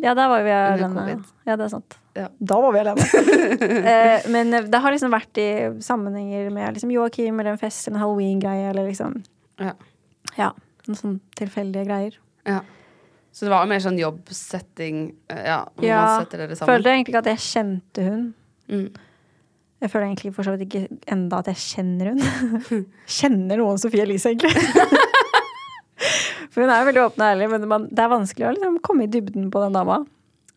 Ja, 0.00 0.14
da 0.16 0.28
var 0.30 0.42
vi 0.46 0.50
Under 0.52 1.02
alene. 1.02 1.24
Ja, 1.44 1.56
det 1.60 1.64
er 1.66 1.72
sant. 1.74 1.96
Ja. 2.16 2.28
Da 2.38 2.60
var 2.62 2.72
vi 2.72 2.80
alene. 2.80 3.04
eh, 3.92 4.28
men 4.32 4.50
det 4.70 4.80
har 4.80 4.92
liksom 4.94 5.12
vært 5.12 5.40
i 5.42 5.48
sammenhenger 5.84 6.48
med 6.54 6.74
liksom 6.78 6.90
Joakim 6.94 7.40
eller 7.40 7.52
en 7.56 7.60
fest 7.60 7.88
eller 7.88 7.98
en 7.98 8.04
halloween-greie 8.06 8.70
eller 8.70 8.88
liksom 8.88 9.18
Ja. 9.60 9.74
Ja. 10.38 10.52
Noen 10.88 10.96
sånne 10.98 11.20
tilfeldige 11.38 11.84
greier. 11.88 12.16
ja. 12.48 12.60
Så 13.30 13.44
det 13.46 13.52
var 13.52 13.66
mer 13.70 13.78
sånn 13.78 13.94
jobbsetting. 14.00 15.12
eh, 15.30 15.44
Ja, 15.46 15.60
hvor 15.76 15.84
Ja. 15.86 16.00
man 16.02 16.24
setter 16.24 16.38
dere 16.42 16.56
sammen. 16.56 16.72
Følte 16.74 16.90
egentlig 16.90 17.12
ikke 17.14 17.18
at 17.22 17.28
jeg 17.30 17.38
kjente 17.44 18.02
hun. 18.08 18.24
Mm. 18.68 18.88
Jeg 19.80 19.90
føler 19.92 20.06
egentlig 20.08 20.34
for 20.34 20.42
så 20.42 20.56
vidt 20.56 20.66
ikke 20.66 20.98
enda 21.06 21.38
at 21.38 21.46
jeg 21.46 21.60
kjenner 21.62 22.10
hun. 22.10 22.18
kjenner 23.06 23.56
noen 23.62 23.78
Sofie 23.78 24.02
Elise, 24.02 24.32
egentlig. 24.32 24.50
For 26.50 26.64
hun 26.64 26.72
er 26.72 26.82
jo 26.82 26.88
veldig 26.90 27.02
åpen 27.04 27.22
og 27.22 27.32
ærlig, 27.32 27.50
men 27.52 27.66
man, 27.70 27.86
det 27.90 28.02
er 28.02 28.10
vanskelig 28.10 28.48
å 28.48 28.54
liksom 28.56 28.80
komme 28.86 29.06
i 29.06 29.10
dybden 29.10 29.50
på 29.54 29.62
den 29.62 29.76
dama. 29.76 30.00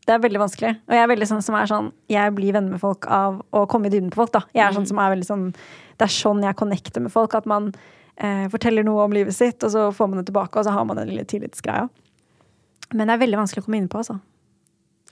Det 0.04 0.16
er 0.16 0.24
veldig 0.24 0.42
vanskelig. 0.42 0.74
Og 0.90 0.96
jeg 0.98 1.04
er 1.06 1.10
veldig 1.14 1.28
sånn 1.30 1.44
som 1.46 1.56
er 1.56 1.70
sånn 1.70 1.86
Jeg 2.12 2.34
blir 2.36 2.56
venner 2.56 2.76
med 2.76 2.82
folk 2.82 3.06
av 3.08 3.38
å 3.56 3.64
komme 3.72 3.88
i 3.88 3.94
dybden 3.94 4.12
på 4.12 4.20
folk, 4.24 4.34
da. 4.34 4.42
Jeg 4.52 4.66
er 4.66 4.76
sånn 4.76 4.88
som 4.90 5.00
er 5.00 5.14
veldig 5.14 5.28
sånn 5.28 5.46
Det 5.54 6.08
er 6.08 6.12
sånn 6.12 6.44
jeg 6.44 6.60
connecter 6.60 7.04
med 7.06 7.14
folk. 7.14 7.38
At 7.38 7.48
man 7.48 7.70
eh, 8.18 8.50
forteller 8.52 8.84
noe 8.84 9.06
om 9.06 9.16
livet 9.16 9.36
sitt, 9.38 9.64
og 9.64 9.72
så 9.72 9.88
får 9.96 10.12
man 10.12 10.20
det 10.20 10.28
tilbake, 10.32 10.60
og 10.60 10.68
så 10.68 10.74
har 10.76 10.90
man 10.90 11.00
den 11.00 11.14
lille 11.14 11.24
tillitsgreia. 11.30 11.88
Men 12.94 13.08
det 13.08 13.16
er 13.16 13.24
veldig 13.24 13.40
vanskelig 13.40 13.64
å 13.64 13.70
komme 13.70 13.80
inn 13.80 13.90
på, 13.92 14.02
altså. 14.04 14.20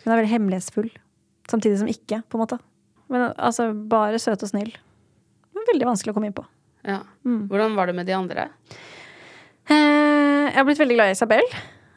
Hun 0.01 0.11
er 0.11 0.19
veldig 0.19 0.34
hemmelighetsfull. 0.34 0.89
Samtidig 1.49 1.79
som 1.79 1.89
ikke, 1.91 2.21
på 2.27 2.38
en 2.38 2.43
måte. 2.43 2.59
Men 3.11 3.29
altså, 3.32 3.71
bare 3.73 4.19
søt 4.21 4.43
og 4.43 4.51
snill. 4.51 4.73
Men 5.55 5.69
veldig 5.71 5.88
vanskelig 5.93 6.13
å 6.13 6.17
komme 6.17 6.32
inn 6.32 6.38
på. 6.38 6.45
Ja. 6.88 7.01
Mm. 7.27 7.45
Hvordan 7.51 7.77
var 7.77 7.89
det 7.89 7.95
med 7.97 8.09
de 8.09 8.17
andre? 8.17 8.49
Eh, 9.70 10.47
jeg 10.49 10.57
har 10.57 10.68
blitt 10.68 10.82
veldig 10.82 10.97
glad 10.97 11.12
i 11.12 11.16
Isabel. 11.16 11.45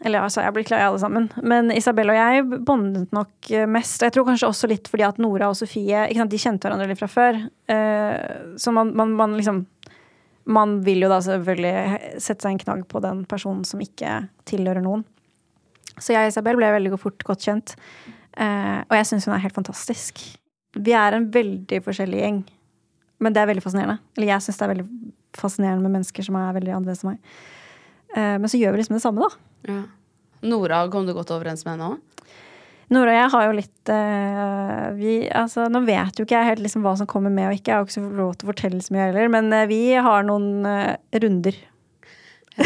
Eller 0.05 0.21
altså, 0.21 0.43
jeg 0.43 0.51
har 0.51 0.57
blitt 0.57 0.69
glad 0.69 0.83
i 0.83 0.87
alle 0.89 1.01
sammen. 1.01 1.29
Men 1.43 1.73
Isabel 1.73 2.13
og 2.13 2.19
jeg 2.19 2.45
bondet 2.69 3.15
nok 3.17 3.51
eh, 3.51 3.69
mest. 3.71 4.03
Og 4.03 4.09
jeg 4.09 4.17
tror 4.17 4.27
kanskje 4.29 4.51
også 4.51 4.71
litt 4.71 4.91
fordi 4.93 5.07
at 5.07 5.21
Nora 5.23 5.49
og 5.51 5.57
Sofie 5.59 6.05
ikke 6.09 6.21
sant, 6.21 6.35
de 6.35 6.43
kjente 6.43 6.69
hverandre 6.69 6.91
litt 6.91 7.01
fra 7.01 7.11
før. 7.11 7.41
Eh, 7.73 8.35
så 8.61 8.75
man, 8.75 8.93
man, 8.97 9.17
man 9.21 9.39
liksom 9.39 9.65
Man 10.45 10.83
vil 10.85 11.01
jo 11.01 11.09
da 11.09 11.23
selvfølgelig 11.25 12.19
sette 12.21 12.45
seg 12.45 12.51
en 12.51 12.59
knagg 12.61 12.83
på 12.85 13.01
den 13.01 13.23
personen 13.25 13.63
som 13.65 13.81
ikke 13.81 14.27
tilhører 14.45 14.85
noen. 14.85 15.07
Så 15.97 16.13
jeg 16.13 16.27
og 16.27 16.35
Isabel 16.35 16.59
ble 16.59 16.69
veldig 16.75 16.99
fort 17.01 17.25
godt 17.25 17.47
kjent. 17.47 17.73
Og 18.37 18.93
jeg 18.93 19.07
syns 19.09 19.25
hun 19.25 19.33
er 19.33 19.41
helt 19.41 19.57
fantastisk. 19.57 20.21
Vi 20.77 20.93
er 20.93 21.17
en 21.17 21.31
veldig 21.33 21.81
forskjellig 21.87 22.21
gjeng, 22.21 22.43
men 23.25 23.33
det 23.33 23.41
er 23.41 23.49
veldig 23.55 23.65
fascinerende. 23.65 24.03
Eller 24.19 24.35
jeg 24.35 24.45
syns 24.45 24.61
det 24.61 24.67
er 24.67 24.73
veldig 24.75 24.87
fascinerende 25.39 25.85
med 25.85 25.99
mennesker 25.99 26.27
som 26.27 26.39
er 26.41 26.57
veldig 26.57 26.75
annerledes 26.79 27.05
enn 27.05 27.15
meg. 27.15 27.37
Eh, 28.15 28.35
men 28.41 28.51
så 28.51 28.61
gjør 28.61 28.75
vi 28.75 28.83
liksom 28.83 28.99
det 28.99 29.05
samme, 29.05 29.27
da. 29.27 29.31
Ja. 29.71 29.83
Nora, 30.45 30.83
kom 30.93 31.07
du 31.09 31.15
godt 31.17 31.33
overens 31.35 31.65
med 31.67 31.77
henne 31.77 31.95
òg? 31.95 31.99
Nora 32.93 33.15
og 33.15 33.17
jeg 33.17 33.29
har 33.33 33.45
jo 33.47 33.53
litt 33.57 33.91
uh, 33.91 34.91
vi, 34.99 35.13
altså, 35.33 35.65
Nå 35.73 35.81
vet 35.87 36.19
jo 36.21 36.27
ikke 36.27 36.37
jeg 36.37 36.51
helt 36.51 36.61
liksom 36.67 36.83
hva 36.85 36.93
som 37.01 37.09
kommer 37.09 37.33
med 37.33 37.49
og 37.49 37.55
ikke. 37.57 37.71
Jeg 37.71 37.77
har 37.79 37.81
jo 37.81 37.89
ikke 37.89 37.97
så 37.97 38.19
lov 38.21 38.35
til 38.37 38.45
å 38.45 38.51
fortelle 38.53 38.81
så 38.85 38.95
mye 38.95 39.07
heller. 39.09 39.31
Men 39.33 39.49
eh, 39.57 39.71
vi 39.71 39.81
har 39.97 40.27
noen 40.29 40.69
runder. 41.25 41.57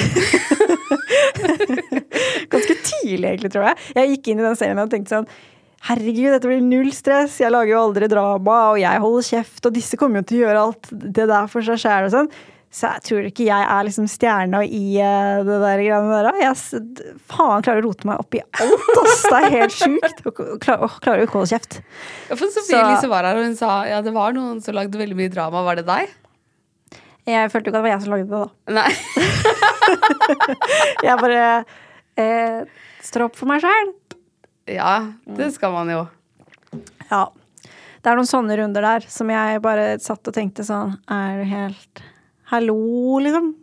Ganske 2.52 2.74
tidlig, 2.82 3.28
egentlig, 3.30 3.52
tror 3.54 3.70
jeg. 3.70 3.78
Jeg 3.94 4.10
gikk 4.12 4.32
inn 4.32 4.42
i 4.42 4.48
den 4.48 4.58
serien 4.58 4.82
og 4.82 4.90
tenkte 4.92 5.14
sånn 5.14 5.30
Herregud, 5.86 6.32
dette 6.34 6.48
blir 6.50 6.62
null 6.64 6.90
stress. 6.92 7.38
Jeg 7.38 7.52
lager 7.54 7.70
jo 7.70 7.82
aldri 7.86 8.08
drama, 8.10 8.56
og 8.72 8.80
jeg 8.82 9.02
holder 9.04 9.26
kjeft, 9.28 9.62
og 9.62 9.74
disse 9.76 9.98
kommer 10.00 10.20
jo 10.20 10.28
til 10.28 10.40
å 10.40 10.42
gjøre 10.42 10.64
alt 10.66 10.90
det 10.90 11.26
der 11.30 11.50
for 11.52 11.64
seg 11.64 11.78
sjæl 11.84 12.08
og 12.08 12.14
sånn. 12.16 12.30
Så 12.68 12.84
jeg 12.92 13.02
tror 13.08 13.26
ikke 13.30 13.46
jeg 13.46 13.64
er 13.72 13.86
liksom 13.86 14.04
stjerna 14.12 14.58
i 14.64 14.82
uh, 15.00 15.40
det 15.46 15.56
der 15.62 15.80
greiene 15.80 16.18
der. 16.20 16.40
Jeg 16.42 17.16
faen 17.30 17.64
klarer 17.64 17.80
å 17.80 17.86
rote 17.88 18.08
meg 18.10 18.20
opp 18.20 18.36
i 18.36 18.42
alt, 18.44 18.90
ass. 19.02 19.22
Det 19.24 19.38
er 19.38 19.54
helt 19.54 19.76
sjukt. 19.76 20.20
Klar- 20.60 20.84
klarer 21.00 21.22
jo 21.22 21.28
ikke 21.30 21.38
å 21.38 21.40
holde 21.40 21.54
kjeft. 21.54 21.78
Ja, 22.28 22.36
for 22.36 22.44
Sofie 22.52 22.74
Så- 22.74 22.82
Elise 22.82 23.08
var 23.10 23.24
her, 23.24 23.40
og 23.40 23.48
hun 23.48 23.56
sa 23.56 23.78
ja, 23.88 24.02
det 24.04 24.12
var 24.12 24.36
noen 24.36 24.60
som 24.64 24.76
lagde 24.76 25.00
veldig 25.00 25.16
mye 25.16 25.32
drama. 25.32 25.64
Var 25.64 25.80
det 25.80 25.86
deg? 25.88 26.12
Jeg 27.28 27.50
følte 27.52 27.68
jo 27.68 27.72
ikke 27.72 27.76
at 27.76 27.78
det 27.78 27.84
var 27.86 27.92
jeg 27.94 28.02
som 28.04 28.12
lagde 28.14 28.28
det, 28.28 28.38
da. 28.38 28.48
Nei. 28.76 28.92
Jeg 31.08 31.18
bare 31.20 31.42
eh, 32.20 32.60
står 33.04 33.26
opp 33.28 33.36
for 33.38 33.48
meg 33.50 33.64
sjæl. 33.64 33.90
Ja, 34.68 34.92
det 35.38 35.50
skal 35.56 35.72
man 35.72 35.88
jo. 35.92 36.04
Ja. 37.08 37.24
Det 37.98 38.12
er 38.12 38.16
noen 38.20 38.28
sånne 38.28 38.56
runder 38.60 38.84
der 38.84 39.04
som 39.10 39.30
jeg 39.32 39.60
bare 39.64 39.96
satt 40.00 40.28
og 40.28 40.34
tenkte 40.36 40.62
sånn 40.64 40.92
Er 41.10 41.40
du 41.40 41.48
helt 41.50 42.02
Hallo, 42.50 43.18
liksom? 43.22 43.54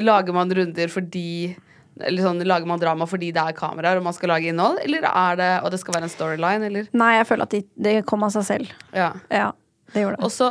Lager 0.00 0.32
man 0.34 0.50
runder 0.56 0.88
fordi 0.92 1.56
eller 2.00 2.24
sånn, 2.24 2.38
Lager 2.48 2.64
man 2.70 2.80
drama 2.80 3.04
fordi 3.10 3.28
det 3.36 3.42
er 3.42 3.52
kameraer 3.58 3.98
og 4.00 4.06
man 4.06 4.14
skal 4.16 4.30
lage 4.32 4.48
innhold, 4.48 4.78
eller 4.86 5.04
er 5.10 5.34
det 5.36 5.48
og 5.66 5.72
det 5.74 5.80
skal 5.82 5.98
være 5.98 6.06
en 6.08 6.12
storyline, 6.12 6.68
eller? 6.70 6.86
Nei, 6.96 7.10
jeg 7.18 7.26
føler 7.28 7.44
at 7.48 7.56
de, 7.56 7.60
det 7.76 7.96
kom 8.08 8.24
av 8.24 8.32
seg 8.32 8.46
selv. 8.46 8.70
Ja. 8.96 9.10
Ja, 9.28 9.50
det 9.92 10.06
gjorde 10.06 10.16
det. 10.16 10.24
Også, 10.30 10.48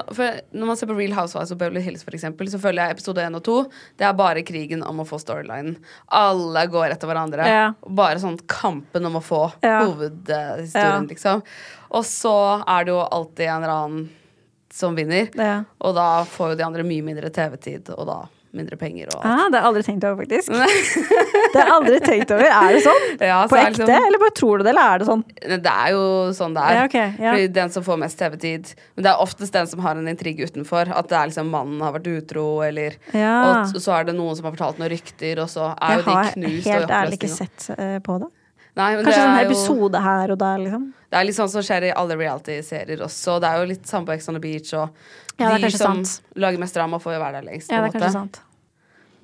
når 0.53 0.69
man 0.69 0.77
ser 0.77 0.91
på 0.91 0.97
Real 0.99 1.15
Housewives 1.17 1.55
og 1.55 1.61
Beverly 1.63 1.81
Hills, 1.87 2.03
for 2.05 2.13
eksempel, 2.13 2.51
så 2.53 2.59
føler 2.61 2.83
jeg 2.85 2.99
episode 2.99 3.25
1 3.25 3.39
og 3.39 3.43
2 3.47 3.55
Det 3.97 4.05
er 4.11 4.13
bare 4.21 4.43
krigen 4.45 4.85
om 4.85 5.01
å 5.01 5.07
få 5.09 5.17
storylinen. 5.23 5.79
Alle 6.21 6.67
går 6.69 6.93
etter 6.93 7.09
hverandre. 7.09 7.49
Ja. 7.49 7.65
Bare 7.87 8.21
sånn 8.21 8.37
kampen 8.51 9.09
om 9.09 9.17
å 9.17 9.23
få 9.25 9.41
Ja. 9.65 9.79
hovedhistorien, 9.87 11.09
liksom. 11.09 11.41
Og 11.89 12.05
så 12.05 12.35
er 12.61 12.85
det 12.85 12.93
jo 12.93 13.01
alltid 13.09 13.47
en 13.49 13.63
eller 13.63 13.73
annen 13.79 14.09
som 14.73 14.95
vinner. 14.97 15.29
Ja. 15.35 15.63
Og 15.81 15.95
da 15.97 16.23
får 16.29 16.53
jo 16.53 16.59
de 16.59 16.67
andre 16.67 16.83
mye 16.87 17.05
mindre 17.05 17.31
TV-tid, 17.33 17.89
og 17.95 18.05
da 18.09 18.19
mindre 18.55 18.77
penger 18.81 19.09
og 19.13 19.19
alt. 19.19 19.25
Ah, 19.29 19.49
det 19.51 19.59
har 19.59 19.61
jeg 19.61 19.69
aldri 19.69 19.81
tenkt 19.85 20.05
over, 20.09 20.23
faktisk. 20.23 20.49
Det 21.53 21.57
har 21.57 21.67
jeg 21.69 21.73
aldri 21.73 21.99
tenkt 22.01 22.31
over. 22.33 22.45
Er 22.45 22.75
det 22.75 22.81
sånn? 22.85 23.05
Ja, 23.21 23.37
så 23.45 23.49
På 23.49 23.57
ekte? 23.59 23.85
liksom- 23.85 24.07
Eller 24.07 24.21
bare 24.21 24.33
tror 24.37 24.57
du 24.57 24.63
det, 24.63 24.69
eller 24.69 24.93
er 24.93 24.99
det 25.01 25.07
sånn? 25.07 25.23
Det 25.65 25.73
er 25.73 25.91
jo 25.95 26.01
sånn 26.37 26.53
det 26.53 26.63
er. 26.63 26.73
Ja, 26.77 26.83
okay, 26.85 27.13
ja. 27.17 27.31
Fordi 27.33 27.47
den 27.53 27.69
som 27.73 27.85
får 27.85 27.99
mest 28.01 28.19
TV-tid 28.19 28.73
Men 28.95 29.05
det 29.05 29.11
er 29.11 29.21
oftest 29.25 29.53
den 29.53 29.67
som 29.67 29.79
har 29.85 29.97
en 29.97 30.07
intrigue 30.07 30.45
utenfor. 30.45 30.89
At 30.93 31.09
det 31.09 31.17
er 31.17 31.29
liksom 31.31 31.49
mannen 31.49 31.81
har 31.81 31.93
vært 31.93 32.09
utro, 32.09 32.61
eller 32.65 32.97
Ja. 33.13 33.63
Og 33.65 33.77
så 33.81 33.99
er 33.99 34.09
det 34.09 34.15
noen 34.17 34.35
som 34.37 34.45
har 34.45 34.53
fortalt 34.57 34.81
noen 34.81 34.93
rykter, 34.93 35.41
og 35.41 35.49
så 35.49 35.71
er 35.77 35.95
Jeg 35.95 35.97
jo 35.97 36.09
de 36.09 36.33
knust 36.33 36.65
Jeg 36.65 36.73
har 36.73 36.79
helt 36.81 36.97
ærlig 37.01 37.19
ikke 37.21 37.33
sett 37.33 37.69
uh, 37.77 37.99
på 37.99 38.19
det. 38.25 38.29
Nei, 38.77 38.95
men 38.95 39.05
Kanskje 39.05 39.21
en 39.23 39.31
sånn 39.33 39.45
episode 39.47 39.97
jo 39.99 40.03
her 40.05 40.31
og 40.31 40.37
der, 40.39 40.59
liksom. 40.63 40.83
Det 41.09 41.17
er 41.19 41.25
litt 41.25 41.35
sånn 41.39 41.49
som 41.49 41.63
skjer 41.65 41.87
i 41.89 41.93
alle 41.97 42.15
reality-serier 42.19 43.01
også. 43.01 43.39
Det 43.41 43.49
er 43.49 43.63
jo 43.63 43.69
litt 43.71 43.87
samme 43.89 44.05
på 44.05 44.13
Ex 44.13 44.29
on 44.29 44.37
the 44.37 44.43
Beach, 44.43 44.73
og 44.77 44.89
Ja, 45.39 45.55
det 45.57 45.71
de 45.71 45.77
som 45.77 46.03
sant. 46.03 46.21
lager 46.35 46.59
mest 46.61 46.75
drama, 46.77 46.99
får 46.99 47.15
jo 47.17 47.19
være 47.23 47.39
der 47.41 47.47
lengst. 47.49 47.71
Ja, 47.71 47.81
det 47.81 47.89
er 47.89 47.97
kanskje 47.99 48.11
sant. 48.13 48.41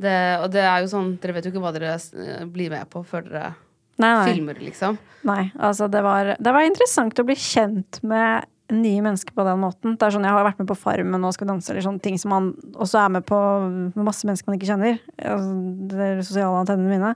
Det, 0.02 0.16
og 0.44 0.50
det 0.52 0.64
er 0.68 0.82
jo 0.84 0.90
sånn 0.92 1.14
Dere 1.24 1.38
vet 1.38 1.46
jo 1.48 1.54
ikke 1.54 1.62
hva 1.64 1.72
dere 1.72 1.94
eh, 1.96 2.42
blir 2.52 2.74
med 2.74 2.90
på 2.92 3.00
før 3.08 3.24
dere 3.30 3.54
Nei, 3.96 4.10
nei. 4.12 4.26
filmer, 4.34 4.58
liksom. 4.60 4.98
Nei, 5.24 5.46
altså 5.56 5.88
det 5.88 6.02
var, 6.04 6.34
det 6.36 6.52
var 6.52 6.66
interessant 6.68 7.22
å 7.22 7.24
bli 7.24 7.38
kjent 7.40 8.02
med 8.04 8.44
nye 8.76 9.02
mennesker 9.06 9.32
på 9.38 9.46
den 9.46 9.62
måten. 9.62 9.94
Det 9.96 10.04
er 10.04 10.16
sånn, 10.16 10.26
Jeg 10.26 10.34
har 10.36 10.44
vært 10.44 10.60
med 10.60 10.68
på 10.68 10.76
Farmen 10.76 11.24
og 11.24 11.34
Skal 11.38 11.48
danse, 11.48 11.70
eller 11.72 11.86
sånne 11.86 12.02
ting 12.04 12.18
som 12.20 12.34
man 12.34 12.50
også 12.74 13.06
er 13.06 13.14
med 13.14 13.26
på 13.30 13.38
med 13.70 14.04
masse 14.04 14.26
mennesker 14.28 14.50
man 14.50 14.58
ikke 14.60 14.72
kjenner. 14.74 15.00
Altså, 15.22 15.54
det 15.94 16.08
er 16.10 16.24
sosiale 16.26 16.64
antennene 16.64 16.92
mine. 16.98 17.14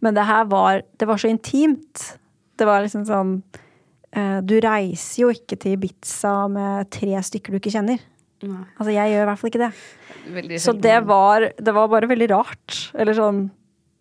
Men 0.00 0.16
det 0.16 0.24
her 0.28 0.46
var, 0.50 0.82
det 0.96 1.08
var 1.08 1.20
så 1.20 1.30
intimt. 1.30 2.06
Det 2.56 2.68
var 2.68 2.84
liksom 2.84 3.06
sånn 3.08 3.34
eh, 4.16 4.40
Du 4.44 4.56
reiser 4.60 5.22
jo 5.24 5.30
ikke 5.32 5.58
til 5.60 5.76
Ibiza 5.76 6.34
med 6.52 6.90
tre 6.92 7.20
stykker 7.24 7.52
du 7.52 7.60
ikke 7.60 7.72
kjenner. 7.74 8.00
Nei. 8.40 8.64
Altså, 8.78 8.90
jeg 8.94 9.12
gjør 9.12 9.22
i 9.22 9.28
hvert 9.28 9.40
fall 9.40 9.52
ikke 9.52 9.62
det. 9.66 9.70
Veldig 10.36 10.60
Så 10.62 10.72
det 10.76 10.98
var, 11.08 11.50
det 11.56 11.74
var 11.76 11.90
bare 11.92 12.08
veldig 12.10 12.28
rart. 12.32 12.76
Eller 12.96 13.16
sånn 13.16 13.48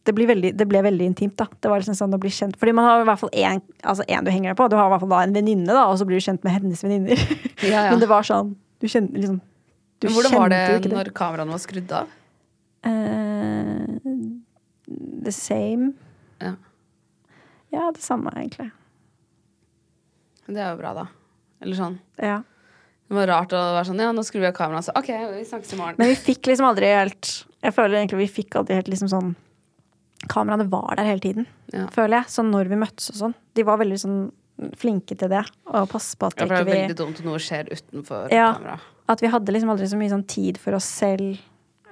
det, 0.07 0.15
blir 0.15 0.29
veldig, 0.29 0.53
det 0.57 0.65
ble 0.69 0.81
veldig 0.81 1.09
intimt, 1.11 1.35
da. 1.37 1.45
Det 1.59 1.69
var 1.69 1.81
liksom 1.81 1.97
sånn 1.97 2.15
å 2.15 2.19
bli 2.21 2.31
kjent 2.33 2.55
Fordi 2.57 2.71
man 2.73 2.87
har 2.87 3.03
i 3.03 3.07
hvert 3.09 3.19
fall 3.21 3.33
én 3.35 3.59
altså 3.83 4.05
en 4.07 4.25
du 4.25 4.31
henger 4.31 4.53
deg 4.53 4.57
på. 4.57 4.69
Du 4.71 4.77
har 4.79 4.87
i 4.87 4.93
hvert 4.95 5.03
fall 5.03 5.11
da 5.11 5.19
en 5.25 5.35
venninne, 5.35 5.69
da, 5.69 5.83
og 5.91 5.99
så 5.99 6.07
blir 6.07 6.21
du 6.21 6.25
kjent 6.25 6.45
med 6.47 6.55
hennes 6.55 6.83
venninner. 6.85 7.27
Ja, 7.59 7.83
ja. 7.83 7.89
Men 7.91 7.99
det 7.99 8.07
var 8.07 8.23
sånn 8.23 8.53
Du 8.79 8.87
kjente 8.87 9.19
liksom 9.19 9.41
du 9.99 10.07
Men 10.07 10.13
Hvordan 10.15 10.31
var 10.37 10.51
det 10.53 10.59
det 10.85 10.91
når 10.93 11.09
kameraene 11.11 11.51
var 11.51 11.59
skrudd 11.59 11.89
av? 11.91 12.11
Eh, 12.87 13.97
the 15.23 15.31
same. 15.31 15.93
Ja. 16.41 16.55
Ja, 17.71 17.91
det 17.93 18.01
samme, 18.01 18.31
egentlig. 18.35 18.71
Det 20.49 20.57
er 20.57 20.71
jo 20.73 20.79
bra, 20.81 20.93
da. 20.97 21.03
Eller 21.61 21.77
sånn. 21.77 21.99
Ja. 22.17 22.39
Det 23.09 23.17
var 23.17 23.27
rart 23.29 23.53
å 23.57 23.59
være 23.75 23.87
sånn 23.89 23.99
Ja, 24.01 24.11
nå 24.13 24.21
skrur 24.25 24.43
vi 24.43 24.49
av 24.49 24.55
kameraet. 24.57 24.85
Så 24.87 24.93
OK, 24.97 25.09
vi 25.35 25.43
snakkes 25.45 25.73
i 25.73 25.77
morgen. 25.79 25.97
Men 25.97 26.11
vi 26.11 26.17
fikk 26.17 26.45
liksom 26.49 26.67
aldri 26.69 26.89
helt 26.93 27.29
Jeg 27.65 27.73
føler 27.73 27.97
egentlig 27.99 28.19
vi 28.21 28.27
fikk 28.43 28.57
aldri 28.59 28.77
helt 28.77 28.87
liksom 28.91 29.09
sånn 29.11 29.31
Kameraene 30.29 30.67
var 30.69 30.97
der 30.99 31.07
hele 31.07 31.23
tiden, 31.23 31.45
Ja. 31.73 31.85
føler 31.95 32.19
jeg. 32.19 32.25
Sånn 32.33 32.49
når 32.51 32.67
vi 32.69 32.75
møttes 32.75 33.09
og 33.09 33.15
sånn. 33.15 33.35
De 33.55 33.63
var 33.63 33.77
veldig 33.79 33.99
sånn 34.01 34.31
flinke 34.75 35.15
til 35.17 35.29
det. 35.31 35.45
Og 35.71 35.87
passe 35.89 36.17
på 36.19 36.27
at 36.27 36.35
Ja, 36.35 36.45
for 36.45 36.49
det 36.49 36.59
er 36.59 36.65
veldig 36.67 36.87
vi 36.91 36.97
dumt 37.03 37.19
når 37.21 37.25
noe 37.29 37.39
skjer 37.39 37.69
utenfor 37.71 38.29
Ja. 38.31 38.53
kamera. 38.53 38.79
At 39.07 39.21
vi 39.21 39.27
hadde 39.31 39.47
liksom 39.53 39.69
aldri 39.71 39.87
så 39.87 39.97
mye 39.97 40.09
sånn 40.11 40.27
tid 40.27 40.57
for 40.57 40.75
oss 40.75 40.83
selv. 40.85 41.39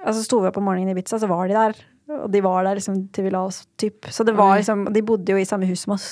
Altså 0.05 0.23
Sto 0.23 0.41
vi 0.41 0.47
opp 0.47 0.57
om 0.57 0.65
morgenen 0.65 0.89
i 0.89 0.91
Ibiza, 0.99 1.17
så 1.19 1.27
var 1.27 1.47
de 1.47 1.53
der. 1.53 1.75
Og 2.07 2.29
de 2.31 2.39
var 2.43 2.63
der 2.63 2.79
liksom 2.79 3.01
til 3.11 3.27
vi 3.27 3.33
la 3.33 3.43
oss, 3.49 3.65
typ. 3.79 4.07
Så 4.13 4.23
det 4.23 4.35
var 4.37 4.55
liksom 4.55 4.85
De 4.95 5.03
bodde 5.03 5.33
jo 5.33 5.39
i 5.39 5.47
samme 5.47 5.67
hus 5.67 5.83
som 5.83 5.95
oss. 5.97 6.07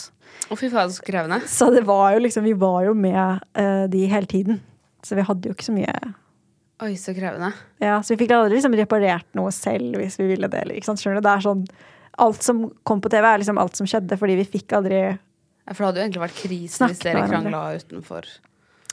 Å, 0.51 0.57
fy 0.59 0.67
faen, 0.71 0.91
så 0.91 1.03
krevende. 1.05 1.39
Så 1.47 1.69
det 1.71 1.85
var 1.87 2.13
jo 2.15 2.23
liksom 2.25 2.43
Vi 2.43 2.55
var 2.59 2.83
jo 2.89 2.93
med 2.97 3.39
uh, 3.55 3.85
de 3.91 4.05
hele 4.11 4.27
tiden. 4.27 4.59
Så 5.05 5.15
vi 5.15 5.25
hadde 5.25 5.47
jo 5.47 5.55
ikke 5.55 5.67
så 5.67 5.75
mye 5.75 5.95
Oi, 6.83 6.97
så 6.99 7.13
krevende. 7.15 7.53
Ja, 7.79 8.01
Så 8.03 8.13
vi 8.13 8.25
fikk 8.25 8.33
aldri 8.35 8.57
liksom 8.57 8.73
reparert 8.75 9.27
noe 9.37 9.51
selv 9.55 9.95
hvis 9.95 10.17
vi 10.19 10.27
ville 10.33 10.49
det. 10.51 10.65
Ikke 10.75 10.89
sant? 10.89 10.99
Skjønner 10.99 11.21
du? 11.21 11.27
Det 11.27 11.35
er 11.37 11.45
sånn 11.45 11.61
Alt 12.25 12.43
som 12.43 12.65
kom 12.87 13.01
på 13.03 13.11
TV, 13.11 13.25
er 13.27 13.41
liksom 13.41 13.57
alt 13.59 13.75
som 13.75 13.87
skjedde, 13.87 14.15
fordi 14.19 14.37
vi 14.39 14.47
fikk 14.47 14.75
aldri 14.77 14.99
Ja, 15.03 15.71
for 15.71 15.81
det 15.81 15.87
hadde 15.87 15.99
jo 15.99 16.05
egentlig 16.05 16.23
vært 16.25 16.37
krise 16.39 16.89
hvis 16.91 17.01
dere 17.03 17.23
krangla 17.27 17.63
utenfor 17.79 18.27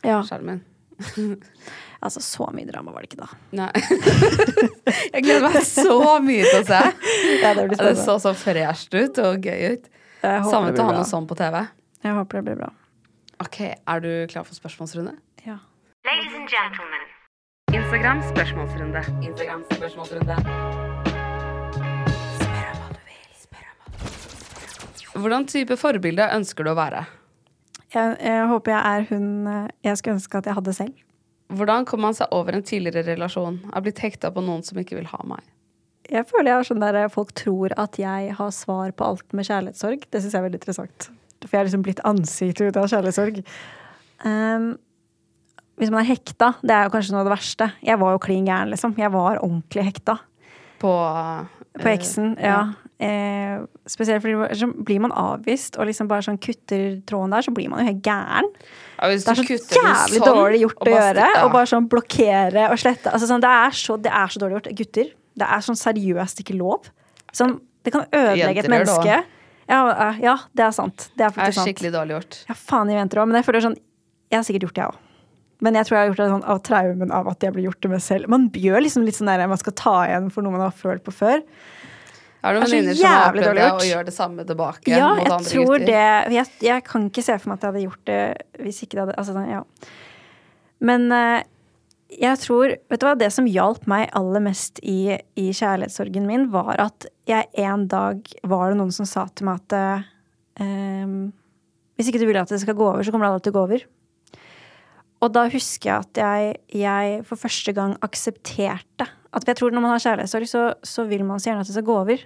Ja, 0.03 0.21
skjermen. 0.27 0.63
altså 2.03 2.21
så 2.25 2.49
mye 2.55 2.67
drama 2.69 2.93
var 2.95 3.05
det 3.05 3.13
ikke 3.13 3.23
da. 3.23 3.29
Nei. 3.57 3.71
jeg 5.15 5.25
gleder 5.25 5.47
meg 5.49 5.59
så 5.67 5.97
mye 6.25 6.45
til 6.49 6.61
å 6.61 6.67
se. 6.69 6.81
Ja, 7.43 7.53
det 7.57 7.67
blir 7.71 7.79
Det 7.81 7.95
så 8.01 8.19
så 8.23 8.35
fresht 8.37 8.95
ut 8.95 9.21
og 9.23 9.47
gøy 9.49 9.77
ut. 9.77 9.91
Savnet 10.23 10.79
å 10.79 10.87
ha 10.91 10.97
noe 10.99 11.07
sånn 11.09 11.27
på 11.31 11.39
TV. 11.39 11.63
Jeg 12.03 12.17
håper 12.19 12.41
det 12.41 12.45
blir 12.51 12.61
bra. 12.65 12.71
Ok, 13.43 13.59
Er 13.75 14.03
du 14.03 14.11
klar 14.31 14.45
for 14.47 14.55
spørsmålsrunde? 14.59 15.17
Ja. 15.47 15.59
Ladies 16.07 16.35
and 16.39 16.51
gentlemen. 16.51 17.09
Instagram 17.73 18.21
spørsmålsrunde. 18.29 19.03
Instagram 19.25 19.65
spørsmålsrunde. 19.73 20.37
Spør 22.43 22.69
om 22.69 22.83
hva 22.83 22.91
du 22.93 23.01
vil. 23.07 23.25
Spør 23.41 23.65
om 23.71 23.81
hva 23.81 23.89
du 23.97 24.05
vil. 24.05 25.23
Hvordan 25.23 25.49
type 25.51 25.79
forbilde 25.81 26.29
ønsker 26.37 26.67
du 26.67 26.73
å 26.75 26.79
være? 26.79 27.07
Jeg, 27.93 28.15
jeg 28.25 28.47
håper 28.49 28.73
jeg 28.73 28.83
er 28.97 29.09
hun 29.11 29.27
eh, 29.51 29.67
jeg 29.85 29.99
skulle 30.01 30.17
ønske 30.17 30.39
at 30.41 30.47
jeg 30.49 30.57
hadde 30.59 30.73
selv. 30.77 31.01
Hvordan 31.53 31.87
kom 31.89 32.01
man 32.05 32.17
seg 32.17 32.33
over 32.33 32.57
en 32.57 32.65
tidligere 32.67 33.05
relasjon? 33.13 33.59
Har 33.73 33.85
blitt 33.85 34.01
hekta 34.03 34.31
på 34.33 34.45
noen 34.45 34.63
som 34.67 34.79
ikke 34.81 34.97
vil 34.99 35.09
ha 35.11 35.21
meg? 35.29 35.43
Jeg 36.13 36.27
føler 36.29 36.51
jeg 36.51 36.59
har 36.59 36.67
sånn 36.69 36.83
der 36.83 37.11
folk 37.13 37.31
tror 37.39 37.73
at 37.81 37.99
jeg 38.01 38.33
har 38.37 38.55
svar 38.55 38.93
på 38.97 39.07
alt 39.07 39.37
med 39.37 39.47
kjærlighetssorg. 39.49 40.07
Det 40.11 40.21
syns 40.23 40.35
jeg 40.35 40.41
er 40.41 40.47
veldig 40.49 40.61
interessant. 40.61 41.09
For 41.45 41.55
jeg 41.55 41.61
har 41.61 41.69
liksom 41.69 41.85
blitt 41.87 42.03
ansiktet 42.09 42.73
ut 42.73 42.79
av 42.81 42.89
kjærlighetssorg. 42.91 43.41
Um, 44.27 44.67
hvis 45.81 45.91
man 45.93 46.03
er 46.03 46.11
hekta, 46.11 46.53
det 46.63 46.75
er 46.75 46.87
jo 46.87 46.93
kanskje 46.95 47.15
noe 47.15 47.23
av 47.25 47.31
det 47.31 47.35
verste. 47.35 47.69
Jeg 47.83 48.01
var 48.03 48.13
jo 48.15 48.23
klin 48.23 48.47
gæren, 48.49 48.73
liksom. 48.75 48.95
Jeg 49.01 49.13
var 49.15 49.41
ordentlig 49.43 49.87
hekta 49.89 50.19
På, 50.83 50.93
på 51.79 51.93
eksen. 51.95 52.35
ja. 52.43 52.61
Eh, 53.03 53.63
spesielt 53.91 54.23
fordi 54.23 54.55
så 54.61 54.69
blir 54.71 55.01
man 55.03 55.13
avvist 55.19 55.75
og 55.81 55.89
liksom 55.89 56.07
bare 56.11 56.23
sånn 56.23 56.39
kutter 56.39 57.01
tråden 57.09 57.33
der, 57.35 57.43
så 57.43 57.55
blir 57.55 57.71
man 57.73 57.83
jo 57.83 57.89
helt 57.89 58.03
gæren. 58.07 58.49
Ja, 59.01 59.09
Det 59.09 59.17
er 59.33 59.41
så 59.41 59.47
jævlig 59.49 60.21
sånn, 60.21 60.29
dårlig 60.29 60.61
gjort 60.63 60.85
å 60.85 60.93
gjøre. 60.93 61.27
ja. 61.35 61.43
Og 61.45 61.53
bare 61.57 61.67
sånn 61.67 61.89
blokkere 61.91 62.69
og 62.71 62.79
slette. 62.79 63.11
Altså, 63.11 63.27
sånn, 63.27 63.43
det, 63.43 63.51
er 63.51 63.75
så, 63.75 63.97
det 63.99 64.13
er 64.13 64.29
så 64.31 64.43
dårlig 64.43 64.61
gjort. 64.61 64.71
Gutter, 64.79 65.13
det 65.43 65.49
er 65.49 65.65
sånn 65.67 65.81
seriøst 65.81 66.45
ikke 66.45 66.59
lov. 66.61 66.91
Sånn, 67.35 67.57
det 67.83 67.95
kan 67.97 68.07
ødelegge 68.07 68.63
et 68.63 68.69
Jenter 68.69 68.77
menneske. 68.77 69.23
Ja, 69.73 70.13
ja, 70.21 70.37
det 70.55 70.67
er 70.69 70.75
sant. 70.77 71.09
Det 71.17 71.27
er 71.27 71.35
Det 71.35 71.49
er 71.49 71.59
skikkelig 71.59 71.93
dårlig 71.95 72.19
gjort. 72.21 72.39
Ja, 72.51 72.55
faen, 72.55 72.91
i 72.93 72.99
venter 72.99 73.23
òg. 73.23 73.31
Men 73.31 73.41
jeg 73.41 73.49
føler 73.49 73.65
sånn 73.65 73.79
Jeg 74.33 74.39
har 74.39 74.45
sikkert 74.47 74.63
gjort 74.69 74.75
det, 74.79 74.85
jeg 74.85 74.93
òg. 74.95 75.09
Men 75.63 75.75
jeg 75.75 75.87
tror 75.87 75.97
jeg 75.97 76.03
har 76.03 76.09
gjort 76.11 76.21
det 76.23 76.31
sånn 76.33 76.49
av 76.51 76.61
traumen 76.67 77.11
av 77.13 77.29
at 77.29 77.45
jeg 77.45 77.53
blir 77.55 77.67
gjort 77.69 77.81
det 77.85 77.91
med 77.93 78.03
selv. 78.03 78.29
Man 78.33 78.49
gjør 78.51 78.81
liksom 78.83 79.05
litt 79.07 79.15
sånn 79.15 79.29
der 79.31 79.47
man 79.47 79.61
skal 79.61 79.75
ta 79.79 79.97
igjen 80.09 80.31
for 80.33 80.43
noe 80.43 80.55
man 80.55 80.65
har 80.65 80.75
følt 80.75 81.05
på 81.07 81.13
før. 81.15 81.43
Det 82.43 82.51
er 82.51 82.57
så 82.59 82.75
venninner 82.75 82.97
som 82.99 83.07
har 83.07 83.29
opplevd 83.29 83.59
det 83.61 83.67
og 83.71 83.85
gjør 83.87 84.07
det 84.09 84.15
samme 84.17 84.45
tilbake? 84.47 84.91
Ja, 84.91 85.13
mot 85.15 85.31
andre 85.31 85.47
tror 85.47 85.69
gutter? 85.69 85.87
det 85.87 86.35
jeg, 86.35 86.51
jeg 86.67 86.85
kan 86.89 87.05
ikke 87.07 87.23
se 87.23 87.37
for 87.39 87.53
meg 87.53 87.61
at 87.61 87.67
jeg 87.67 87.71
hadde 87.73 87.85
gjort 87.87 88.09
det 88.11 88.23
hvis 88.67 88.81
ikke 88.83 88.97
det 88.97 89.03
hadde 89.05 89.19
Altså, 89.23 89.37
sånn, 89.37 89.53
ja. 89.53 89.61
Men 90.83 91.07
eh, 91.15 91.45
jeg 92.19 92.41
tror 92.43 92.75
Vet 92.91 93.03
du 93.03 93.07
hva, 93.07 93.15
det 93.19 93.31
som 93.35 93.47
hjalp 93.49 93.87
meg 93.91 94.11
aller 94.19 94.43
mest 94.45 94.83
i, 94.83 95.15
i 95.39 95.47
kjærlighetssorgen 95.55 96.27
min, 96.29 96.49
var 96.53 96.83
at 96.83 97.07
jeg 97.31 97.47
en 97.63 97.87
dag 97.91 98.27
var 98.51 98.73
det 98.73 98.81
noen 98.81 98.93
som 98.95 99.09
sa 99.09 99.29
til 99.31 99.47
meg 99.49 99.63
at 99.63 99.79
ehm, 100.61 101.31
hvis 101.97 102.11
ikke 102.11 102.21
du 102.21 102.27
vil 102.29 102.41
at 102.41 102.51
det 102.51 102.61
skal 102.61 102.77
gå 102.77 102.85
over, 102.85 103.05
så 103.05 103.15
kommer 103.15 103.29
det 103.29 103.37
aldri 103.37 103.47
til 103.47 103.55
å 103.55 103.57
gå 103.57 103.65
over. 103.69 103.87
Og 105.23 105.33
da 105.33 105.47
husker 105.53 105.89
jeg 105.89 106.03
at 106.03 106.21
jeg, 106.21 106.55
jeg 106.83 107.25
for 107.29 107.39
første 107.39 107.75
gang 107.77 107.95
aksepterte 108.03 109.07
at 109.33 109.49
Jeg 109.49 109.57
tror 109.57 109.73
når 109.73 109.85
man 109.85 109.95
har 109.95 110.03
kjærlighetssorg, 110.05 110.49
så, 110.49 110.63
så 110.85 111.05
vil 111.09 111.25
man 111.25 111.41
så 111.41 111.51
gjerne 111.51 111.65
at 111.65 111.71
det 111.71 111.77
skal 111.77 111.87
gå 111.89 111.99
over. 112.03 112.25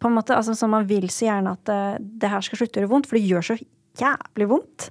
På 0.00 0.10
en 0.10 0.16
måte, 0.18 0.36
altså 0.36 0.54
så 0.54 0.68
Man 0.68 0.88
vil 0.88 1.08
så 1.08 1.28
gjerne 1.30 1.54
at 1.56 1.62
det, 1.68 2.08
det 2.20 2.30
her 2.30 2.44
skal 2.44 2.60
slutte 2.60 2.80
å 2.80 2.84
gjøre 2.84 2.92
vondt, 2.92 3.08
for 3.08 3.18
det 3.18 3.28
gjør 3.30 3.46
så 3.48 3.56
jævlig 4.00 4.48
vondt. 4.50 4.88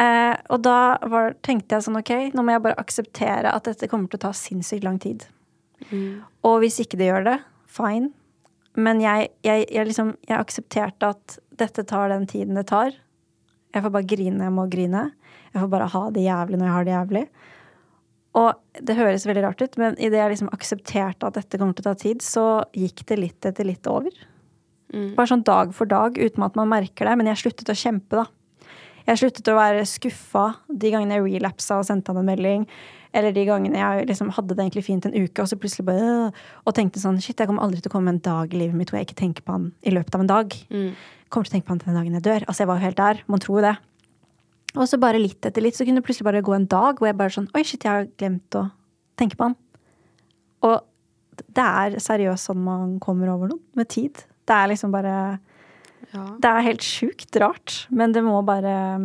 Eh, 0.00 0.34
og 0.52 0.62
da 0.64 0.78
var, 1.08 1.36
tenkte 1.44 1.76
jeg 1.76 1.86
sånn 1.86 2.00
ok, 2.00 2.12
nå 2.32 2.44
må 2.44 2.54
jeg 2.54 2.64
bare 2.64 2.80
akseptere 2.80 3.52
at 3.52 3.68
dette 3.68 3.88
kommer 3.90 4.08
til 4.10 4.20
å 4.20 4.26
ta 4.26 4.32
sinnssykt 4.36 4.84
lang 4.86 4.98
tid. 5.02 5.24
Og 6.46 6.60
hvis 6.62 6.80
ikke 6.84 6.98
det 7.00 7.08
gjør 7.10 7.26
det, 7.30 7.38
fine. 7.72 8.12
Men 8.78 9.02
jeg, 9.02 9.32
jeg, 9.44 9.66
jeg, 9.68 9.88
liksom, 9.88 10.14
jeg 10.28 10.38
aksepterte 10.38 11.12
at 11.12 11.38
dette 11.60 11.84
tar 11.88 12.12
den 12.12 12.24
tiden 12.28 12.56
det 12.56 12.68
tar. 12.70 12.94
Jeg 13.72 13.84
får 13.84 13.92
bare 13.92 14.08
grine 14.08 14.46
jeg 14.46 14.54
må 14.54 14.64
grine. 14.72 15.10
Jeg 15.52 15.60
får 15.60 15.72
bare 15.74 15.90
ha 15.92 16.02
det 16.12 16.24
jævlig 16.24 16.60
når 16.60 16.68
jeg 16.68 16.76
har 16.76 16.86
det 16.86 16.94
jævlig. 16.94 17.24
Og 18.38 18.80
det 18.80 18.96
høres 18.96 19.26
veldig 19.28 19.42
rart 19.44 19.60
ut, 19.60 19.74
men 19.80 19.96
idet 20.00 20.16
jeg 20.16 20.32
liksom 20.32 20.52
aksepterte 20.56 21.28
at 21.28 21.36
dette 21.36 21.58
kommer 21.60 21.76
til 21.76 21.84
å 21.84 21.90
ta 21.90 21.98
tid, 22.00 22.22
så 22.24 22.44
gikk 22.72 23.04
det 23.10 23.18
litt 23.20 23.48
etter 23.48 23.68
litt 23.68 23.88
over. 23.90 24.14
Bare 25.16 25.28
sånn 25.28 25.44
dag 25.44 25.74
for 25.76 25.88
dag, 25.88 26.16
uten 26.16 26.44
at 26.44 26.56
man 26.56 26.70
merker 26.70 27.08
det. 27.08 27.16
Men 27.20 27.28
jeg 27.30 27.42
sluttet 27.44 27.72
å 27.72 27.76
kjempe, 27.76 28.22
da. 28.22 28.26
Jeg 29.08 29.18
sluttet 29.18 29.48
å 29.50 29.58
være 29.58 29.84
skuffa 29.88 30.44
de 30.70 30.90
gangene 30.94 31.16
jeg 31.18 31.38
relapsa 31.40 31.80
og 31.80 31.86
sendte 31.88 32.12
han 32.12 32.20
en 32.22 32.28
melding. 32.28 32.66
Eller 33.12 33.34
de 33.36 33.44
gangene 33.44 33.80
jeg 33.80 34.06
liksom 34.08 34.30
hadde 34.32 34.54
det 34.54 34.64
egentlig 34.64 34.84
fint 34.86 35.04
en 35.08 35.16
uke, 35.16 35.42
og 35.42 35.48
så 35.50 35.58
plutselig 35.60 35.84
bare 35.84 36.04
øh, 36.30 36.44
Og 36.64 36.72
tenkte 36.72 37.02
sånn 37.02 37.18
Shit, 37.20 37.36
jeg 37.42 37.50
kommer 37.50 37.60
aldri 37.66 37.82
til 37.82 37.90
å 37.90 37.96
komme 37.98 38.14
en 38.14 38.22
dag 38.24 38.54
i 38.54 38.60
livet 38.62 38.78
mitt 38.78 38.88
hvor 38.88 39.02
jeg 39.02 39.10
ikke 39.10 39.18
tenker 39.18 39.44
på 39.44 39.52
han 39.52 39.66
i 39.84 39.92
løpet 39.92 40.16
av 40.16 40.22
en 40.24 40.30
dag. 40.30 40.56
Kommer 41.28 41.48
til 41.48 41.52
å 41.52 41.56
tenke 41.58 41.66
på 41.68 41.74
han 41.74 41.82
til 41.82 41.90
den 41.90 41.98
dagen 42.00 42.16
jeg 42.16 42.24
dør. 42.24 42.46
Altså, 42.46 42.62
jeg 42.62 42.70
var 42.70 42.80
jo 42.80 42.86
helt 42.86 43.02
der. 43.02 43.20
Man 43.28 43.42
tror 43.44 43.58
jo 43.58 43.66
det. 43.66 43.74
Og 44.72 44.88
så 44.88 44.96
bare 45.00 45.20
litt 45.20 45.44
etter 45.44 45.60
litt 45.64 45.76
så 45.76 45.84
kunne 45.84 46.00
det 46.00 46.06
plutselig 46.06 46.24
bare 46.30 46.44
gå 46.44 46.52
en 46.56 46.68
dag 46.70 46.96
hvor 46.96 47.06
jeg 47.10 47.18
bare 47.18 47.34
sånn 47.34 47.50
Oi, 47.52 47.62
shit, 47.66 47.84
jeg 47.84 47.92
har 47.92 48.06
glemt 48.20 48.52
å 48.56 48.62
tenke 49.20 49.36
på 49.36 49.44
han. 49.50 49.56
Og 50.64 50.76
det 51.52 51.64
er 51.64 51.98
seriøst 52.00 52.48
sånn 52.48 52.62
man 52.64 52.98
kommer 53.02 53.28
over 53.34 53.46
noe. 53.52 53.60
Med 53.76 53.88
tid. 53.92 54.14
Det 54.48 54.54
er 54.56 54.68
liksom 54.72 54.90
bare 54.94 55.14
Ja. 56.12 56.24
Det 56.36 56.48
er 56.48 56.66
helt 56.66 56.84
sjukt 56.84 57.36
rart, 57.40 57.86
men 57.90 58.12
det 58.12 58.22
må 58.24 58.42
bare 58.44 58.98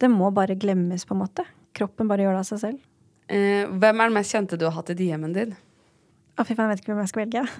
Det 0.00 0.08
må 0.10 0.30
bare 0.34 0.54
glemmes, 0.58 1.04
på 1.04 1.14
en 1.14 1.20
måte. 1.22 1.44
Kroppen 1.72 2.08
bare 2.08 2.22
gjør 2.22 2.32
det 2.34 2.38
av 2.42 2.46
seg 2.48 2.58
selv. 2.58 2.78
Eh, 3.28 3.66
hvem 3.66 4.00
er 4.00 4.04
den 4.10 4.14
mest 4.14 4.32
kjente 4.34 4.56
du 4.58 4.64
har 4.66 4.72
hatt 4.74 4.90
i 4.90 4.94
DM-en 4.94 5.32
din? 5.32 5.54
Å, 6.36 6.44
fy 6.44 6.54
faen, 6.54 6.68
jeg 6.68 6.74
vet 6.74 6.80
ikke 6.82 6.92
hvem 6.92 7.02
jeg 7.02 7.08
skal 7.08 7.24
velge. 7.24 7.46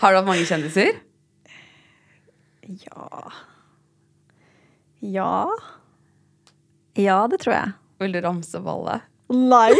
Har 0.00 0.10
du 0.10 0.16
hatt 0.18 0.26
mange 0.26 0.44
kjendiser? 0.48 0.92
Ja 2.64 3.30
Ja. 5.04 5.46
Ja, 6.96 7.24
det 7.28 7.42
tror 7.42 7.54
jeg. 7.54 7.72
Vil 8.00 8.14
du 8.14 8.20
ramse 8.24 8.60
opp 8.60 8.68
alle? 8.72 8.98
Nei. 9.34 9.72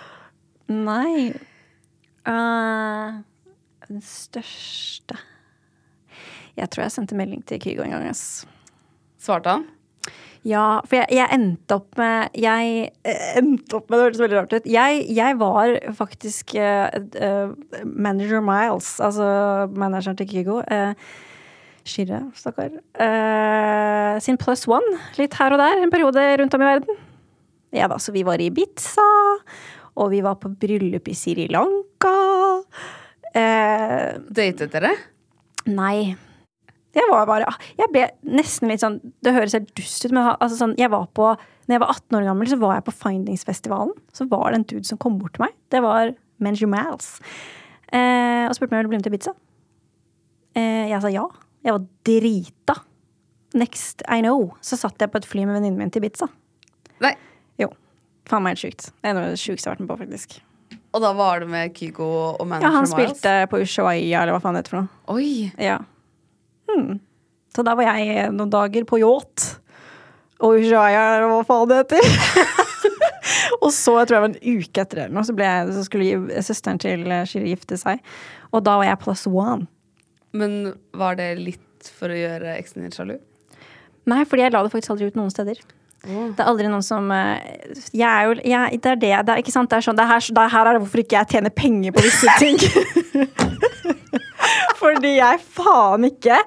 Nei. 0.90 1.30
Uh, 2.28 3.20
den 3.88 4.02
største 4.04 5.16
Jeg 6.54 6.68
tror 6.68 6.84
jeg 6.84 6.92
sendte 6.92 7.16
melding 7.16 7.40
til 7.48 7.62
Kygo 7.62 7.82
en 7.86 7.94
gang. 7.94 8.10
ass. 8.10 8.44
Svarte 9.20 9.54
han? 9.54 9.64
Ja, 10.46 10.80
for 10.88 10.96
jeg, 10.96 11.08
jeg 11.18 11.36
endte 11.36 11.76
opp 11.76 11.98
med 12.00 12.36
Jeg 12.40 12.90
eh, 13.04 13.24
endte 13.40 13.76
opp 13.76 13.90
med 13.90 13.98
Det 13.98 14.04
hørtes 14.06 14.22
veldig 14.22 14.38
rart 14.38 14.54
ut. 14.54 14.68
Jeg, 14.68 15.02
jeg 15.16 15.40
var 15.40 15.74
faktisk 15.96 16.54
uh, 16.56 16.88
uh, 17.20 17.82
manager 17.84 18.40
Miles, 18.44 18.94
altså 19.04 19.26
manageren 19.76 20.16
til 20.16 20.30
Kygo. 20.30 20.62
Uh, 20.64 20.94
Shirre, 21.90 22.22
stakkar. 22.38 22.72
Uh, 22.94 24.16
sin 24.22 24.38
plus 24.40 24.66
one, 24.70 24.96
litt 25.18 25.36
her 25.38 25.56
og 25.56 25.60
der, 25.62 25.82
en 25.82 25.92
periode 25.92 26.24
rundt 26.40 26.56
om 26.56 26.64
i 26.64 26.70
verden. 26.70 27.02
Ja 27.74 27.86
da, 27.90 27.98
så 28.02 28.14
vi 28.14 28.24
var 28.26 28.42
i 28.42 28.48
Ibiza, 28.50 29.06
og 29.98 30.10
vi 30.14 30.22
var 30.24 30.38
på 30.42 30.50
bryllup 30.62 31.10
i 31.10 31.14
Sri 31.18 31.46
Lanka. 31.50 32.16
Uh, 33.30 34.18
Datet 34.30 34.72
dere? 34.72 34.94
Nei. 35.70 36.16
Jeg 36.90 37.06
var 37.06 37.26
bare 37.28 37.46
Jeg 37.78 37.86
ble 37.94 38.08
nesten 38.34 38.66
litt 38.66 38.82
sånn 38.82 38.96
Det 39.22 39.30
høres 39.30 39.52
helt 39.54 39.68
dust 39.78 40.02
ut, 40.02 40.10
men 40.10 40.24
altså 40.32 40.56
sånn, 40.58 40.72
jeg 40.74 40.90
var 40.90 41.04
på 41.14 41.28
Når 41.30 41.76
jeg 41.76 41.82
var 41.84 41.92
18 41.92 42.18
år 42.18 42.26
gammel, 42.26 42.50
så 42.50 42.58
var 42.58 42.72
jeg 42.74 42.86
på 42.88 42.94
Findingsfestivalen. 43.04 43.92
Så 44.16 44.26
var 44.32 44.50
det 44.50 44.58
en 44.58 44.66
dude 44.72 44.88
som 44.88 44.98
kom 44.98 45.20
bort 45.20 45.36
til 45.36 45.44
meg. 45.44 45.54
Det 45.70 45.84
var 45.84 46.10
Menjumals. 46.42 47.12
Eh, 47.92 48.48
og 48.48 48.56
spurte 48.56 48.74
meg 48.74 48.80
om 48.80 48.80
jeg 48.80 48.88
ville 48.88 48.90
bli 48.90 48.98
med 48.98 49.06
til 49.06 49.14
Ibiza. 49.14 49.36
Eh, 50.58 50.90
jeg 50.90 50.98
sa 51.04 51.12
ja. 51.14 51.28
Jeg 51.66 51.76
var 51.76 51.86
drita. 52.06 52.76
Next 53.54 54.04
I 54.08 54.20
know. 54.22 54.52
Så 54.64 54.78
satt 54.80 55.00
jeg 55.02 55.10
på 55.12 55.20
et 55.20 55.26
fly 55.28 55.44
med 55.44 55.58
venninnen 55.58 55.80
min 55.80 55.90
til 55.92 56.04
Ibiza. 56.04 56.28
Nei. 57.02 57.14
Jo. 57.60 57.70
Faen 58.30 58.44
meg 58.44 58.54
helt 58.56 58.62
sjukt. 58.64 58.92
Det 59.00 59.10
er 59.10 59.16
noe 59.16 59.26
av 59.28 59.34
det 59.34 59.42
sjukeste 59.42 59.66
jeg 59.66 59.72
har 59.72 59.76
vært 59.76 59.84
med 59.84 59.90
på, 59.90 59.98
faktisk. 60.04 60.38
Og 60.90 61.02
da 61.04 61.12
var 61.14 61.42
det 61.42 61.48
med 61.50 61.74
Kygo 61.76 62.06
og 62.32 62.46
manager 62.46 62.66
Ja, 62.66 62.74
han 62.74 62.86
Miles? 62.88 62.94
spilte 62.94 63.34
på 63.50 63.60
Ushuaia, 63.62 64.22
eller 64.22 64.34
hva 64.34 64.42
faen 64.42 64.56
det 64.56 64.64
heter 64.64 64.74
for 64.74 64.82
noe. 64.82 65.02
Oi! 65.14 65.50
Ja. 65.60 65.78
Hmm. 66.70 67.00
Så 67.54 67.64
da 67.66 67.74
var 67.78 67.90
jeg 67.90 68.30
noen 68.34 68.50
dager 68.50 68.86
på 68.88 68.98
yacht. 69.02 69.46
Og 70.40 70.58
Ushuaia, 70.62 71.04
eller 71.18 71.30
hva 71.30 71.42
faen 71.46 71.70
det 71.70 71.82
heter. 71.82 72.06
og 73.64 73.70
så, 73.74 73.98
jeg 74.00 74.10
tror 74.10 74.16
jeg 74.16 74.24
var 74.24 74.30
en 74.30 74.40
uke 74.40 74.84
etter 74.84 75.02
det, 75.02 75.26
så, 75.26 75.36
jeg, 75.42 75.74
så 75.76 75.84
skulle 75.86 76.42
søsteren 76.46 76.82
til 76.82 77.06
Shiri 77.30 77.52
gifte 77.52 77.78
seg. 77.78 78.02
Og 78.50 78.64
da 78.66 78.78
var 78.80 78.88
jeg 78.88 79.02
plus 79.04 79.26
one. 79.30 79.68
Men 80.36 80.74
var 80.94 81.18
det 81.18 81.32
litt 81.40 81.90
for 81.98 82.12
å 82.12 82.16
gjøre 82.16 82.54
eksen 82.58 82.84
din 82.84 82.94
sjalu? 82.94 83.18
Nei, 84.10 84.24
fordi 84.28 84.46
jeg 84.46 84.54
la 84.54 84.62
det 84.64 84.72
faktisk 84.72 84.94
aldri 84.94 85.10
ut 85.10 85.18
noen 85.18 85.32
steder. 85.32 85.60
Det 86.00 86.40
er 86.40 86.48
aldri 86.48 86.68
noen 86.72 86.84
som 86.84 87.10
eh, 87.12 87.42
Jeg 87.92 88.08
er 88.08 88.22
jo 88.24 88.36
jeg, 88.40 88.78
Det 88.80 88.88
er 88.94 89.00
det. 89.02 89.12
Det 89.26 89.34
er 89.34 89.42
ikke 89.42 89.52
sant. 89.52 89.68
Det 89.68 89.76
er 89.76 89.84
sånn 89.84 89.98
Det 89.98 90.06
er 90.06 90.12
her, 90.14 90.24
det 90.32 90.44
er 90.46 90.54
her 90.54 90.70
er 90.70 90.78
det 90.78 90.80
hvorfor 90.86 91.02
ikke 91.02 91.18
jeg 91.18 91.28
tjener 91.34 91.52
penger 91.52 91.92
på 91.92 92.04
visse 92.06 92.36
ting. 92.40 92.56
Fordi 94.80 95.12
jeg 95.18 95.42
faen 95.44 96.06
ikke 96.08 96.38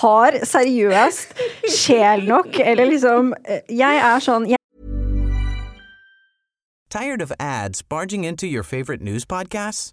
har 0.00 0.38
seriøst 0.48 1.36
sjel 1.68 2.24
nok, 2.24 2.56
eller 2.64 2.88
liksom 2.88 3.34
eh, 3.44 3.60
Jeg 3.68 4.00
er 4.00 4.24
sånn 4.24 4.48
jeg 4.48 4.58
Tired 6.92 7.22
of 7.24 7.32
ads 7.38 7.82
barging 7.82 8.24
into 8.24 8.46
your 8.46 8.62
favorite 8.62 9.02
news 9.02 9.24
podcasts? 9.24 9.92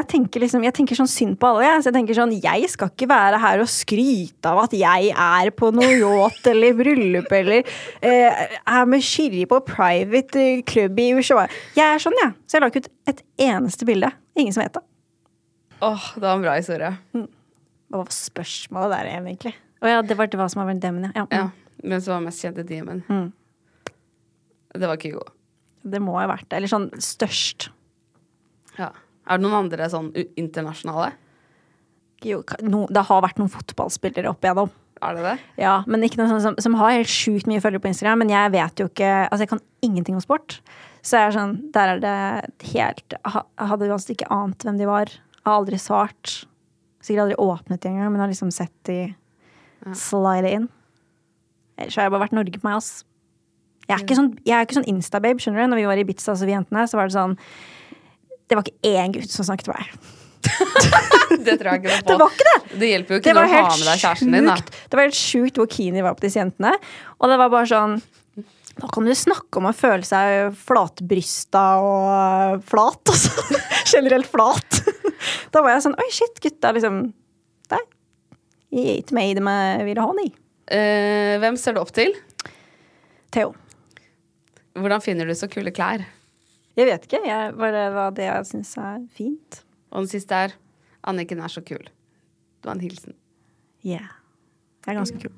Jeg 0.00 0.08
tenker, 0.08 0.40
liksom, 0.40 0.62
jeg 0.64 0.72
tenker 0.72 0.96
sånn 0.96 1.08
synd 1.10 1.36
på 1.40 1.48
alle. 1.50 1.66
Jeg. 1.66 1.80
Så 1.84 1.90
jeg 1.90 1.96
tenker 1.98 2.16
sånn, 2.16 2.30
jeg 2.40 2.68
skal 2.72 2.88
ikke 2.88 3.08
være 3.10 3.40
her 3.42 3.60
og 3.60 3.68
skryte 3.68 4.48
av 4.48 4.62
at 4.62 4.72
jeg 4.72 5.10
er 5.12 5.50
på 5.52 5.68
noe 5.76 5.90
yacht 5.92 6.46
eller 6.48 6.78
bryllup 6.78 7.34
eller 7.36 7.68
eh, 8.00 8.46
er 8.56 8.88
med 8.88 9.04
Shiri 9.04 9.42
på 9.50 9.58
private 9.68 10.44
club 10.70 11.02
i 11.04 11.10
USA. 11.18 11.44
Jeg 11.76 11.84
er 11.84 12.00
sånn, 12.00 12.16
jeg. 12.22 12.32
Så 12.48 12.56
jeg 12.56 12.64
la 12.64 12.70
ikke 12.72 12.82
ut 12.86 12.88
et 13.12 13.20
eneste 13.50 13.88
bilde. 13.88 14.08
Ingen 14.40 14.56
som 14.56 14.64
vet 14.64 14.78
det. 14.78 14.82
Åh, 15.84 16.06
det 16.16 16.24
var 16.24 16.38
en 16.38 16.46
bra 16.46 16.54
historie. 16.56 16.94
Hva 17.90 18.00
var 18.00 18.14
spørsmålet 18.14 18.96
der 18.96 19.10
igjen, 19.10 19.28
egentlig? 19.34 19.54
Å 19.80 19.92
ja, 19.92 20.00
det 20.04 20.16
var 20.16 20.32
hva 20.40 20.48
som 20.52 20.62
var 20.62 20.72
demon, 20.80 21.10
ja. 21.12 21.26
Ja. 21.32 21.44
men 21.82 22.00
som 22.04 22.16
var 22.16 22.24
mest 22.24 22.44
kjent 22.44 22.60
i 22.60 22.66
DM-en? 22.68 23.04
Mm. 23.08 23.28
Det 24.80 24.86
var 24.88 24.96
ikke 24.96 25.18
god. 25.18 25.36
Det 25.92 26.00
må 26.04 26.16
ha 26.16 26.26
vært 26.30 26.48
det. 26.48 26.56
Eller 26.60 26.72
sånn 26.72 26.88
størst. 27.00 27.68
Ja. 28.80 28.90
Er 29.30 29.38
det 29.38 29.46
noen 29.46 29.60
andre 29.62 29.86
sånn 29.92 30.10
internasjonale? 30.38 31.12
Jo, 32.26 32.42
no, 32.66 32.84
det 32.92 33.06
har 33.08 33.22
vært 33.24 33.38
noen 33.40 33.52
fotballspillere 33.52 34.28
opp 34.32 34.44
igjennom. 34.44 34.72
Er 35.00 35.16
det 35.16 35.22
det? 35.24 35.36
Ja, 35.62 35.78
men 35.88 36.02
ikke 36.04 36.18
noe 36.20 36.28
sånn 36.28 36.42
som, 36.44 36.56
som 36.60 36.76
har 36.76 36.92
helt 36.92 37.08
sjukt 37.08 37.48
mye 37.48 37.62
følgere 37.64 37.80
på 37.86 37.88
Instagram, 37.88 38.20
men 38.20 38.32
jeg 38.34 38.52
vet 38.52 38.82
jo 38.82 38.88
ikke 38.90 39.08
Altså, 39.22 39.46
jeg 39.46 39.52
kan 39.54 39.62
ingenting 39.86 40.18
om 40.18 40.24
sport. 40.24 40.58
Så 41.00 41.16
jeg 41.16 41.30
er 41.30 41.36
sånn 41.38 41.54
Der 41.72 41.94
er 41.94 42.02
det 42.02 42.72
helt 42.74 43.14
Jeg 43.16 43.68
hadde 43.70 43.88
ganske 43.88 44.12
ikke 44.12 44.28
ant 44.34 44.66
hvem 44.66 44.76
de 44.76 44.90
var. 44.90 45.14
Jeg 45.38 45.46
har 45.48 45.56
aldri 45.56 45.80
svart. 45.80 46.34
Sikkert 47.00 47.24
aldri 47.24 47.38
åpnet 47.40 47.80
de 47.80 47.88
engang, 47.94 48.12
men 48.12 48.20
har 48.20 48.28
liksom 48.28 48.52
sett 48.52 48.74
de 48.84 48.98
slide 49.96 50.50
inn. 50.58 50.68
Ellers 51.80 51.96
har 51.96 52.04
jeg 52.04 52.12
bare 52.12 52.26
vært 52.26 52.36
Norge 52.36 52.60
på 52.60 52.68
meg, 52.68 52.76
ass. 52.76 53.06
Jeg 53.86 53.96
er 53.96 54.04
ikke 54.04 54.18
sånn, 54.18 54.34
jeg 54.44 54.54
er 54.54 54.66
ikke 54.66 54.76
sånn 54.76 54.90
Insta-babe, 54.92 55.40
skjønner 55.40 55.64
du. 55.64 55.70
Når 55.72 55.80
vi 55.80 55.86
var 55.88 56.00
i 56.00 56.04
Ibiza, 56.04 56.34
altså 56.34 56.46
vi 56.46 56.52
jentene, 56.52 56.84
så 56.90 56.98
var 57.00 57.08
det 57.08 57.16
sånn 57.16 57.38
Det 58.50 58.58
var 58.58 58.66
ikke 58.66 58.90
én 58.90 59.12
gutt 59.14 59.30
som 59.30 59.46
snakket 59.46 59.68
til 59.68 59.76
meg. 59.76 59.92
Det 61.46 61.54
tror 61.60 61.68
jeg 61.70 61.80
ikke 61.80 61.90
noe 61.90 62.00
på. 62.02 62.08
Det 62.08 62.16
var 62.18 62.32
ikke 62.34 62.46
det! 62.48 62.78
Det 62.80 62.88
hjelper 62.88 63.14
jo 63.14 63.18
ikke 63.20 63.34
når 63.36 63.46
du 63.46 63.52
har 63.54 63.68
med 63.70 63.86
deg 63.86 64.00
kjæresten 64.02 64.34
din, 64.34 64.48
da. 64.48 64.56
Det 64.90 64.98
var 64.98 65.06
helt 65.06 65.18
sjukt 65.18 65.60
hvor 65.60 65.68
keen 65.70 65.94
de 65.98 66.02
var 66.04 66.16
på 66.18 66.24
disse 66.24 66.40
jentene. 66.40 66.72
Og 67.20 67.30
det 67.30 67.38
var 67.40 67.52
bare 67.52 67.70
sånn 67.70 68.00
Nå 68.80 68.88
kan 68.94 69.04
du 69.04 69.12
snakke 69.18 69.60
om 69.60 69.66
å 69.68 69.74
føle 69.76 70.06
seg 70.06 70.54
flatbrysta 70.56 71.62
og 71.84 72.62
flat, 72.70 73.00
altså. 73.12 73.58
Generelt 73.90 74.30
flat. 74.30 74.78
Da 75.52 75.60
var 75.60 75.74
jeg 75.74 75.84
sånn 75.84 75.98
Oi, 76.00 76.06
shit, 76.14 76.38
gutta 76.40 76.70
liksom 76.76 77.02
Der. 77.70 77.82
Ikke 78.70 79.16
meg 79.18 79.42
me 79.44 79.56
ville 79.84 80.06
ha, 80.06 80.14
ni. 80.16 80.30
Eh, 80.70 81.34
hvem 81.42 81.58
ser 81.60 81.76
du 81.76 81.82
opp 81.82 81.92
til? 81.94 82.14
Theo. 83.34 83.52
Hvordan 84.78 85.02
finner 85.04 85.28
du 85.28 85.34
så 85.36 85.50
kule 85.50 85.74
klær? 85.74 86.06
Jeg 86.80 86.88
vet 86.88 87.02
ikke. 87.04 87.20
Jeg, 87.28 87.52
bare 87.60 87.84
hva 87.92 88.06
det 88.16 88.24
jeg 88.24 88.48
syns 88.48 88.72
er 88.80 89.02
fint. 89.12 89.60
Og 89.92 90.06
den 90.06 90.10
siste 90.12 90.36
er 90.46 90.54
Anniken 91.10 91.40
er 91.44 91.52
så 91.52 91.60
kul. 91.64 91.82
Det 92.60 92.68
var 92.68 92.76
en 92.76 92.82
hilsen. 92.84 93.16
Yeah. 93.84 94.08
Jeg 94.86 94.94
er 94.94 95.00
ganske 95.00 95.20
kul. 95.20 95.32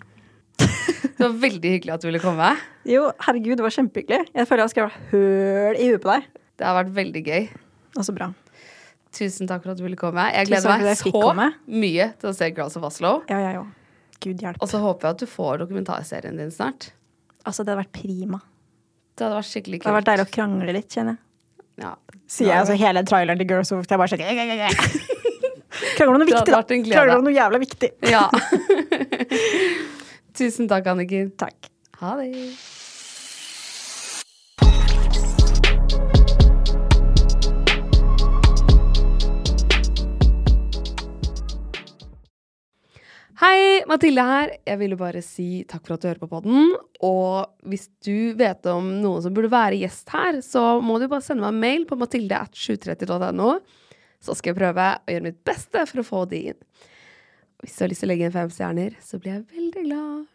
Det 1.23 1.29
var 1.29 1.35
veldig 1.39 1.71
hyggelig 1.71 1.93
at 1.95 2.03
du 2.03 2.09
ville 2.09 2.21
komme. 2.23 2.49
Jo, 2.89 3.05
herregud, 3.23 3.55
det 3.59 3.63
var 3.63 3.75
kjempehyggelig. 3.75 4.25
Jeg 4.35 4.49
føler 4.49 4.63
jeg 4.63 4.67
har 4.67 4.73
skrevet 4.73 5.11
høl 5.13 5.77
i 5.79 5.85
huet 5.93 6.03
på 6.03 6.11
deg. 6.11 6.25
Det 6.59 6.67
har 6.67 6.75
vært 6.81 6.91
veldig 6.97 7.23
gøy. 7.29 7.45
Og 7.95 8.07
så 8.09 8.15
bra. 8.17 8.27
Tusen 9.15 9.51
takk 9.51 9.63
for 9.63 9.75
at 9.75 9.79
du 9.79 9.85
ville 9.85 9.99
komme. 10.01 10.25
Jeg 10.35 10.49
gleder 10.51 10.73
meg 10.73 10.87
jeg 10.89 10.99
så 10.99 11.13
komme. 11.15 11.47
mye 11.71 12.09
til 12.19 12.31
å 12.31 12.35
se 12.35 12.49
Girls 12.57 12.79
of 12.81 12.87
Oslo. 12.89 13.13
Ja, 13.31 13.39
jeg 13.45 13.61
òg. 13.61 13.71
Gud 14.23 14.43
hjelp. 14.43 14.59
Og 14.63 14.71
så 14.73 14.81
håper 14.83 15.09
jeg 15.09 15.19
at 15.19 15.23
du 15.23 15.31
får 15.31 15.63
dokumentarserien 15.63 16.43
din 16.43 16.51
snart. 16.55 16.91
Altså, 17.45 17.63
det 17.63 17.75
hadde 17.75 17.83
vært 17.85 17.95
prima. 18.01 18.43
Det 19.13 19.27
hadde 19.27 19.39
vært 19.39 19.51
skikkelig 19.53 19.79
kult. 19.79 19.85
Det 19.85 19.93
hadde 19.93 20.01
vært 20.01 20.11
deilig 20.11 20.27
å 20.27 20.33
krangle 20.39 20.75
litt, 20.79 20.91
kjenner 20.91 21.19
jeg. 21.19 21.23
Ja. 21.81 21.95
Sier 22.29 22.49
jeg 22.51 22.59
altså 22.63 22.75
hele 22.77 23.01
traileren 23.09 23.39
til 23.41 23.49
Girls 23.49 23.71
of 23.73 23.87
Jeg 23.89 23.99
bare 23.99 24.09
sånn 24.13 24.21
Krangler 25.97 26.13
om 26.13 26.19
noe 26.21 26.29
viktig, 26.29 26.53
da. 26.53 26.61
Krangler 26.69 27.17
om 27.17 27.25
noe 27.25 27.33
jævla 27.33 27.57
viktig. 27.63 27.89
ja. 28.13 28.27
Tusen 30.37 30.69
takk, 30.69 30.85
Anniken. 30.93 31.31
Takk. 31.41 31.57
Ha 32.01 32.13
det. 32.21 32.29
Hei, 43.43 43.81
Mathilde 43.91 44.23
her. 44.23 44.53
Jeg 44.71 44.79
ville 44.79 44.95
bare 44.95 45.19
si 45.27 45.65
takk 45.67 45.89
for 45.89 45.97
at 45.97 46.05
du 46.05 46.07
hører 46.07 46.21
på 46.23 46.29
podden. 46.31 46.77
Og 47.03 47.67
hvis 47.67 47.89
du 48.07 48.37
vet 48.39 48.69
om 48.71 48.93
noen 49.03 49.25
som 49.25 49.35
burde 49.35 49.51
være 49.51 49.81
gjest 49.81 50.13
her, 50.15 50.39
så 50.47 50.77
må 50.79 51.01
du 51.03 51.09
bare 51.11 51.25
sende 51.27 51.43
meg 51.43 51.51
en 51.51 51.65
mail 51.65 51.87
på 51.91 51.99
mathilde.730.no. 51.99 53.49
Så 54.23 54.37
skal 54.39 54.53
jeg 54.53 54.61
prøve 54.61 54.87
å 54.95 55.11
gjøre 55.11 55.27
mitt 55.27 55.41
beste 55.43 55.83
for 55.91 56.05
å 56.05 56.07
få 56.07 56.23
de 56.31 56.45
inn. 56.53 56.61
Hvis 57.65 57.75
du 57.75 57.83
har 57.83 57.91
lyst 57.91 58.07
til 58.07 58.13
å 58.13 58.13
legge 58.13 58.31
inn 58.31 58.37
fem 58.39 58.55
stjerner, 58.55 58.95
så 59.03 59.19
blir 59.19 59.35
jeg 59.35 59.59
veldig 59.59 59.85
glad. 59.89 60.32